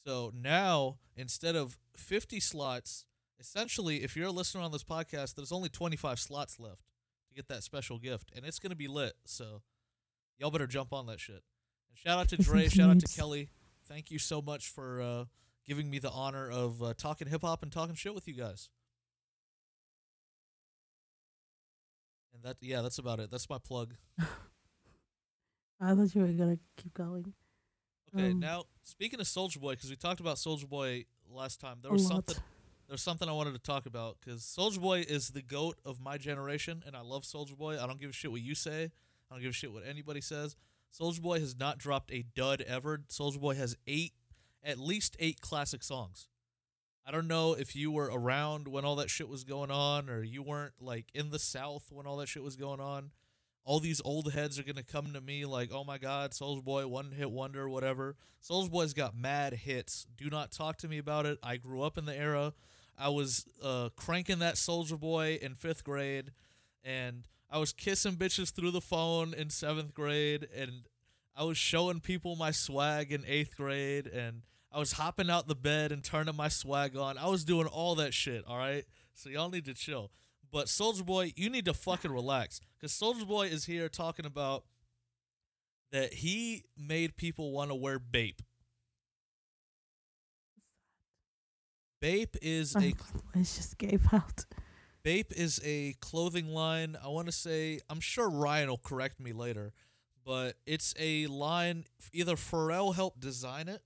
So 0.07 0.33
now 0.35 0.99
instead 1.17 1.57
of 1.57 1.79
50 1.97 2.41
slots, 2.41 3.05
essentially, 3.39 4.03
if 4.03 4.17
you're 4.17 4.29
a 4.29 4.33
listener 4.33 4.63
on 4.63 4.73
this 4.73 4.85
podcast, 4.85 5.35
there's 5.35 5.53
only 5.53 5.69
25 5.69 6.19
slots 6.19 6.59
left 6.59 6.85
to 7.29 7.35
get 7.35 7.49
that 7.49 7.63
special 7.63 7.99
gift, 7.99 8.33
and 8.35 8.45
it's 8.45 8.59
gonna 8.59 8.75
be 8.75 8.89
lit. 8.89 9.15
So 9.25 9.63
y'all 10.39 10.51
better 10.51 10.67
jump 10.67 10.93
on 10.93 11.07
that 11.07 11.21
shit. 11.21 11.43
And 11.89 11.97
shout 11.97 12.19
out 12.19 12.29
to 12.31 12.37
Dre, 12.43 12.69
shout 12.69 12.91
out 12.91 13.01
to 13.01 13.15
Kelly. 13.15 13.51
Thank 13.87 14.11
you 14.11 14.19
so 14.19 14.41
much 14.41 14.69
for 14.69 15.01
uh, 15.01 15.25
giving 15.67 15.91
me 15.91 15.99
the 15.99 16.11
honor 16.11 16.49
of 16.51 16.83
uh, 16.83 16.95
talking 16.97 17.29
hip 17.29 17.43
hop 17.43 17.63
and 17.63 17.71
talking 17.73 17.95
shit 17.95 18.15
with 18.15 18.27
you 18.27 18.35
guys. 18.35 18.69
And 22.33 22.43
that, 22.45 22.57
yeah, 22.61 22.81
that's 22.81 22.99
about 22.99 23.21
it. 23.21 23.31
That's 23.31 23.51
my 23.51 23.59
plug. 23.59 23.95
I 25.81 25.95
thought 25.95 26.15
you 26.15 26.23
were 26.23 26.29
gonna 26.29 26.59
keep 26.77 26.95
going. 26.95 27.33
Okay, 28.15 28.31
Um, 28.31 28.41
now 28.41 28.65
speaking 28.83 29.21
of 29.21 29.27
Soulja 29.27 29.61
Boy, 29.61 29.73
because 29.75 29.91
we 29.91 29.97
talked 29.97 30.21
about 30.21 30.37
Soulja 30.37 30.69
Boy 30.69 31.05
last 31.31 31.61
time, 31.61 31.79
there 31.83 31.93
was 31.93 32.07
something. 32.07 32.37
There's 32.89 33.03
something 33.03 33.29
I 33.29 33.33
wanted 33.33 33.53
to 33.53 33.61
talk 33.61 33.87
about 33.87 34.17
because 34.21 34.43
Soulja 34.43 34.81
Boy 34.81 35.05
is 35.09 35.31
the 35.31 35.43
goat 35.43 35.79
of 35.85 36.01
my 36.01 36.19
generation, 36.19 36.83
and 36.85 36.97
I 36.97 37.03
love 37.03 37.23
Soulja 37.23 37.57
Boy. 37.57 37.81
I 37.81 37.87
don't 37.87 38.01
give 38.01 38.11
a 38.11 38.13
shit 38.13 38.33
what 38.33 38.41
you 38.41 38.55
say. 38.57 38.91
I 39.31 39.35
don't 39.35 39.41
give 39.43 39.51
a 39.51 39.55
shit 39.55 39.73
what 39.73 39.85
anybody 39.87 40.21
says. 40.21 40.57
Soulja 40.93 41.21
Boy 41.23 41.39
has 41.39 41.57
not 41.57 41.79
dropped 41.79 42.11
a 42.13 42.25
dud 42.35 42.63
ever. 42.63 43.03
Soulja 43.09 43.41
Boy 43.41 43.55
has 43.55 43.77
eight, 43.87 44.13
at 44.65 44.77
least 44.79 45.17
eight 45.21 45.41
classic 45.41 45.85
songs. 45.85 46.27
I 47.07 47.13
don't 47.13 47.29
know 47.29 47.55
if 47.55 47.77
you 47.77 47.93
were 47.93 48.11
around 48.13 48.67
when 48.67 48.85
all 48.85 48.97
that 48.97 49.09
shit 49.09 49.29
was 49.29 49.45
going 49.45 49.71
on, 49.71 50.11
or 50.11 50.25
you 50.25 50.43
weren't 50.43 50.75
like 50.81 51.07
in 51.15 51.31
the 51.31 51.39
South 51.39 51.93
when 51.93 52.07
all 52.07 52.17
that 52.17 52.29
shit 52.29 52.43
was 52.43 52.57
going 52.57 52.81
on. 52.81 53.13
All 53.65 53.81
these 53.81 54.01
old 54.05 54.33
heads 54.33 54.59
are 54.59 54.63
gonna 54.63 54.83
come 54.83 55.13
to 55.13 55.21
me 55.21 55.45
like, 55.45 55.71
"Oh 55.73 55.85
my 55.85 55.99
God, 55.99 56.33
Soulja 56.33 56.65
Boy, 56.65 56.87
one 56.87 57.13
hit 57.13 57.31
wonder, 57.31 57.69
whatever." 57.69 58.17
Soulja 58.43 58.71
Boy's 58.71 58.95
got 58.95 59.15
mad 59.15 59.53
hits. 59.53 60.07
Do 60.17 60.31
not 60.31 60.51
talk 60.51 60.79
to 60.79 60.89
me 60.89 60.99
about 60.99 61.27
it. 61.27 61.39
I 61.43 61.57
grew 61.57 61.83
up 61.83 61.99
in 61.99 62.07
the 62.07 62.17
era. 62.17 62.55
I 62.99 63.09
was 63.09 63.47
uh, 63.63 63.91
cranking 63.97 64.41
that 64.41 64.57
Soulja 64.57 64.99
Boy 64.99 65.39
in 65.41 65.55
fifth 65.55 65.85
grade, 65.85 66.33
and 66.85 67.27
I 67.51 67.59
was 67.59 67.73
kissing 67.73 68.17
bitches 68.17 68.53
through 68.53 68.71
the 68.71 68.81
phone 68.81 69.35
in 69.35 69.51
seventh 69.51 69.95
grade, 69.95 70.49
and 70.55 70.87
I 71.35 71.45
was 71.45 71.57
showing 71.59 72.01
people 72.01 72.37
my 72.37 72.51
swag 72.51 73.13
in 73.13 73.25
eighth 73.27 73.57
grade, 73.57 74.07
and 74.07 74.43
I 74.73 74.79
was 74.79 74.93
hopping 74.93 75.31
out 75.31 75.49
the 75.49 75.55
bed 75.55 75.93
and 75.93 76.05
turning 76.05 76.37
my 76.37 76.49
swag 76.49 76.97
on. 76.97 77.19
I 77.19 77.27
was 77.27 77.45
doing 77.45 77.67
all 77.67 77.95
that 77.97 78.15
shit. 78.15 78.45
All 78.47 78.59
right, 78.59 78.85
so 79.15 79.31
y'all 79.31 79.51
need 79.51 79.65
to 79.65 79.75
chill. 79.75 80.11
But 80.53 80.67
Soulja 80.67 81.05
Boy, 81.05 81.33
you 81.37 81.49
need 81.49 81.65
to 81.67 81.75
fucking 81.75 82.11
relax, 82.11 82.61
cause 82.81 82.93
Soulja 82.93 83.27
Boy 83.27 83.47
is 83.47 83.65
here 83.65 83.89
talking 83.89 84.27
about 84.27 84.65
that 85.93 86.15
he 86.15 86.65
made 86.77 87.17
people 87.17 87.53
want 87.53 87.71
to 87.71 87.75
wear 87.75 87.99
Bape. 87.99 88.43
Bape 92.01 92.37
is 92.41 92.75
a 92.75 92.79
oh, 92.79 93.21
voice 93.35 93.57
just 93.57 93.79
gave 93.79 94.13
out. 94.13 94.47
Bape 95.03 95.33
is 95.33 95.61
a 95.65 95.95
clothing 96.01 96.49
line. 96.49 96.97
I 97.03 97.09
want 97.09 97.27
to 97.27 97.33
say, 97.33 97.81
I'm 97.89 98.01
sure 98.01 98.29
Ryan 98.29 98.69
will 98.69 98.79
correct 98.79 99.21
me 99.21 99.33
later, 99.33 99.73
but 100.25 100.57
it's 100.67 100.95
a 100.99 101.27
line. 101.27 101.85
Either 102.13 102.37
Pharrell 102.37 102.95
helped 102.95 103.21
design 103.21 103.69
it, 103.69 103.83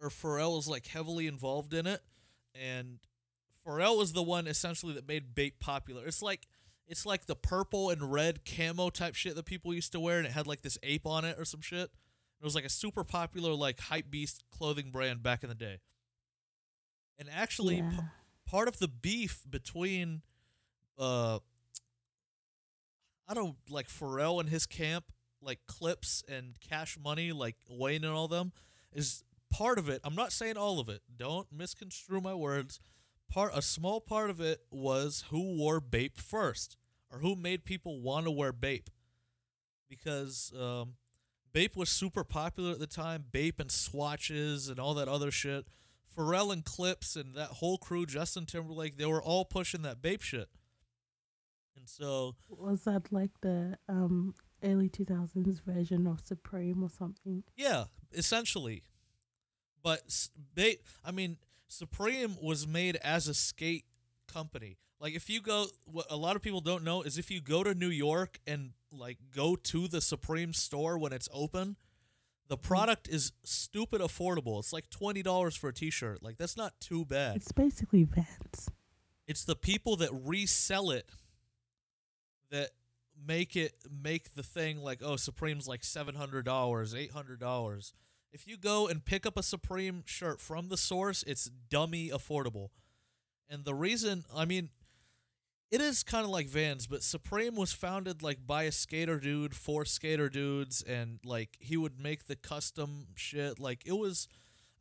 or 0.00 0.08
Pharrell 0.08 0.58
is 0.58 0.68
like 0.68 0.86
heavily 0.86 1.26
involved 1.26 1.74
in 1.74 1.86
it, 1.86 2.00
and 2.54 2.98
Pharrell 3.66 3.98
was 3.98 4.12
the 4.12 4.22
one 4.22 4.46
essentially 4.46 4.94
that 4.94 5.06
made 5.06 5.34
Bape 5.34 5.60
popular. 5.60 6.04
It's 6.06 6.22
like 6.22 6.46
it's 6.86 7.06
like 7.06 7.26
the 7.26 7.36
purple 7.36 7.90
and 7.90 8.12
red 8.12 8.40
camo 8.44 8.90
type 8.90 9.14
shit 9.14 9.36
that 9.36 9.44
people 9.44 9.72
used 9.72 9.92
to 9.92 10.00
wear, 10.00 10.18
and 10.18 10.26
it 10.26 10.32
had 10.32 10.46
like 10.46 10.62
this 10.62 10.78
ape 10.82 11.06
on 11.06 11.24
it 11.24 11.38
or 11.38 11.44
some 11.44 11.60
shit. 11.60 11.90
It 12.40 12.44
was 12.44 12.54
like 12.54 12.64
a 12.64 12.70
super 12.70 13.04
popular 13.04 13.52
like 13.52 13.78
hype 13.78 14.10
beast 14.10 14.42
clothing 14.50 14.90
brand 14.90 15.22
back 15.22 15.42
in 15.42 15.48
the 15.48 15.54
day. 15.54 15.80
And 17.18 17.28
actually, 17.30 17.82
p- 17.82 17.98
part 18.46 18.66
of 18.66 18.78
the 18.78 18.88
beef 18.88 19.44
between 19.48 20.22
uh 20.98 21.38
I 23.28 23.34
don't 23.34 23.56
like 23.68 23.86
Pharrell 23.86 24.40
and 24.40 24.48
his 24.48 24.66
camp, 24.66 25.04
like 25.40 25.60
Clipse 25.66 26.24
and 26.28 26.58
Cash 26.58 26.98
Money, 27.02 27.30
like 27.30 27.54
Wayne 27.68 28.02
and 28.04 28.12
all 28.12 28.26
them, 28.26 28.52
is 28.92 29.22
part 29.50 29.78
of 29.78 29.88
it. 29.88 30.00
I'm 30.02 30.16
not 30.16 30.32
saying 30.32 30.56
all 30.56 30.80
of 30.80 30.88
it. 30.88 31.02
Don't 31.16 31.46
misconstrue 31.52 32.20
my 32.20 32.34
words. 32.34 32.80
Part 33.30 33.52
a 33.54 33.62
small 33.62 34.00
part 34.00 34.28
of 34.30 34.40
it 34.40 34.60
was 34.70 35.24
who 35.30 35.56
wore 35.56 35.80
Bape 35.80 36.18
first, 36.18 36.76
or 37.10 37.20
who 37.20 37.36
made 37.36 37.64
people 37.64 38.00
want 38.00 38.26
to 38.26 38.30
wear 38.30 38.52
Bape, 38.52 38.90
because 39.88 40.52
um, 40.58 40.94
Bape 41.52 41.76
was 41.76 41.88
super 41.88 42.24
popular 42.24 42.72
at 42.72 42.80
the 42.80 42.86
time. 42.86 43.24
Bape 43.30 43.60
and 43.60 43.70
swatches 43.70 44.68
and 44.68 44.78
all 44.78 44.94
that 44.94 45.08
other 45.08 45.30
shit. 45.30 45.66
Pharrell 46.16 46.52
and 46.52 46.64
Clipse 46.64 47.14
and 47.14 47.36
that 47.36 47.48
whole 47.48 47.78
crew, 47.78 48.04
Justin 48.04 48.46
Timberlake, 48.46 48.96
they 48.96 49.06
were 49.06 49.22
all 49.22 49.44
pushing 49.44 49.82
that 49.82 50.02
Bape 50.02 50.22
shit. 50.22 50.48
And 51.76 51.88
so 51.88 52.34
Was 52.48 52.84
that 52.84 53.12
like 53.12 53.30
the 53.40 53.78
um 53.88 54.34
early 54.62 54.88
two 54.88 55.04
thousands 55.04 55.60
version 55.60 56.06
of 56.06 56.20
Supreme 56.20 56.82
or 56.82 56.90
something? 56.90 57.44
Yeah, 57.56 57.84
essentially. 58.12 58.82
But 59.82 60.28
they, 60.54 60.76
I 61.04 61.10
mean, 61.10 61.38
Supreme 61.70 62.36
was 62.42 62.66
made 62.66 62.96
as 62.96 63.28
a 63.28 63.34
skate 63.34 63.84
company. 64.26 64.76
Like 64.98 65.14
if 65.14 65.30
you 65.30 65.40
go 65.40 65.66
what 65.84 66.06
a 66.10 66.16
lot 66.16 66.34
of 66.34 66.42
people 66.42 66.60
don't 66.60 66.82
know 66.82 67.02
is 67.02 67.16
if 67.16 67.30
you 67.30 67.40
go 67.40 67.62
to 67.62 67.74
New 67.74 67.88
York 67.88 68.40
and 68.44 68.72
like 68.90 69.18
go 69.34 69.54
to 69.54 69.86
the 69.86 70.00
Supreme 70.00 70.52
store 70.52 70.98
when 70.98 71.12
it's 71.12 71.28
open, 71.32 71.76
the 72.48 72.56
mm-hmm. 72.56 72.66
product 72.66 73.08
is 73.08 73.32
stupid 73.44 74.00
affordable. 74.00 74.58
It's 74.58 74.72
like 74.72 74.90
$20 74.90 75.56
for 75.56 75.68
a 75.68 75.72
t-shirt. 75.72 76.24
Like 76.24 76.38
that's 76.38 76.56
not 76.56 76.74
too 76.80 77.04
bad. 77.04 77.36
It's 77.36 77.52
basically 77.52 78.02
Vans. 78.02 78.68
It's 79.28 79.44
the 79.44 79.54
people 79.54 79.94
that 79.96 80.10
resell 80.12 80.90
it 80.90 81.08
that 82.50 82.70
make 83.24 83.54
it 83.54 83.74
make 83.88 84.34
the 84.34 84.42
thing 84.42 84.82
like 84.82 85.02
oh 85.04 85.14
Supreme's 85.14 85.68
like 85.68 85.82
$700, 85.82 86.42
$800 86.44 87.92
if 88.32 88.46
you 88.46 88.56
go 88.56 88.86
and 88.86 89.04
pick 89.04 89.26
up 89.26 89.36
a 89.36 89.42
Supreme 89.42 90.02
shirt 90.06 90.40
from 90.40 90.68
the 90.68 90.76
source, 90.76 91.24
it's 91.26 91.50
dummy 91.68 92.10
affordable. 92.10 92.68
And 93.48 93.64
the 93.64 93.74
reason, 93.74 94.24
I 94.34 94.44
mean, 94.44 94.70
it 95.70 95.80
is 95.80 96.02
kind 96.02 96.24
of 96.24 96.30
like 96.30 96.48
Vans, 96.48 96.86
but 96.86 97.02
Supreme 97.02 97.56
was 97.56 97.72
founded 97.72 98.22
like 98.22 98.46
by 98.46 98.64
a 98.64 98.72
skater 98.72 99.18
dude 99.18 99.54
for 99.54 99.84
skater 99.84 100.28
dudes, 100.28 100.82
and 100.82 101.18
like 101.24 101.56
he 101.60 101.76
would 101.76 101.98
make 101.98 102.26
the 102.26 102.36
custom 102.36 103.08
shit. 103.14 103.58
Like 103.58 103.82
it 103.84 103.92
was, 103.92 104.28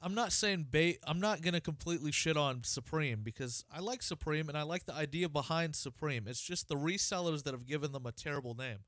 I'm 0.01 0.15
not 0.15 0.31
saying 0.31 0.67
bait. 0.69 0.99
I'm 1.03 1.19
not 1.19 1.41
gonna 1.41 1.61
completely 1.61 2.11
shit 2.11 2.38
on 2.38 2.63
Supreme 2.63 3.21
because 3.23 3.65
I 3.71 3.80
like 3.80 4.01
Supreme 4.03 4.49
and 4.49 4.57
I 4.57 4.63
like 4.63 4.85
the 4.85 4.95
idea 4.95 5.30
behind 5.30 5.76
Supreme. 5.76 6.27
It's 6.27 6.41
just 6.41 6.67
the 6.67 6.76
resellers 6.76 7.43
that 7.43 7.53
have 7.53 7.67
given 7.67 7.91
them 7.91 8.05
a 8.05 8.11
terrible 8.11 8.55
name. 8.55 8.80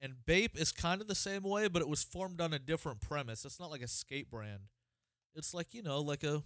And 0.00 0.24
Bape 0.24 0.58
is 0.58 0.72
kind 0.72 1.00
of 1.00 1.08
the 1.08 1.14
same 1.14 1.42
way, 1.42 1.68
but 1.68 1.82
it 1.82 1.88
was 1.88 2.02
formed 2.02 2.40
on 2.40 2.54
a 2.54 2.58
different 2.58 3.00
premise. 3.00 3.44
It's 3.44 3.60
not 3.60 3.70
like 3.70 3.82
a 3.82 3.88
skate 3.88 4.30
brand. 4.30 4.68
It's 5.34 5.52
like 5.52 5.74
you 5.74 5.82
know, 5.82 6.00
like 6.00 6.24
a 6.24 6.42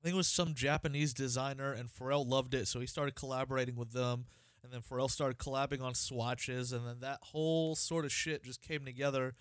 I 0.00 0.02
think 0.02 0.14
it 0.14 0.16
was 0.16 0.28
some 0.28 0.54
Japanese 0.54 1.12
designer, 1.12 1.72
and 1.72 1.88
Pharrell 1.88 2.26
loved 2.26 2.54
it, 2.54 2.66
so 2.68 2.80
he 2.80 2.86
started 2.86 3.14
collaborating 3.14 3.76
with 3.76 3.92
them. 3.92 4.26
And 4.62 4.72
then 4.72 4.80
Pharrell 4.82 5.10
started 5.10 5.38
collabing 5.38 5.82
on 5.82 5.94
swatches, 5.94 6.72
and 6.72 6.86
then 6.86 7.00
that 7.00 7.18
whole 7.22 7.74
sort 7.74 8.04
of 8.04 8.12
shit 8.12 8.44
just 8.44 8.60
came 8.60 8.84
together 8.84 9.34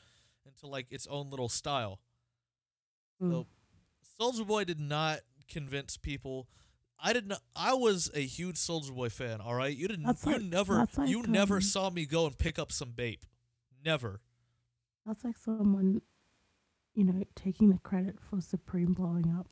into 0.45 0.67
like 0.67 0.87
its 0.91 1.07
own 1.07 1.29
little 1.29 1.49
style. 1.49 1.99
Mm. 3.21 3.31
So 3.31 3.47
Soulja 4.19 4.47
Boy 4.47 4.63
did 4.63 4.79
not 4.79 5.19
convince 5.49 5.97
people. 5.97 6.47
I 7.01 7.13
did 7.13 7.27
not. 7.27 7.41
I 7.55 7.73
was 7.73 8.11
a 8.13 8.19
huge 8.19 8.55
Soulja 8.57 8.93
Boy 8.93 9.09
fan. 9.09 9.41
All 9.41 9.55
right, 9.55 9.75
you 9.75 9.87
didn't. 9.87 10.05
That's 10.05 10.25
you 10.25 10.33
like- 10.33 10.41
never. 10.41 10.87
like, 10.97 11.09
you 11.09 11.23
never 11.23 11.55
um, 11.55 11.61
saw 11.61 11.89
me 11.89 12.05
go 12.05 12.25
and 12.25 12.37
pick 12.37 12.59
up 12.59 12.71
some 12.71 12.91
Bape. 12.91 13.25
Never. 13.85 14.21
That's 15.05 15.23
like 15.23 15.37
someone, 15.37 16.01
you 16.93 17.05
know, 17.05 17.23
taking 17.35 17.69
the 17.69 17.79
credit 17.79 18.17
for 18.19 18.41
Supreme 18.41 18.93
blowing 18.93 19.33
up 19.37 19.47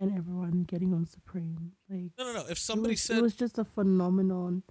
and 0.00 0.16
everyone 0.18 0.64
getting 0.64 0.92
on 0.92 1.06
Supreme. 1.06 1.72
Like 1.88 2.10
No, 2.18 2.24
no, 2.24 2.32
no. 2.32 2.44
If 2.46 2.52
it 2.52 2.58
somebody 2.58 2.94
was, 2.94 3.02
said 3.02 3.18
it 3.18 3.22
was 3.22 3.36
just 3.36 3.58
a 3.58 3.64
phenomenon 3.64 4.62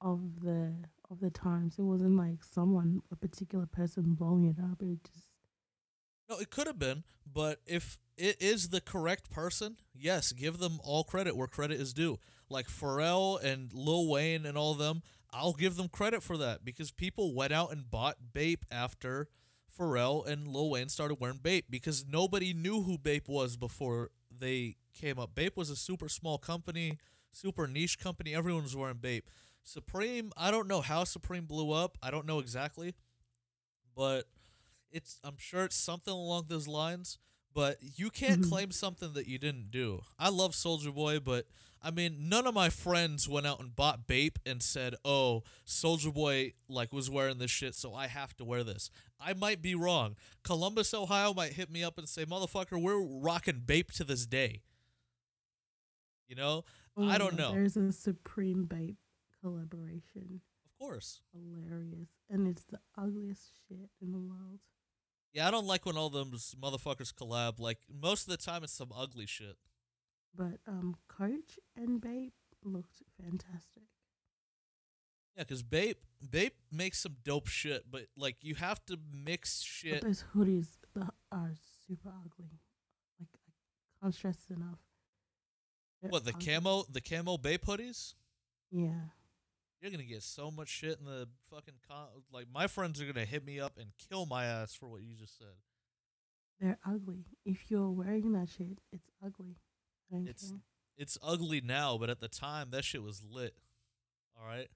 of 0.00 0.40
the 0.42 0.74
of 1.10 1.20
the 1.20 1.30
times. 1.30 1.78
It 1.78 1.82
wasn't 1.82 2.16
like 2.16 2.42
someone 2.42 3.00
a 3.10 3.16
particular 3.16 3.66
person 3.66 4.14
blowing 4.14 4.44
it 4.46 4.56
up. 4.62 4.82
It 4.82 4.98
just 5.04 5.26
No, 6.28 6.38
it 6.38 6.50
could 6.50 6.66
have 6.66 6.78
been, 6.78 7.04
but 7.30 7.60
if 7.66 7.98
it 8.16 8.40
is 8.40 8.68
the 8.68 8.80
correct 8.80 9.30
person, 9.30 9.76
yes, 9.94 10.32
give 10.32 10.58
them 10.58 10.80
all 10.82 11.04
credit 11.04 11.36
where 11.36 11.46
credit 11.46 11.80
is 11.80 11.92
due. 11.92 12.18
Like 12.48 12.68
Pharrell 12.68 13.42
and 13.42 13.72
Lil 13.72 14.08
Wayne 14.08 14.44
and 14.44 14.58
all 14.58 14.74
them, 14.74 15.02
I'll 15.32 15.54
give 15.54 15.76
them 15.76 15.88
credit 15.88 16.22
for 16.22 16.36
that 16.36 16.64
because 16.64 16.90
people 16.90 17.34
went 17.34 17.52
out 17.52 17.72
and 17.72 17.90
bought 17.90 18.16
Bape 18.34 18.64
after 18.70 19.28
Pharrell 19.78 20.26
and 20.26 20.46
Lil 20.46 20.70
Wayne 20.70 20.88
started 20.88 21.16
wearing 21.20 21.40
Bape 21.42 21.66
because 21.70 22.04
nobody 22.06 22.52
knew 22.52 22.82
who 22.82 22.98
Bape 22.98 23.28
was 23.28 23.56
before 23.56 24.10
they 24.30 24.76
came 24.92 25.18
up. 25.18 25.34
Bape 25.34 25.56
was 25.56 25.70
a 25.70 25.76
super 25.76 26.08
small 26.08 26.36
company, 26.36 26.98
super 27.30 27.66
niche 27.66 27.98
company. 27.98 28.34
Everyone 28.34 28.62
was 28.62 28.76
wearing 28.76 28.98
Bape. 28.98 29.28
Supreme, 29.62 30.32
I 30.36 30.50
don't 30.50 30.68
know 30.68 30.80
how 30.80 31.04
Supreme 31.04 31.46
blew 31.46 31.72
up. 31.72 31.96
I 32.02 32.10
don't 32.10 32.26
know 32.26 32.40
exactly, 32.40 32.94
but 33.96 34.24
it's 34.90 35.18
I'm 35.24 35.38
sure 35.38 35.64
it's 35.64 35.76
something 35.76 36.12
along 36.12 36.46
those 36.48 36.68
lines. 36.68 37.18
But 37.54 37.78
you 37.98 38.10
can't 38.10 38.42
Mhm. 38.42 38.48
claim 38.48 38.70
something 38.72 39.12
that 39.12 39.26
you 39.26 39.38
didn't 39.38 39.70
do. 39.70 40.02
I 40.18 40.28
love 40.30 40.52
Soulja 40.52 40.94
Boy, 40.94 41.20
but 41.20 41.46
I 41.84 41.90
mean, 41.90 42.28
none 42.28 42.46
of 42.46 42.54
my 42.54 42.70
friends 42.70 43.28
went 43.28 43.44
out 43.46 43.58
and 43.60 43.74
bought 43.74 44.06
Bape 44.06 44.38
and 44.46 44.62
said, 44.62 44.94
"Oh, 45.04 45.42
Soulja 45.66 46.14
Boy 46.14 46.54
like 46.68 46.92
was 46.92 47.10
wearing 47.10 47.38
this 47.38 47.50
shit, 47.50 47.74
so 47.74 47.92
I 47.92 48.06
have 48.06 48.36
to 48.36 48.44
wear 48.44 48.62
this." 48.64 48.88
I 49.18 49.34
might 49.34 49.60
be 49.60 49.74
wrong. 49.74 50.16
Columbus, 50.44 50.94
Ohio, 50.94 51.34
might 51.34 51.54
hit 51.54 51.70
me 51.70 51.82
up 51.82 51.98
and 51.98 52.08
say, 52.08 52.24
"Motherfucker, 52.24 52.80
we're 52.80 53.00
rocking 53.02 53.60
Bape 53.60 53.90
to 53.92 54.04
this 54.04 54.26
day." 54.26 54.62
You 56.28 56.36
know, 56.36 56.64
I 56.96 57.18
don't 57.18 57.36
know. 57.36 57.52
There's 57.52 57.76
a 57.76 57.92
Supreme 57.92 58.64
Bape 58.64 58.96
collaboration. 59.40 60.40
of 60.64 60.78
course. 60.78 61.20
Hilarious, 61.32 62.08
and 62.28 62.48
it's 62.48 62.64
the 62.64 62.80
ugliest 62.96 63.52
shit 63.68 63.90
in 64.00 64.10
the 64.12 64.18
world. 64.18 64.60
Yeah, 65.32 65.48
I 65.48 65.50
don't 65.50 65.66
like 65.66 65.86
when 65.86 65.96
all 65.96 66.10
those 66.10 66.54
motherfuckers 66.60 67.12
collab. 67.14 67.58
Like 67.58 67.78
most 67.90 68.22
of 68.26 68.30
the 68.30 68.36
time, 68.36 68.62
it's 68.64 68.72
some 68.72 68.90
ugly 68.94 69.26
shit. 69.26 69.56
But 70.34 70.58
um, 70.66 70.96
Coach 71.08 71.58
and 71.76 72.00
Bape 72.00 72.34
looked 72.64 73.02
fantastic. 73.20 73.84
Yeah, 75.36 75.44
because 75.44 75.62
Bape 75.62 75.96
Bape 76.30 76.56
makes 76.70 77.00
some 77.00 77.16
dope 77.24 77.48
shit, 77.48 77.84
but 77.90 78.02
like 78.16 78.36
you 78.42 78.54
have 78.56 78.84
to 78.86 78.98
mix 79.12 79.62
shit. 79.62 80.00
But 80.02 80.08
those 80.08 80.24
hoodies 80.34 80.68
are 81.30 81.52
super 81.86 82.10
ugly. 82.10 82.60
Like 83.18 83.28
I 83.34 84.04
can't 84.04 84.14
stress 84.14 84.46
enough. 84.50 84.78
They're 86.02 86.10
What 86.10 86.24
the 86.24 86.32
ugly. 86.34 86.46
camo 86.46 86.84
the 86.90 87.00
camo 87.00 87.38
Bape 87.38 87.64
hoodies? 87.64 88.14
Yeah. 88.70 89.08
You're 89.82 89.90
gonna 89.90 90.04
get 90.04 90.22
so 90.22 90.50
much 90.52 90.68
shit 90.68 90.98
in 91.00 91.04
the 91.04 91.26
fucking 91.50 91.74
con- 91.88 92.06
like 92.32 92.46
my 92.54 92.68
friends 92.68 93.00
are 93.02 93.04
gonna 93.06 93.24
hit 93.26 93.44
me 93.44 93.58
up 93.58 93.76
and 93.76 93.88
kill 94.08 94.24
my 94.26 94.44
ass 94.44 94.72
for 94.74 94.88
what 94.88 95.02
you 95.02 95.16
just 95.16 95.36
said. 95.36 95.56
They're 96.60 96.78
ugly. 96.86 97.26
If 97.44 97.68
you're 97.68 97.90
wearing 97.90 98.30
that 98.32 98.48
shit, 98.48 98.78
it's 98.92 99.10
ugly. 99.24 99.56
It's- 100.12 100.50
care. 100.50 100.60
It's 100.96 101.18
ugly 101.22 101.60
now, 101.60 101.98
but 101.98 102.10
at 102.10 102.20
the 102.20 102.28
time 102.28 102.70
that 102.70 102.84
shit 102.84 103.02
was 103.02 103.24
lit. 103.24 103.56
All 104.38 104.46
right, 104.46 104.68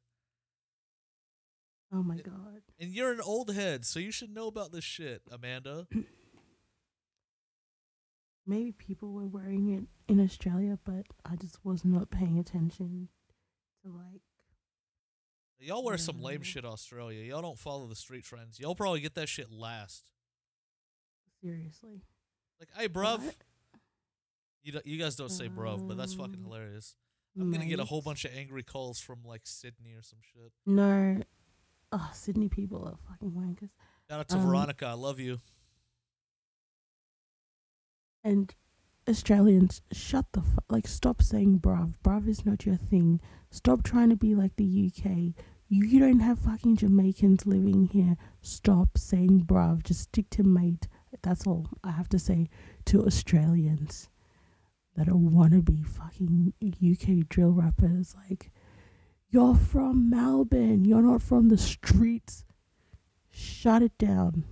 Oh 1.92 2.02
my 2.02 2.16
it- 2.16 2.24
god. 2.24 2.62
and 2.78 2.90
you're 2.90 3.12
an 3.12 3.20
old 3.20 3.54
head, 3.54 3.84
so 3.86 4.00
you 4.00 4.10
should 4.10 4.30
know 4.34 4.48
about 4.48 4.72
this 4.72 4.82
shit, 4.84 5.22
Amanda. 5.30 5.86
Maybe 8.46 8.72
people 8.72 9.12
were 9.12 9.26
wearing 9.26 9.68
it 9.72 9.84
in 10.12 10.20
Australia, 10.20 10.78
but 10.84 11.06
I 11.24 11.36
just 11.36 11.64
was 11.64 11.84
not 11.84 12.10
paying 12.10 12.38
attention 12.38 13.08
to 13.84 13.90
like. 13.90 14.22
Y'all 15.58 15.82
wear 15.84 15.96
some 15.96 16.20
lame 16.20 16.42
shit, 16.42 16.64
Australia. 16.64 17.22
Y'all 17.24 17.42
don't 17.42 17.58
follow 17.58 17.86
the 17.86 17.94
street 17.96 18.24
trends. 18.24 18.60
Y'all 18.60 18.74
probably 18.74 19.00
get 19.00 19.14
that 19.14 19.28
shit 19.28 19.50
last. 19.50 20.04
Seriously. 21.42 22.02
Like, 22.60 22.68
hey, 22.76 22.88
bruv. 22.88 23.20
What? 23.24 23.34
You 24.62 24.72
don't, 24.72 24.86
you 24.86 24.98
guys 24.98 25.14
don't 25.16 25.30
say 25.30 25.48
bruv, 25.48 25.86
but 25.86 25.96
that's 25.96 26.14
fucking 26.14 26.34
Um, 26.34 26.44
hilarious. 26.44 26.94
I'm 27.38 27.52
gonna 27.52 27.66
get 27.66 27.78
a 27.80 27.84
whole 27.84 28.00
bunch 28.02 28.24
of 28.24 28.32
angry 28.34 28.62
calls 28.62 28.98
from 28.98 29.18
like 29.24 29.42
Sydney 29.46 29.92
or 29.94 30.02
some 30.02 30.18
shit. 30.22 30.52
No. 30.64 31.20
Oh, 31.92 32.10
Sydney 32.12 32.48
people 32.48 32.84
are 32.86 32.96
fucking 33.08 33.30
wankers. 33.32 33.70
Shout 34.10 34.20
out 34.20 34.28
to 34.30 34.36
Um, 34.36 34.46
Veronica. 34.46 34.86
I 34.86 34.92
love 34.94 35.20
you. 35.20 35.38
And 38.24 38.52
Australians, 39.08 39.82
shut 39.92 40.26
the 40.32 40.42
fuck. 40.42 40.64
Like, 40.68 40.86
stop 40.88 41.22
saying 41.22 41.60
bruv. 41.60 41.94
Bruv 42.04 42.28
is 42.28 42.44
not 42.44 42.66
your 42.66 42.76
thing. 42.76 43.20
Stop 43.50 43.82
trying 43.82 44.10
to 44.10 44.16
be 44.16 44.34
like 44.34 44.56
the 44.56 44.90
UK. 44.92 45.34
You, 45.68 45.98
don't 45.98 46.20
have 46.20 46.38
fucking 46.40 46.76
Jamaicans 46.76 47.46
living 47.46 47.86
here. 47.86 48.16
Stop 48.40 48.98
saying 48.98 49.44
bruv. 49.46 49.82
Just 49.84 50.02
stick 50.02 50.30
to 50.30 50.42
mate. 50.42 50.88
That's 51.22 51.46
all 51.46 51.68
I 51.82 51.92
have 51.92 52.08
to 52.10 52.18
say 52.18 52.48
to 52.86 53.04
Australians. 53.04 54.08
that 54.96 55.08
are 55.08 55.12
wannabe 55.12 55.84
fucking 55.86 56.54
UK 56.62 57.28
drill 57.28 57.52
rappers. 57.52 58.14
Like, 58.28 58.50
you're 59.28 59.54
from 59.54 60.08
Melbourne. 60.08 60.84
You're 60.84 61.02
not 61.02 61.22
from 61.22 61.48
the 61.48 61.58
streets. 61.58 62.44
Shut 63.30 63.82
it 63.82 63.96
down. 63.98 64.44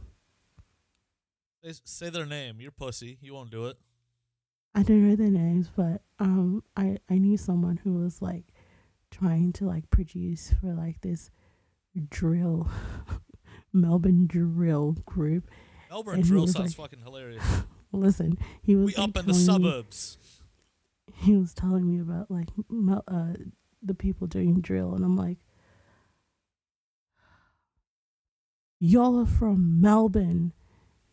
Say 1.84 2.10
their 2.10 2.26
name. 2.26 2.60
You're 2.60 2.70
pussy. 2.70 3.18
You 3.22 3.34
won't 3.34 3.50
do 3.50 3.66
it. 3.66 3.78
I 4.74 4.82
don't 4.82 5.08
know 5.08 5.14
their 5.16 5.30
names, 5.30 5.70
but 5.74 6.02
um, 6.18 6.62
I 6.76 6.98
I 7.08 7.18
knew 7.18 7.36
someone 7.36 7.76
who 7.78 7.94
was 7.94 8.20
like 8.20 8.44
trying 9.10 9.52
to 9.54 9.66
like 9.66 9.88
produce 9.90 10.52
for 10.60 10.72
like 10.74 11.00
this 11.00 11.30
drill, 12.10 12.68
Melbourne 13.72 14.26
drill 14.26 14.92
group. 15.04 15.48
Melbourne 15.90 16.16
And 16.16 16.24
drill 16.24 16.46
sounds 16.48 16.76
like- 16.78 16.90
fucking 16.90 17.04
hilarious. 17.04 17.44
Listen, 17.92 18.36
he 18.62 18.74
was 18.74 18.86
We 18.86 18.94
like, 19.00 19.08
up 19.10 19.16
in 19.18 19.26
the 19.26 19.32
telling 19.44 19.62
me- 19.62 19.68
suburbs. 19.70 20.18
he 21.14 21.36
was 21.36 21.54
telling 21.54 21.86
me 21.86 22.00
about 22.00 22.28
like 22.30 22.48
Mel, 22.68 23.04
uh, 23.06 23.34
the 23.80 23.94
people 23.94 24.26
doing 24.26 24.60
drill, 24.60 24.94
and 24.94 25.04
I'm 25.04 25.16
like, 25.16 25.38
y'all 28.80 29.20
are 29.20 29.26
from 29.26 29.80
Melbourne. 29.80 30.52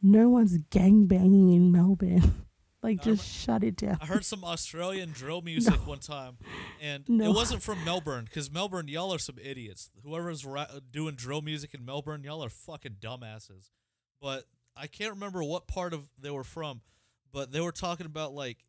No 0.02 0.30
one's 0.30 0.58
gang 0.72 1.06
banging 1.06 1.52
in 1.54 1.72
Melbourne. 1.72 2.46
like, 2.84 3.02
just 3.02 3.28
shut 3.28 3.64
it 3.64 3.76
down. 3.78 3.98
I 4.02 4.06
heard 4.06 4.26
some 4.26 4.44
Australian 4.44 5.12
drill 5.12 5.41
music 5.44 5.86
one 5.88 5.99
time, 5.99 6.38
and 6.82 7.08
No. 7.08 7.26
it 7.32 7.34
wasn't 7.36 7.62
from 7.62 7.84
Melbourne 7.86 8.26
because 8.26 8.52
Melbourne, 8.52 8.88
y'all 8.88 9.14
are 9.14 9.20
some 9.20 9.38
idiots. 9.41 9.90
Whoever's 10.03 10.45
ra- 10.45 10.68
doing 10.91 11.16
drill 11.16 11.41
music 11.41 11.74
in 11.74 11.86
Melbourne, 11.86 12.24
y'all 12.24 12.44
are 12.44 12.49
fucking 12.49 12.98
dumbasses. 12.99 13.70
But 14.22 14.45
I 14.76 14.88
can't 14.88 15.12
remember 15.14 15.44
what 15.44 15.68
part 15.68 15.94
of 15.94 16.10
they 16.20 16.32
were 16.32 16.44
from, 16.44 16.82
but 17.32 17.52
they 17.52 17.60
were 17.62 17.72
talking 17.72 18.06
about 18.06 18.34
like 18.34 18.66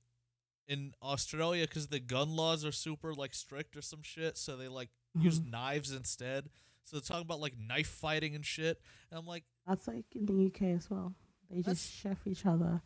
in 0.69 0.93
Australia 1.03 1.67
because 1.67 1.89
the 1.89 2.01
gun 2.01 2.31
laws 2.37 2.65
are 2.65 2.73
super 2.73 3.13
like 3.15 3.35
strict 3.35 3.77
or 3.77 3.83
some 3.83 4.03
shit, 4.03 4.37
so 4.39 4.57
they 4.57 4.69
like 4.69 4.91
use 5.19 5.41
Mhm. 5.41 5.51
knives 5.51 5.91
instead. 5.93 6.49
So 6.85 6.97
they're 6.97 7.03
talking 7.03 7.23
about 7.23 7.41
like 7.41 7.55
knife 7.59 7.89
fighting 7.89 8.35
and 8.35 8.45
shit, 8.45 8.81
and 9.11 9.19
I'm 9.19 9.27
like, 9.27 9.45
That's 9.67 9.87
like 9.89 10.05
in 10.15 10.27
the 10.27 10.47
UK 10.47 10.75
as 10.77 10.89
well. 10.91 11.15
They 11.51 11.63
just 11.63 11.93
chef 11.93 12.27
each 12.27 12.47
other, 12.47 12.81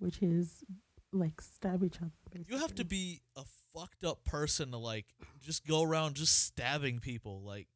which 0.00 0.20
is 0.22 0.64
like 1.12 1.40
stab 1.40 1.84
each 1.84 1.98
other. 1.98 2.10
Basically. 2.30 2.54
You 2.54 2.60
have 2.60 2.74
to 2.74 2.84
be 2.84 3.20
a 3.36 3.42
fucked 3.72 4.04
up 4.04 4.24
person 4.24 4.72
to 4.72 4.78
like 4.78 5.06
just 5.40 5.66
go 5.66 5.82
around 5.82 6.16
just 6.16 6.44
stabbing 6.46 6.98
people, 6.98 7.42
like, 7.42 7.68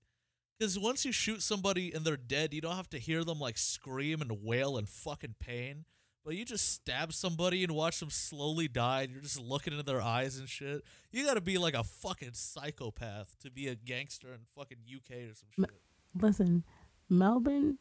because 0.59 0.79
once 0.79 1.05
you 1.05 1.13
shoot 1.13 1.43
somebody 1.43 1.93
and 1.93 2.05
they're 2.05 2.17
dead, 2.17 2.55
you 2.55 2.61
don't 2.61 2.77
have 2.77 2.91
to 2.91 2.99
hear 2.99 3.25
them 3.25 3.39
like 3.39 3.59
scream 3.59 4.21
and 4.21 4.43
wail 4.43 4.77
in 4.77 4.87
fucking 4.87 5.37
pain. 5.41 5.85
But 6.25 6.37
you 6.37 6.47
just 6.47 6.73
stab 6.73 7.13
somebody 7.13 7.63
and 7.65 7.75
watch 7.75 8.01
them 8.01 8.09
slowly 8.09 8.67
die, 8.67 9.03
and 9.03 9.13
you're 9.13 9.21
just 9.21 9.39
looking 9.39 9.75
into 9.75 9.85
their 9.85 10.01
eyes 10.01 10.39
and 10.39 10.49
shit. 10.49 10.83
You 11.11 11.27
gotta 11.27 11.43
be 11.43 11.59
like 11.59 11.75
a 11.75 11.85
fucking 11.85 12.31
psychopath 12.33 13.37
to 13.41 13.51
be 13.51 13.69
a 13.69 13.75
gangster 13.75 14.29
in 14.33 14.41
fucking 14.57 14.79
UK 14.89 15.31
or 15.31 15.35
some 15.35 15.51
shit. 15.55 15.71
Listen, 16.19 16.65
Melbourne 17.11 17.77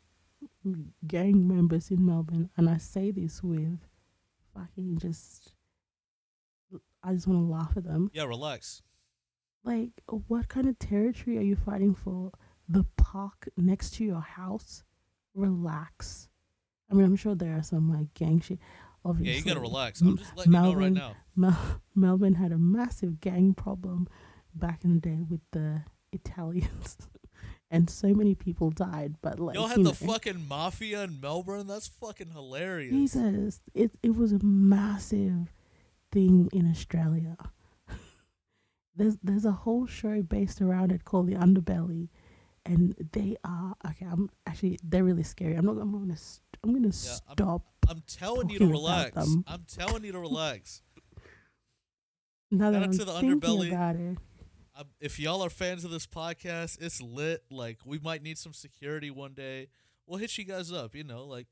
gang 1.08 1.48
members 1.48 1.90
in 1.90 2.06
Melbourne, 2.06 2.50
and 2.58 2.70
I 2.70 2.78
say 2.78 3.12
this 3.12 3.42
with 3.42 3.80
fucking 4.56 4.98
just. 5.00 5.54
I 7.04 7.14
just 7.14 7.28
want 7.28 7.40
to 7.46 7.52
laugh 7.52 7.74
at 7.76 7.84
them. 7.84 8.10
Yeah, 8.14 8.24
relax. 8.24 8.82
Like, 9.66 9.92
what 10.28 10.48
kind 10.48 10.68
of 10.68 10.80
territory 10.80 11.38
are 11.38 11.42
you 11.42 11.56
fighting 11.56 11.94
for? 11.96 12.32
The 12.70 12.86
park 12.98 13.50
next 13.58 13.92
to 13.96 14.06
your 14.06 14.22
house? 14.22 14.84
Relax. 15.34 16.30
I 16.90 16.96
mean, 16.96 17.06
I'm 17.06 17.16
sure 17.16 17.36
there 17.36 17.58
are 17.58 17.64
some 17.64 17.92
like 17.92 18.14
gang 18.14 18.40
shit. 18.40 18.60
Obviously, 19.06 19.34
Yeah, 19.34 19.40
you 19.40 19.46
gotta 19.46 19.60
relax. 19.60 20.00
I'm 20.02 20.18
just 20.18 20.36
letting 20.38 20.54
you 20.54 20.60
know 20.60 20.74
right 20.74 20.92
Melbourne- 20.92 20.94
now. 20.94 21.16
Mel- 21.36 21.82
Melbourne 21.96 22.36
had 22.36 22.52
a 22.52 22.58
massive 22.58 23.20
gang 23.20 23.54
problem 23.54 24.08
back 24.56 24.84
in 24.86 24.94
the 24.94 25.00
day 25.02 25.20
with 25.30 25.42
the 25.52 25.84
Italians, 26.14 26.98
and 27.72 27.90
so 27.90 28.14
many 28.14 28.36
people 28.36 28.70
died. 28.70 29.16
But 29.22 29.40
like, 29.40 29.56
Y'all 29.56 29.68
had 29.68 29.78
the 29.80 29.84
know, 29.84 29.92
fucking 29.94 30.48
mafia 30.48 31.04
in 31.04 31.20
Melbourne. 31.20 31.68
That's 31.68 31.88
fucking 31.88 32.32
hilarious. 32.32 32.92
Jesus, 32.92 33.62
it 33.74 33.92
it 34.04 34.16
was 34.16 34.32
a 34.32 34.40
massive 34.44 35.52
thing 36.12 36.50
in 36.54 36.70
Australia. 36.70 37.36
there's 38.96 39.18
there's 39.24 39.46
a 39.46 39.52
whole 39.52 39.86
show 39.88 40.22
based 40.22 40.62
around 40.62 40.92
it 40.92 41.04
called 41.06 41.28
The 41.28 41.36
Underbelly, 41.36 42.10
and 42.66 42.96
they 43.14 43.38
are 43.44 43.76
okay. 43.90 44.06
I'm 44.12 44.30
actually 44.46 44.78
they're 44.84 45.04
really 45.04 45.24
scary. 45.24 45.56
I'm 45.56 45.66
not. 45.66 45.78
I'm 45.78 45.92
gonna. 45.92 46.18
st- 46.18 46.42
I'm 46.64 46.72
gonna 46.74 46.86
I'm- 46.86 46.92
stop. 46.92 47.66
I'm 47.90 48.02
telling 48.08 48.50
you 48.50 48.60
to 48.60 48.68
relax. 48.68 49.18
I'm 49.48 49.66
telling 49.68 50.06
you 50.06 50.14
to 50.14 50.20
relax. 50.20 50.82
now 52.50 52.72
that 52.72 52.78
Shout 52.78 52.84
I'm 52.86 52.98
to 52.98 53.06
the 53.06 53.12
thinking 53.20 53.40
Underbelly. 53.42 53.68
about 53.74 53.96
it. 53.98 54.18
If 55.00 55.20
y'all 55.20 55.44
are 55.44 55.50
fans 55.50 55.84
of 55.84 55.92
this 55.92 56.08
podcast, 56.08 56.82
it's 56.82 57.02
lit. 57.02 57.44
Like 57.52 57.80
we 57.86 58.00
might 58.00 58.24
need 58.24 58.38
some 58.38 58.54
security 58.54 59.12
one 59.12 59.34
day. 59.34 59.68
We'll 60.08 60.20
hit 60.20 60.38
you 60.38 60.46
guys 60.46 60.72
up. 60.72 60.96
You 60.96 61.04
know, 61.04 61.26
like 61.26 61.48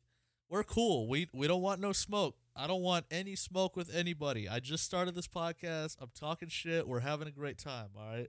we're 0.50 0.64
cool. 0.64 1.08
We 1.08 1.28
we 1.34 1.48
don't 1.48 1.62
want 1.62 1.80
no 1.82 1.92
smoke. 1.94 2.36
I 2.56 2.68
don't 2.68 2.82
want 2.82 3.06
any 3.12 3.36
smoke 3.36 3.76
with 3.78 3.94
anybody. 3.96 4.50
I 4.50 4.60
just 4.60 4.84
started 4.84 5.16
this 5.16 5.28
podcast. 5.28 5.96
I'm 6.02 6.10
talking 6.14 6.50
shit. 6.50 6.88
We're 6.88 7.00
having 7.00 7.28
a 7.28 7.32
great 7.32 7.58
time. 7.58 7.90
All 7.98 8.06
right. 8.06 8.28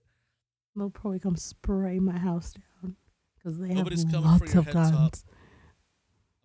They'll 0.76 0.90
probably 0.90 1.18
come 1.18 1.36
spray 1.36 1.98
my 1.98 2.18
house 2.18 2.54
down 2.54 2.96
because 3.36 3.58
they 3.58 3.68
Nobody's 3.68 4.04
have 4.04 4.12
coming 4.12 4.38
for 4.38 4.44
lots 4.44 4.54
your 4.54 4.60
of 4.60 4.66
top. 4.70 4.92
guns. 4.92 5.24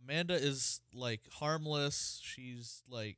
Amanda 0.04 0.34
is 0.36 0.82
like 0.94 1.22
harmless. 1.34 2.20
She's 2.24 2.82
like, 2.90 3.18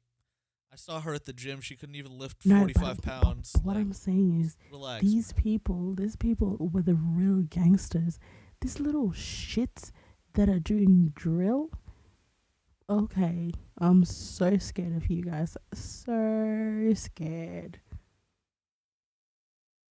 I 0.72 0.76
saw 0.76 1.02
her 1.02 1.14
at 1.14 1.26
the 1.26 1.34
gym. 1.34 1.62
She 1.62 1.76
couldn't 1.76 1.96
even 1.96 2.18
lift 2.18 2.46
No, 2.46 2.60
45 2.60 2.98
but- 2.98 3.04
but 3.04 3.04
pounds. 3.24 3.54
What 3.64 3.76
Like, 3.76 3.82
I'm 3.86 3.94
saying 3.94 4.40
is, 4.42 4.56
relax. 4.72 5.02
these 5.04 5.34
people, 5.34 5.96
these 5.96 6.16
people 6.16 6.58
were 6.58 6.84
the 6.84 6.96
real 6.96 7.42
gangsters. 7.42 8.20
These 8.62 8.80
little 8.80 9.10
shits 9.12 9.92
that 10.34 10.48
are 10.50 10.60
doing 10.60 11.10
drill. 11.16 11.72
Okay, 12.90 13.52
I'm 13.78 14.04
so 14.06 14.58
scared 14.58 14.96
of 14.96 15.10
you 15.10 15.24
guys. 15.24 15.56
So 15.74 16.92
scared. 16.96 17.80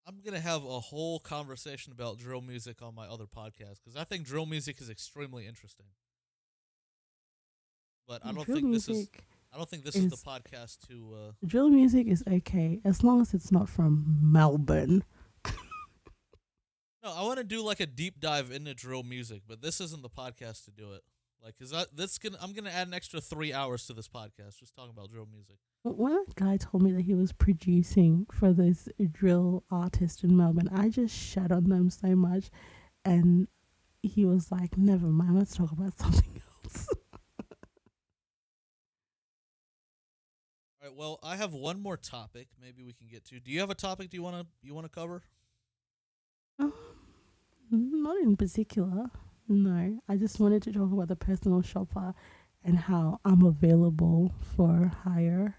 I'm 0.07 0.21
gonna 0.23 0.41
have 0.41 0.65
a 0.65 0.81
whole 0.81 1.21
conversation 1.21 1.93
about 1.93 2.19
drill 2.19 2.41
music 2.41 2.81
on 2.83 2.95
my 2.95 3.07
other 3.07 3.27
podcast 3.27 3.77
because 3.85 3.95
I 3.97 4.05
think 4.05 4.25
drill 4.27 4.47
music 4.47 4.81
is 4.81 4.89
extremely 4.89 5.47
interesting. 5.47 5.87
But 8.07 8.25
I 8.25 8.33
don't 8.33 8.45
drill 8.45 8.57
think 8.59 8.73
this 8.73 8.89
is. 8.89 9.09
I 9.53 9.57
don't 9.57 9.69
think 9.69 9.85
this 9.85 9.97
is, 9.97 10.05
is- 10.05 10.11
the 10.11 10.17
podcast 10.31 10.87
to. 10.89 11.15
Uh, 11.17 11.33
drill 11.47 11.69
music 11.71 12.07
is 12.07 12.23
okay 12.31 12.81
as 12.85 13.03
long 13.03 13.21
as 13.21 13.35
it's 13.35 13.51
not 13.51 13.69
from 13.69 14.19
Melbourne. 14.21 15.05
no, 17.03 17.13
I 17.15 17.23
want 17.23 17.39
to 17.39 17.45
do 17.45 17.63
like 17.63 17.81
a 17.81 17.87
deep 17.87 18.21
dive 18.21 18.51
into 18.51 18.75
drill 18.75 19.03
music, 19.03 19.43
but 19.47 19.63
this 19.63 19.81
isn't 19.81 20.03
the 20.03 20.11
podcast 20.11 20.65
to 20.67 20.71
do 20.71 20.93
it. 20.93 21.03
Like, 21.43 21.57
cause 21.59 21.73
I, 21.73 21.85
this 21.95 22.19
gonna 22.19 22.37
I'm 22.43 22.53
gonna 22.53 22.71
add 22.71 22.89
an 22.89 22.95
extra 22.95 23.21
three 23.21 23.53
hours 23.53 23.87
to 23.87 23.93
this 23.93 24.09
podcast 24.09 24.59
just 24.59 24.75
talking 24.75 24.91
about 24.91 25.11
drill 25.13 25.29
music. 25.33 25.57
When 25.85 26.13
that 26.13 26.35
guy 26.35 26.57
told 26.57 26.83
me 26.83 26.91
that 26.93 27.03
he 27.03 27.15
was 27.15 27.33
producing 27.33 28.27
for 28.33 28.53
this 28.53 28.89
drill 29.13 29.63
artist 29.71 30.25
in 30.25 30.37
Melbourne, 30.37 30.69
I 30.75 30.89
just 30.89 31.17
shut 31.17 31.53
on 31.53 31.69
them 31.69 31.91
so 31.91 32.17
much. 32.17 32.51
And 33.05 33.47
he 34.03 34.25
was 34.27 34.51
like, 34.51 34.77
never 34.77 35.07
mind, 35.07 35.39
let's 35.39 35.57
talk 35.57 35.71
about 35.71 35.97
something 35.99 36.43
else. 36.65 36.89
Right. 40.89 40.97
Well, 40.97 41.19
I 41.23 41.37
have 41.37 41.53
one 41.53 41.81
more 41.81 41.97
topic. 41.97 42.49
Maybe 42.61 42.83
we 42.83 42.93
can 42.93 43.07
get 43.09 43.25
to. 43.27 43.41
Do 43.41 43.51
you 43.51 43.61
have 43.61 43.71
a 43.71 43.75
topic? 43.75 44.11
Do 44.11 44.17
you 44.17 44.23
wanna 44.23 44.47
you 44.63 44.75
wanna 44.75 44.89
cover? 44.89 45.23
Um, 46.59 46.73
not 47.71 48.17
in 48.23 48.37
particular. 48.37 49.11
No, 49.49 50.01
I 50.09 50.17
just 50.17 50.41
wanted 50.41 50.63
to 50.65 50.73
talk 50.73 50.93
about 50.93 51.09
the 51.09 51.17
personal 51.17 51.63
shopper 51.63 52.15
and 52.65 52.77
how 52.79 53.21
I'm 53.25 53.45
available 53.45 54.35
for 54.57 54.91
hire. 55.05 55.57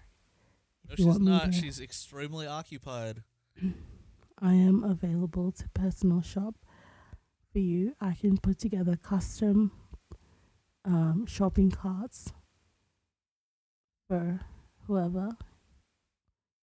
No, 0.88 0.94
she's 0.96 1.18
not. 1.18 1.46
to- 1.46 1.52
She's 1.52 1.80
extremely 1.80 2.46
occupied. 2.46 3.22
I 4.42 4.54
am 4.54 4.84
available 4.84 5.52
to 5.52 5.68
personal 5.74 6.22
shop 6.22 6.54
for 7.52 7.58
you. 7.58 7.94
I 8.00 8.14
can 8.14 8.38
put 8.38 8.58
together 8.58 8.96
custom 8.96 9.72
um, 10.84 11.26
shopping 11.26 11.70
carts 11.70 12.32
for 14.08 14.40
whoever 14.90 15.28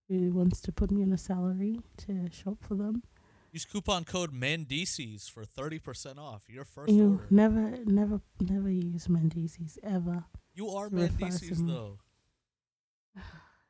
who 0.09 0.31
wants 0.33 0.59
to 0.61 0.71
put 0.71 0.91
me 0.91 1.01
on 1.03 1.11
a 1.13 1.17
salary 1.17 1.79
to 1.97 2.29
shop 2.31 2.57
for 2.61 2.75
them. 2.75 3.03
Use 3.53 3.65
coupon 3.65 4.03
code 4.03 4.33
Mendices 4.33 5.29
for 5.31 5.45
thirty 5.45 5.79
percent 5.79 6.19
off 6.19 6.43
your 6.49 6.65
first 6.65 6.91
You 6.91 7.11
order. 7.11 7.27
never, 7.29 7.77
never, 7.85 8.21
never 8.41 8.69
use 8.69 9.07
Mendices 9.07 9.77
ever. 9.83 10.25
You 10.53 10.69
are 10.69 10.89
Mendices 10.89 11.65
though. 11.65 11.99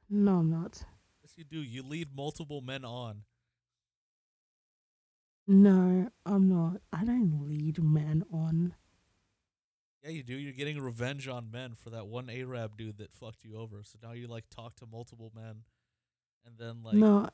No, 0.09 0.37
I'm 0.37 0.49
not. 0.49 0.85
Yes, 1.21 1.33
you 1.35 1.43
do. 1.43 1.59
You 1.61 1.83
lead 1.83 2.15
multiple 2.15 2.61
men 2.61 2.85
on. 2.85 3.23
No, 5.47 6.09
I'm 6.25 6.47
not. 6.47 6.77
I 6.93 7.03
don't 7.03 7.45
lead 7.45 7.83
men 7.83 8.23
on. 8.31 8.73
Yeah, 10.07 10.13
you 10.13 10.23
do. 10.23 10.35
You're 10.37 10.53
getting 10.53 10.79
revenge 10.79 11.27
on 11.27 11.51
men 11.51 11.73
for 11.75 11.89
that 11.89 12.07
one 12.07 12.29
Arab 12.29 12.77
dude 12.77 12.97
that 12.99 13.11
fucked 13.11 13.43
you 13.43 13.57
over. 13.57 13.83
So 13.83 13.97
now 14.01 14.13
you 14.13 14.27
like 14.27 14.45
talk 14.49 14.75
to 14.77 14.85
multiple 14.85 15.31
men, 15.35 15.63
and 16.45 16.57
then 16.57 16.81
like 16.81 16.95
no, 16.95 17.27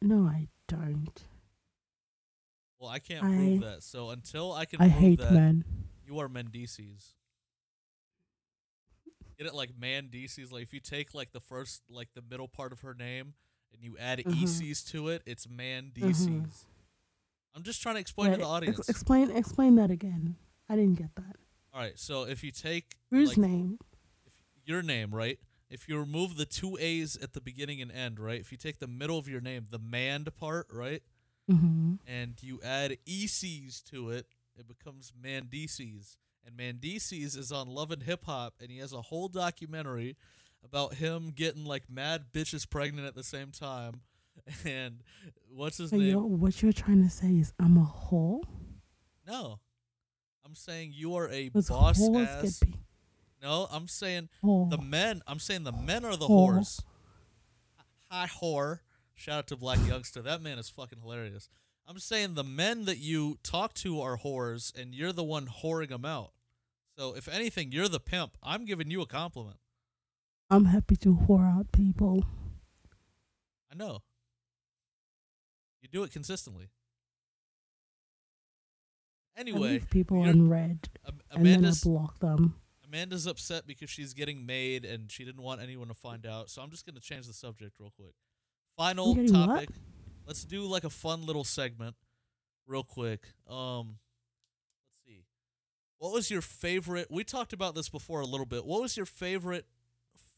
no, 0.00 0.24
I 0.26 0.46
don't. 0.68 1.22
well 2.78 2.88
I 2.90 3.00
can't 3.00 3.24
I- 3.24 3.28
prove 3.36 3.60
that. 3.62 3.82
So 3.82 4.10
until 4.10 4.52
I 4.52 4.64
can 4.64 4.80
I 4.80 4.88
prove 4.88 5.00
hate 5.00 5.18
that 5.20 5.32
men. 5.32 5.64
you 6.06 6.18
are 6.20 6.28
Mendices. 6.28 7.14
Get 9.38 9.46
it 9.48 9.54
like 9.54 9.72
Mandices? 9.78 10.52
Like 10.52 10.62
if 10.62 10.72
you 10.72 10.78
take 10.80 11.14
like 11.14 11.32
the 11.32 11.40
first 11.40 11.82
like 11.90 12.10
the 12.14 12.22
middle 12.22 12.46
part 12.48 12.72
of 12.72 12.80
her 12.80 12.94
name 12.94 13.34
and 13.72 13.82
you 13.82 13.96
add 13.98 14.20
Mhm. 14.20 14.42
ECs 14.42 14.84
to 14.92 15.08
it, 15.08 15.22
it's 15.26 15.46
Mandices. 15.48 16.28
Mhm. 16.28 16.48
I'm 17.54 17.62
just 17.64 17.82
trying 17.82 17.96
to 17.96 18.00
explain 18.00 18.30
to 18.30 18.36
the 18.38 18.44
audience. 18.46 18.78
ex- 18.78 18.88
explain, 18.88 19.30
explain 19.32 19.74
that 19.76 19.90
again. 19.90 20.36
I 20.68 20.76
didn't 20.76 20.94
get 20.98 21.14
that. 21.16 21.36
All 21.74 21.80
right, 21.80 21.98
so 21.98 22.24
if 22.24 22.44
you 22.44 22.50
take 22.50 22.96
Whose 23.10 23.30
like, 23.30 23.38
name? 23.38 23.78
if 24.26 24.32
your 24.66 24.82
name, 24.82 25.14
right? 25.14 25.38
If 25.70 25.88
you 25.88 25.98
remove 25.98 26.36
the 26.36 26.44
two 26.44 26.76
A's 26.78 27.16
at 27.22 27.32
the 27.32 27.40
beginning 27.40 27.80
and 27.80 27.90
end, 27.90 28.20
right? 28.20 28.38
If 28.38 28.52
you 28.52 28.58
take 28.58 28.78
the 28.78 28.86
middle 28.86 29.18
of 29.18 29.26
your 29.26 29.40
name, 29.40 29.66
the 29.70 29.78
mand 29.78 30.28
part, 30.36 30.66
right? 30.70 31.02
Mm-hmm. 31.50 31.94
And 32.06 32.34
you 32.42 32.60
add 32.62 32.98
ECs 33.06 33.82
to 33.90 34.10
it, 34.10 34.26
it 34.58 34.68
becomes 34.68 35.12
Mandices. 35.18 36.16
And 36.44 36.56
Mandices 36.56 37.38
is 37.38 37.50
on 37.50 37.68
Love 37.68 37.90
and 37.90 38.02
Hip 38.02 38.24
Hop, 38.26 38.54
and 38.60 38.70
he 38.70 38.78
has 38.78 38.92
a 38.92 39.00
whole 39.00 39.28
documentary 39.28 40.16
about 40.62 40.94
him 40.94 41.32
getting 41.34 41.64
like 41.64 41.84
mad 41.90 42.26
bitches 42.34 42.68
pregnant 42.68 43.06
at 43.06 43.14
the 43.14 43.24
same 43.24 43.50
time. 43.50 44.02
And 44.66 45.00
what's 45.48 45.76
his 45.76 45.90
So 45.90 45.96
name? 45.96 46.08
you're, 46.08 46.20
what 46.22 46.62
you're 46.62 46.72
trying 46.72 47.02
to 47.04 47.10
say 47.10 47.28
is 47.28 47.52
I'm 47.60 47.76
a 47.76 47.84
whore. 47.84 48.40
No. 49.26 49.60
I'm 50.52 50.56
saying 50.56 50.92
you 50.94 51.16
are 51.16 51.30
a 51.30 51.48
Because 51.48 51.70
boss 51.70 51.98
ass. 52.14 52.60
No, 53.42 53.68
I'm 53.72 53.88
saying 53.88 54.28
whore. 54.44 54.68
the 54.68 54.76
oh. 54.76 54.82
men. 54.82 55.22
I'm 55.26 55.38
saying 55.38 55.64
the 55.64 55.72
men 55.72 56.04
are 56.04 56.14
the 56.14 56.28
Whore. 56.28 56.58
whores. 56.58 56.82
Hi, 58.10 58.26
whore. 58.26 58.80
Shout 59.14 59.38
out 59.38 59.46
to 59.46 59.56
Black 59.56 59.78
Youngsta. 59.78 60.22
That 60.22 60.42
man 60.42 60.58
is 60.58 60.68
fucking 60.68 60.98
hilarious. 61.00 61.48
I'm 61.88 61.98
saying 61.98 62.34
the 62.34 62.44
men 62.44 62.84
that 62.84 62.98
you 62.98 63.38
talk 63.42 63.72
to 63.76 64.02
are 64.02 64.18
whores, 64.18 64.78
and 64.78 64.94
you're 64.94 65.10
the 65.10 65.24
one 65.24 65.46
whoring 65.46 65.88
them 65.88 66.04
out. 66.04 66.32
So 66.98 67.16
if 67.16 67.28
anything, 67.28 67.72
you're 67.72 67.88
the 67.88 67.98
pimp. 67.98 68.36
I'm 68.42 68.66
giving 68.66 68.90
you 68.90 69.00
a 69.00 69.06
compliment. 69.06 69.56
I'm 70.50 70.66
happy 70.66 70.96
to 70.96 71.16
whore 71.16 71.50
out 71.50 71.72
people. 71.72 72.26
I 73.72 73.74
know. 73.74 74.02
You 75.80 75.88
do 75.88 76.02
it 76.02 76.12
consistently. 76.12 76.68
I 79.36 79.40
Anyway, 79.40 79.60
leave 79.60 79.90
people 79.90 80.20
on 80.22 80.48
red 80.48 80.88
Am- 81.06 81.20
and 81.30 81.46
then 81.46 81.52
I 81.54 81.58
Amanda's 81.58 81.84
block 81.84 82.18
them. 82.20 82.54
Amanda's 82.84 83.26
upset 83.26 83.66
because 83.66 83.88
she's 83.88 84.12
getting 84.12 84.44
made 84.44 84.84
and 84.84 85.10
she 85.10 85.24
didn't 85.24 85.42
want 85.42 85.62
anyone 85.62 85.88
to 85.88 85.94
find 85.94 86.26
out. 86.26 86.50
So 86.50 86.60
I'm 86.60 86.70
just 86.70 86.84
going 86.84 86.94
to 86.94 87.00
change 87.00 87.26
the 87.26 87.32
subject 87.32 87.76
real 87.80 87.90
quick. 87.96 88.14
Final 88.76 89.14
getting 89.14 89.32
what? 89.32 89.46
topic. 89.46 89.68
Let's 90.26 90.44
do 90.44 90.62
like 90.62 90.84
a 90.84 90.90
fun 90.90 91.24
little 91.24 91.44
segment 91.44 91.96
real 92.66 92.84
quick. 92.84 93.28
Um 93.48 93.98
let's 94.86 95.06
see. 95.06 95.24
What 95.98 96.12
was 96.12 96.30
your 96.30 96.42
favorite? 96.42 97.08
We 97.10 97.24
talked 97.24 97.52
about 97.52 97.74
this 97.74 97.88
before 97.88 98.20
a 98.20 98.26
little 98.26 98.46
bit. 98.46 98.64
What 98.64 98.82
was 98.82 98.96
your 98.96 99.06
favorite 99.06 99.66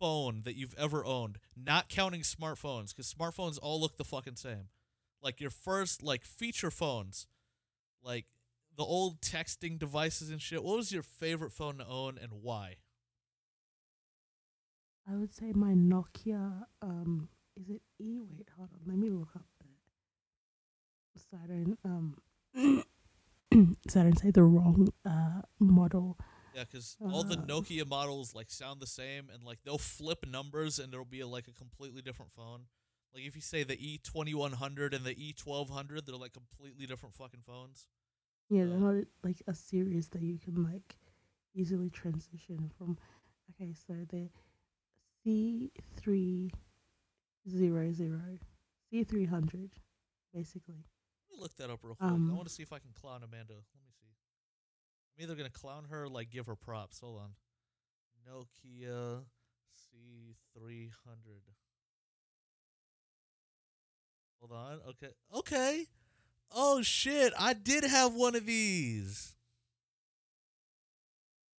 phone 0.01 0.43
that 0.45 0.57
you've 0.57 0.75
ever 0.79 1.05
owned? 1.05 1.39
Not 1.57 1.89
counting 1.89 2.23
smartphones 2.23 2.95
cuz 2.95 3.13
smartphones 3.13 3.59
all 3.61 3.81
look 3.81 3.97
the 3.97 4.05
fucking 4.05 4.37
same. 4.37 4.69
Like 5.23 5.41
your 5.41 5.51
first 5.51 6.03
like 6.03 6.25
feature 6.25 6.71
phones. 6.71 7.27
Like 8.03 8.27
the 8.77 8.85
old 8.85 9.21
texting 9.21 9.79
devices 9.79 10.31
and 10.31 10.41
shit. 10.43 10.63
What 10.65 10.77
was 10.77 10.93
your 10.93 11.03
favorite 11.03 11.53
phone 11.53 11.79
to 11.79 11.87
own 11.87 12.19
and 12.21 12.31
why? 12.43 12.77
I 15.11 15.17
would 15.17 15.35
say 15.35 15.53
my 15.53 15.73
Nokia. 15.75 16.65
Um, 16.83 17.29
is 17.57 17.69
it 17.69 17.83
E? 18.01 18.21
Wait, 18.21 18.49
hold 18.57 18.71
on. 18.73 18.81
Let 18.87 18.97
me 18.99 19.11
look 19.11 19.29
up 19.37 19.45
the 21.15 21.21
Saturn. 21.21 21.77
Um, 21.85 22.17
Saturn. 23.89 24.17
Say 24.17 24.31
the 24.31 24.43
wrong 24.43 24.89
uh 25.05 25.43
model. 25.59 26.19
Yeah, 26.55 26.65
because 26.65 26.97
all 27.01 27.25
the 27.25 27.39
Uh. 27.39 27.45
Nokia 27.47 27.87
models 27.87 28.35
like 28.35 28.51
sound 28.51 28.81
the 28.81 28.87
same, 28.87 29.29
and 29.33 29.43
like 29.45 29.59
they'll 29.65 29.79
flip 29.79 30.27
numbers, 30.27 30.79
and 30.79 30.93
there'll 30.93 31.05
be 31.05 31.23
like 31.25 31.49
a 31.49 31.53
completely 31.53 32.01
different 32.03 32.33
phone. 32.33 32.63
Like 33.15 33.25
if 33.25 33.37
you 33.37 33.43
say 33.43 33.63
the 33.63 33.77
E 33.79 33.99
twenty 33.99 34.35
one 34.35 34.53
hundred 34.53 34.95
and 34.95 35.05
the 35.05 35.13
E 35.23 35.33
twelve 35.33 35.69
hundred, 35.71 36.07
they're 36.07 36.17
like 36.17 36.33
completely 36.33 36.87
different 36.87 37.15
fucking 37.15 37.43
phones. 37.47 37.89
Yeah, 38.51 38.65
they're 38.67 38.79
not 38.79 39.05
like 39.23 39.43
a 39.47 39.55
series 39.55 40.09
that 40.09 40.23
you 40.23 40.39
can 40.39 40.63
like 40.63 40.97
easily 41.55 41.91
transition 41.91 42.71
from. 42.77 42.99
Okay, 43.51 43.73
so 43.87 43.95
the 44.11 44.29
C 45.23 45.71
three 45.97 46.51
zero 47.49 47.93
zero, 47.93 48.39
C 48.91 49.05
three 49.05 49.25
hundred, 49.27 49.71
basically. 50.33 50.85
Let 51.31 51.37
me 51.37 51.43
look 51.43 51.57
that 51.57 51.71
up 51.71 51.81
real 51.83 51.95
quick. 51.95 52.11
I 52.11 52.15
Um, 52.15 52.35
want 52.37 52.49
to 52.49 52.55
see 52.55 52.63
if 52.63 52.73
I 52.73 52.79
can 52.79 52.91
clown 52.93 53.23
Amanda. 53.23 53.55
Let 53.55 53.83
me 53.83 53.91
see. 54.01 54.07
I'm 55.17 55.25
either 55.25 55.35
gonna 55.37 55.51
clown 55.51 55.85
her, 55.91 56.05
or, 56.05 56.09
like 56.09 56.31
give 56.31 56.47
her 56.47 56.57
props. 56.57 57.01
Hold 57.01 57.21
on. 57.21 57.31
Nokia 58.29 59.25
C 59.75 60.35
three 60.57 60.91
hundred. 61.05 61.43
Hold 64.41 64.53
on. 64.53 64.81
Okay. 64.91 65.13
Okay. 65.35 65.87
Oh 66.55 66.83
shit! 66.83 67.33
I 67.39 67.53
did 67.53 67.85
have 67.85 68.15
one 68.15 68.37
of 68.37 68.47
these. 68.47 69.35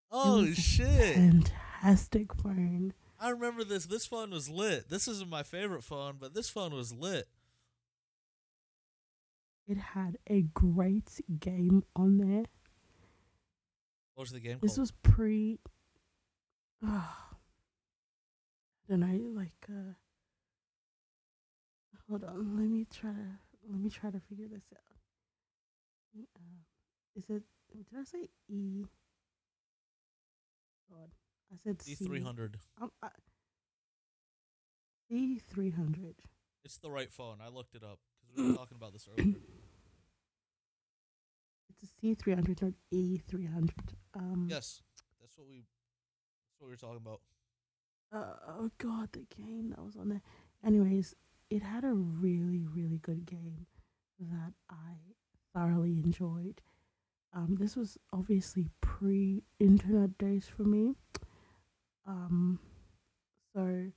Oh 0.09 0.51
shit! 0.53 1.15
Fantastic 1.15 2.33
phone. 2.35 2.93
I 3.19 3.29
remember 3.29 3.63
this. 3.63 3.85
This 3.85 4.05
phone 4.05 4.31
was 4.31 4.49
lit. 4.49 4.89
This 4.89 5.07
isn't 5.07 5.29
my 5.29 5.43
favorite 5.43 5.83
phone, 5.83 6.15
but 6.19 6.33
this 6.33 6.49
phone 6.49 6.73
was 6.73 6.93
lit. 6.93 7.27
It 9.67 9.77
had 9.77 10.17
a 10.27 10.43
great 10.43 11.19
game 11.39 11.83
on 11.95 12.17
there. 12.17 12.45
What 14.13 14.23
was 14.23 14.31
the 14.31 14.39
game 14.39 14.59
called? 14.59 14.61
This 14.61 14.75
called? 14.75 14.83
was 14.83 14.91
pre. 14.91 15.59
Ah, 16.83 17.29
I 18.89 18.91
don't 18.91 18.99
know, 19.01 19.39
like. 19.39 19.51
uh 19.69 19.93
Hold 22.07 22.23
on, 22.23 22.55
let 22.55 22.69
me 22.69 22.85
try 22.93 23.09
to 23.09 23.39
let 23.67 23.79
me 23.79 23.89
try 23.89 24.11
to 24.11 24.19
figure 24.29 24.47
this 24.47 24.61
out. 24.71 24.84
Is 27.15 27.29
it? 27.29 27.43
Did 27.71 27.85
I 27.99 28.03
say 28.03 28.29
E? 28.49 28.85
God, 30.89 31.09
I 31.53 31.57
said 31.57 31.81
C. 31.81 31.95
three 31.95 32.21
hundred. 32.21 32.57
Um, 32.81 32.91
E 35.09 35.39
three 35.39 35.71
hundred. 35.71 36.15
It's 36.63 36.77
the 36.77 36.89
right 36.89 37.11
phone. 37.11 37.37
I 37.45 37.49
looked 37.49 37.75
it 37.75 37.83
up 37.83 37.99
because 38.21 38.43
we 38.43 38.51
were 38.51 38.57
talking 38.57 38.77
about 38.77 38.93
this 38.93 39.07
earlier. 39.11 39.35
It's 41.69 41.83
a 41.83 41.87
C 42.01 42.13
three 42.15 42.33
hundred, 42.33 42.61
not 42.61 42.73
E 42.91 43.17
three 43.27 43.45
hundred. 43.45 43.93
Um. 44.13 44.47
Yes, 44.49 44.81
that's 45.21 45.37
what 45.37 45.47
we. 45.47 45.65
That's 46.49 46.59
what 46.59 46.67
we 46.67 46.73
were 46.73 46.77
talking 46.77 47.01
about. 47.05 47.21
Uh, 48.13 48.35
oh 48.59 48.71
god, 48.77 49.09
the 49.13 49.25
game 49.35 49.69
that 49.69 49.83
was 49.83 49.95
on 49.95 50.09
there. 50.09 50.21
Anyways, 50.65 51.15
it 51.49 51.61
had 51.61 51.83
a 51.83 51.91
really, 51.93 52.65
really 52.65 52.97
good 52.99 53.25
game 53.25 53.67
that 54.19 54.53
I 54.69 54.93
thoroughly 55.55 56.01
enjoyed. 56.03 56.61
Um, 57.33 57.55
this 57.59 57.75
was 57.75 57.97
obviously 58.13 58.69
pre-internet 58.81 60.17
days 60.17 60.47
for 60.47 60.63
me. 60.63 60.95
Um, 62.07 62.59
so 63.53 63.91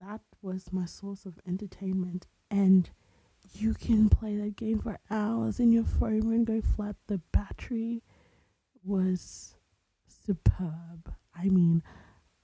that 0.00 0.20
was 0.42 0.72
my 0.72 0.84
source 0.84 1.24
of 1.26 1.38
entertainment, 1.46 2.26
and 2.50 2.90
you 3.52 3.74
can 3.74 4.08
play 4.08 4.36
that 4.36 4.56
game 4.56 4.80
for 4.80 4.98
hours, 5.10 5.60
in 5.60 5.72
your 5.72 5.84
phone 5.84 6.28
won't 6.28 6.46
go 6.46 6.60
flat. 6.60 6.96
The 7.06 7.20
battery 7.32 8.02
was 8.82 9.54
superb. 10.06 11.12
I 11.34 11.48
mean, 11.48 11.82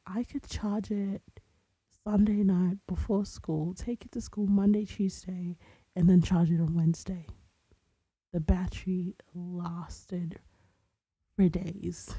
I 0.06 0.24
could 0.24 0.48
charge 0.48 0.90
it 0.90 1.22
Sunday 2.04 2.42
night 2.42 2.78
before 2.86 3.24
school, 3.24 3.74
take 3.74 4.04
it 4.04 4.12
to 4.12 4.20
school 4.20 4.46
Monday, 4.46 4.84
Tuesday, 4.84 5.56
and 5.94 6.08
then 6.08 6.22
charge 6.22 6.50
it 6.50 6.60
on 6.60 6.74
Wednesday. 6.74 7.26
The 8.32 8.40
battery 8.40 9.16
lasted 9.34 10.38
for 11.36 11.48
days. 11.48 12.14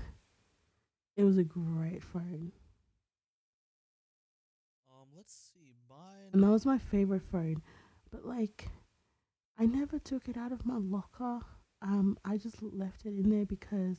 It 1.16 1.24
was 1.24 1.38
a 1.38 1.44
great 1.44 2.04
phone. 2.04 2.52
Um, 4.90 5.08
let's 5.16 5.52
see. 5.54 5.74
Mine. 5.90 6.30
And 6.34 6.44
that 6.44 6.50
was 6.50 6.66
my 6.66 6.78
favorite 6.78 7.24
phone. 7.32 7.62
But 8.12 8.26
like 8.26 8.70
I 9.58 9.66
never 9.66 10.00
took 10.00 10.28
it 10.28 10.38
out 10.38 10.52
of 10.52 10.66
my 10.66 10.78
locker. 10.78 11.40
Um 11.82 12.18
I 12.26 12.38
just 12.38 12.62
left 12.62 13.06
it 13.06 13.10
in 13.10 13.30
there 13.30 13.46
because 13.46 13.98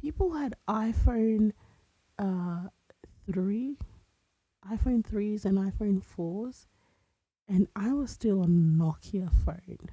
people 0.00 0.32
had 0.32 0.54
iPhone 0.68 1.52
uh 2.18 2.68
3 3.30 3.76
iPhone 4.70 5.02
3s 5.02 5.44
and 5.44 5.58
iPhone 5.58 6.02
4s 6.16 6.66
and 7.48 7.68
I 7.76 7.92
was 7.92 8.10
still 8.10 8.42
a 8.42 8.46
Nokia 8.46 9.30
phone. 9.44 9.90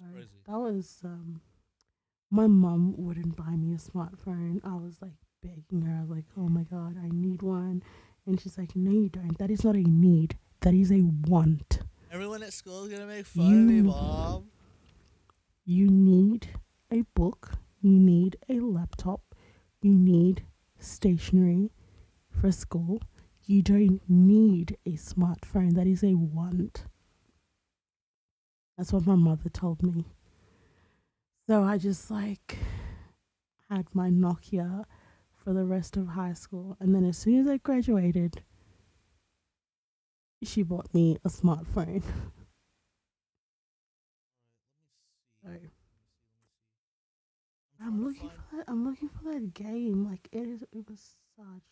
That's 0.00 0.12
crazy. 0.12 0.28
That 0.46 0.58
was 0.58 1.00
um 1.04 1.40
my 2.30 2.46
mom 2.46 2.94
wouldn't 2.98 3.36
buy 3.36 3.50
me 3.56 3.72
a 3.74 3.78
smartphone. 3.78 4.60
I 4.64 4.74
was 4.74 4.96
like 5.00 5.12
begging 5.42 5.82
her, 5.86 5.96
I 5.98 6.00
was 6.02 6.10
like, 6.10 6.24
Oh 6.36 6.48
my 6.48 6.62
god, 6.64 6.96
I 7.02 7.08
need 7.12 7.42
one 7.42 7.82
And 8.26 8.40
she's 8.40 8.58
like, 8.58 8.74
No, 8.74 8.90
you 8.90 9.08
don't. 9.08 9.38
That 9.38 9.50
is 9.50 9.64
not 9.64 9.76
a 9.76 9.82
need. 9.82 10.36
That 10.60 10.74
is 10.74 10.90
a 10.90 11.00
want. 11.26 11.80
Everyone 12.10 12.42
at 12.42 12.52
school 12.52 12.84
is 12.84 12.92
gonna 12.92 13.06
make 13.06 13.26
fun 13.26 13.46
of 13.46 13.52
me, 13.52 13.76
You- 13.76 13.84
mom. 13.84 14.50
You 15.64 15.88
need 15.88 16.48
a 16.92 17.02
book. 17.14 17.52
You 17.80 17.98
need 17.98 18.36
a 18.48 18.60
laptop. 18.60 19.34
You 19.82 19.92
need 19.94 20.44
stationery 20.78 21.70
for 22.30 22.50
school. 22.52 23.00
You 23.44 23.62
don't 23.62 24.00
need 24.08 24.76
a 24.86 24.92
smartphone. 24.92 25.74
That 25.74 25.86
is 25.86 26.02
a 26.04 26.14
want. 26.14 26.84
That's 28.76 28.92
what 28.92 29.06
my 29.06 29.14
mother 29.14 29.48
told 29.48 29.82
me. 29.82 30.04
So 31.48 31.62
I 31.62 31.78
just 31.78 32.10
like 32.10 32.58
had 33.70 33.86
my 33.94 34.10
Nokia 34.10 34.84
for 35.34 35.52
the 35.52 35.64
rest 35.64 35.96
of 35.96 36.08
high 36.08 36.34
school. 36.34 36.76
And 36.80 36.94
then 36.94 37.04
as 37.04 37.16
soon 37.16 37.40
as 37.40 37.48
I 37.48 37.56
graduated, 37.58 38.42
she 40.42 40.62
bought 40.62 40.92
me 40.92 41.18
a 41.24 41.28
smartphone. 41.28 42.02
So 47.78 47.84
I'm 47.86 48.04
looking 48.04 48.30
for 48.30 48.56
that. 48.56 48.64
I'm 48.68 48.84
looking 48.88 49.08
for 49.08 49.32
that 49.32 49.54
game. 49.54 50.08
Like 50.10 50.28
it 50.32 50.48
is. 50.48 50.62
It 50.72 50.88
was 50.88 51.14
such 51.36 51.62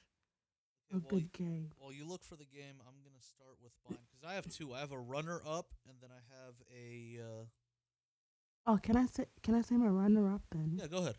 a 0.97 1.01
good 1.01 1.33
game. 1.33 1.71
Well, 1.81 1.93
you 1.93 2.07
look 2.07 2.23
for 2.25 2.37
the 2.37 2.45
game. 2.45 2.77
I'm 2.87 2.95
gonna 3.03 3.21
start 3.23 3.57
with 3.62 3.73
mine 3.89 3.99
because 4.11 4.25
I 4.31 4.35
have 4.35 4.49
two. 4.49 4.73
I 4.75 4.81
have 4.81 4.93
a 4.93 4.99
runner 4.99 5.41
up, 5.47 5.73
and 5.89 5.97
then 6.01 6.11
I 6.11 6.21
have 6.45 6.55
a. 6.75 7.21
Uh, 7.23 7.45
Oh, 8.66 8.79
can 8.83 8.97
I 8.97 9.05
say? 9.05 9.27
Can 9.43 9.55
I 9.55 9.61
say 9.61 9.77
my 9.77 9.89
runner 9.89 10.33
up 10.33 10.41
then? 10.51 10.79
yeah, 10.81 10.87
go 10.87 10.99
ahead. 10.99 11.16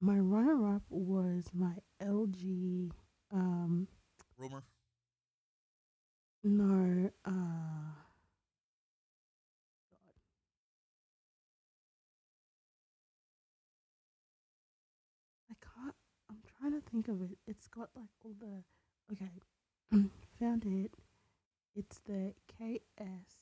My 0.00 0.18
runner 0.18 0.74
up 0.76 0.82
was 0.88 1.44
my 1.52 1.74
LG. 2.02 2.90
Um, 3.30 3.86
Rumor. 4.38 4.62
no. 6.44 7.10
Uh. 7.24 7.30
Trying 16.68 16.80
to 16.80 16.90
think 16.90 17.08
of 17.08 17.22
it. 17.22 17.38
It's 17.46 17.66
got 17.68 17.90
like 17.96 18.08
all 18.24 18.34
the. 18.40 18.62
Okay, 19.12 19.30
found 20.40 20.64
it. 20.66 20.92
It's 21.74 22.00
the 22.00 22.34
KS. 22.48 23.36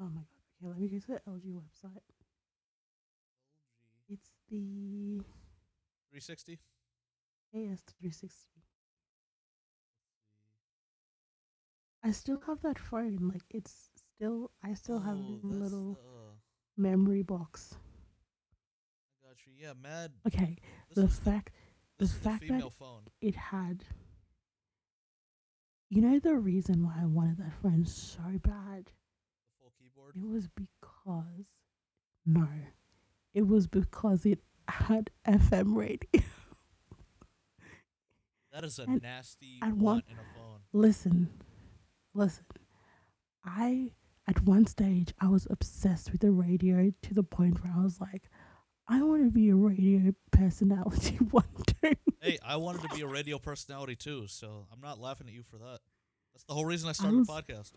Oh 0.00 0.08
my 0.08 0.22
god. 0.22 0.36
Okay, 0.58 0.68
let 0.68 0.78
me 0.78 0.88
go 0.88 0.98
to 0.98 1.06
the 1.06 1.30
LG 1.30 1.52
website. 1.54 2.02
It's 4.08 4.30
the 4.50 5.20
360. 6.10 6.58
KS360. 7.54 8.34
I 12.04 12.10
still 12.10 12.40
have 12.46 12.60
that 12.62 12.78
phone. 12.78 13.30
Like 13.32 13.44
it's 13.50 13.90
still. 13.94 14.50
I 14.64 14.74
still 14.74 15.00
have 15.00 15.18
Oh, 15.18 15.38
the 15.42 15.48
that's 15.48 15.60
little 15.60 15.94
the, 15.94 16.82
memory 16.82 17.22
box. 17.22 17.74
You. 19.46 19.52
Yeah, 19.58 19.72
Mad. 19.80 20.12
Okay, 20.26 20.56
the 20.94 21.08
fact 21.08 21.52
the 21.98 22.04
is 22.04 22.12
fact 22.12 22.48
that 22.48 22.72
phone. 22.72 23.02
it 23.20 23.34
had. 23.34 23.84
You 25.88 26.00
know 26.02 26.18
the 26.18 26.34
reason 26.36 26.84
why 26.84 26.94
I 27.02 27.06
wanted 27.06 27.38
that 27.38 27.52
phone 27.62 27.84
so 27.84 28.22
bad. 28.42 28.86
The 28.86 29.60
full 29.60 29.72
keyboard. 29.78 30.16
It 30.16 30.26
was 30.26 30.48
because 30.48 31.58
no, 32.24 32.48
it 33.34 33.46
was 33.46 33.66
because 33.66 34.24
it 34.24 34.40
had 34.68 35.10
FM 35.26 35.74
radio. 35.76 36.22
That 38.52 38.64
is 38.64 38.78
a 38.78 38.82
and 38.82 39.02
nasty 39.02 39.58
I 39.62 39.68
want 39.68 39.80
want- 39.82 40.04
in 40.10 40.16
a 40.18 40.38
phone. 40.38 40.60
listen, 40.72 41.30
listen. 42.14 42.44
I 43.44 43.92
at 44.28 44.42
one 44.44 44.66
stage 44.66 45.12
I 45.20 45.28
was 45.28 45.46
obsessed 45.50 46.12
with 46.12 46.20
the 46.20 46.30
radio 46.30 46.92
to 47.02 47.14
the 47.14 47.22
point 47.24 47.62
where 47.64 47.72
I 47.76 47.82
was 47.82 48.00
like, 48.00 48.28
I 48.88 49.02
want 49.02 49.24
to 49.24 49.30
be 49.30 49.48
a 49.50 49.54
radio 49.54 50.12
personality 50.30 51.16
one 51.30 51.44
day. 51.82 51.96
hey, 52.20 52.38
I 52.44 52.56
wanted 52.56 52.82
to 52.82 52.94
be 52.94 53.02
a 53.02 53.06
radio 53.06 53.38
personality 53.38 53.96
too, 53.96 54.26
so 54.26 54.66
I'm 54.72 54.80
not 54.80 54.98
laughing 55.00 55.28
at 55.28 55.32
you 55.32 55.42
for 55.42 55.56
that. 55.58 55.78
That's 56.34 56.44
the 56.44 56.54
whole 56.54 56.64
reason 56.64 56.88
I 56.88 56.92
started 56.92 57.18
was- 57.18 57.26
the 57.28 57.32
podcast. 57.32 57.72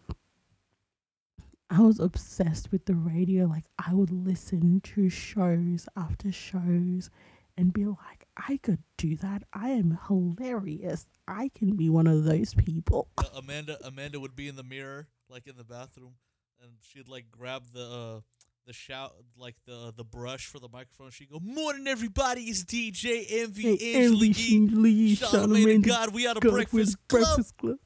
I 1.69 1.81
was 1.81 1.99
obsessed 1.99 2.71
with 2.71 2.85
the 2.85 2.93
radio. 2.93 3.45
Like 3.47 3.65
I 3.83 3.93
would 3.93 4.11
listen 4.11 4.81
to 4.81 5.09
shows 5.09 5.87
after 5.97 6.31
shows 6.31 7.09
and 7.57 7.73
be 7.73 7.85
like, 7.85 8.27
I 8.37 8.57
could 8.61 8.83
do 8.97 9.15
that. 9.17 9.43
I 9.51 9.69
am 9.69 9.97
hilarious. 10.07 11.07
I 11.27 11.49
can 11.55 11.75
be 11.75 11.89
one 11.89 12.05
of 12.05 12.23
those 12.23 12.53
people. 12.53 13.07
Uh, 13.17 13.23
Amanda 13.35 13.79
Amanda 13.83 14.19
would 14.19 14.35
be 14.35 14.47
in 14.47 14.55
the 14.55 14.63
mirror, 14.63 15.07
like 15.27 15.47
in 15.47 15.57
the 15.57 15.63
bathroom, 15.63 16.13
and 16.61 16.73
she'd 16.81 17.07
like 17.07 17.31
grab 17.31 17.63
the 17.73 17.83
uh, 17.83 18.19
the 18.65 18.73
shout 18.73 19.13
like 19.37 19.55
the 19.65 19.93
the 19.95 20.03
brush 20.03 20.47
for 20.47 20.59
the 20.59 20.69
microphone. 20.71 21.11
She'd 21.11 21.29
go, 21.29 21.39
"Morning, 21.39 21.87
everybody! 21.87 22.41
It's 22.43 22.63
DJ 22.63 23.25
Envy, 23.29 23.77
Hey, 23.77 24.07
Yee, 24.09 25.15
Charlamagne, 25.15 25.85
God. 25.85 26.13
We 26.13 26.27
out 26.27 26.37
of 26.37 26.41
Breakfast 26.41 26.97
Club. 27.07 27.23
Breakfast 27.23 27.57
Club. 27.57 27.77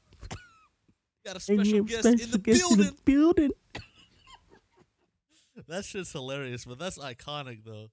Got 1.24 1.36
a 1.36 1.40
special 1.40 1.84
guest 1.84 2.00
special 2.00 2.24
in 2.24 2.30
the 2.30 2.38
guest 2.38 2.60
building. 2.60 2.86
In 2.86 2.86
the 2.86 2.96
building. 3.04 3.50
That 5.68 5.84
shit's 5.84 6.10
hilarious, 6.10 6.64
but 6.64 6.78
that's 6.78 6.98
iconic 6.98 7.64
though. 7.64 7.90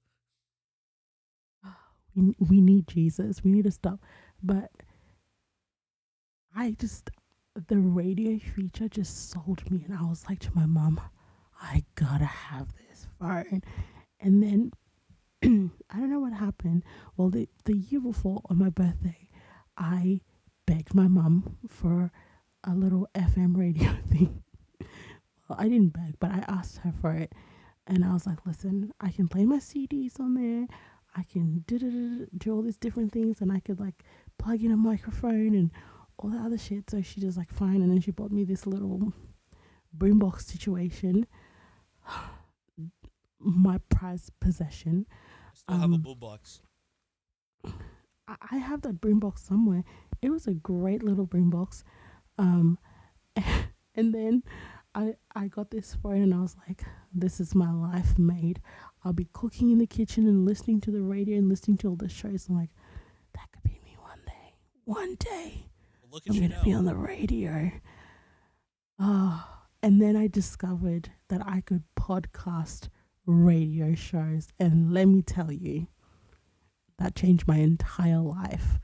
we, 2.15 2.34
we 2.39 2.61
need 2.61 2.88
Jesus. 2.88 3.43
We 3.43 3.51
need 3.51 3.65
to 3.65 3.72
stop. 3.72 3.99
But 4.41 4.72
I 6.55 6.72
just, 6.80 7.11
the 7.68 7.77
radio 7.77 8.39
feature 8.39 8.88
just 8.88 9.30
sold 9.30 9.69
me. 9.69 9.84
And 9.85 9.95
I 9.95 10.03
was 10.03 10.26
like 10.27 10.39
to 10.39 10.51
my 10.55 10.65
mom, 10.65 10.99
I 11.61 11.84
gotta 11.95 12.25
have 12.25 12.67
this 12.89 13.07
phone. 13.19 13.61
And 14.19 14.41
then 14.43 14.71
I 15.43 15.97
don't 15.97 16.09
know 16.09 16.19
what 16.19 16.34
happened. 16.34 16.84
Well, 17.15 17.29
the, 17.29 17.47
the 17.65 17.77
year 17.77 18.01
before 18.01 18.41
on 18.49 18.57
my 18.57 18.69
birthday, 18.69 19.29
I 19.77 20.21
begged 20.65 20.93
my 20.93 21.07
mom 21.07 21.57
for 21.67 22.11
a 22.63 22.73
little 22.73 23.07
FM 23.15 23.55
radio 23.57 23.89
thing. 24.09 24.43
Well, 25.47 25.57
I 25.59 25.69
didn't 25.69 25.93
beg, 25.93 26.19
but 26.19 26.31
I 26.31 26.43
asked 26.47 26.79
her 26.79 26.91
for 26.91 27.13
it. 27.13 27.34
And 27.85 28.03
I 28.03 28.13
was 28.13 28.27
like, 28.27 28.45
listen, 28.45 28.91
I 28.99 29.11
can 29.11 29.27
play 29.27 29.45
my 29.45 29.57
CDs 29.57 30.19
on 30.19 30.34
there. 30.34 30.67
I 31.15 31.23
can 31.23 31.63
do 31.67 32.53
all 32.53 32.61
these 32.61 32.77
different 32.77 33.11
things 33.11 33.41
and 33.41 33.51
I 33.51 33.59
could 33.59 33.79
like 33.79 34.03
plug 34.38 34.61
in 34.61 34.71
a 34.71 34.77
microphone 34.77 35.55
and 35.55 35.71
all 36.17 36.29
that 36.29 36.45
other 36.45 36.57
shit. 36.57 36.89
So 36.89 37.01
she 37.01 37.21
just 37.21 37.38
like, 37.38 37.51
fine. 37.51 37.81
And 37.81 37.89
then 37.89 38.01
she 38.01 38.11
bought 38.11 38.31
me 38.31 38.43
this 38.43 38.67
little 38.67 39.13
boombox 39.97 40.41
situation. 40.41 41.25
My 43.39 43.79
prized 43.89 44.31
possession. 44.39 45.05
Still 45.53 45.77
have 45.77 45.91
a 45.91 45.95
Um, 45.95 46.03
boombox. 46.03 46.61
I, 48.27 48.35
I 48.51 48.57
have 48.57 48.81
that 48.81 48.99
boombox 49.01 49.39
somewhere. 49.39 49.84
It 50.21 50.29
was 50.31 50.47
a 50.47 50.53
great 50.53 51.03
little 51.03 51.27
boombox. 51.27 51.84
Um, 52.38 52.77
and 53.95 54.13
then 54.13 54.43
I 54.95 55.15
I 55.35 55.47
got 55.47 55.69
this 55.71 55.95
phone 55.95 56.21
and 56.23 56.34
I 56.34 56.41
was 56.41 56.55
like, 56.67 56.84
this 57.13 57.39
is 57.39 57.53
my 57.55 57.71
life 57.71 58.17
made. 58.17 58.59
I'll 59.03 59.13
be 59.13 59.27
cooking 59.34 59.69
in 59.69 59.77
the 59.77 59.88
kitchen 59.88 60.27
and 60.27 60.45
listening 60.45 60.81
to 60.81 60.91
the 60.91 61.01
radio 61.01 61.38
and 61.38 61.47
listening 61.47 61.77
to 61.79 61.89
all 61.89 61.95
the 61.95 62.09
shows. 62.09 62.47
I'm 62.49 62.55
like, 62.55 62.71
that 63.34 63.47
could 63.53 63.63
be 63.63 63.79
me 63.85 63.95
one 63.99 64.19
day. 64.25 64.55
One 64.85 65.15
day 65.15 65.69
Well, 66.01 66.11
look 66.11 66.27
at 66.27 66.34
I'm 66.34 66.41
gonna 66.41 66.55
now. 66.55 66.63
be 66.63 66.73
on 66.73 66.85
the 66.85 66.95
radio. 66.95 67.71
Oh, 68.99 69.45
and 69.83 70.01
then 70.01 70.15
I 70.15 70.27
discovered 70.27 71.11
that 71.29 71.41
I 71.45 71.61
could 71.61 71.83
podcast 71.99 72.89
radio 73.25 73.95
shows, 73.95 74.49
and 74.59 74.93
let 74.93 75.05
me 75.05 75.21
tell 75.21 75.51
you, 75.51 75.87
that 76.97 77.15
changed 77.15 77.47
my 77.47 77.57
entire 77.57 78.19
life. 78.19 78.79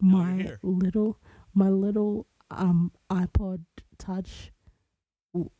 Now 0.00 0.18
My 0.18 0.56
little, 0.62 1.18
my 1.54 1.68
little 1.68 2.26
um 2.50 2.92
iPod 3.10 3.64
Touch 3.98 4.52
w- 5.34 5.50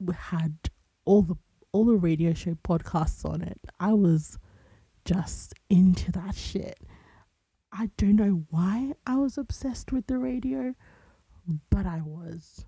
w- 0.00 0.18
had 0.18 0.58
all 1.04 1.22
the 1.22 1.36
all 1.72 1.84
the 1.84 1.96
radio 1.96 2.34
show 2.34 2.54
podcasts 2.54 3.24
on 3.24 3.40
it. 3.42 3.60
I 3.80 3.92
was 3.94 4.38
just 5.04 5.54
into 5.70 6.12
that 6.12 6.34
shit. 6.34 6.78
I 7.72 7.90
don't 7.96 8.16
know 8.16 8.44
why 8.50 8.94
I 9.06 9.16
was 9.16 9.36
obsessed 9.38 9.90
with 9.92 10.06
the 10.06 10.18
radio, 10.18 10.74
but 11.70 11.86
I 11.86 12.00
was. 12.02 12.66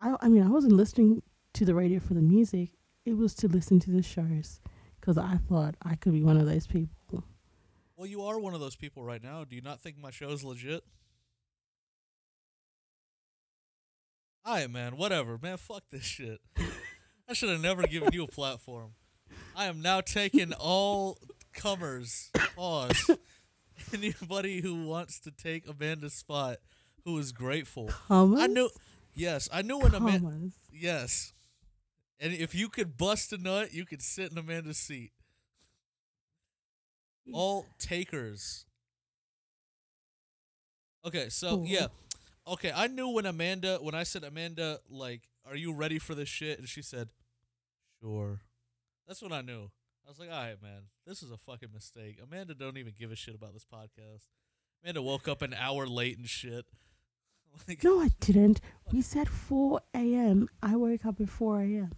I 0.00 0.16
I 0.20 0.28
mean, 0.28 0.42
I 0.42 0.48
wasn't 0.48 0.74
listening 0.74 1.22
to 1.54 1.64
the 1.64 1.74
radio 1.74 2.00
for 2.00 2.14
the 2.14 2.22
music. 2.22 2.70
It 3.04 3.16
was 3.16 3.34
to 3.36 3.48
listen 3.48 3.80
to 3.80 3.90
the 3.90 4.02
shows 4.02 4.60
because 5.00 5.16
I 5.18 5.38
thought 5.48 5.76
I 5.82 5.94
could 5.94 6.12
be 6.12 6.22
one 6.22 6.36
of 6.36 6.46
those 6.46 6.66
people. 6.66 7.24
Well, 7.96 8.06
you 8.06 8.22
are 8.22 8.38
one 8.38 8.54
of 8.54 8.60
those 8.60 8.76
people 8.76 9.02
right 9.02 9.22
now. 9.22 9.44
Do 9.44 9.56
you 9.56 9.62
not 9.62 9.80
think 9.80 9.98
my 9.98 10.10
show 10.10 10.28
is 10.28 10.44
legit? 10.44 10.84
Alright, 14.46 14.70
man. 14.70 14.96
Whatever, 14.96 15.38
man. 15.42 15.56
Fuck 15.56 15.82
this 15.90 16.04
shit. 16.04 16.40
I 17.28 17.32
should 17.32 17.50
have 17.50 17.60
never 17.60 17.82
given 17.82 18.10
you 18.12 18.24
a 18.24 18.28
platform. 18.28 18.92
I 19.56 19.66
am 19.66 19.82
now 19.82 20.00
taking 20.00 20.52
all 20.52 21.18
comers. 21.52 22.30
Pause. 22.56 23.10
Anybody 23.92 24.60
who 24.60 24.86
wants 24.86 25.18
to 25.20 25.30
take 25.30 25.68
Amanda's 25.68 26.14
spot, 26.14 26.58
who 27.04 27.18
is 27.18 27.32
grateful. 27.32 27.88
Commas? 27.88 28.40
I 28.40 28.46
knew. 28.46 28.70
Yes, 29.18 29.48
I 29.52 29.62
knew 29.62 29.78
when 29.78 29.94
Amanda. 29.94 30.50
Yes, 30.72 31.32
and 32.20 32.32
if 32.32 32.54
you 32.54 32.68
could 32.68 32.96
bust 32.96 33.32
a 33.32 33.36
nut, 33.38 33.74
you 33.74 33.84
could 33.84 34.00
sit 34.00 34.30
in 34.30 34.38
Amanda's 34.38 34.78
seat. 34.78 35.10
All 37.32 37.66
takers. 37.78 38.64
Okay, 41.04 41.28
so 41.30 41.56
Cool. 41.56 41.66
yeah, 41.66 41.86
okay. 42.46 42.72
I 42.74 42.86
knew 42.86 43.08
when 43.08 43.26
Amanda, 43.26 43.78
when 43.80 43.94
I 43.94 44.04
said 44.04 44.22
Amanda, 44.24 44.78
like, 44.88 45.22
are 45.46 45.56
you 45.56 45.72
ready 45.72 45.98
for 45.98 46.14
this 46.14 46.28
shit? 46.28 46.58
And 46.58 46.68
she 46.68 46.80
said, 46.82 47.08
sure. 48.00 48.40
That's 49.06 49.20
when 49.22 49.32
I 49.32 49.40
knew. 49.40 49.70
I 50.06 50.10
was 50.10 50.18
like, 50.18 50.30
all 50.30 50.36
right, 50.38 50.62
man, 50.62 50.82
this 51.06 51.22
is 51.22 51.30
a 51.30 51.36
fucking 51.36 51.70
mistake. 51.74 52.18
Amanda 52.22 52.54
don't 52.54 52.78
even 52.78 52.94
give 52.98 53.10
a 53.12 53.16
shit 53.16 53.34
about 53.34 53.52
this 53.52 53.64
podcast. 53.66 54.26
Amanda 54.82 55.02
woke 55.02 55.28
up 55.28 55.42
an 55.42 55.54
hour 55.54 55.86
late 55.86 56.16
and 56.18 56.28
shit. 56.28 56.64
No, 57.84 58.00
I 58.06 58.08
didn't. 58.20 58.60
We 58.92 59.02
said 59.02 59.28
4 59.28 59.80
a.m. 59.94 60.48
I 60.62 60.76
woke 60.76 61.04
up 61.06 61.20
at 61.20 61.28
4 61.28 61.60
a.m. 61.60 61.92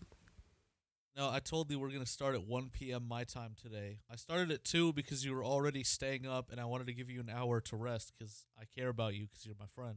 No, 1.17 1.29
I 1.29 1.41
told 1.41 1.71
you 1.71 1.79
we're 1.79 1.91
gonna 1.91 2.07
start 2.07 2.35
at 2.35 2.45
1 2.47 2.71
p.m. 2.71 3.07
my 3.07 3.25
time 3.25 3.55
today. 3.61 3.99
I 4.11 4.17
started 4.17 4.51
at 4.51 4.65
two 4.65 4.93
because 4.93 5.25
you 5.25 5.35
were 5.35 5.45
already 5.45 5.83
staying 5.85 6.27
up, 6.27 6.51
and 6.51 6.61
I 6.61 6.65
wanted 6.65 6.87
to 6.87 6.95
give 6.95 7.11
you 7.11 7.21
an 7.21 7.29
hour 7.29 7.61
to 7.63 7.77
rest 7.77 8.13
because 8.17 8.47
I 8.59 8.65
care 8.65 8.89
about 8.89 9.15
you 9.15 9.27
because 9.27 9.45
you're 9.45 9.57
my 9.59 9.67
friend. 9.75 9.97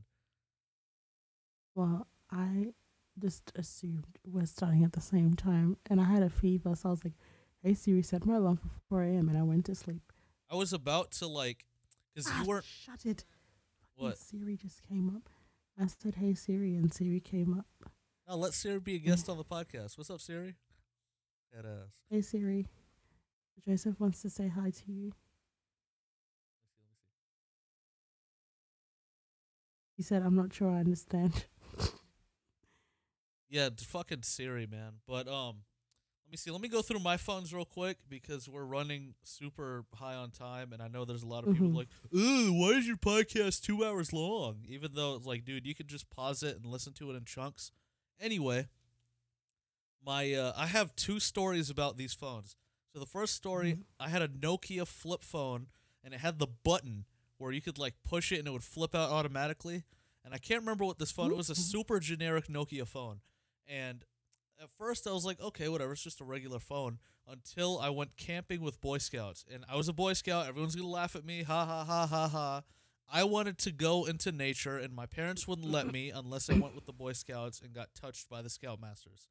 Well, 1.76 2.08
I 2.32 2.74
just 3.20 3.52
assumed 3.56 4.06
we're 4.26 4.46
starting 4.46 4.84
at 4.84 4.94
the 4.94 5.02
same 5.02 5.36
time, 5.36 5.78
and 5.90 6.02
I 6.02 6.06
had 6.06 6.24
a 6.24 6.30
fever, 6.30 6.76
so 6.76 6.90
I 6.90 6.92
was 6.92 7.04
like, 7.04 7.14
"Hey 7.62 7.74
Siri, 7.74 8.02
set 8.02 8.26
my 8.26 8.36
alarm 8.36 8.58
for 8.58 8.70
4 8.90 9.04
a.m." 9.04 9.30
and 9.30 9.38
I 9.38 9.44
went 9.44 9.66
to 9.68 9.76
sleep. 9.76 10.12
I 10.50 10.56
was 10.56 10.74
about 10.74 11.12
to 11.14 11.28
like, 11.28 11.66
because 12.14 12.30
Ah, 12.30 12.42
you 12.42 12.48
weren't. 12.48 12.66
Shut 12.66 13.06
it. 13.06 13.26
What? 13.96 14.18
Siri 14.18 14.58
just 14.58 14.82
came 14.84 15.10
up. 15.16 15.30
I 15.80 15.88
said, 15.88 16.16
"Hey 16.16 16.34
Siri," 16.34 16.76
and 16.76 16.94
Siri 16.94 17.20
came 17.20 17.58
up. 17.58 17.66
No, 18.28 18.36
let 18.36 18.54
Siri 18.54 18.80
be 18.80 18.96
a 18.96 19.00
guest 19.00 19.28
on 19.30 19.38
the 19.38 19.44
podcast. 19.44 19.98
What's 19.98 20.10
up, 20.10 20.22
Siri? 20.22 20.56
That 21.52 21.66
ass. 21.66 22.00
Hey 22.10 22.22
Siri, 22.22 22.68
Joseph 23.66 24.00
wants 24.00 24.22
to 24.22 24.30
say 24.30 24.48
hi 24.48 24.70
to 24.70 24.92
you. 24.92 25.14
He 29.98 30.04
said, 30.04 30.22
"I'm 30.24 30.36
not 30.36 30.54
sure 30.54 30.70
I 30.70 30.80
understand." 30.80 31.46
Yeah, 33.50 33.70
fucking 33.78 34.24
Siri, 34.24 34.66
man. 34.66 34.94
But 35.08 35.28
um, 35.28 35.58
me 36.34 36.38
see. 36.38 36.52
Let 36.52 36.62
me 36.62 36.68
go 36.68 36.82
through 36.82 37.00
my 37.00 37.16
phones 37.18 37.54
real 37.54 37.64
quick 37.66 37.98
because 38.10 38.50
we're 38.50 38.66
running 38.66 39.14
super 39.24 39.86
high 39.94 40.16
on 40.16 40.32
time, 40.32 40.74
and 40.74 40.82
I 40.82 40.88
know 40.88 41.06
there's 41.06 41.24
a 41.24 41.28
lot 41.28 41.48
of 41.48 41.54
people 41.54 41.70
Mhm. 41.70 41.76
like, 41.76 41.88
"Ooh, 42.16 42.52
why 42.54 42.70
is 42.72 42.86
your 42.88 42.98
podcast 42.98 43.62
two 43.62 43.86
hours 43.86 44.12
long?" 44.12 44.66
Even 44.68 44.94
though 44.94 45.16
it's 45.16 45.26
like, 45.26 45.46
dude, 45.46 45.66
you 45.66 45.76
could 45.76 45.88
just 45.88 46.10
pause 46.10 46.44
it 46.44 46.56
and 46.58 46.66
listen 46.66 46.92
to 46.94 47.12
it 47.12 47.16
in 47.16 47.24
chunks. 47.26 47.72
Anyway, 48.20 48.68
my 50.02 50.34
uh, 50.34 50.54
I 50.56 50.68
have 50.68 50.96
two 50.96 51.20
stories 51.20 51.70
about 51.70 51.98
these 51.98 52.14
phones. 52.14 52.56
So 52.94 53.00
the 53.00 53.06
first 53.06 53.34
story, 53.36 53.74
Mhm. 53.74 53.86
I 54.00 54.10
had 54.10 54.22
a 54.22 54.28
Nokia 54.28 54.86
flip 54.88 55.24
phone, 55.24 55.70
and 56.04 56.14
it 56.14 56.20
had 56.20 56.40
the 56.40 56.48
button 56.48 57.06
where 57.38 57.52
you 57.52 57.62
could 57.62 57.78
like 57.78 58.02
push 58.04 58.32
it 58.32 58.40
and 58.40 58.48
it 58.48 58.52
would 58.52 58.64
flip 58.64 58.94
out 58.94 59.10
automatically. 59.12 59.84
And 60.24 60.34
I 60.34 60.38
can't 60.38 60.62
remember 60.62 60.86
what 60.86 61.00
this 61.00 61.12
phone. 61.12 61.32
It 61.32 61.38
was 61.38 61.50
a 61.50 61.54
Mhm. 61.54 61.58
super 61.58 62.00
generic 62.00 62.48
Nokia 62.48 62.88
phone. 62.88 63.22
And 63.68 64.06
at 64.64 64.70
first 64.78 65.06
I 65.08 65.12
was 65.12 65.26
like, 65.26 65.42
okay, 65.42 65.68
whatever, 65.68 65.92
it's 65.92 66.04
just 66.04 66.22
a 66.22 66.24
regular 66.24 66.60
phone. 66.60 67.00
Until 67.28 67.80
I 67.80 67.90
went 67.90 68.18
camping 68.18 68.62
with 68.62 68.82
Boy 68.82 68.98
Scouts. 68.98 69.46
And 69.54 69.64
I 69.70 69.76
was 69.76 69.88
a 69.88 69.94
Boy 69.94 70.14
Scout, 70.14 70.48
everyone's 70.48 70.76
gonna 70.76 70.88
laugh 70.90 71.16
at 71.16 71.26
me, 71.26 71.44
ha 71.44 71.66
ha 71.66 71.84
ha 71.84 72.08
ha 72.08 72.28
ha. 72.28 72.64
I 73.12 73.26
wanted 73.26 73.58
to 73.60 73.72
go 73.72 74.06
into 74.06 74.32
nature 74.32 74.78
and 74.78 74.94
my 74.94 75.06
parents 75.06 75.48
wouldn't 75.48 75.70
let 75.70 75.92
me 75.92 76.10
unless 76.10 76.50
I 76.50 76.54
went 76.54 76.76
with 76.76 76.86
the 76.86 76.94
Boy 76.94 77.14
Scouts 77.14 77.62
and 77.62 77.74
got 77.74 77.94
touched 77.94 78.30
by 78.30 78.42
the 78.42 78.50
Scoutmasters. 78.50 79.28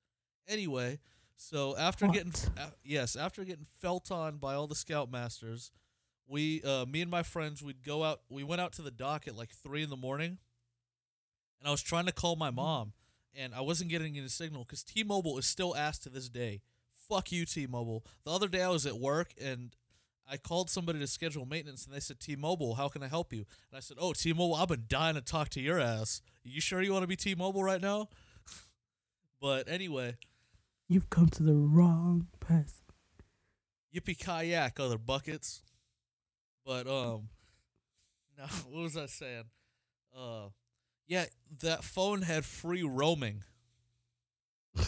Anyway, 0.46 1.00
so 1.36 1.76
after 1.76 2.06
getting 2.09 2.32
What? 2.32 2.50
uh, 2.59 2.70
yes, 2.84 3.16
after 3.16 3.44
getting 3.44 3.66
felt 3.80 4.10
on 4.10 4.36
by 4.36 4.54
all 4.54 4.66
the 4.66 4.74
Scoutmasters, 4.74 5.70
we 6.26 6.62
uh, 6.62 6.84
me 6.86 7.00
and 7.02 7.10
my 7.10 7.22
friends 7.22 7.62
we'd 7.62 7.82
go 7.82 8.04
out 8.04 8.20
we 8.30 8.44
went 8.44 8.60
out 8.60 8.72
to 8.74 8.82
the 8.82 8.90
dock 8.90 9.26
at 9.26 9.36
like 9.36 9.50
three 9.50 9.82
in 9.82 9.90
the 9.90 9.96
morning 9.96 10.38
and 11.59 11.68
I 11.68 11.70
was 11.70 11.82
trying 11.82 12.06
to 12.06 12.12
call 12.12 12.36
my 12.36 12.50
mom 12.50 12.92
and 13.36 13.54
I 13.54 13.60
wasn't 13.60 13.90
getting 13.90 14.16
any 14.16 14.28
signal 14.28 14.64
because 14.64 14.82
T-Mobile 14.82 15.38
is 15.38 15.46
still 15.46 15.76
ass 15.76 15.98
to 16.00 16.09
this 16.09 16.28
day. 16.28 16.60
Fuck 17.09 17.32
you, 17.32 17.44
T-Mobile. 17.44 18.04
The 18.24 18.30
other 18.30 18.48
day 18.48 18.62
I 18.62 18.68
was 18.68 18.86
at 18.86 18.96
work 18.96 19.32
and 19.42 19.74
I 20.30 20.36
called 20.36 20.70
somebody 20.70 20.98
to 20.98 21.06
schedule 21.06 21.44
maintenance 21.46 21.84
and 21.84 21.94
they 21.94 22.00
said, 22.00 22.20
T-Mobile, 22.20 22.74
how 22.76 22.88
can 22.88 23.02
I 23.02 23.09
help 23.09 23.32
you? 23.32 23.44
And 23.70 23.76
I 23.76 23.80
said, 23.80 23.96
Oh, 24.00 24.12
T-Mobile, 24.12 24.54
I've 24.54 24.68
been 24.68 24.84
dying 24.88 25.14
to 25.14 25.20
talk 25.20 25.48
to 25.50 25.60
your 25.60 25.78
ass. 25.80 26.22
You 26.44 26.60
sure 26.60 26.80
you 26.82 26.92
want 26.92 27.02
to 27.02 27.09
be 27.09 27.16
T-Mobile 27.16 27.62
right 27.64 27.80
now? 27.80 28.09
but 29.40 29.68
anyway, 29.68 30.16
You've 30.88 31.09
come 31.09 31.28
to 31.28 31.42
the 31.42 31.54
wrong 31.54 32.26
person. 32.38 32.82
yippee 33.94 34.18
kayak, 34.18 34.78
other 34.78 34.98
buckets. 34.98 35.62
But 36.66 36.86
um, 36.86 37.28
no, 38.36 38.44
what 38.70 38.82
was 38.82 38.96
I 38.96 39.06
saying? 39.06 39.44
Uh, 40.14 40.48
yeah, 41.07 41.27
that 41.61 41.85
phone 41.85 42.23
had 42.23 42.45
free 42.45 42.83
roaming, 42.83 43.43
and 44.77 44.87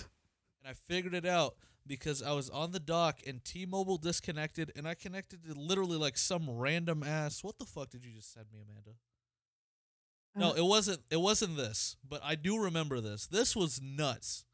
I 0.66 0.72
figured 0.72 1.14
it 1.14 1.26
out 1.26 1.54
because 1.86 2.22
I 2.22 2.32
was 2.32 2.48
on 2.50 2.72
the 2.72 2.80
dock 2.80 3.20
and 3.26 3.44
T-Mobile 3.44 3.98
disconnected, 3.98 4.72
and 4.76 4.86
I 4.88 4.94
connected 4.94 5.44
to 5.44 5.54
literally 5.54 5.96
like 5.98 6.16
some 6.16 6.48
random 6.48 7.02
ass. 7.02 7.42
What 7.44 7.58
the 7.58 7.66
fuck 7.66 7.90
did 7.90 8.04
you 8.04 8.12
just 8.12 8.32
send 8.32 8.46
me, 8.52 8.60
Amanda? 8.62 8.92
No, 10.36 10.50
Uh, 10.50 10.54
it 10.54 10.64
wasn't. 10.64 11.00
It 11.10 11.20
wasn't 11.20 11.56
this, 11.56 11.96
but 12.08 12.20
I 12.24 12.34
do 12.34 12.58
remember 12.62 13.00
this. 13.00 13.26
This 13.26 13.54
was 13.54 13.80
nuts. 13.82 14.44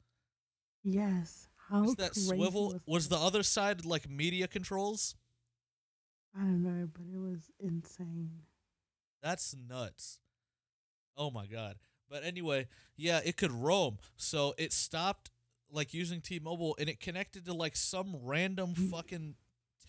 yes. 0.83 1.47
How 1.69 1.83
Was 1.83 1.95
that 1.97 2.15
swivel? 2.17 2.69
was, 2.73 2.83
Was 2.87 3.09
the 3.09 3.17
other 3.19 3.43
side 3.45 3.85
like 3.85 4.09
media 4.11 4.49
controls? 4.49 5.15
I 6.35 6.41
don't 6.41 6.63
know, 6.63 6.87
but 6.93 7.03
it 7.13 7.19
was 7.19 7.51
insane. 7.61 8.43
That's 9.23 9.55
nuts. 9.55 10.19
Oh 11.17 11.31
my 11.31 11.47
god. 11.47 11.77
But 12.09 12.25
anyway, 12.25 12.67
yeah, 12.97 13.21
it 13.25 13.37
could 13.37 13.53
roam. 13.53 13.99
So 14.17 14.55
it 14.59 14.73
stopped 14.73 15.31
like 15.71 15.95
using 15.95 16.21
T-Mobile 16.21 16.77
and 16.81 16.89
it 16.89 16.99
connected 16.99 17.45
to 17.45 17.53
like 17.55 17.77
some 17.77 18.17
random 18.23 18.75
Mm. 18.75 18.91
fucking 18.91 19.35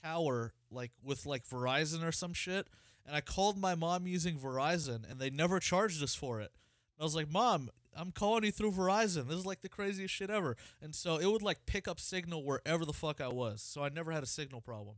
tower 0.04 0.54
like 0.70 0.92
with 1.04 1.26
like 1.26 1.48
Verizon 1.48 2.04
or 2.04 2.12
some 2.12 2.34
shit. 2.34 2.68
And 3.06 3.16
I 3.16 3.22
called 3.22 3.58
my 3.58 3.74
mom 3.76 4.06
using 4.08 4.38
Verizon 4.38 5.10
and 5.10 5.20
they 5.20 5.30
never 5.32 5.60
charged 5.60 6.04
us 6.04 6.14
for 6.14 6.40
it. 6.40 6.52
And 6.96 7.02
I 7.02 7.04
was 7.04 7.16
like, 7.16 7.30
"Mom, 7.32 7.72
I'm 7.96 8.12
calling 8.12 8.44
you 8.44 8.52
through 8.52 8.74
Verizon. 8.74 9.28
This 9.28 9.38
is 9.38 9.46
like 9.46 9.62
the 9.62 9.70
craziest 9.70 10.14
shit 10.14 10.30
ever." 10.30 10.56
And 10.82 10.94
so 10.96 11.18
it 11.18 11.26
would 11.26 11.42
like 11.42 11.66
pick 11.66 11.88
up 11.88 12.00
signal 12.00 12.44
wherever 12.44 12.86
the 12.86 12.94
fuck 12.94 13.20
I 13.20 13.28
was. 13.30 13.64
So 13.64 13.84
I 13.84 13.90
never 13.90 14.12
had 14.12 14.22
a 14.22 14.28
signal 14.28 14.62
problem. 14.62 14.98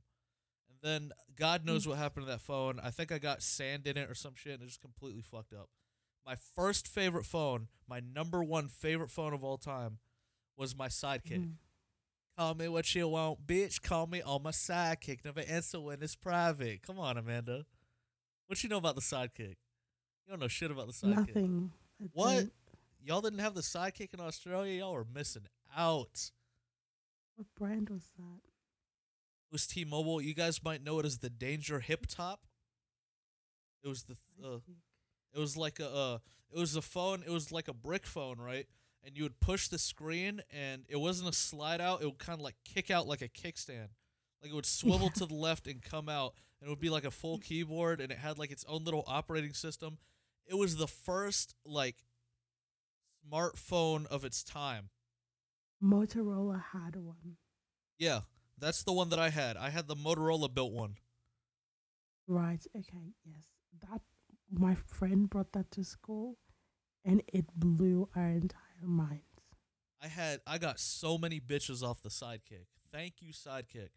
And 0.69 0.77
then 0.81 1.11
God 1.37 1.65
knows 1.65 1.87
what 1.87 1.97
happened 1.97 2.25
to 2.25 2.31
that 2.33 2.41
phone. 2.41 2.79
I 2.81 2.91
think 2.91 3.11
I 3.13 3.19
got 3.19 3.41
sand 3.41 3.87
in 3.87 3.97
it 3.97 4.09
or 4.09 4.15
some 4.15 4.35
shit 4.35 4.53
and 4.55 4.63
it 4.63 4.67
just 4.67 4.81
completely 4.81 5.21
fucked 5.21 5.53
up. 5.53 5.69
My 6.25 6.35
first 6.35 6.87
favorite 6.87 7.25
phone, 7.25 7.67
my 7.87 7.99
number 7.99 8.43
one 8.43 8.67
favorite 8.67 9.09
phone 9.11 9.33
of 9.33 9.43
all 9.43 9.57
time, 9.57 9.99
was 10.55 10.75
my 10.75 10.87
sidekick. 10.87 11.39
Mhm. 11.39 11.57
Call 12.37 12.55
me 12.55 12.67
what 12.67 12.95
you 12.95 13.07
want, 13.07 13.45
bitch. 13.45 13.81
Call 13.81 14.07
me 14.07 14.21
on 14.21 14.41
my 14.43 14.51
sidekick. 14.51 15.23
Never 15.25 15.41
answer 15.41 15.79
when 15.79 16.01
it's 16.01 16.15
private. 16.15 16.81
Come 16.81 16.97
on, 16.97 17.17
Amanda. 17.17 17.65
What 18.47 18.63
you 18.63 18.69
know 18.69 18.77
about 18.77 18.95
the 18.95 19.01
sidekick? 19.01 19.57
You 20.25 20.29
don't 20.29 20.39
know 20.39 20.47
shit 20.47 20.71
about 20.71 20.87
the 20.87 20.93
sidekick. 20.93 21.27
Nothing. 21.35 21.73
What? 22.13 22.51
Y'all 23.01 23.21
didn't 23.21 23.39
have 23.39 23.53
the 23.53 23.61
sidekick 23.61 24.13
in 24.13 24.19
Australia. 24.21 24.79
Y'all 24.79 24.93
were 24.93 25.05
missing 25.05 25.47
out. 25.75 26.31
What 27.35 27.53
brand 27.55 27.89
was 27.89 28.11
that? 28.17 28.41
It 28.45 29.51
was 29.51 29.67
T-Mobile. 29.67 30.21
You 30.21 30.33
guys 30.33 30.63
might 30.63 30.81
know 30.81 30.99
it 30.99 31.05
as 31.05 31.19
the 31.19 31.29
Danger 31.29 31.81
Hiptop. 31.81 32.37
It 33.83 33.87
was 33.89 34.03
the 34.03 34.15
uh. 34.43 34.59
It 35.33 35.39
was 35.39 35.57
like 35.57 35.79
a 35.79 35.89
uh, 35.89 36.17
it 36.55 36.59
was 36.59 36.75
a 36.75 36.81
phone. 36.81 37.23
It 37.25 37.31
was 37.31 37.51
like 37.51 37.67
a 37.67 37.73
brick 37.73 38.05
phone, 38.05 38.37
right? 38.39 38.67
And 39.03 39.17
you 39.17 39.23
would 39.23 39.39
push 39.39 39.67
the 39.67 39.79
screen, 39.79 40.41
and 40.51 40.85
it 40.87 40.97
wasn't 40.97 41.29
a 41.29 41.33
slide 41.33 41.81
out. 41.81 42.01
It 42.01 42.05
would 42.05 42.19
kind 42.19 42.39
of 42.39 42.43
like 42.43 42.55
kick 42.63 42.89
out 42.89 43.07
like 43.07 43.21
a 43.21 43.27
kickstand. 43.27 43.89
Like 44.41 44.51
it 44.51 44.55
would 44.55 44.65
swivel 44.65 45.09
to 45.09 45.25
the 45.25 45.33
left 45.33 45.67
and 45.67 45.81
come 45.81 46.07
out, 46.07 46.33
and 46.59 46.67
it 46.67 46.69
would 46.69 46.79
be 46.79 46.89
like 46.89 47.05
a 47.05 47.11
full 47.11 47.37
keyboard, 47.37 47.99
and 48.01 48.11
it 48.11 48.17
had 48.17 48.37
like 48.37 48.51
its 48.51 48.65
own 48.67 48.83
little 48.83 49.03
operating 49.07 49.53
system. 49.53 49.97
It 50.45 50.55
was 50.55 50.75
the 50.77 50.87
first 50.87 51.55
like 51.65 51.95
smartphone 53.29 54.05
of 54.07 54.25
its 54.25 54.43
time. 54.43 54.89
Motorola 55.83 56.63
had 56.71 56.95
one. 56.95 57.37
Yeah, 57.97 58.21
that's 58.57 58.83
the 58.83 58.93
one 58.93 59.09
that 59.09 59.19
I 59.19 59.29
had. 59.29 59.57
I 59.57 59.69
had 59.69 59.87
the 59.87 59.95
Motorola 59.95 60.53
built 60.53 60.71
one. 60.71 60.95
Right. 62.27 62.65
Okay. 62.75 63.13
Yes. 63.25 63.45
That 63.89 64.01
my 64.59 64.75
friend 64.75 65.29
brought 65.29 65.51
that 65.53 65.71
to 65.71 65.83
school, 65.83 66.37
and 67.03 67.21
it 67.33 67.45
blew 67.55 68.09
our 68.15 68.29
entire 68.29 68.59
minds. 68.81 69.23
I 70.01 70.07
had 70.07 70.41
I 70.45 70.57
got 70.57 70.79
so 70.79 71.17
many 71.17 71.39
bitches 71.39 71.81
off 71.83 72.01
the 72.01 72.09
sidekick. 72.09 72.67
Thank 72.91 73.15
you, 73.21 73.33
sidekick. 73.33 73.89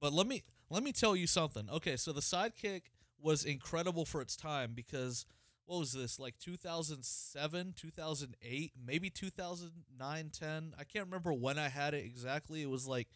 But 0.00 0.12
let 0.12 0.26
me 0.26 0.44
let 0.70 0.82
me 0.82 0.92
tell 0.92 1.16
you 1.16 1.26
something. 1.26 1.68
Okay, 1.70 1.96
so 1.96 2.12
the 2.12 2.20
sidekick 2.20 2.82
was 3.20 3.44
incredible 3.44 4.04
for 4.04 4.20
its 4.20 4.36
time 4.36 4.72
because 4.74 5.26
what 5.66 5.78
was 5.80 5.92
this 5.92 6.18
like 6.18 6.38
2007 6.38 7.74
2008 7.76 8.72
maybe 8.86 9.10
2009 9.10 10.30
10 10.30 10.74
i 10.78 10.84
can't 10.84 11.04
remember 11.04 11.32
when 11.32 11.58
i 11.58 11.68
had 11.68 11.94
it 11.94 12.04
exactly 12.04 12.62
it 12.62 12.70
was 12.70 12.86
like 12.86 13.08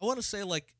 i 0.00 0.04
want 0.04 0.16
to 0.18 0.22
say 0.22 0.44
like 0.44 0.74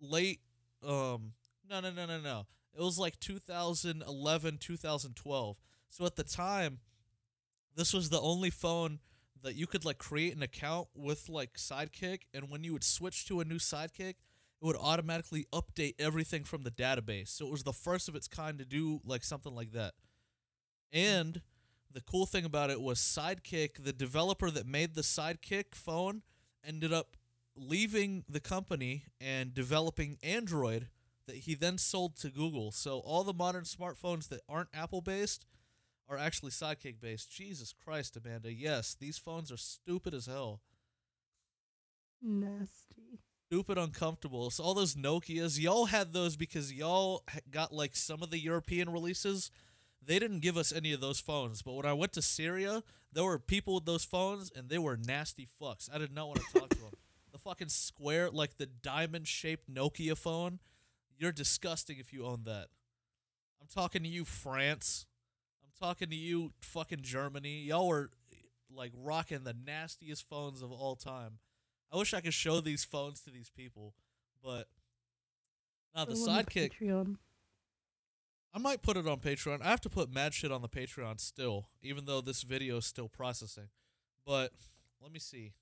late 0.00 0.40
um 0.86 1.32
no 1.68 1.80
no 1.80 1.90
no 1.90 2.06
no 2.06 2.20
no 2.20 2.46
it 2.74 2.80
was 2.80 2.98
like 2.98 3.18
2011 3.20 4.58
2012 4.58 5.60
so 5.88 6.06
at 6.06 6.16
the 6.16 6.24
time 6.24 6.78
this 7.74 7.92
was 7.92 8.10
the 8.10 8.20
only 8.20 8.50
phone 8.50 8.98
that 9.42 9.56
you 9.56 9.66
could 9.66 9.84
like 9.84 9.98
create 9.98 10.34
an 10.36 10.42
account 10.42 10.88
with 10.94 11.28
like 11.28 11.54
sidekick 11.54 12.20
and 12.32 12.50
when 12.50 12.64
you 12.64 12.72
would 12.72 12.84
switch 12.84 13.26
to 13.26 13.40
a 13.40 13.44
new 13.44 13.58
sidekick 13.58 14.14
it 14.62 14.66
would 14.66 14.76
automatically 14.76 15.46
update 15.52 15.94
everything 15.98 16.44
from 16.44 16.62
the 16.62 16.70
database. 16.70 17.28
So 17.28 17.46
it 17.46 17.50
was 17.50 17.64
the 17.64 17.72
first 17.72 18.08
of 18.08 18.14
its 18.14 18.28
kind 18.28 18.58
to 18.58 18.64
do 18.64 19.00
like 19.04 19.24
something 19.24 19.54
like 19.54 19.72
that. 19.72 19.94
And 20.92 21.42
the 21.92 22.00
cool 22.00 22.26
thing 22.26 22.44
about 22.44 22.70
it 22.70 22.80
was 22.80 22.98
Sidekick, 22.98 23.82
the 23.82 23.92
developer 23.92 24.50
that 24.52 24.66
made 24.66 24.94
the 24.94 25.00
Sidekick 25.02 25.74
phone, 25.74 26.22
ended 26.64 26.92
up 26.92 27.16
leaving 27.56 28.24
the 28.28 28.38
company 28.38 29.06
and 29.20 29.52
developing 29.52 30.16
Android 30.22 30.86
that 31.26 31.36
he 31.36 31.54
then 31.54 31.78
sold 31.78 32.16
to 32.16 32.28
Google. 32.28 32.72
So 32.72 32.98
all 33.00 33.24
the 33.24 33.32
modern 33.32 33.64
smartphones 33.64 34.28
that 34.28 34.40
aren't 34.48 34.68
Apple 34.74 35.00
based 35.00 35.46
are 36.08 36.18
actually 36.18 36.50
Sidekick 36.50 37.00
based. 37.00 37.30
Jesus 37.30 37.72
Christ, 37.72 38.16
Amanda. 38.16 38.52
Yes, 38.52 38.96
these 38.98 39.18
phones 39.18 39.50
are 39.52 39.56
stupid 39.56 40.14
as 40.14 40.26
hell. 40.26 40.60
Nasty. 42.20 43.20
Stupid 43.48 43.78
uncomfortable. 43.78 44.50
So 44.50 44.64
all 44.64 44.74
those 44.74 44.94
Nokias, 44.94 45.60
y'all 45.60 45.86
had 45.86 46.12
those 46.12 46.36
because 46.36 46.72
y'all 46.72 47.22
got 47.50 47.72
like 47.72 47.96
some 47.96 48.22
of 48.22 48.30
the 48.30 48.38
European 48.38 48.90
releases 48.90 49.50
they 50.04 50.18
didn't 50.18 50.40
give 50.40 50.56
us 50.56 50.72
any 50.72 50.92
of 50.92 51.00
those 51.00 51.20
phones. 51.20 51.62
But 51.62 51.74
when 51.74 51.86
I 51.86 51.92
went 51.92 52.12
to 52.14 52.22
Syria, 52.22 52.82
there 53.12 53.24
were 53.24 53.38
people 53.38 53.74
with 53.74 53.84
those 53.84 54.04
phones, 54.04 54.50
and 54.54 54.68
they 54.68 54.78
were 54.78 54.96
nasty 54.96 55.46
fucks. 55.60 55.88
I 55.92 55.98
did 55.98 56.12
not 56.12 56.28
want 56.28 56.40
to 56.40 56.58
talk 56.60 56.68
to 56.70 56.78
them. 56.78 56.90
The 57.32 57.38
fucking 57.38 57.68
square, 57.68 58.30
like 58.30 58.58
the 58.58 58.66
diamond 58.66 59.26
shaped 59.26 59.72
Nokia 59.72 60.16
phone, 60.16 60.58
you're 61.22 61.32
disgusting 61.32 61.98
if 61.98 62.12
you 62.12 62.26
own 62.26 62.42
that. 62.44 62.66
I'm 63.60 63.68
talking 63.72 64.02
to 64.02 64.08
you, 64.08 64.24
France. 64.24 65.06
I'm 65.62 65.70
talking 65.78 66.10
to 66.10 66.16
you, 66.16 66.52
fucking 66.60 67.02
Germany. 67.02 67.62
Y'all 67.62 67.86
were 67.86 68.10
like 68.74 68.90
rocking 69.00 69.44
the 69.44 69.54
nastiest 69.54 70.28
phones 70.28 70.62
of 70.62 70.72
all 70.72 70.96
time. 70.96 71.38
I 71.92 71.96
wish 71.96 72.12
I 72.12 72.20
could 72.20 72.34
show 72.34 72.60
these 72.60 72.84
phones 72.84 73.20
to 73.20 73.30
these 73.30 73.50
people, 73.50 73.94
but 74.42 74.66
now 75.94 76.04
the 76.06 76.14
Put 76.14 76.22
'em 76.22 76.28
on 76.28 76.44
sidekick. 76.44 76.72
I 78.54 78.58
might 78.58 78.82
put 78.82 78.96
it 78.96 79.06
on 79.06 79.20
Patreon. 79.20 79.62
I 79.62 79.70
have 79.70 79.80
to 79.82 79.90
put 79.90 80.10
mad 80.10 80.34
shit 80.34 80.50
on 80.50 80.60
the 80.60 80.68
Patreon 80.68 81.20
still, 81.20 81.68
even 81.82 82.04
though 82.04 82.20
this 82.20 82.42
video 82.42 82.78
is 82.78 82.86
still 82.86 83.08
processing. 83.08 83.68
But 84.26 84.52
let 85.00 85.12
me 85.12 85.20
see. 85.20 85.52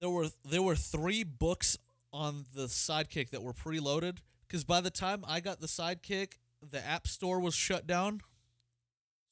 There 0.00 0.10
were 0.10 0.30
there 0.44 0.62
were 0.62 0.76
three 0.76 1.22
books 1.22 1.76
on 2.16 2.46
the 2.54 2.66
Sidekick 2.66 3.30
that 3.30 3.42
were 3.42 3.52
preloaded 3.52 4.18
because 4.48 4.64
by 4.64 4.80
the 4.80 4.90
time 4.90 5.22
I 5.28 5.40
got 5.40 5.60
the 5.60 5.66
Sidekick, 5.66 6.38
the 6.62 6.84
App 6.84 7.06
Store 7.06 7.38
was 7.38 7.54
shut 7.54 7.86
down. 7.86 8.22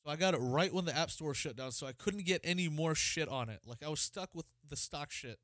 So 0.04 0.10
I 0.12 0.16
got 0.16 0.34
it 0.34 0.38
right 0.38 0.72
when 0.72 0.84
the 0.84 0.96
App 0.96 1.10
Store 1.10 1.28
was 1.28 1.38
shut 1.38 1.56
down, 1.56 1.72
so 1.72 1.86
I 1.86 1.92
couldn't 1.92 2.26
get 2.26 2.42
any 2.44 2.68
more 2.68 2.94
shit 2.94 3.28
on 3.28 3.48
it. 3.48 3.60
Like 3.66 3.82
I 3.82 3.88
was 3.88 4.00
stuck 4.00 4.34
with 4.34 4.44
the 4.68 4.76
stock 4.76 5.10
shit. 5.10 5.38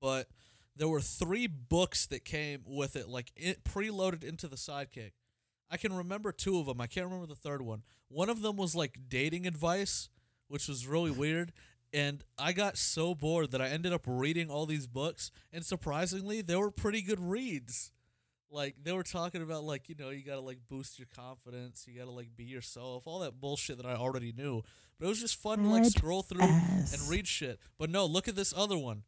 But 0.00 0.28
there 0.76 0.88
were 0.88 1.00
three 1.00 1.46
books 1.46 2.06
that 2.06 2.24
came 2.24 2.62
with 2.66 2.94
it, 2.94 3.08
like 3.08 3.32
it 3.34 3.64
preloaded 3.64 4.24
into 4.24 4.48
the 4.48 4.56
sidekick. 4.56 5.12
I 5.70 5.78
can 5.78 5.94
remember 5.94 6.32
two 6.32 6.58
of 6.58 6.66
them. 6.66 6.82
I 6.82 6.86
can't 6.86 7.06
remember 7.06 7.26
the 7.26 7.34
third 7.34 7.62
one. 7.62 7.82
One 8.08 8.28
of 8.28 8.42
them 8.42 8.56
was 8.56 8.74
like 8.74 8.98
dating 9.08 9.46
advice, 9.46 10.10
which 10.48 10.68
was 10.68 10.86
really 10.86 11.10
weird. 11.24 11.52
And 11.92 12.24
I 12.38 12.52
got 12.52 12.78
so 12.78 13.14
bored 13.14 13.50
that 13.50 13.60
I 13.60 13.68
ended 13.68 13.92
up 13.92 14.02
reading 14.06 14.50
all 14.50 14.64
these 14.64 14.86
books. 14.86 15.30
And 15.52 15.64
surprisingly, 15.64 16.40
they 16.40 16.56
were 16.56 16.70
pretty 16.70 17.02
good 17.02 17.20
reads. 17.20 17.92
Like 18.50 18.76
they 18.82 18.92
were 18.92 19.02
talking 19.02 19.42
about 19.42 19.64
like 19.64 19.88
you 19.88 19.94
know 19.98 20.10
you 20.10 20.22
gotta 20.22 20.40
like 20.40 20.58
boost 20.68 20.98
your 20.98 21.08
confidence, 21.16 21.86
you 21.88 21.98
gotta 21.98 22.10
like 22.10 22.36
be 22.36 22.44
yourself, 22.44 23.06
all 23.06 23.20
that 23.20 23.40
bullshit 23.40 23.78
that 23.78 23.86
I 23.86 23.94
already 23.94 24.32
knew. 24.32 24.62
But 24.98 25.06
it 25.06 25.08
was 25.08 25.20
just 25.20 25.40
fun 25.40 25.62
to 25.62 25.68
like 25.68 25.86
scroll 25.86 26.22
through 26.22 26.42
ass. 26.42 26.92
and 26.92 27.10
read 27.10 27.26
shit. 27.26 27.58
But 27.78 27.88
no, 27.88 28.04
look 28.04 28.28
at 28.28 28.36
this 28.36 28.52
other 28.54 28.76
one. 28.76 29.04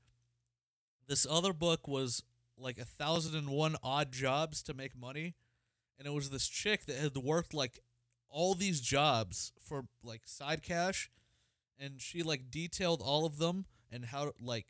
This 1.06 1.26
other 1.28 1.52
book 1.52 1.86
was 1.86 2.22
like 2.56 2.78
a 2.78 2.84
thousand 2.86 3.36
and 3.36 3.50
one 3.50 3.76
odd 3.82 4.12
jobs 4.12 4.62
to 4.62 4.74
make 4.74 4.96
money, 4.96 5.34
and 5.98 6.08
it 6.08 6.12
was 6.12 6.30
this 6.30 6.48
chick 6.48 6.86
that 6.86 6.96
had 6.96 7.16
worked 7.16 7.52
like 7.52 7.80
all 8.30 8.54
these 8.54 8.80
jobs 8.80 9.52
for 9.60 9.84
like 10.02 10.22
side 10.24 10.62
cash, 10.62 11.10
and 11.78 12.00
she 12.00 12.22
like 12.22 12.50
detailed 12.50 13.02
all 13.02 13.26
of 13.26 13.38
them 13.38 13.66
and 13.90 14.06
how 14.06 14.32
like 14.40 14.66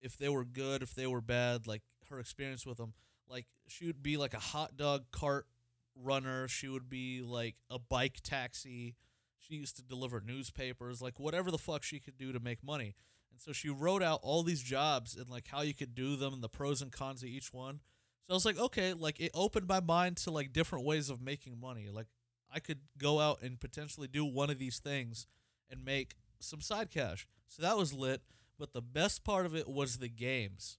if 0.00 0.16
they 0.16 0.28
were 0.28 0.44
good, 0.44 0.82
if 0.82 0.94
they 0.94 1.06
were 1.06 1.20
bad, 1.20 1.66
like 1.66 1.82
her 2.10 2.18
experience 2.18 2.66
with 2.66 2.78
them. 2.78 2.94
Like 3.28 3.46
she 3.66 3.86
would 3.86 4.02
be 4.02 4.16
like 4.16 4.34
a 4.34 4.38
hot 4.38 4.76
dog 4.76 5.04
cart 5.10 5.46
runner. 5.94 6.48
She 6.48 6.68
would 6.68 6.88
be 6.88 7.22
like 7.22 7.56
a 7.70 7.78
bike 7.78 8.18
taxi. 8.22 8.96
She 9.38 9.54
used 9.54 9.76
to 9.76 9.82
deliver 9.82 10.20
newspapers, 10.20 11.00
like 11.00 11.18
whatever 11.18 11.50
the 11.50 11.58
fuck 11.58 11.82
she 11.82 12.00
could 12.00 12.18
do 12.18 12.32
to 12.32 12.40
make 12.40 12.62
money. 12.62 12.94
And 13.30 13.40
so 13.40 13.52
she 13.52 13.68
wrote 13.68 14.02
out 14.02 14.20
all 14.22 14.42
these 14.42 14.62
jobs 14.62 15.14
and 15.14 15.28
like 15.28 15.48
how 15.48 15.62
you 15.62 15.74
could 15.74 15.94
do 15.94 16.16
them 16.16 16.34
and 16.34 16.42
the 16.42 16.48
pros 16.48 16.82
and 16.82 16.92
cons 16.92 17.22
of 17.22 17.28
each 17.28 17.52
one. 17.52 17.80
So 18.26 18.32
I 18.32 18.34
was 18.34 18.44
like, 18.44 18.58
okay, 18.58 18.92
like 18.94 19.20
it 19.20 19.30
opened 19.34 19.66
my 19.68 19.80
mind 19.80 20.18
to 20.18 20.30
like 20.30 20.52
different 20.52 20.84
ways 20.84 21.08
of 21.08 21.20
making 21.20 21.58
money. 21.60 21.88
Like 21.90 22.08
I 22.52 22.60
could 22.60 22.80
go 22.98 23.20
out 23.20 23.42
and 23.42 23.60
potentially 23.60 24.08
do 24.08 24.24
one 24.24 24.50
of 24.50 24.58
these 24.58 24.78
things 24.78 25.26
and 25.70 25.84
make 25.84 26.14
some 26.40 26.60
side 26.60 26.90
cash. 26.90 27.26
So 27.48 27.62
that 27.62 27.76
was 27.76 27.92
lit. 27.92 28.22
But 28.58 28.72
the 28.72 28.82
best 28.82 29.24
part 29.24 29.46
of 29.46 29.54
it 29.54 29.68
was 29.68 29.98
the 29.98 30.08
games. 30.08 30.78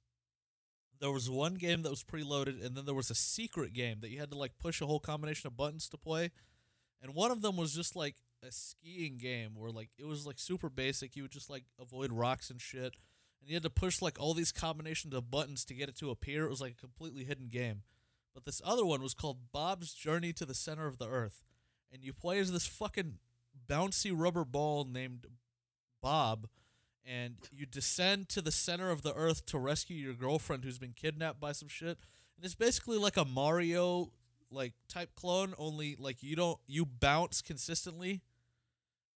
There 1.00 1.12
was 1.12 1.30
one 1.30 1.56
game 1.56 1.82
that 1.84 1.90
was 1.90 2.04
preloaded, 2.04 2.64
and 2.64 2.76
then 2.76 2.86
there 2.86 2.94
was 2.94 3.10
a 3.10 3.16
secret 3.16 3.72
game 3.72 4.00
that 4.02 4.10
you 4.10 4.20
had 4.20 4.32
to 4.32 4.38
like 4.38 4.60
push 4.60 4.82
a 4.82 4.86
whole 4.86 5.00
combination 5.00 5.48
of 5.48 5.56
buttons 5.56 5.88
to 5.90 5.98
play. 5.98 6.32
And 7.02 7.16
one 7.16 7.32
of 7.32 7.42
them 7.42 7.56
was 7.56 7.74
just 7.74 7.96
like 7.96 8.16
a 8.46 8.52
skiing 8.52 9.18
game 9.18 9.52
where 9.56 9.72
like 9.72 9.90
it 9.98 10.06
was 10.06 10.26
like 10.26 10.40
super 10.40 10.70
basic. 10.70 11.16
You 11.16 11.24
would 11.24 11.32
just 11.32 11.50
like 11.50 11.64
avoid 11.80 12.12
rocks 12.12 12.50
and 12.50 12.60
shit. 12.60 12.96
And 13.42 13.50
you 13.50 13.56
had 13.56 13.64
to 13.64 13.70
push 13.70 14.02
like 14.02 14.20
all 14.20 14.34
these 14.34 14.52
combinations 14.52 15.14
of 15.14 15.32
buttons 15.32 15.64
to 15.66 15.74
get 15.74 15.88
it 15.88 15.98
to 16.00 16.10
appear. 16.10 16.46
It 16.46 16.50
was 16.50 16.60
like 16.60 16.74
a 16.74 16.82
completely 16.82 17.24
hidden 17.24 17.48
game. 17.48 17.84
But 18.34 18.44
this 18.44 18.62
other 18.66 18.86
one 18.86 19.02
was 19.02 19.14
called 19.14 19.52
Bob's 19.54 19.94
Journey 19.94 20.34
to 20.34 20.46
the 20.46 20.54
Center 20.54 20.86
of 20.86 20.98
the 20.98 21.08
Earth. 21.08 21.44
And 21.92 22.04
you 22.04 22.12
play 22.12 22.40
as 22.40 22.52
this 22.52 22.68
fucking 22.68 23.20
bouncy 23.68 24.12
rubber 24.14 24.44
ball 24.46 24.86
named 24.86 25.26
Bob. 26.02 26.48
And 27.06 27.38
you 27.52 27.66
descend 27.66 28.30
to 28.30 28.42
the 28.42 28.52
center 28.52 28.92
of 28.92 29.02
the 29.02 29.14
earth 29.16 29.46
to 29.48 29.58
rescue 29.58 29.96
your 29.98 30.14
girlfriend 30.14 30.64
who's 30.64 30.78
been 30.78 30.94
kidnapped 30.94 31.40
by 31.40 31.54
some 31.54 31.68
shit. 31.68 31.98
And 32.38 32.46
it's 32.46 32.56
basically 32.56 32.98
like 32.98 33.18
a 33.18 33.26
Mario 33.26 34.12
like 34.52 34.74
type 34.88 35.12
clone, 35.16 35.54
only 35.58 35.96
like 36.00 36.22
you 36.24 36.36
don't 36.36 36.60
you 36.68 36.86
bounce 36.86 37.42
consistently 37.42 38.22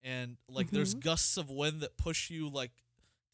and 0.04 0.38
like 0.48 0.70
there's 0.72 0.94
Mhm. 0.96 1.00
gusts 1.02 1.38
of 1.38 1.50
wind 1.50 1.82
that 1.82 1.98
push 1.98 2.30
you 2.30 2.50
like 2.50 2.72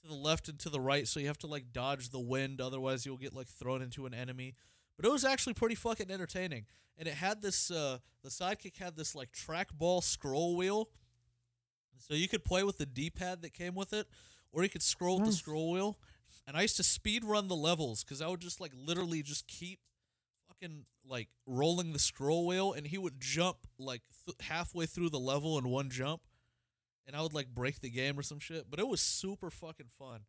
to 0.01 0.07
the 0.07 0.13
left 0.15 0.47
and 0.47 0.57
to 0.59 0.69
the 0.69 0.79
right, 0.79 1.07
so 1.07 1.19
you 1.19 1.27
have 1.27 1.37
to 1.39 1.47
like 1.47 1.73
dodge 1.73 2.09
the 2.09 2.19
wind, 2.19 2.61
otherwise 2.61 3.05
you'll 3.05 3.17
get 3.17 3.33
like 3.33 3.47
thrown 3.47 3.81
into 3.81 4.05
an 4.05 4.13
enemy. 4.13 4.55
But 4.95 5.05
it 5.05 5.11
was 5.11 5.25
actually 5.25 5.53
pretty 5.55 5.75
fucking 5.75 6.09
entertaining. 6.11 6.65
And 6.97 7.07
it 7.07 7.15
had 7.15 7.41
this 7.41 7.69
uh 7.71 7.99
the 8.23 8.29
sidekick 8.29 8.77
had 8.77 8.95
this 8.95 9.15
like 9.15 9.31
trackball 9.31 10.03
scroll 10.03 10.55
wheel. 10.55 10.89
So 11.99 12.13
you 12.13 12.27
could 12.27 12.43
play 12.43 12.63
with 12.63 12.77
the 12.77 12.85
D 12.85 13.09
pad 13.09 13.41
that 13.41 13.53
came 13.53 13.75
with 13.75 13.93
it, 13.93 14.07
or 14.51 14.63
you 14.63 14.69
could 14.69 14.83
scroll 14.83 15.19
with 15.19 15.29
the 15.29 15.35
scroll 15.35 15.71
wheel. 15.71 15.97
And 16.47 16.57
I 16.57 16.63
used 16.63 16.77
to 16.77 16.83
speed 16.83 17.23
run 17.23 17.47
the 17.47 17.55
levels 17.55 18.03
because 18.03 18.21
I 18.21 18.27
would 18.27 18.39
just 18.39 18.59
like 18.59 18.71
literally 18.75 19.21
just 19.21 19.47
keep 19.47 19.79
fucking 20.47 20.85
like 21.07 21.27
rolling 21.45 21.93
the 21.93 21.99
scroll 21.99 22.47
wheel 22.47 22.73
and 22.73 22.87
he 22.87 22.97
would 22.97 23.19
jump 23.19 23.57
like 23.77 24.01
th- 24.25 24.37
halfway 24.41 24.85
through 24.85 25.09
the 25.09 25.19
level 25.19 25.57
in 25.57 25.67
one 25.67 25.89
jump 25.89 26.21
and 27.05 27.15
I 27.15 27.21
would 27.21 27.33
like 27.33 27.47
break 27.47 27.81
the 27.81 27.89
game 27.89 28.17
or 28.17 28.23
some 28.23 28.39
shit. 28.39 28.65
But 28.69 28.79
it 28.79 28.87
was 28.87 29.01
super 29.01 29.49
fucking 29.49 29.89
fun. 29.97 30.21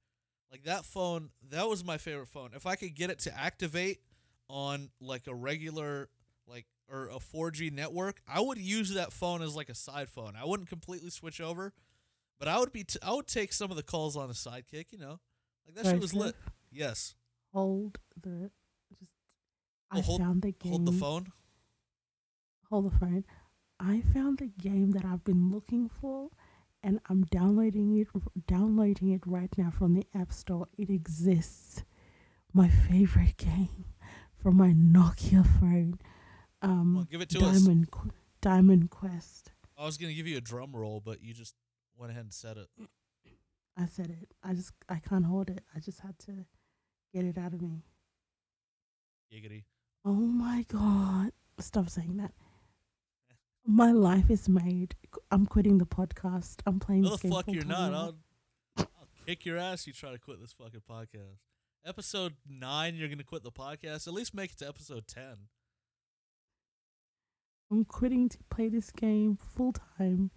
Like 0.51 0.65
that 0.65 0.85
phone, 0.85 1.31
that 1.51 1.69
was 1.69 1.85
my 1.85 1.97
favorite 1.97 2.29
phone. 2.29 2.51
If 2.55 2.67
I 2.67 2.75
could 2.75 2.95
get 2.95 3.11
it 3.11 3.21
to 3.21 3.39
activate 3.39 4.01
on 4.49 4.91
like 5.01 5.27
a 5.27 5.35
regular 5.35 6.09
like 6.47 6.67
or 6.91 7.07
a 7.09 7.19
4G 7.19 7.73
network, 7.73 8.21
I 8.29 8.41
would 8.41 8.59
use 8.59 8.91
that 8.95 9.13
phone 9.13 9.43
as 9.43 9.55
like 9.55 9.69
a 9.69 9.75
side 9.75 10.09
phone. 10.09 10.35
I 10.41 10.45
wouldn't 10.45 10.69
completely 10.69 11.11
switch 11.11 11.41
over, 11.41 11.73
but 12.39 12.49
I 12.49 12.59
would 12.59 12.73
be 12.73 12.85
t- 12.85 12.99
I 13.03 13.13
would 13.13 13.27
take 13.27 13.53
some 13.53 13.71
of 13.71 13.77
the 13.77 13.83
calls 13.83 14.17
on 14.17 14.29
a 14.31 14.33
sidekick, 14.35 14.87
you 14.93 14.99
know. 14.99 15.21
Like 15.67 15.77
that 15.77 15.87
shit 15.87 16.01
was 16.01 16.15
lit. 16.15 16.35
Yes. 16.73 17.15
Hold 17.53 17.99
the 18.21 18.51
just. 18.99 19.13
Oh, 19.93 19.99
I 19.99 20.01
hold- 20.01 20.21
found 20.21 20.43
the 20.43 20.53
game. 20.53 20.73
Hold 20.73 20.87
the 20.87 20.93
phone. 20.93 21.27
Hold 22.71 22.93
the 22.93 22.99
phone. 22.99 23.25
I 23.79 24.03
found 24.13 24.39
the 24.39 24.47
game 24.47 24.91
that 24.93 25.05
I've 25.05 25.25
been 25.25 25.51
looking 25.51 25.89
for, 26.01 26.29
and 26.83 27.01
I'm 27.09 27.23
downloading 27.25 27.97
it. 27.99 28.09
Downloading 28.47 29.11
it 29.11 29.23
right 29.27 29.51
now 29.57 29.71
from 29.71 29.95
the 29.95 30.07
App 30.15 30.33
Store. 30.33 30.69
It 30.79 30.91
exists. 30.91 31.83
My 32.53 32.69
favorite 32.69 33.37
game 33.39 33.85
from 34.43 34.57
my 34.57 34.73
Nokia 34.73 35.45
phone. 35.61 35.99
Um, 36.63 36.97
on, 36.99 37.09
give 37.11 37.21
it 37.21 37.31
to 37.31 37.39
us. 37.45 37.63
Diamond. 37.63 37.91
Qu- 37.91 38.11
Diamond 38.41 38.91
Quest. 38.91 39.53
I 39.79 39.85
was 39.87 39.97
gonna 39.97 40.13
give 40.13 40.27
you 40.27 40.37
a 40.37 40.43
drum 40.43 40.73
roll, 40.75 41.01
but 41.01 41.23
you 41.23 41.33
just 41.33 41.55
went 41.97 42.11
ahead 42.13 42.25
and 42.25 42.33
said 42.33 42.57
it. 42.57 42.69
I 43.77 43.87
said 43.87 44.11
it. 44.11 44.29
I 44.43 44.53
just 44.55 44.73
I 44.89 44.97
can't 44.97 45.25
hold 45.25 45.49
it. 45.49 45.63
I 45.75 45.81
just 45.81 46.01
had 46.01 46.19
to 46.21 46.45
get 47.15 47.25
it 47.25 47.39
out 47.39 47.55
of 47.55 47.63
me. 47.63 47.85
Giggity. 49.33 49.65
Oh 50.05 50.13
my 50.13 50.65
god. 50.69 51.33
Stop 51.59 51.89
saying 51.89 52.17
that. 52.19 52.33
My 53.67 53.93
life 53.93 54.31
is 54.31 54.49
made. 54.49 54.97
I'm 55.31 55.47
quitting 55.47 55.79
the 55.79 55.87
podcast. 55.87 56.61
I'm 56.67 56.81
playing 56.81 57.03
No, 57.03 57.17
the 57.17 57.29
fuck 57.29 57.45
you're 57.49 57.65
not. 57.65 57.95
I'll, 57.95 58.15
I'll 58.79 58.87
kick 59.27 59.45
your 59.45 59.59
ass. 59.59 59.87
You 59.87 59.93
try 59.93 60.11
to 60.11 60.19
quit 60.19 60.41
this 60.41 60.53
fucking 60.53 60.83
podcast. 60.91 61.39
Episode 61.85 62.35
nine, 62.49 62.97
you're 62.97 63.09
gonna 63.09 63.25
quit 63.25 63.43
the 63.43 63.53
podcast. 63.53 64.07
At 64.07 64.15
least 64.15 64.35
make 64.35 64.53
it 64.53 64.59
to 64.59 64.69
episode 64.69 65.07
ten. 65.07 65.49
I'm 67.71 67.85
quitting 67.85 68.29
to 68.29 68.39
play 68.51 68.69
this 68.69 68.91
game 68.91 69.37
full 69.37 69.73
time. 69.73 70.31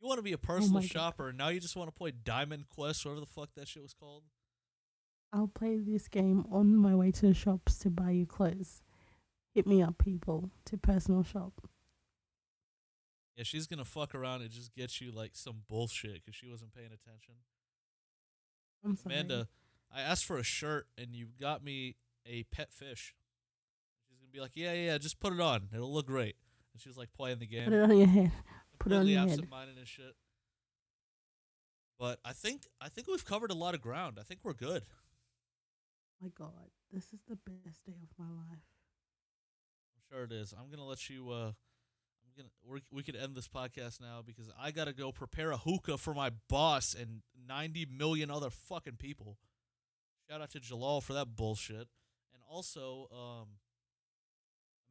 You 0.00 0.08
want 0.08 0.18
to 0.18 0.22
be 0.22 0.32
a 0.32 0.36
oh 0.36 0.38
personal 0.38 0.78
Oh 0.78 0.82
shopper, 0.82 1.28
and 1.30 1.38
now 1.38 1.48
you 1.48 1.60
just 1.60 1.76
want 1.76 1.88
to 1.88 1.96
play 1.96 2.12
Diamond 2.12 2.68
Quest, 2.68 3.04
whatever 3.04 3.20
the 3.20 3.26
fuck 3.26 3.50
that 3.56 3.66
shit 3.66 3.82
was 3.82 3.94
called. 3.94 4.22
I'll 5.32 5.48
play 5.48 5.78
this 5.78 6.08
game 6.08 6.44
on 6.52 6.76
my 6.76 6.94
way 6.94 7.10
to 7.10 7.26
the 7.26 7.34
shops 7.34 7.78
to 7.80 7.90
buy 7.90 8.10
you 8.10 8.26
clothes. 8.26 8.82
Hit 9.54 9.66
me 9.66 9.82
up, 9.82 9.98
people, 9.98 10.50
to 10.66 10.76
personal 10.76 11.22
shop. 11.22 11.68
Yeah, 13.36 13.44
she's 13.44 13.66
gonna 13.66 13.84
fuck 13.84 14.14
around 14.14 14.42
and 14.42 14.50
just 14.50 14.74
get 14.74 15.00
you 15.00 15.10
like 15.10 15.32
some 15.34 15.62
bullshit 15.68 16.24
because 16.24 16.34
she 16.34 16.46
wasn't 16.46 16.74
paying 16.74 16.86
attention. 16.86 17.34
I'm 18.84 18.96
sorry. 18.96 19.14
Amanda, 19.14 19.48
I 19.94 20.00
asked 20.00 20.24
for 20.24 20.38
a 20.38 20.42
shirt 20.42 20.86
and 20.96 21.14
you 21.14 21.28
got 21.40 21.64
me 21.64 21.96
a 22.26 22.44
pet 22.44 22.72
fish. 22.72 23.14
Gonna 24.26 24.32
be 24.32 24.40
like, 24.40 24.52
yeah, 24.56 24.72
yeah, 24.72 24.98
just 24.98 25.20
put 25.20 25.32
it 25.32 25.40
on. 25.40 25.68
It'll 25.72 25.92
look 25.92 26.06
great. 26.06 26.36
And 26.72 26.82
she's 26.82 26.96
like 26.96 27.12
playing 27.12 27.38
the 27.38 27.46
game, 27.46 27.64
Put 27.64 27.72
it 27.74 27.82
on 27.82 27.96
your 27.96 28.06
head. 28.06 28.32
put 28.80 28.92
it 28.92 28.96
on 28.96 29.06
your 29.06 29.20
head. 29.20 29.30
absent-minded 29.30 29.78
and 29.78 29.86
shit. 29.86 30.14
But 31.98 32.18
I 32.24 32.32
think 32.32 32.66
I 32.80 32.88
think 32.88 33.06
we've 33.06 33.24
covered 33.24 33.50
a 33.50 33.54
lot 33.54 33.74
of 33.74 33.80
ground. 33.80 34.18
I 34.20 34.22
think 34.24 34.40
we're 34.42 34.52
good. 34.52 34.82
My 36.20 36.28
God, 36.36 36.70
this 36.92 37.04
is 37.12 37.20
the 37.28 37.36
best 37.36 37.84
day 37.86 37.92
of 38.02 38.18
my 38.18 38.26
life. 38.26 38.58
I'm 39.94 40.02
sure 40.10 40.24
it 40.24 40.32
is. 40.32 40.52
I'm 40.52 40.70
gonna 40.70 40.84
let 40.86 41.08
you. 41.08 41.30
Uh, 41.30 41.52
I'm 41.52 42.32
gonna. 42.36 42.48
We're, 42.64 42.80
we 42.92 43.02
could 43.02 43.16
end 43.16 43.34
this 43.34 43.48
podcast 43.48 44.00
now 44.00 44.22
because 44.26 44.50
I 44.60 44.72
gotta 44.72 44.92
go 44.92 45.12
prepare 45.12 45.52
a 45.52 45.56
hookah 45.56 45.96
for 45.98 46.12
my 46.12 46.32
boss 46.48 46.94
and 46.98 47.22
90 47.48 47.86
million 47.96 48.30
other 48.30 48.50
fucking 48.50 48.96
people. 48.98 49.38
Shout 50.28 50.42
out 50.42 50.50
to 50.50 50.60
Jalal 50.60 51.00
for 51.00 51.12
that 51.14 51.36
bullshit. 51.36 51.88
And 52.34 52.42
also, 52.48 53.08
um, 53.12 53.46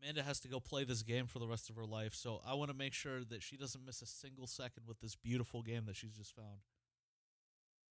Amanda 0.01 0.23
has 0.23 0.39
to 0.41 0.47
go 0.47 0.59
play 0.59 0.83
this 0.83 1.03
game 1.03 1.25
for 1.27 1.39
the 1.39 1.47
rest 1.47 1.69
of 1.69 1.75
her 1.75 1.85
life, 1.85 2.13
so 2.13 2.41
I 2.45 2.53
want 2.53 2.69
to 2.71 2.77
make 2.77 2.93
sure 2.93 3.23
that 3.23 3.41
she 3.41 3.57
doesn't 3.57 3.85
miss 3.85 4.01
a 4.01 4.05
single 4.05 4.47
second 4.47 4.83
with 4.87 4.99
this 4.99 5.15
beautiful 5.15 5.61
game 5.61 5.85
that 5.85 5.95
she's 5.95 6.15
just 6.15 6.35
found. 6.35 6.59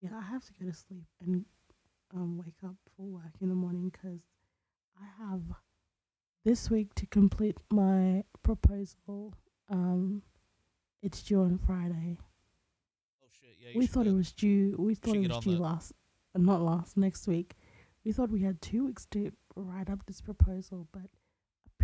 Yeah, 0.01 0.11
I 0.17 0.23
have 0.23 0.45
to 0.45 0.53
go 0.53 0.67
to 0.71 0.77
sleep 0.77 1.05
and 1.21 1.45
um, 2.15 2.39
wake 2.39 2.63
up 2.65 2.77
for 2.97 3.07
work 3.07 3.33
in 3.41 3.49
the 3.49 3.55
morning 3.55 3.91
'cause 3.91 4.21
I 5.01 5.07
have 5.25 5.43
this 6.45 6.71
week 6.71 6.95
to 6.97 7.07
complete 7.07 7.57
my 7.73 8.25
proposal. 8.43 9.35
Um, 9.69 10.23
it's 11.03 11.23
due 11.23 11.41
on 11.41 11.59
Friday. 11.59 12.19
Oh 13.23 13.27
shit! 13.31 13.57
Yeah, 13.59 13.71
you 13.71 13.79
we 13.79 13.87
thought 13.87 14.05
get- 14.05 14.13
it 14.13 14.17
was 14.17 14.33
due. 14.33 14.77
We 14.79 14.95
thought 14.95 15.17
it 15.17 15.29
was 15.29 15.39
due 15.45 15.53
that. 15.53 15.61
last, 15.61 15.93
uh, 16.35 16.39
not 16.39 16.61
last, 16.61 16.97
next 16.97 17.27
week. 17.27 17.55
We 18.05 18.13
thought 18.13 18.31
we 18.31 18.43
had 18.43 18.61
two 18.61 18.85
weeks 18.85 19.07
to 19.07 19.33
write 19.57 19.89
up 19.89 20.05
this 20.07 20.21
proposal, 20.21 20.87
but 20.93 21.09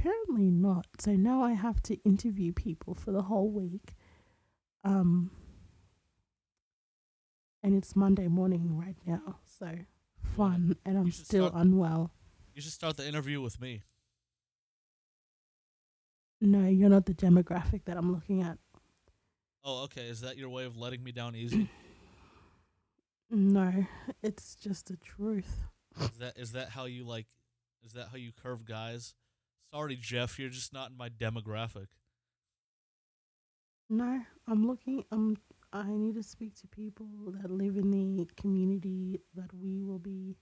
apparently 0.01 0.51
not. 0.51 0.87
So 0.99 1.13
now 1.13 1.43
I 1.43 1.53
have 1.53 1.83
to 1.85 1.97
interview 2.05 2.53
people 2.53 2.95
for 2.95 3.13
the 3.13 3.23
whole 3.23 3.51
week. 3.51 3.95
Um, 4.85 5.31
and 7.63 7.75
it's 7.75 7.95
Monday 7.95 8.29
morning 8.29 8.79
right 8.79 8.97
now, 9.07 9.37
so 9.45 9.71
fun, 10.37 10.77
and 10.87 10.97
I'm 10.97 11.11
still 11.11 11.49
start- 11.49 11.63
unwell. 11.63 12.11
You 12.55 12.63
should 12.63 12.73
start 12.73 12.97
the 12.97 13.07
interview 13.07 13.41
with 13.41 13.61
me. 13.61 13.83
No, 16.41 16.67
you're 16.67 16.89
not 16.89 17.05
the 17.05 17.15
demographic 17.15 17.85
that 17.85 17.99
I'm 17.99 18.13
looking 18.13 18.43
at. 18.43 18.59
Oh, 19.63 19.85
okay. 19.85 20.07
Is 20.09 20.23
that 20.23 20.39
your 20.39 20.49
way 20.49 20.65
of 20.65 20.79
letting 20.79 21.05
me 21.05 21.13
down 21.13 21.35
easy? 21.37 21.69
No, 23.33 23.87
it's 24.25 24.57
just 24.57 24.89
the 24.89 24.97
truth. 24.97 25.61
Is 26.01 26.19
that 26.19 26.37
is 26.37 26.51
that 26.51 26.71
how 26.71 26.87
you 26.87 27.05
like? 27.05 27.27
Is 27.85 27.93
that 27.93 28.09
how 28.11 28.17
you 28.17 28.33
curve 28.33 28.65
guys? 28.65 29.15
Sorry, 29.73 29.97
Jeff, 29.97 30.39
you're 30.39 30.49
just 30.51 30.73
not 30.73 30.91
in 30.91 30.97
my 30.97 31.09
demographic. 31.09 31.87
No, 33.89 34.21
I'm 34.49 34.67
looking. 34.67 35.05
Um, 35.13 35.37
I 35.73 35.85
need 35.89 36.15
to 36.15 36.23
speak 36.23 36.55
to 36.61 36.67
people 36.69 37.07
that 37.41 37.51
live 37.51 37.77
in 37.77 37.91
the 37.91 38.27
community 38.37 39.21
that 39.35 39.53
we 39.55 39.83
will 39.83 39.99
be 39.99 40.37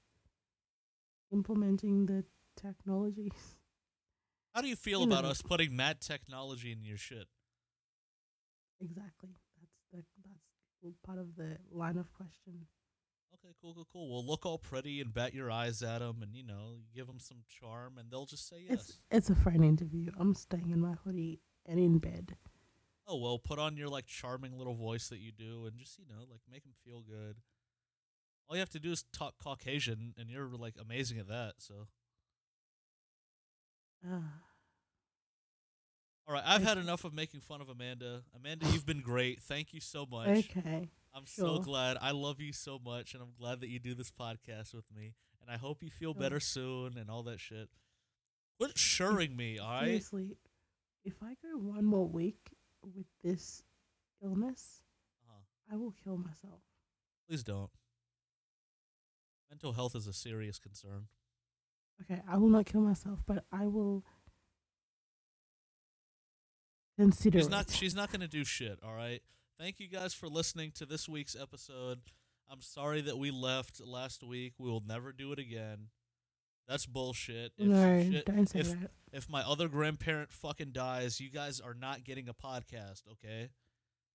implementing 1.32 2.06
the 2.06 2.24
technologies. 2.56 3.32
How 4.55 4.62
do 4.62 4.68
you 4.68 4.76
feel 4.76 5.00
You 5.00 5.06
about 5.06 5.24
know. 5.24 5.30
us 5.30 5.42
putting 5.42 5.76
mad 5.76 6.00
technology 6.00 6.72
in 6.72 6.82
your 6.84 6.96
shit? 6.96 7.26
Exactly. 8.80 9.30
That's 9.92 10.09
the 10.24 10.30
that's 10.82 10.96
part 11.05 11.18
of 11.18 11.34
the 11.36 11.59
line 11.70 11.98
of 11.98 12.12
question. 12.12 12.66
Okay, 13.48 13.56
cool, 13.62 13.72
cool, 13.74 13.86
cool. 13.90 14.10
Well, 14.12 14.26
look 14.26 14.44
all 14.44 14.58
pretty 14.58 15.00
and 15.00 15.12
bat 15.14 15.32
your 15.32 15.50
eyes 15.50 15.82
at 15.82 16.00
them, 16.00 16.22
and 16.22 16.34
you 16.34 16.42
know, 16.42 16.74
you 16.76 16.84
give 16.94 17.06
them 17.06 17.18
some 17.18 17.38
charm, 17.48 17.96
and 17.96 18.10
they'll 18.10 18.26
just 18.26 18.46
say 18.46 18.56
yes. 18.68 18.74
It's 18.90 19.00
it's 19.10 19.30
a 19.30 19.34
phone 19.34 19.64
interview. 19.64 20.10
I'm 20.18 20.34
staying 20.34 20.70
in 20.70 20.80
my 20.80 20.94
hoodie 21.04 21.40
and 21.64 21.78
in 21.80 21.98
bed. 21.98 22.36
oh 23.06 23.16
well, 23.16 23.38
put 23.38 23.58
on 23.58 23.76
your 23.76 23.88
like 23.88 24.06
charming 24.06 24.58
little 24.58 24.74
voice 24.74 25.08
that 25.08 25.20
you 25.20 25.32
do, 25.32 25.64
and 25.64 25.78
just 25.78 25.98
you 25.98 26.04
know, 26.06 26.24
like 26.30 26.40
make 26.50 26.64
them 26.64 26.74
feel 26.84 27.00
good. 27.00 27.36
All 28.48 28.56
you 28.56 28.60
have 28.60 28.70
to 28.70 28.80
do 28.80 28.92
is 28.92 29.04
talk 29.12 29.34
Caucasian, 29.42 30.14
and 30.18 30.28
you're 30.28 30.48
like 30.48 30.74
amazing 30.78 31.18
at 31.18 31.28
that. 31.28 31.54
So, 31.58 31.88
Ah, 34.06 34.42
all 36.26 36.34
right, 36.34 36.42
I've 36.44 36.62
had 36.62 36.76
enough 36.76 37.04
of 37.04 37.14
making 37.14 37.40
fun 37.40 37.62
of 37.62 37.70
Amanda. 37.70 38.24
Amanda, 38.36 38.66
you've 38.66 38.84
been 38.84 39.00
great. 39.00 39.40
Thank 39.40 39.72
you 39.72 39.80
so 39.80 40.04
much. 40.04 40.28
okay. 40.50 40.90
I'm 41.14 41.26
so 41.26 41.59
glad. 41.59 41.97
I 42.01 42.10
love 42.12 42.40
you 42.40 42.52
so 42.52 42.78
much, 42.78 43.14
and 43.14 43.22
I'm 43.22 43.32
glad 43.39 43.60
that 43.60 43.68
you 43.68 43.78
do 43.78 43.94
this 43.94 44.10
podcast 44.10 44.74
with 44.74 44.85
me. 44.94 45.14
And 45.40 45.51
I 45.51 45.56
hope 45.56 45.82
you 45.82 45.90
feel 45.90 46.12
Sure. 46.12 46.20
better 46.20 46.40
soon 46.40 46.97
and 46.98 47.10
all 47.10 47.22
that 47.24 47.40
shit. 47.40 47.70
Quit 48.59 48.74
shuring 48.74 49.35
me, 49.36 49.59
all 49.59 49.68
right? 49.70 49.85
Seriously, 49.85 50.36
if 51.05 51.22
I 51.22 51.35
go 51.43 51.56
one 51.59 51.85
more 51.85 52.06
week 52.06 52.51
with 52.82 53.06
this 53.22 53.62
illness, 54.22 54.82
Uh-huh. 55.24 55.40
I 55.72 55.76
will 55.76 55.93
kill 55.93 56.18
myself. 56.18 56.60
Please 57.26 57.43
don't. 57.43 57.70
Mental 59.51 59.72
health 59.72 59.94
is 59.97 60.06
a 60.06 60.12
serious 60.12 60.59
concern. 60.59 61.09
Okay, 62.02 62.22
I 62.28 62.36
will 62.36 62.48
not 62.51 62.66
kill 62.66 62.82
myself, 62.82 63.20
but 63.26 63.44
I 63.51 63.66
will 63.66 64.05
consider 66.97 67.39
She's 67.39 67.47
it. 67.47 67.51
not. 67.51 67.70
She's 67.70 67.94
not 67.94 68.10
gonna 68.12 68.28
do 68.28 68.44
shit. 68.44 68.82
All 68.82 68.94
right. 68.94 69.22
Thank 69.59 69.80
you 69.80 69.89
guys 69.89 70.14
for 70.14 70.28
listening 70.28 70.70
to 70.76 70.86
this 70.86 71.09
week's 71.09 71.35
episode. 71.35 71.98
I'm 72.51 72.60
sorry 72.62 73.01
that 73.02 73.18
we 73.18 73.30
left 73.30 73.80
last 73.85 74.22
week. 74.22 74.55
We 74.59 74.70
will 74.70 74.82
never 74.86 75.12
do 75.12 75.32
it 75.32 75.39
again. 75.39 75.89
That's 76.68 76.86
bullshit. 76.86 77.52
If 77.59 77.66
no, 77.66 78.02
shit- 78.02 78.26
don't 78.26 78.47
say 78.48 78.60
if- 78.60 78.70
that. 78.80 78.90
if 79.12 79.28
my 79.28 79.43
other 79.43 79.68
grandparent 79.68 80.30
fucking 80.30 80.72
dies, 80.72 81.20
you 81.20 81.30
guys 81.30 81.60
are 81.60 81.74
not 81.74 82.05
getting 82.05 82.28
a 82.28 82.35
podcast, 82.35 83.02
okay? 83.12 83.48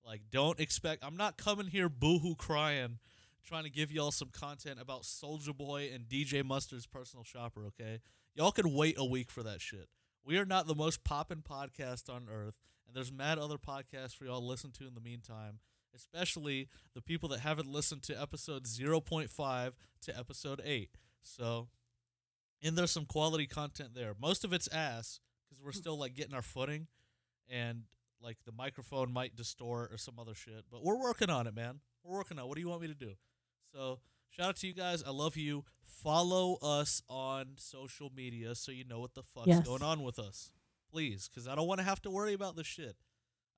Like, 0.06 0.22
don't 0.32 0.60
expect. 0.60 1.03
I'm 1.03 1.18
not 1.18 1.38
coming 1.38 1.68
here 1.68 1.90
boohoo 1.90 2.36
crying, 2.36 2.99
trying 3.44 3.64
to 3.64 3.70
give 3.70 3.91
y'all 3.91 4.11
some 4.11 4.30
content 4.30 4.80
about 4.80 5.02
Soulja 5.03 5.56
Boy 5.56 5.90
and 5.94 6.07
DJ 6.07 6.44
Mustard's 6.44 6.86
personal 6.88 7.24
shopper, 7.24 7.65
okay? 7.68 7.99
Y'all 8.36 8.52
can 8.52 8.74
wait 8.74 8.95
a 8.98 9.06
week 9.06 9.30
for 9.32 9.44
that 9.44 9.61
shit. 9.61 9.90
We 10.26 10.38
are 10.38 10.45
not 10.45 10.68
the 10.68 10.76
most 10.76 11.03
poppin' 11.03 11.41
podcast 11.44 12.10
on 12.14 12.28
earth, 12.32 12.56
and 12.94 12.95
there's 12.95 13.11
mad 13.11 13.40
other 13.40 13.57
podcasts 13.57 14.15
for 14.15 14.26
y'all 14.26 14.40
to 14.40 14.45
listen 14.45 14.72
to 14.72 14.88
in 14.88 14.94
the 14.94 15.02
meantime, 15.02 15.60
especially 15.95 16.68
the 16.94 17.02
people 17.02 17.28
that 17.30 17.40
haven't 17.40 17.68
listened 17.68 18.03
to 18.03 18.22
episode 18.22 18.65
0.5 18.65 19.72
to 20.03 20.18
episode 20.18 20.61
8. 20.64 20.90
So, 21.22 21.70
and 22.61 22.78
there's 22.78 22.91
some 22.91 23.06
quality 23.06 23.48
content 23.48 23.90
there. 23.95 24.14
Most 24.20 24.44
of 24.44 24.53
it's 24.53 24.68
ass 24.68 25.20
because 25.49 25.64
we're 25.64 25.72
still 25.72 25.98
like 25.98 26.14
getting 26.14 26.34
our 26.34 26.41
footing, 26.41 26.88
and 27.49 27.84
like 28.22 28.38
the 28.45 28.52
microphone 28.52 29.11
might 29.11 29.36
distort 29.36 29.91
or 29.91 29.98
some 29.98 30.20
other 30.20 30.36
shit. 30.36 30.65
But 30.72 30.84
we're 30.84 30.99
working 30.99 31.30
on 31.30 31.48
it, 31.48 31.56
man. 31.56 31.80
We're 32.03 32.18
working 32.18 32.38
on. 32.40 32.45
it. 32.45 32.48
What 32.48 32.56
do 32.56 32.61
you 32.61 32.70
want 32.70 32.82
me 32.82 32.88
to 32.88 32.94
do? 32.94 33.14
So 33.74 33.99
shout 34.30 34.49
out 34.49 34.56
to 34.57 34.68
you 34.68 34.74
guys. 34.74 35.03
I 35.03 35.10
love 35.11 35.36
you. 35.36 35.65
Follow 35.84 36.57
us 36.61 37.02
on 37.10 37.53
social 37.57 38.11
media 38.15 38.56
so 38.56 38.72
you 38.72 38.84
know 38.86 38.99
what 38.99 39.14
the 39.14 39.24
fuck's 39.24 39.48
Yes. 39.48 39.65
going 39.65 39.82
on 39.84 40.03
with 40.03 40.20
us, 40.20 40.52
please, 40.94 41.28
because 41.28 41.48
I 41.48 41.56
don't 41.56 41.68
want 41.68 41.80
to 41.80 41.84
have 41.86 42.02
to 42.03 42.11
worry 42.11 42.34
about 42.34 42.56
this 42.56 42.68
shit. 42.68 42.95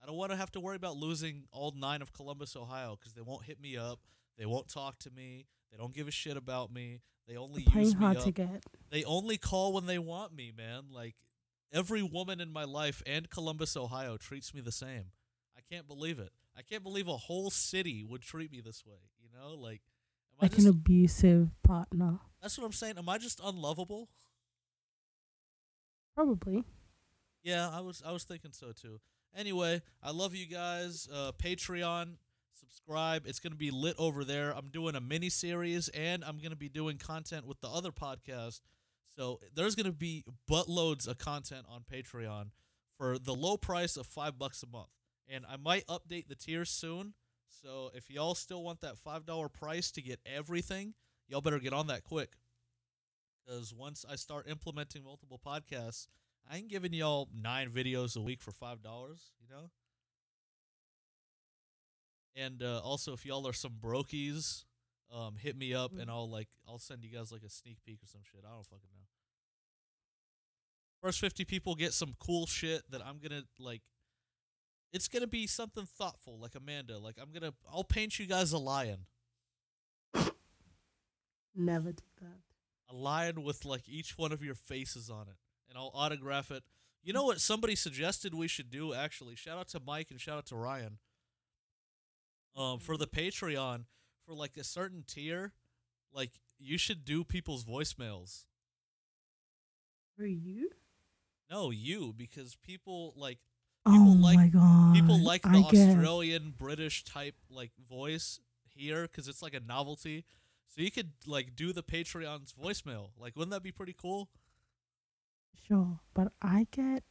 I 0.01 0.05
don't 0.05 0.15
want 0.15 0.31
to 0.31 0.37
have 0.37 0.51
to 0.51 0.59
worry 0.59 0.75
about 0.77 0.95
losing 0.95 1.43
all 1.51 1.73
nine 1.77 2.01
of 2.01 2.13
Columbus, 2.13 2.55
Ohio, 2.55 2.95
because 2.97 3.13
they 3.13 3.21
won't 3.21 3.43
hit 3.45 3.59
me 3.59 3.75
up. 3.75 3.99
They 4.37 4.45
won't 4.45 4.67
talk 4.69 4.99
to 4.99 5.11
me. 5.11 5.47
They 5.71 5.77
don't 5.77 5.93
give 5.93 6.07
a 6.07 6.11
shit 6.11 6.37
about 6.37 6.71
me. 6.71 7.01
They 7.27 7.35
only 7.37 7.63
use 7.75 7.95
me 7.95 7.99
hard 8.01 8.17
up 8.17 8.23
to 8.23 8.31
get. 8.31 8.63
they 8.91 9.03
only 9.03 9.37
call 9.37 9.73
when 9.73 9.85
they 9.87 9.97
want 9.99 10.33
me, 10.33 10.53
man. 10.55 10.83
Like 10.91 11.15
every 11.73 12.03
woman 12.03 12.39
in 12.39 12.51
my 12.53 12.63
life 12.63 13.01
and 13.05 13.29
Columbus, 13.29 13.75
Ohio 13.75 14.15
treats 14.17 14.53
me 14.53 14.61
the 14.61 14.71
same. 14.71 15.05
I 15.57 15.61
can't 15.73 15.87
believe 15.87 16.19
it. 16.19 16.29
I 16.57 16.61
can't 16.61 16.83
believe 16.83 17.07
a 17.07 17.17
whole 17.17 17.49
city 17.49 18.03
would 18.07 18.21
treat 18.21 18.51
me 18.51 18.61
this 18.61 18.85
way. 18.85 18.99
You 19.21 19.27
know, 19.37 19.55
like, 19.55 19.81
am 20.31 20.41
I 20.41 20.45
Like 20.45 20.51
just, 20.55 20.67
an 20.67 20.69
abusive 20.71 21.55
partner. 21.63 22.19
that's 22.41 22.57
what 22.57 22.65
I'm 22.65 22.71
saying. 22.73 22.97
Am 22.97 23.09
I 23.09 23.17
just 23.17 23.41
unlovable? 23.43 24.07
Probably. 26.15 26.63
Yeah, 27.45 27.69
I 27.71 27.81
was 27.81 28.01
I 28.03 28.11
was 28.11 28.23
thinking 28.23 28.51
so 28.53 28.71
too. 28.71 28.99
Anyway, 29.37 29.83
I 30.01 30.09
love 30.09 30.33
you 30.33 30.47
guys. 30.47 31.07
Uh, 31.13 31.31
Patreon, 31.37 32.15
subscribe. 32.59 33.27
It's 33.27 33.39
gonna 33.39 33.53
be 33.53 33.69
lit 33.69 33.95
over 33.99 34.25
there. 34.25 34.51
I'm 34.51 34.69
doing 34.69 34.95
a 34.95 34.99
mini 34.99 35.29
series 35.29 35.87
and 35.89 36.25
I'm 36.25 36.39
gonna 36.39 36.55
be 36.55 36.69
doing 36.69 36.97
content 36.97 37.45
with 37.45 37.61
the 37.61 37.69
other 37.69 37.91
podcast. 37.91 38.61
So 39.15 39.39
there's 39.53 39.75
gonna 39.75 39.91
be 39.91 40.23
buttloads 40.49 41.07
of 41.07 41.19
content 41.19 41.67
on 41.69 41.83
Patreon 41.83 42.47
for 42.97 43.19
the 43.19 43.35
low 43.35 43.57
price 43.57 43.95
of 43.95 44.07
five 44.07 44.39
bucks 44.39 44.63
a 44.63 44.67
month. 44.67 44.89
And 45.29 45.45
I 45.47 45.57
might 45.57 45.85
update 45.85 46.27
the 46.27 46.35
tiers 46.35 46.71
soon. 46.71 47.13
So 47.47 47.91
if 47.93 48.09
y'all 48.09 48.33
still 48.33 48.63
want 48.63 48.81
that 48.81 48.97
five 48.97 49.23
dollar 49.23 49.49
price 49.49 49.91
to 49.91 50.01
get 50.01 50.19
everything, 50.25 50.95
y'all 51.27 51.41
better 51.41 51.59
get 51.59 51.73
on 51.73 51.85
that 51.87 52.03
quick. 52.03 52.37
Because 53.45 53.71
once 53.71 54.03
I 54.09 54.15
start 54.15 54.49
implementing 54.49 55.03
multiple 55.03 55.39
podcasts, 55.45 56.07
I 56.49 56.57
ain't 56.57 56.67
giving 56.67 56.93
y'all 56.93 57.27
nine 57.35 57.69
videos 57.69 58.15
a 58.15 58.21
week 58.21 58.41
for 58.41 58.51
five 58.51 58.81
dollars, 58.83 59.31
you 59.41 59.47
know. 59.53 59.69
And 62.35 62.61
uh, 62.61 62.79
also, 62.83 63.13
if 63.13 63.25
y'all 63.25 63.47
are 63.47 63.53
some 63.53 63.73
brokies, 63.81 64.65
um, 65.13 65.35
hit 65.39 65.57
me 65.57 65.73
up 65.73 65.93
and 65.97 66.09
I'll 66.11 66.29
like 66.29 66.49
I'll 66.67 66.79
send 66.79 67.03
you 67.03 67.09
guys 67.09 67.31
like 67.31 67.43
a 67.43 67.49
sneak 67.49 67.77
peek 67.85 67.99
or 68.03 68.07
some 68.07 68.21
shit. 68.23 68.41
I 68.45 68.51
don't 68.53 68.65
fucking 68.65 68.89
know. 68.93 69.05
First 71.01 71.19
fifty 71.19 71.45
people 71.45 71.75
get 71.75 71.93
some 71.93 72.15
cool 72.19 72.45
shit 72.45 72.83
that 72.91 73.01
I'm 73.05 73.19
gonna 73.19 73.43
like. 73.59 73.81
It's 74.91 75.07
gonna 75.07 75.27
be 75.27 75.47
something 75.47 75.85
thoughtful, 75.85 76.37
like 76.39 76.55
Amanda. 76.55 76.97
Like 76.99 77.15
I'm 77.21 77.31
gonna 77.31 77.53
I'll 77.71 77.83
paint 77.83 78.19
you 78.19 78.25
guys 78.27 78.51
a 78.51 78.57
lion, 78.57 79.05
Never 81.55 81.91
do 81.93 82.03
that. 82.21 82.39
a 82.89 82.95
lion 82.95 83.43
with 83.43 83.63
like 83.65 83.87
each 83.87 84.17
one 84.17 84.31
of 84.31 84.43
your 84.43 84.55
faces 84.55 85.09
on 85.09 85.27
it, 85.29 85.35
and 85.75 85.81
I'll 85.81 85.91
autograph 85.93 86.51
it. 86.51 86.63
You 87.03 87.13
know 87.13 87.23
what 87.25 87.39
somebody 87.41 87.75
suggested 87.75 88.33
we 88.33 88.47
should 88.47 88.71
do 88.71 88.93
actually? 88.93 89.35
Shout 89.35 89.57
out 89.59 89.67
to 89.69 89.81
Mike 89.85 90.07
and 90.09 90.19
shout 90.19 90.37
out 90.37 90.45
to 90.47 90.55
Ryan. 90.55 90.97
Um, 92.55 92.79
for 92.79 92.95
the 92.97 93.05
Patreon, 93.07 93.83
for 94.25 94.33
like 94.33 94.55
a 94.57 94.63
certain 94.63 95.03
tier, 95.05 95.51
like 96.13 96.31
you 96.57 96.77
should 96.77 97.03
do 97.03 97.23
people's 97.23 97.65
voicemails. 97.65 98.45
For 100.17 100.25
you? 100.25 100.69
No, 101.51 101.69
you 101.71 102.13
because 102.15 102.55
people 102.55 103.13
like 103.17 103.39
People 103.85 104.13
oh 104.13 104.17
like- 104.19 104.37
my 104.37 104.47
god. 104.47 104.95
people 104.95 105.21
like 105.23 105.41
the 105.43 105.49
I 105.49 105.61
Australian 105.61 106.53
British 106.57 107.03
type 107.03 107.35
like 107.51 107.71
voice 107.87 108.39
here 108.73 109.03
because 109.03 109.27
it's 109.27 109.41
like 109.43 109.53
a 109.53 109.59
novelty. 109.59 110.25
So 110.69 110.81
you 110.81 110.89
could 110.89 111.11
like 111.27 111.55
do 111.55 111.71
the 111.71 111.83
Patreon's 111.83 112.51
voicemail. 112.53 113.09
Like, 113.19 113.35
wouldn't 113.35 113.51
that 113.51 113.61
be 113.61 113.71
pretty 113.71 113.93
cool? 113.93 114.29
Sure, 115.63 115.99
but 116.13 116.31
I 116.41 116.67
get 116.71 117.03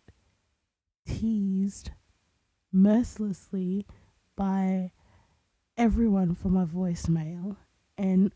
teased 1.06 1.90
mercilessly 2.72 3.86
by 4.36 4.90
everyone 5.76 6.34
for 6.34 6.48
my 6.48 6.64
voicemail, 6.64 7.56
and 7.98 8.32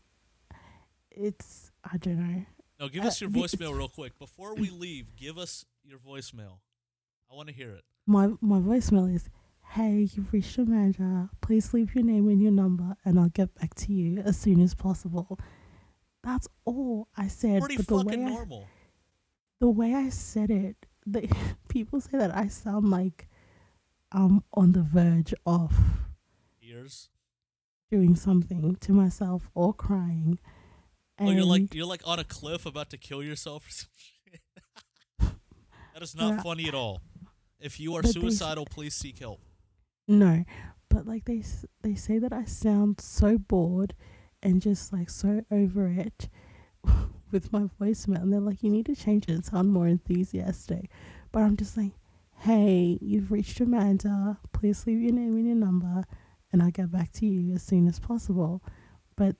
it's 1.11 1.71
I 1.83 1.97
don't 1.97 2.19
know. 2.19 2.45
No, 2.79 2.89
give 2.89 3.03
Uh, 3.03 3.07
us 3.07 3.21
your 3.21 3.29
the- 3.29 3.39
voicemail 3.39 3.75
real 3.77 3.89
quick 3.89 4.17
before 4.19 4.55
we 4.55 4.69
leave. 4.69 5.15
Give 5.15 5.37
us 5.37 5.65
your 5.83 5.99
voicemail. 5.99 6.59
I 7.31 7.35
want 7.35 7.49
to 7.49 7.53
hear 7.53 7.71
it. 7.71 7.83
My 8.05 8.27
my 8.41 8.59
voicemail 8.59 9.13
is, 9.13 9.29
"Hey, 9.71 10.09
you've 10.13 10.31
reached 10.33 10.57
Amanda. 10.57 11.29
Please 11.41 11.73
leave 11.73 11.93
your 11.95 12.03
name 12.03 12.27
and 12.27 12.41
your 12.41 12.51
number, 12.51 12.97
and 13.05 13.19
I'll 13.19 13.29
get 13.29 13.53
back 13.55 13.73
to 13.75 13.93
you 13.93 14.19
as 14.19 14.37
soon 14.37 14.59
as 14.61 14.73
possible." 14.75 15.39
That's 16.23 16.47
all 16.65 17.07
I 17.15 17.27
said. 17.29 17.61
Pretty 17.61 17.77
but 17.77 17.87
the 17.87 17.95
way 17.97 18.03
fucking 18.03 18.25
I, 18.25 18.29
normal. 18.29 18.67
The 19.59 19.69
way 19.69 19.93
I 19.93 20.09
said 20.09 20.49
it, 20.49 20.85
they, 21.05 21.29
people 21.69 21.99
say 22.01 22.17
that 22.17 22.35
I 22.35 22.47
sound 22.47 22.89
like 22.89 23.27
I'm 24.11 24.43
on 24.53 24.71
the 24.71 24.81
verge 24.81 25.33
of 25.45 25.73
Ears. 26.61 27.09
doing 27.91 28.15
something 28.15 28.75
to 28.77 28.91
myself 28.93 29.49
or 29.53 29.73
crying. 29.73 30.39
Oh, 31.19 31.29
you're 31.31 31.43
like 31.43 31.73
you're 31.73 31.85
like 31.85 32.01
on 32.05 32.17
a 32.19 32.23
cliff 32.23 32.65
about 32.65 32.89
to 32.91 32.97
kill 32.97 33.21
yourself 33.21 33.67
or 33.67 33.69
some 33.71 33.89
shit. 33.97 34.39
that 35.93 36.01
is 36.01 36.15
not 36.15 36.41
funny 36.41 36.67
at 36.67 36.73
all. 36.73 37.01
If 37.59 37.79
you 37.79 37.93
are 37.95 38.01
But 38.01 38.13
they 38.13 38.21
suicidal, 38.21 38.65
please 38.65 38.95
seek 38.95 39.19
help. 39.19 39.41
no, 40.07 40.45
but 40.89 41.05
like 41.05 41.25
they 41.25 41.43
they 41.81 41.95
say 41.95 42.19
that 42.19 42.31
I 42.31 42.45
sound 42.45 43.01
so 43.01 43.37
bored 43.37 43.93
and 44.41 44.61
just 44.61 44.93
like 44.93 45.09
so 45.09 45.41
over 45.51 45.87
it 45.89 46.29
with 47.31 47.51
my 47.53 47.69
voicemail, 47.79 48.21
and 48.21 48.33
they're 48.33 48.39
like, 48.39 48.63
you 48.63 48.69
need 48.69 48.85
to 48.87 48.95
change 48.95 49.25
it 49.27 49.33
and 49.33 49.45
sound 49.45 49.71
more 49.71 49.87
enthusiastic. 49.87 50.89
But 51.31 51.43
I'm 51.43 51.57
just 51.57 51.77
like, 51.77 51.91
hey, 52.37 52.97
you've 53.01 53.31
reached 53.31 53.59
Amanda. 53.59 54.39
Please 54.53 54.85
leave 54.87 55.01
your 55.01 55.13
name 55.13 55.35
and 55.35 55.45
your 55.45 55.55
number, 55.55 56.05
and 56.51 56.61
I'll 56.61 56.71
get 56.71 56.91
back 56.91 57.11
to 57.13 57.25
you 57.25 57.53
as 57.53 57.63
soon 57.63 57.87
as 57.87 57.99
possible. 57.99 58.63
But 59.15 59.35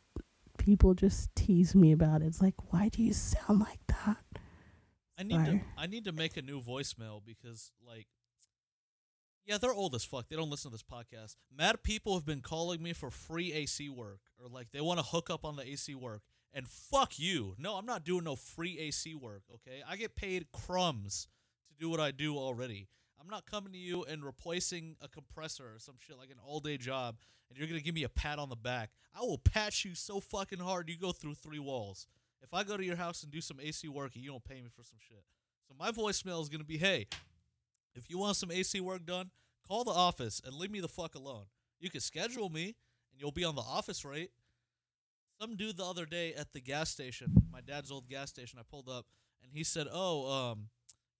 people 0.58 0.94
just 0.94 1.34
tease 1.36 1.74
me 1.74 1.92
about 1.92 2.22
it. 2.22 2.26
It's 2.26 2.42
like, 2.42 2.72
why 2.72 2.90
do 2.90 3.02
you 3.02 3.14
sound 3.14 3.60
like 3.60 3.80
that? 3.88 4.24
I 5.18 5.24
need 5.24 5.46
to 5.46 5.60
I 5.78 5.86
need 5.88 6.06
to 6.06 6.14
make 6.14 6.38
a 6.38 6.42
new 6.42 6.62
voicemail 6.62 7.22
because 7.26 7.74
like 7.86 8.08
yeah, 9.46 9.58
they're 9.58 9.74
old 9.74 9.96
as 9.96 10.06
fuck. 10.06 10.30
They 10.30 10.36
don't 10.36 10.50
listen 10.50 10.70
to 10.70 10.76
this 10.76 10.84
podcast. 10.84 11.36
Mad 11.56 11.82
people 11.82 12.14
have 12.14 12.26
been 12.26 12.42
calling 12.42 12.84
me 12.84 12.94
for 12.94 13.10
free 13.10 13.52
AC 13.52 13.90
work 13.90 14.20
or 14.40 14.48
like 14.48 14.72
they 14.72 14.80
want 14.80 15.00
to 15.00 15.06
hook 15.06 15.30
up 15.30 15.44
on 15.44 15.56
the 15.56 15.68
AC 15.68 15.96
work. 15.96 16.22
And 16.54 16.68
fuck 16.68 17.20
you. 17.20 17.56
No, 17.58 17.76
I'm 17.76 17.86
not 17.86 18.04
doing 18.04 18.24
no 18.24 18.36
free 18.36 18.80
AC 18.80 19.14
work, 19.16 19.44
okay? 19.54 19.82
I 19.88 19.96
get 19.96 20.16
paid 20.16 20.52
crumbs 20.52 21.28
to 21.68 21.76
do 21.76 21.90
what 21.90 22.00
I 22.00 22.12
do 22.12 22.38
already. 22.38 22.88
I'm 23.22 23.30
not 23.30 23.46
coming 23.46 23.74
to 23.74 23.78
you 23.78 24.04
and 24.04 24.24
replacing 24.24 24.96
a 25.02 25.08
compressor 25.08 25.66
or 25.76 25.80
some 25.80 25.96
shit 26.00 26.18
like 26.18 26.32
an 26.32 26.38
all-day 26.44 26.78
job 26.78 27.18
and 27.50 27.58
you're 27.58 27.68
to 27.68 27.84
give 27.84 27.96
me 27.96 28.04
a 28.04 28.10
pat 28.10 28.40
on 28.40 28.50
the 28.50 28.56
back. 28.56 28.92
I 29.14 29.22
will 29.22 29.38
pat 29.38 29.84
you 29.84 29.96
so 29.96 30.20
fucking 30.20 30.60
hard 30.60 30.90
you 30.90 30.98
go 30.98 31.12
through 31.12 31.36
three 31.36 31.60
walls. 31.60 32.08
If 32.42 32.54
I 32.54 32.64
go 32.64 32.78
to 32.78 32.84
your 32.84 32.96
house 32.96 33.24
and 33.24 33.32
do 33.32 33.42
some 33.42 33.60
AC 33.60 33.88
work 33.88 34.16
and 34.16 34.24
you 34.24 34.30
don't 34.30 34.44
pay 34.44 34.62
me 34.62 34.70
for 34.74 34.84
some 34.84 34.98
shit. 35.00 35.24
So 35.68 35.76
my 35.78 35.92
voicemail 35.92 36.42
is 36.42 36.50
to 36.50 36.64
be, 36.64 36.78
"Hey, 36.78 37.08
if 37.96 38.10
you 38.10 38.18
want 38.18 38.38
some 38.38 38.52
AC 38.52 38.80
work 38.80 39.06
done, 39.06 39.32
call 39.68 39.84
the 39.84 39.92
office 39.92 40.42
and 40.44 40.56
leave 40.56 40.72
me 40.72 40.80
the 40.80 40.88
fuck 40.88 41.16
alone. 41.16 41.48
You 41.80 41.90
can 41.90 42.02
schedule 42.02 42.50
me 42.50 42.76
and 43.12 43.20
you'll 43.20 43.32
be 43.32 43.44
on 43.44 43.56
the 43.56 43.62
office 43.62 44.06
rate." 44.06 44.32
Some 45.40 45.56
dude 45.56 45.78
the 45.78 45.86
other 45.86 46.06
day 46.06 46.34
at 46.34 46.52
the 46.52 46.60
gas 46.60 46.90
station, 46.90 47.34
my 47.52 47.62
dad's 47.62 47.92
old 47.92 48.10
gas 48.10 48.30
station, 48.30 48.60
I 48.60 48.64
pulled 48.70 48.90
up 48.90 49.06
and 49.42 49.54
he 49.54 49.64
said, 49.64 49.88
"Oh, 49.90 50.30
um, 50.30 50.70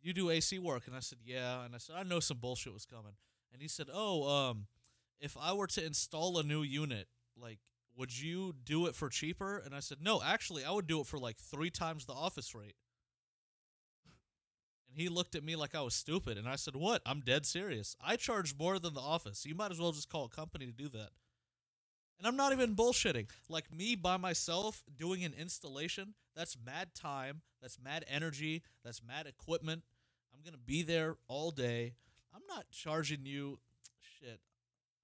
you 0.02 0.14
do 0.14 0.30
AC 0.30 0.60
work?" 0.60 0.88
And 0.88 0.96
I 0.96 1.00
said, 1.00 1.20
"Yeah." 1.24 1.64
And 1.64 1.74
I 1.74 1.78
said, 1.78 1.96
"I 1.96 2.04
know 2.04 2.20
some 2.20 2.38
bullshit 2.38 2.74
was 2.74 2.86
coming." 2.86 3.14
And 3.54 3.62
he 3.62 3.68
said, 3.68 3.88
"Oh, 3.92 4.28
um, 4.28 4.68
if 5.20 5.38
I 5.38 5.54
were 5.54 5.68
to 5.68 5.86
install 5.86 6.38
a 6.38 6.44
new 6.44 6.64
unit, 6.64 7.08
like 7.38 7.60
would 7.96 8.18
you 8.18 8.54
do 8.64 8.88
it 8.88 8.96
for 8.96 9.08
cheaper?" 9.10 9.58
And 9.58 9.74
I 9.74 9.80
said, 9.80 10.02
"No, 10.02 10.22
actually, 10.22 10.66
I 10.66 10.72
would 10.72 10.88
do 10.88 11.00
it 11.00 11.08
for 11.08 11.18
like 11.18 11.38
3 11.38 11.70
times 11.70 12.06
the 12.06 12.14
office 12.14 12.54
rate." 12.54 12.76
And 14.90 15.00
he 15.00 15.08
looked 15.08 15.36
at 15.36 15.44
me 15.44 15.56
like 15.56 15.76
I 15.76 15.82
was 15.82 15.94
stupid. 15.94 16.38
And 16.38 16.48
I 16.50 16.56
said, 16.56 16.76
What? 16.76 17.02
I'm 17.06 17.22
dead 17.22 17.46
serious. 17.46 17.96
I 18.02 18.16
charge 18.16 18.56
more 18.58 18.80
than 18.80 18.96
the 18.96 19.02
office. 19.02 19.46
You 19.46 19.56
might 19.56 19.72
as 19.72 19.80
well 19.80 19.92
just 19.92 20.10
call 20.10 20.26
a 20.26 20.30
company 20.30 20.66
to 20.66 20.72
do 20.72 20.90
that. 20.90 21.12
And 22.20 22.28
I'm 22.28 22.36
not 22.36 22.52
even 22.52 22.76
bullshitting. 22.76 23.30
Like 23.48 23.74
me 23.74 23.96
by 23.96 24.18
myself 24.18 24.84
doing 24.98 25.24
an 25.24 25.34
installation, 25.34 26.16
that's 26.36 26.58
mad 26.64 26.94
time, 26.94 27.42
that's 27.62 27.80
mad 27.82 28.04
energy, 28.10 28.62
that's 28.84 29.02
mad 29.02 29.26
equipment. 29.26 29.84
I'm 30.34 30.42
going 30.42 30.54
to 30.54 30.60
be 30.60 30.84
there 30.84 31.16
all 31.28 31.52
day. 31.52 31.94
I'm 32.34 32.42
not 32.48 32.66
charging 32.72 33.26
you 33.26 33.60
shit. 34.20 34.40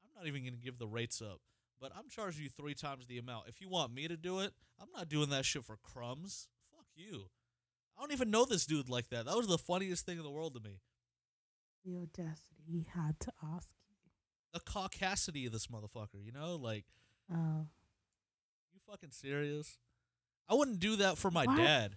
I'm 0.03 0.09
not 0.15 0.27
even 0.27 0.41
going 0.41 0.53
to 0.53 0.59
give 0.59 0.77
the 0.77 0.87
rates 0.87 1.21
up, 1.21 1.39
but 1.79 1.91
I'm 1.97 2.09
charging 2.09 2.43
you 2.43 2.49
three 2.49 2.73
times 2.73 3.07
the 3.07 3.17
amount. 3.17 3.47
If 3.47 3.61
you 3.61 3.69
want 3.69 3.93
me 3.93 4.07
to 4.07 4.17
do 4.17 4.39
it, 4.39 4.51
I'm 4.79 4.89
not 4.95 5.09
doing 5.09 5.29
that 5.29 5.45
shit 5.45 5.63
for 5.63 5.77
crumbs. 5.77 6.49
Fuck 6.71 6.87
you. 6.95 7.29
I 7.97 8.01
don't 8.01 8.11
even 8.11 8.29
know 8.29 8.45
this 8.45 8.65
dude 8.65 8.89
like 8.89 9.09
that. 9.09 9.25
That 9.25 9.37
was 9.37 9.47
the 9.47 9.57
funniest 9.57 10.05
thing 10.05 10.17
in 10.17 10.23
the 10.23 10.29
world 10.29 10.53
to 10.55 10.59
me. 10.59 10.81
The 11.85 11.95
audacity 11.95 12.63
he 12.65 12.87
had 12.93 13.19
to 13.21 13.31
ask 13.41 13.69
you. 13.89 13.95
The 14.53 14.59
caucasity 14.59 15.45
of 15.45 15.53
this 15.53 15.67
motherfucker, 15.67 16.23
you 16.23 16.31
know? 16.31 16.55
Like, 16.55 16.85
Oh, 17.34 17.68
you 18.73 18.80
fucking 18.89 19.11
serious? 19.11 19.77
I 20.47 20.53
wouldn't 20.53 20.80
do 20.80 20.97
that 20.97 21.18
for 21.18 21.31
my 21.31 21.45
What? 21.45 21.57
dad. 21.57 21.95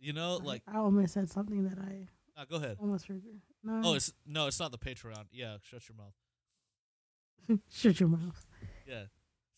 You 0.00 0.12
know, 0.12 0.36
like, 0.42 0.62
I 0.66 0.78
almost 0.78 1.14
said 1.14 1.30
something 1.30 1.64
that 1.64 1.78
I 1.78 2.08
ah, 2.36 2.44
go 2.48 2.56
ahead. 2.56 2.76
almost 2.80 3.08
regret. 3.08 3.34
No, 3.62 3.80
Oh, 3.84 3.94
it's 3.94 4.12
no, 4.26 4.46
it's 4.48 4.60
not 4.60 4.70
the 4.72 4.78
Patreon. 4.78 5.24
Yeah, 5.32 5.56
shut 5.62 5.82
your 5.88 5.96
mouth. 5.96 7.60
shut 7.70 8.00
your 8.00 8.08
mouth. 8.08 8.44
Yeah, 8.86 9.04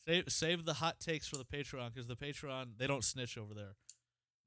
save 0.06 0.24
save 0.28 0.64
the 0.64 0.74
hot 0.74 1.00
takes 1.00 1.26
for 1.26 1.36
the 1.36 1.44
Patreon 1.44 1.92
because 1.92 2.06
the 2.06 2.14
Patreon 2.16 2.78
they 2.78 2.86
don't 2.86 3.02
snitch 3.04 3.36
over 3.38 3.54
there. 3.54 3.74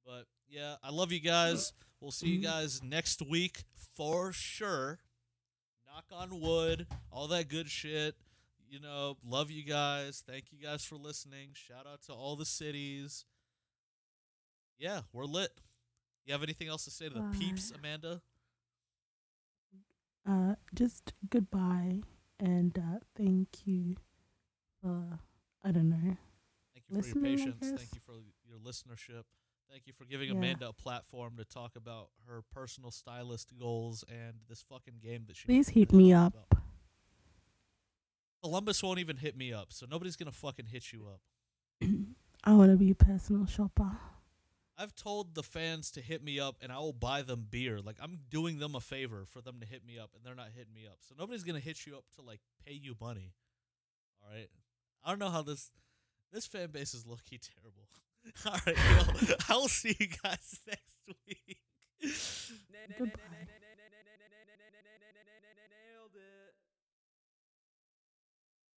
But 0.05 0.25
yeah, 0.47 0.75
I 0.83 0.91
love 0.91 1.11
you 1.11 1.19
guys. 1.19 1.73
We'll 1.99 2.11
see 2.11 2.27
you 2.29 2.39
guys 2.39 2.81
next 2.81 3.21
week 3.27 3.63
for 3.97 4.31
sure. 4.31 4.99
Knock 5.85 6.05
on 6.13 6.39
wood, 6.39 6.87
all 7.11 7.27
that 7.27 7.49
good 7.49 7.67
shit. 7.69 8.15
You 8.69 8.79
know, 8.79 9.17
love 9.25 9.49
you 9.49 9.63
guys. 9.63 10.23
Thank 10.25 10.51
you 10.51 10.59
guys 10.59 10.83
for 10.85 10.95
listening. 10.95 11.49
Shout 11.53 11.87
out 11.91 12.03
to 12.03 12.13
all 12.13 12.35
the 12.35 12.45
cities. 12.45 13.25
Yeah, 14.77 15.01
we're 15.11 15.25
lit. 15.25 15.49
You 16.25 16.33
have 16.33 16.43
anything 16.43 16.67
else 16.67 16.85
to 16.85 16.91
say 16.91 17.09
to 17.09 17.13
the 17.15 17.37
peeps, 17.37 17.71
Amanda? 17.71 18.21
Uh, 20.29 20.53
just 20.75 21.13
goodbye 21.29 22.01
and 22.39 22.77
uh, 22.77 22.99
thank 23.17 23.65
you 23.65 23.95
for 24.81 25.19
I 25.63 25.71
don't 25.71 25.89
know. 25.89 26.17
Thank 26.73 26.75
you 26.75 26.81
for 26.87 26.95
Listening, 26.95 27.25
I 27.25 27.27
your 27.29 27.37
patience. 27.37 27.79
Thank 27.79 27.93
you 27.95 27.99
for 28.05 28.13
your 28.47 28.59
listenership. 28.59 29.23
Thank 29.71 29.87
you 29.87 29.93
for 29.93 30.05
giving 30.05 30.29
Yeah. 30.29 30.35
Amanda 30.35 30.69
a 30.69 30.73
platform 30.73 31.37
to 31.37 31.45
talk 31.45 31.75
about 31.75 32.09
her 32.27 32.41
personal 32.53 32.91
stylist 32.91 33.51
goals 33.59 34.03
and 34.07 34.35
this 34.47 34.63
fucking 34.69 34.95
game 35.01 35.25
that 35.27 35.35
she. 35.37 35.45
Please 35.45 35.69
hit 35.69 35.91
me 35.91 36.13
up. 36.13 36.33
about. 36.49 36.63
Columbus 38.41 38.81
won't 38.81 38.99
even 38.99 39.17
hit 39.17 39.37
me 39.37 39.53
up, 39.53 39.73
so 39.73 39.85
nobody's 39.89 40.15
gonna 40.15 40.31
fucking 40.31 40.67
hit 40.67 40.91
you 40.91 41.07
up. 41.07 41.21
I 42.43 42.53
want 42.53 42.71
to 42.71 42.77
be 42.77 42.91
a 42.91 42.95
personal 42.95 43.45
shopper. 43.45 43.91
I've 44.77 44.95
told 44.95 45.35
the 45.35 45.43
fans 45.43 45.91
to 45.91 46.01
hit 46.01 46.23
me 46.23 46.39
up, 46.39 46.55
and 46.61 46.71
I 46.71 46.77
will 46.79 46.93
buy 46.93 47.21
them 47.21 47.47
beer. 47.49 47.79
Like 47.81 47.97
I'm 48.01 48.19
doing 48.29 48.59
them 48.59 48.75
a 48.75 48.79
favor 48.79 49.25
for 49.25 49.41
them 49.41 49.59
to 49.59 49.65
hit 49.65 49.85
me 49.85 49.99
up, 49.99 50.11
and 50.15 50.23
they're 50.23 50.35
not 50.35 50.51
hitting 50.55 50.73
me 50.73 50.85
up. 50.87 50.99
So 51.01 51.15
nobody's 51.19 51.43
gonna 51.43 51.59
hit 51.59 51.85
you 51.85 51.97
up 51.97 52.05
to 52.15 52.21
like 52.21 52.39
pay 52.65 52.73
you 52.73 52.95
money. 53.01 53.33
All 54.23 54.33
right. 54.33 54.47
I 55.03 55.09
don't 55.09 55.19
know 55.19 55.29
how 55.29 55.41
this 55.41 55.71
this 56.31 56.45
fan 56.45 56.69
base 56.69 56.93
is 56.93 57.05
low-key 57.05 57.39
terrible. 57.39 57.87
All 58.45 58.59
right, 58.65 58.75
yo, 59.27 59.35
I 59.49 59.53
will 59.57 59.67
see 59.67 59.95
you 59.99 60.07
guys 60.23 60.59
next 60.67 61.17
week. 61.27 61.57
Goodbye. 62.97 63.47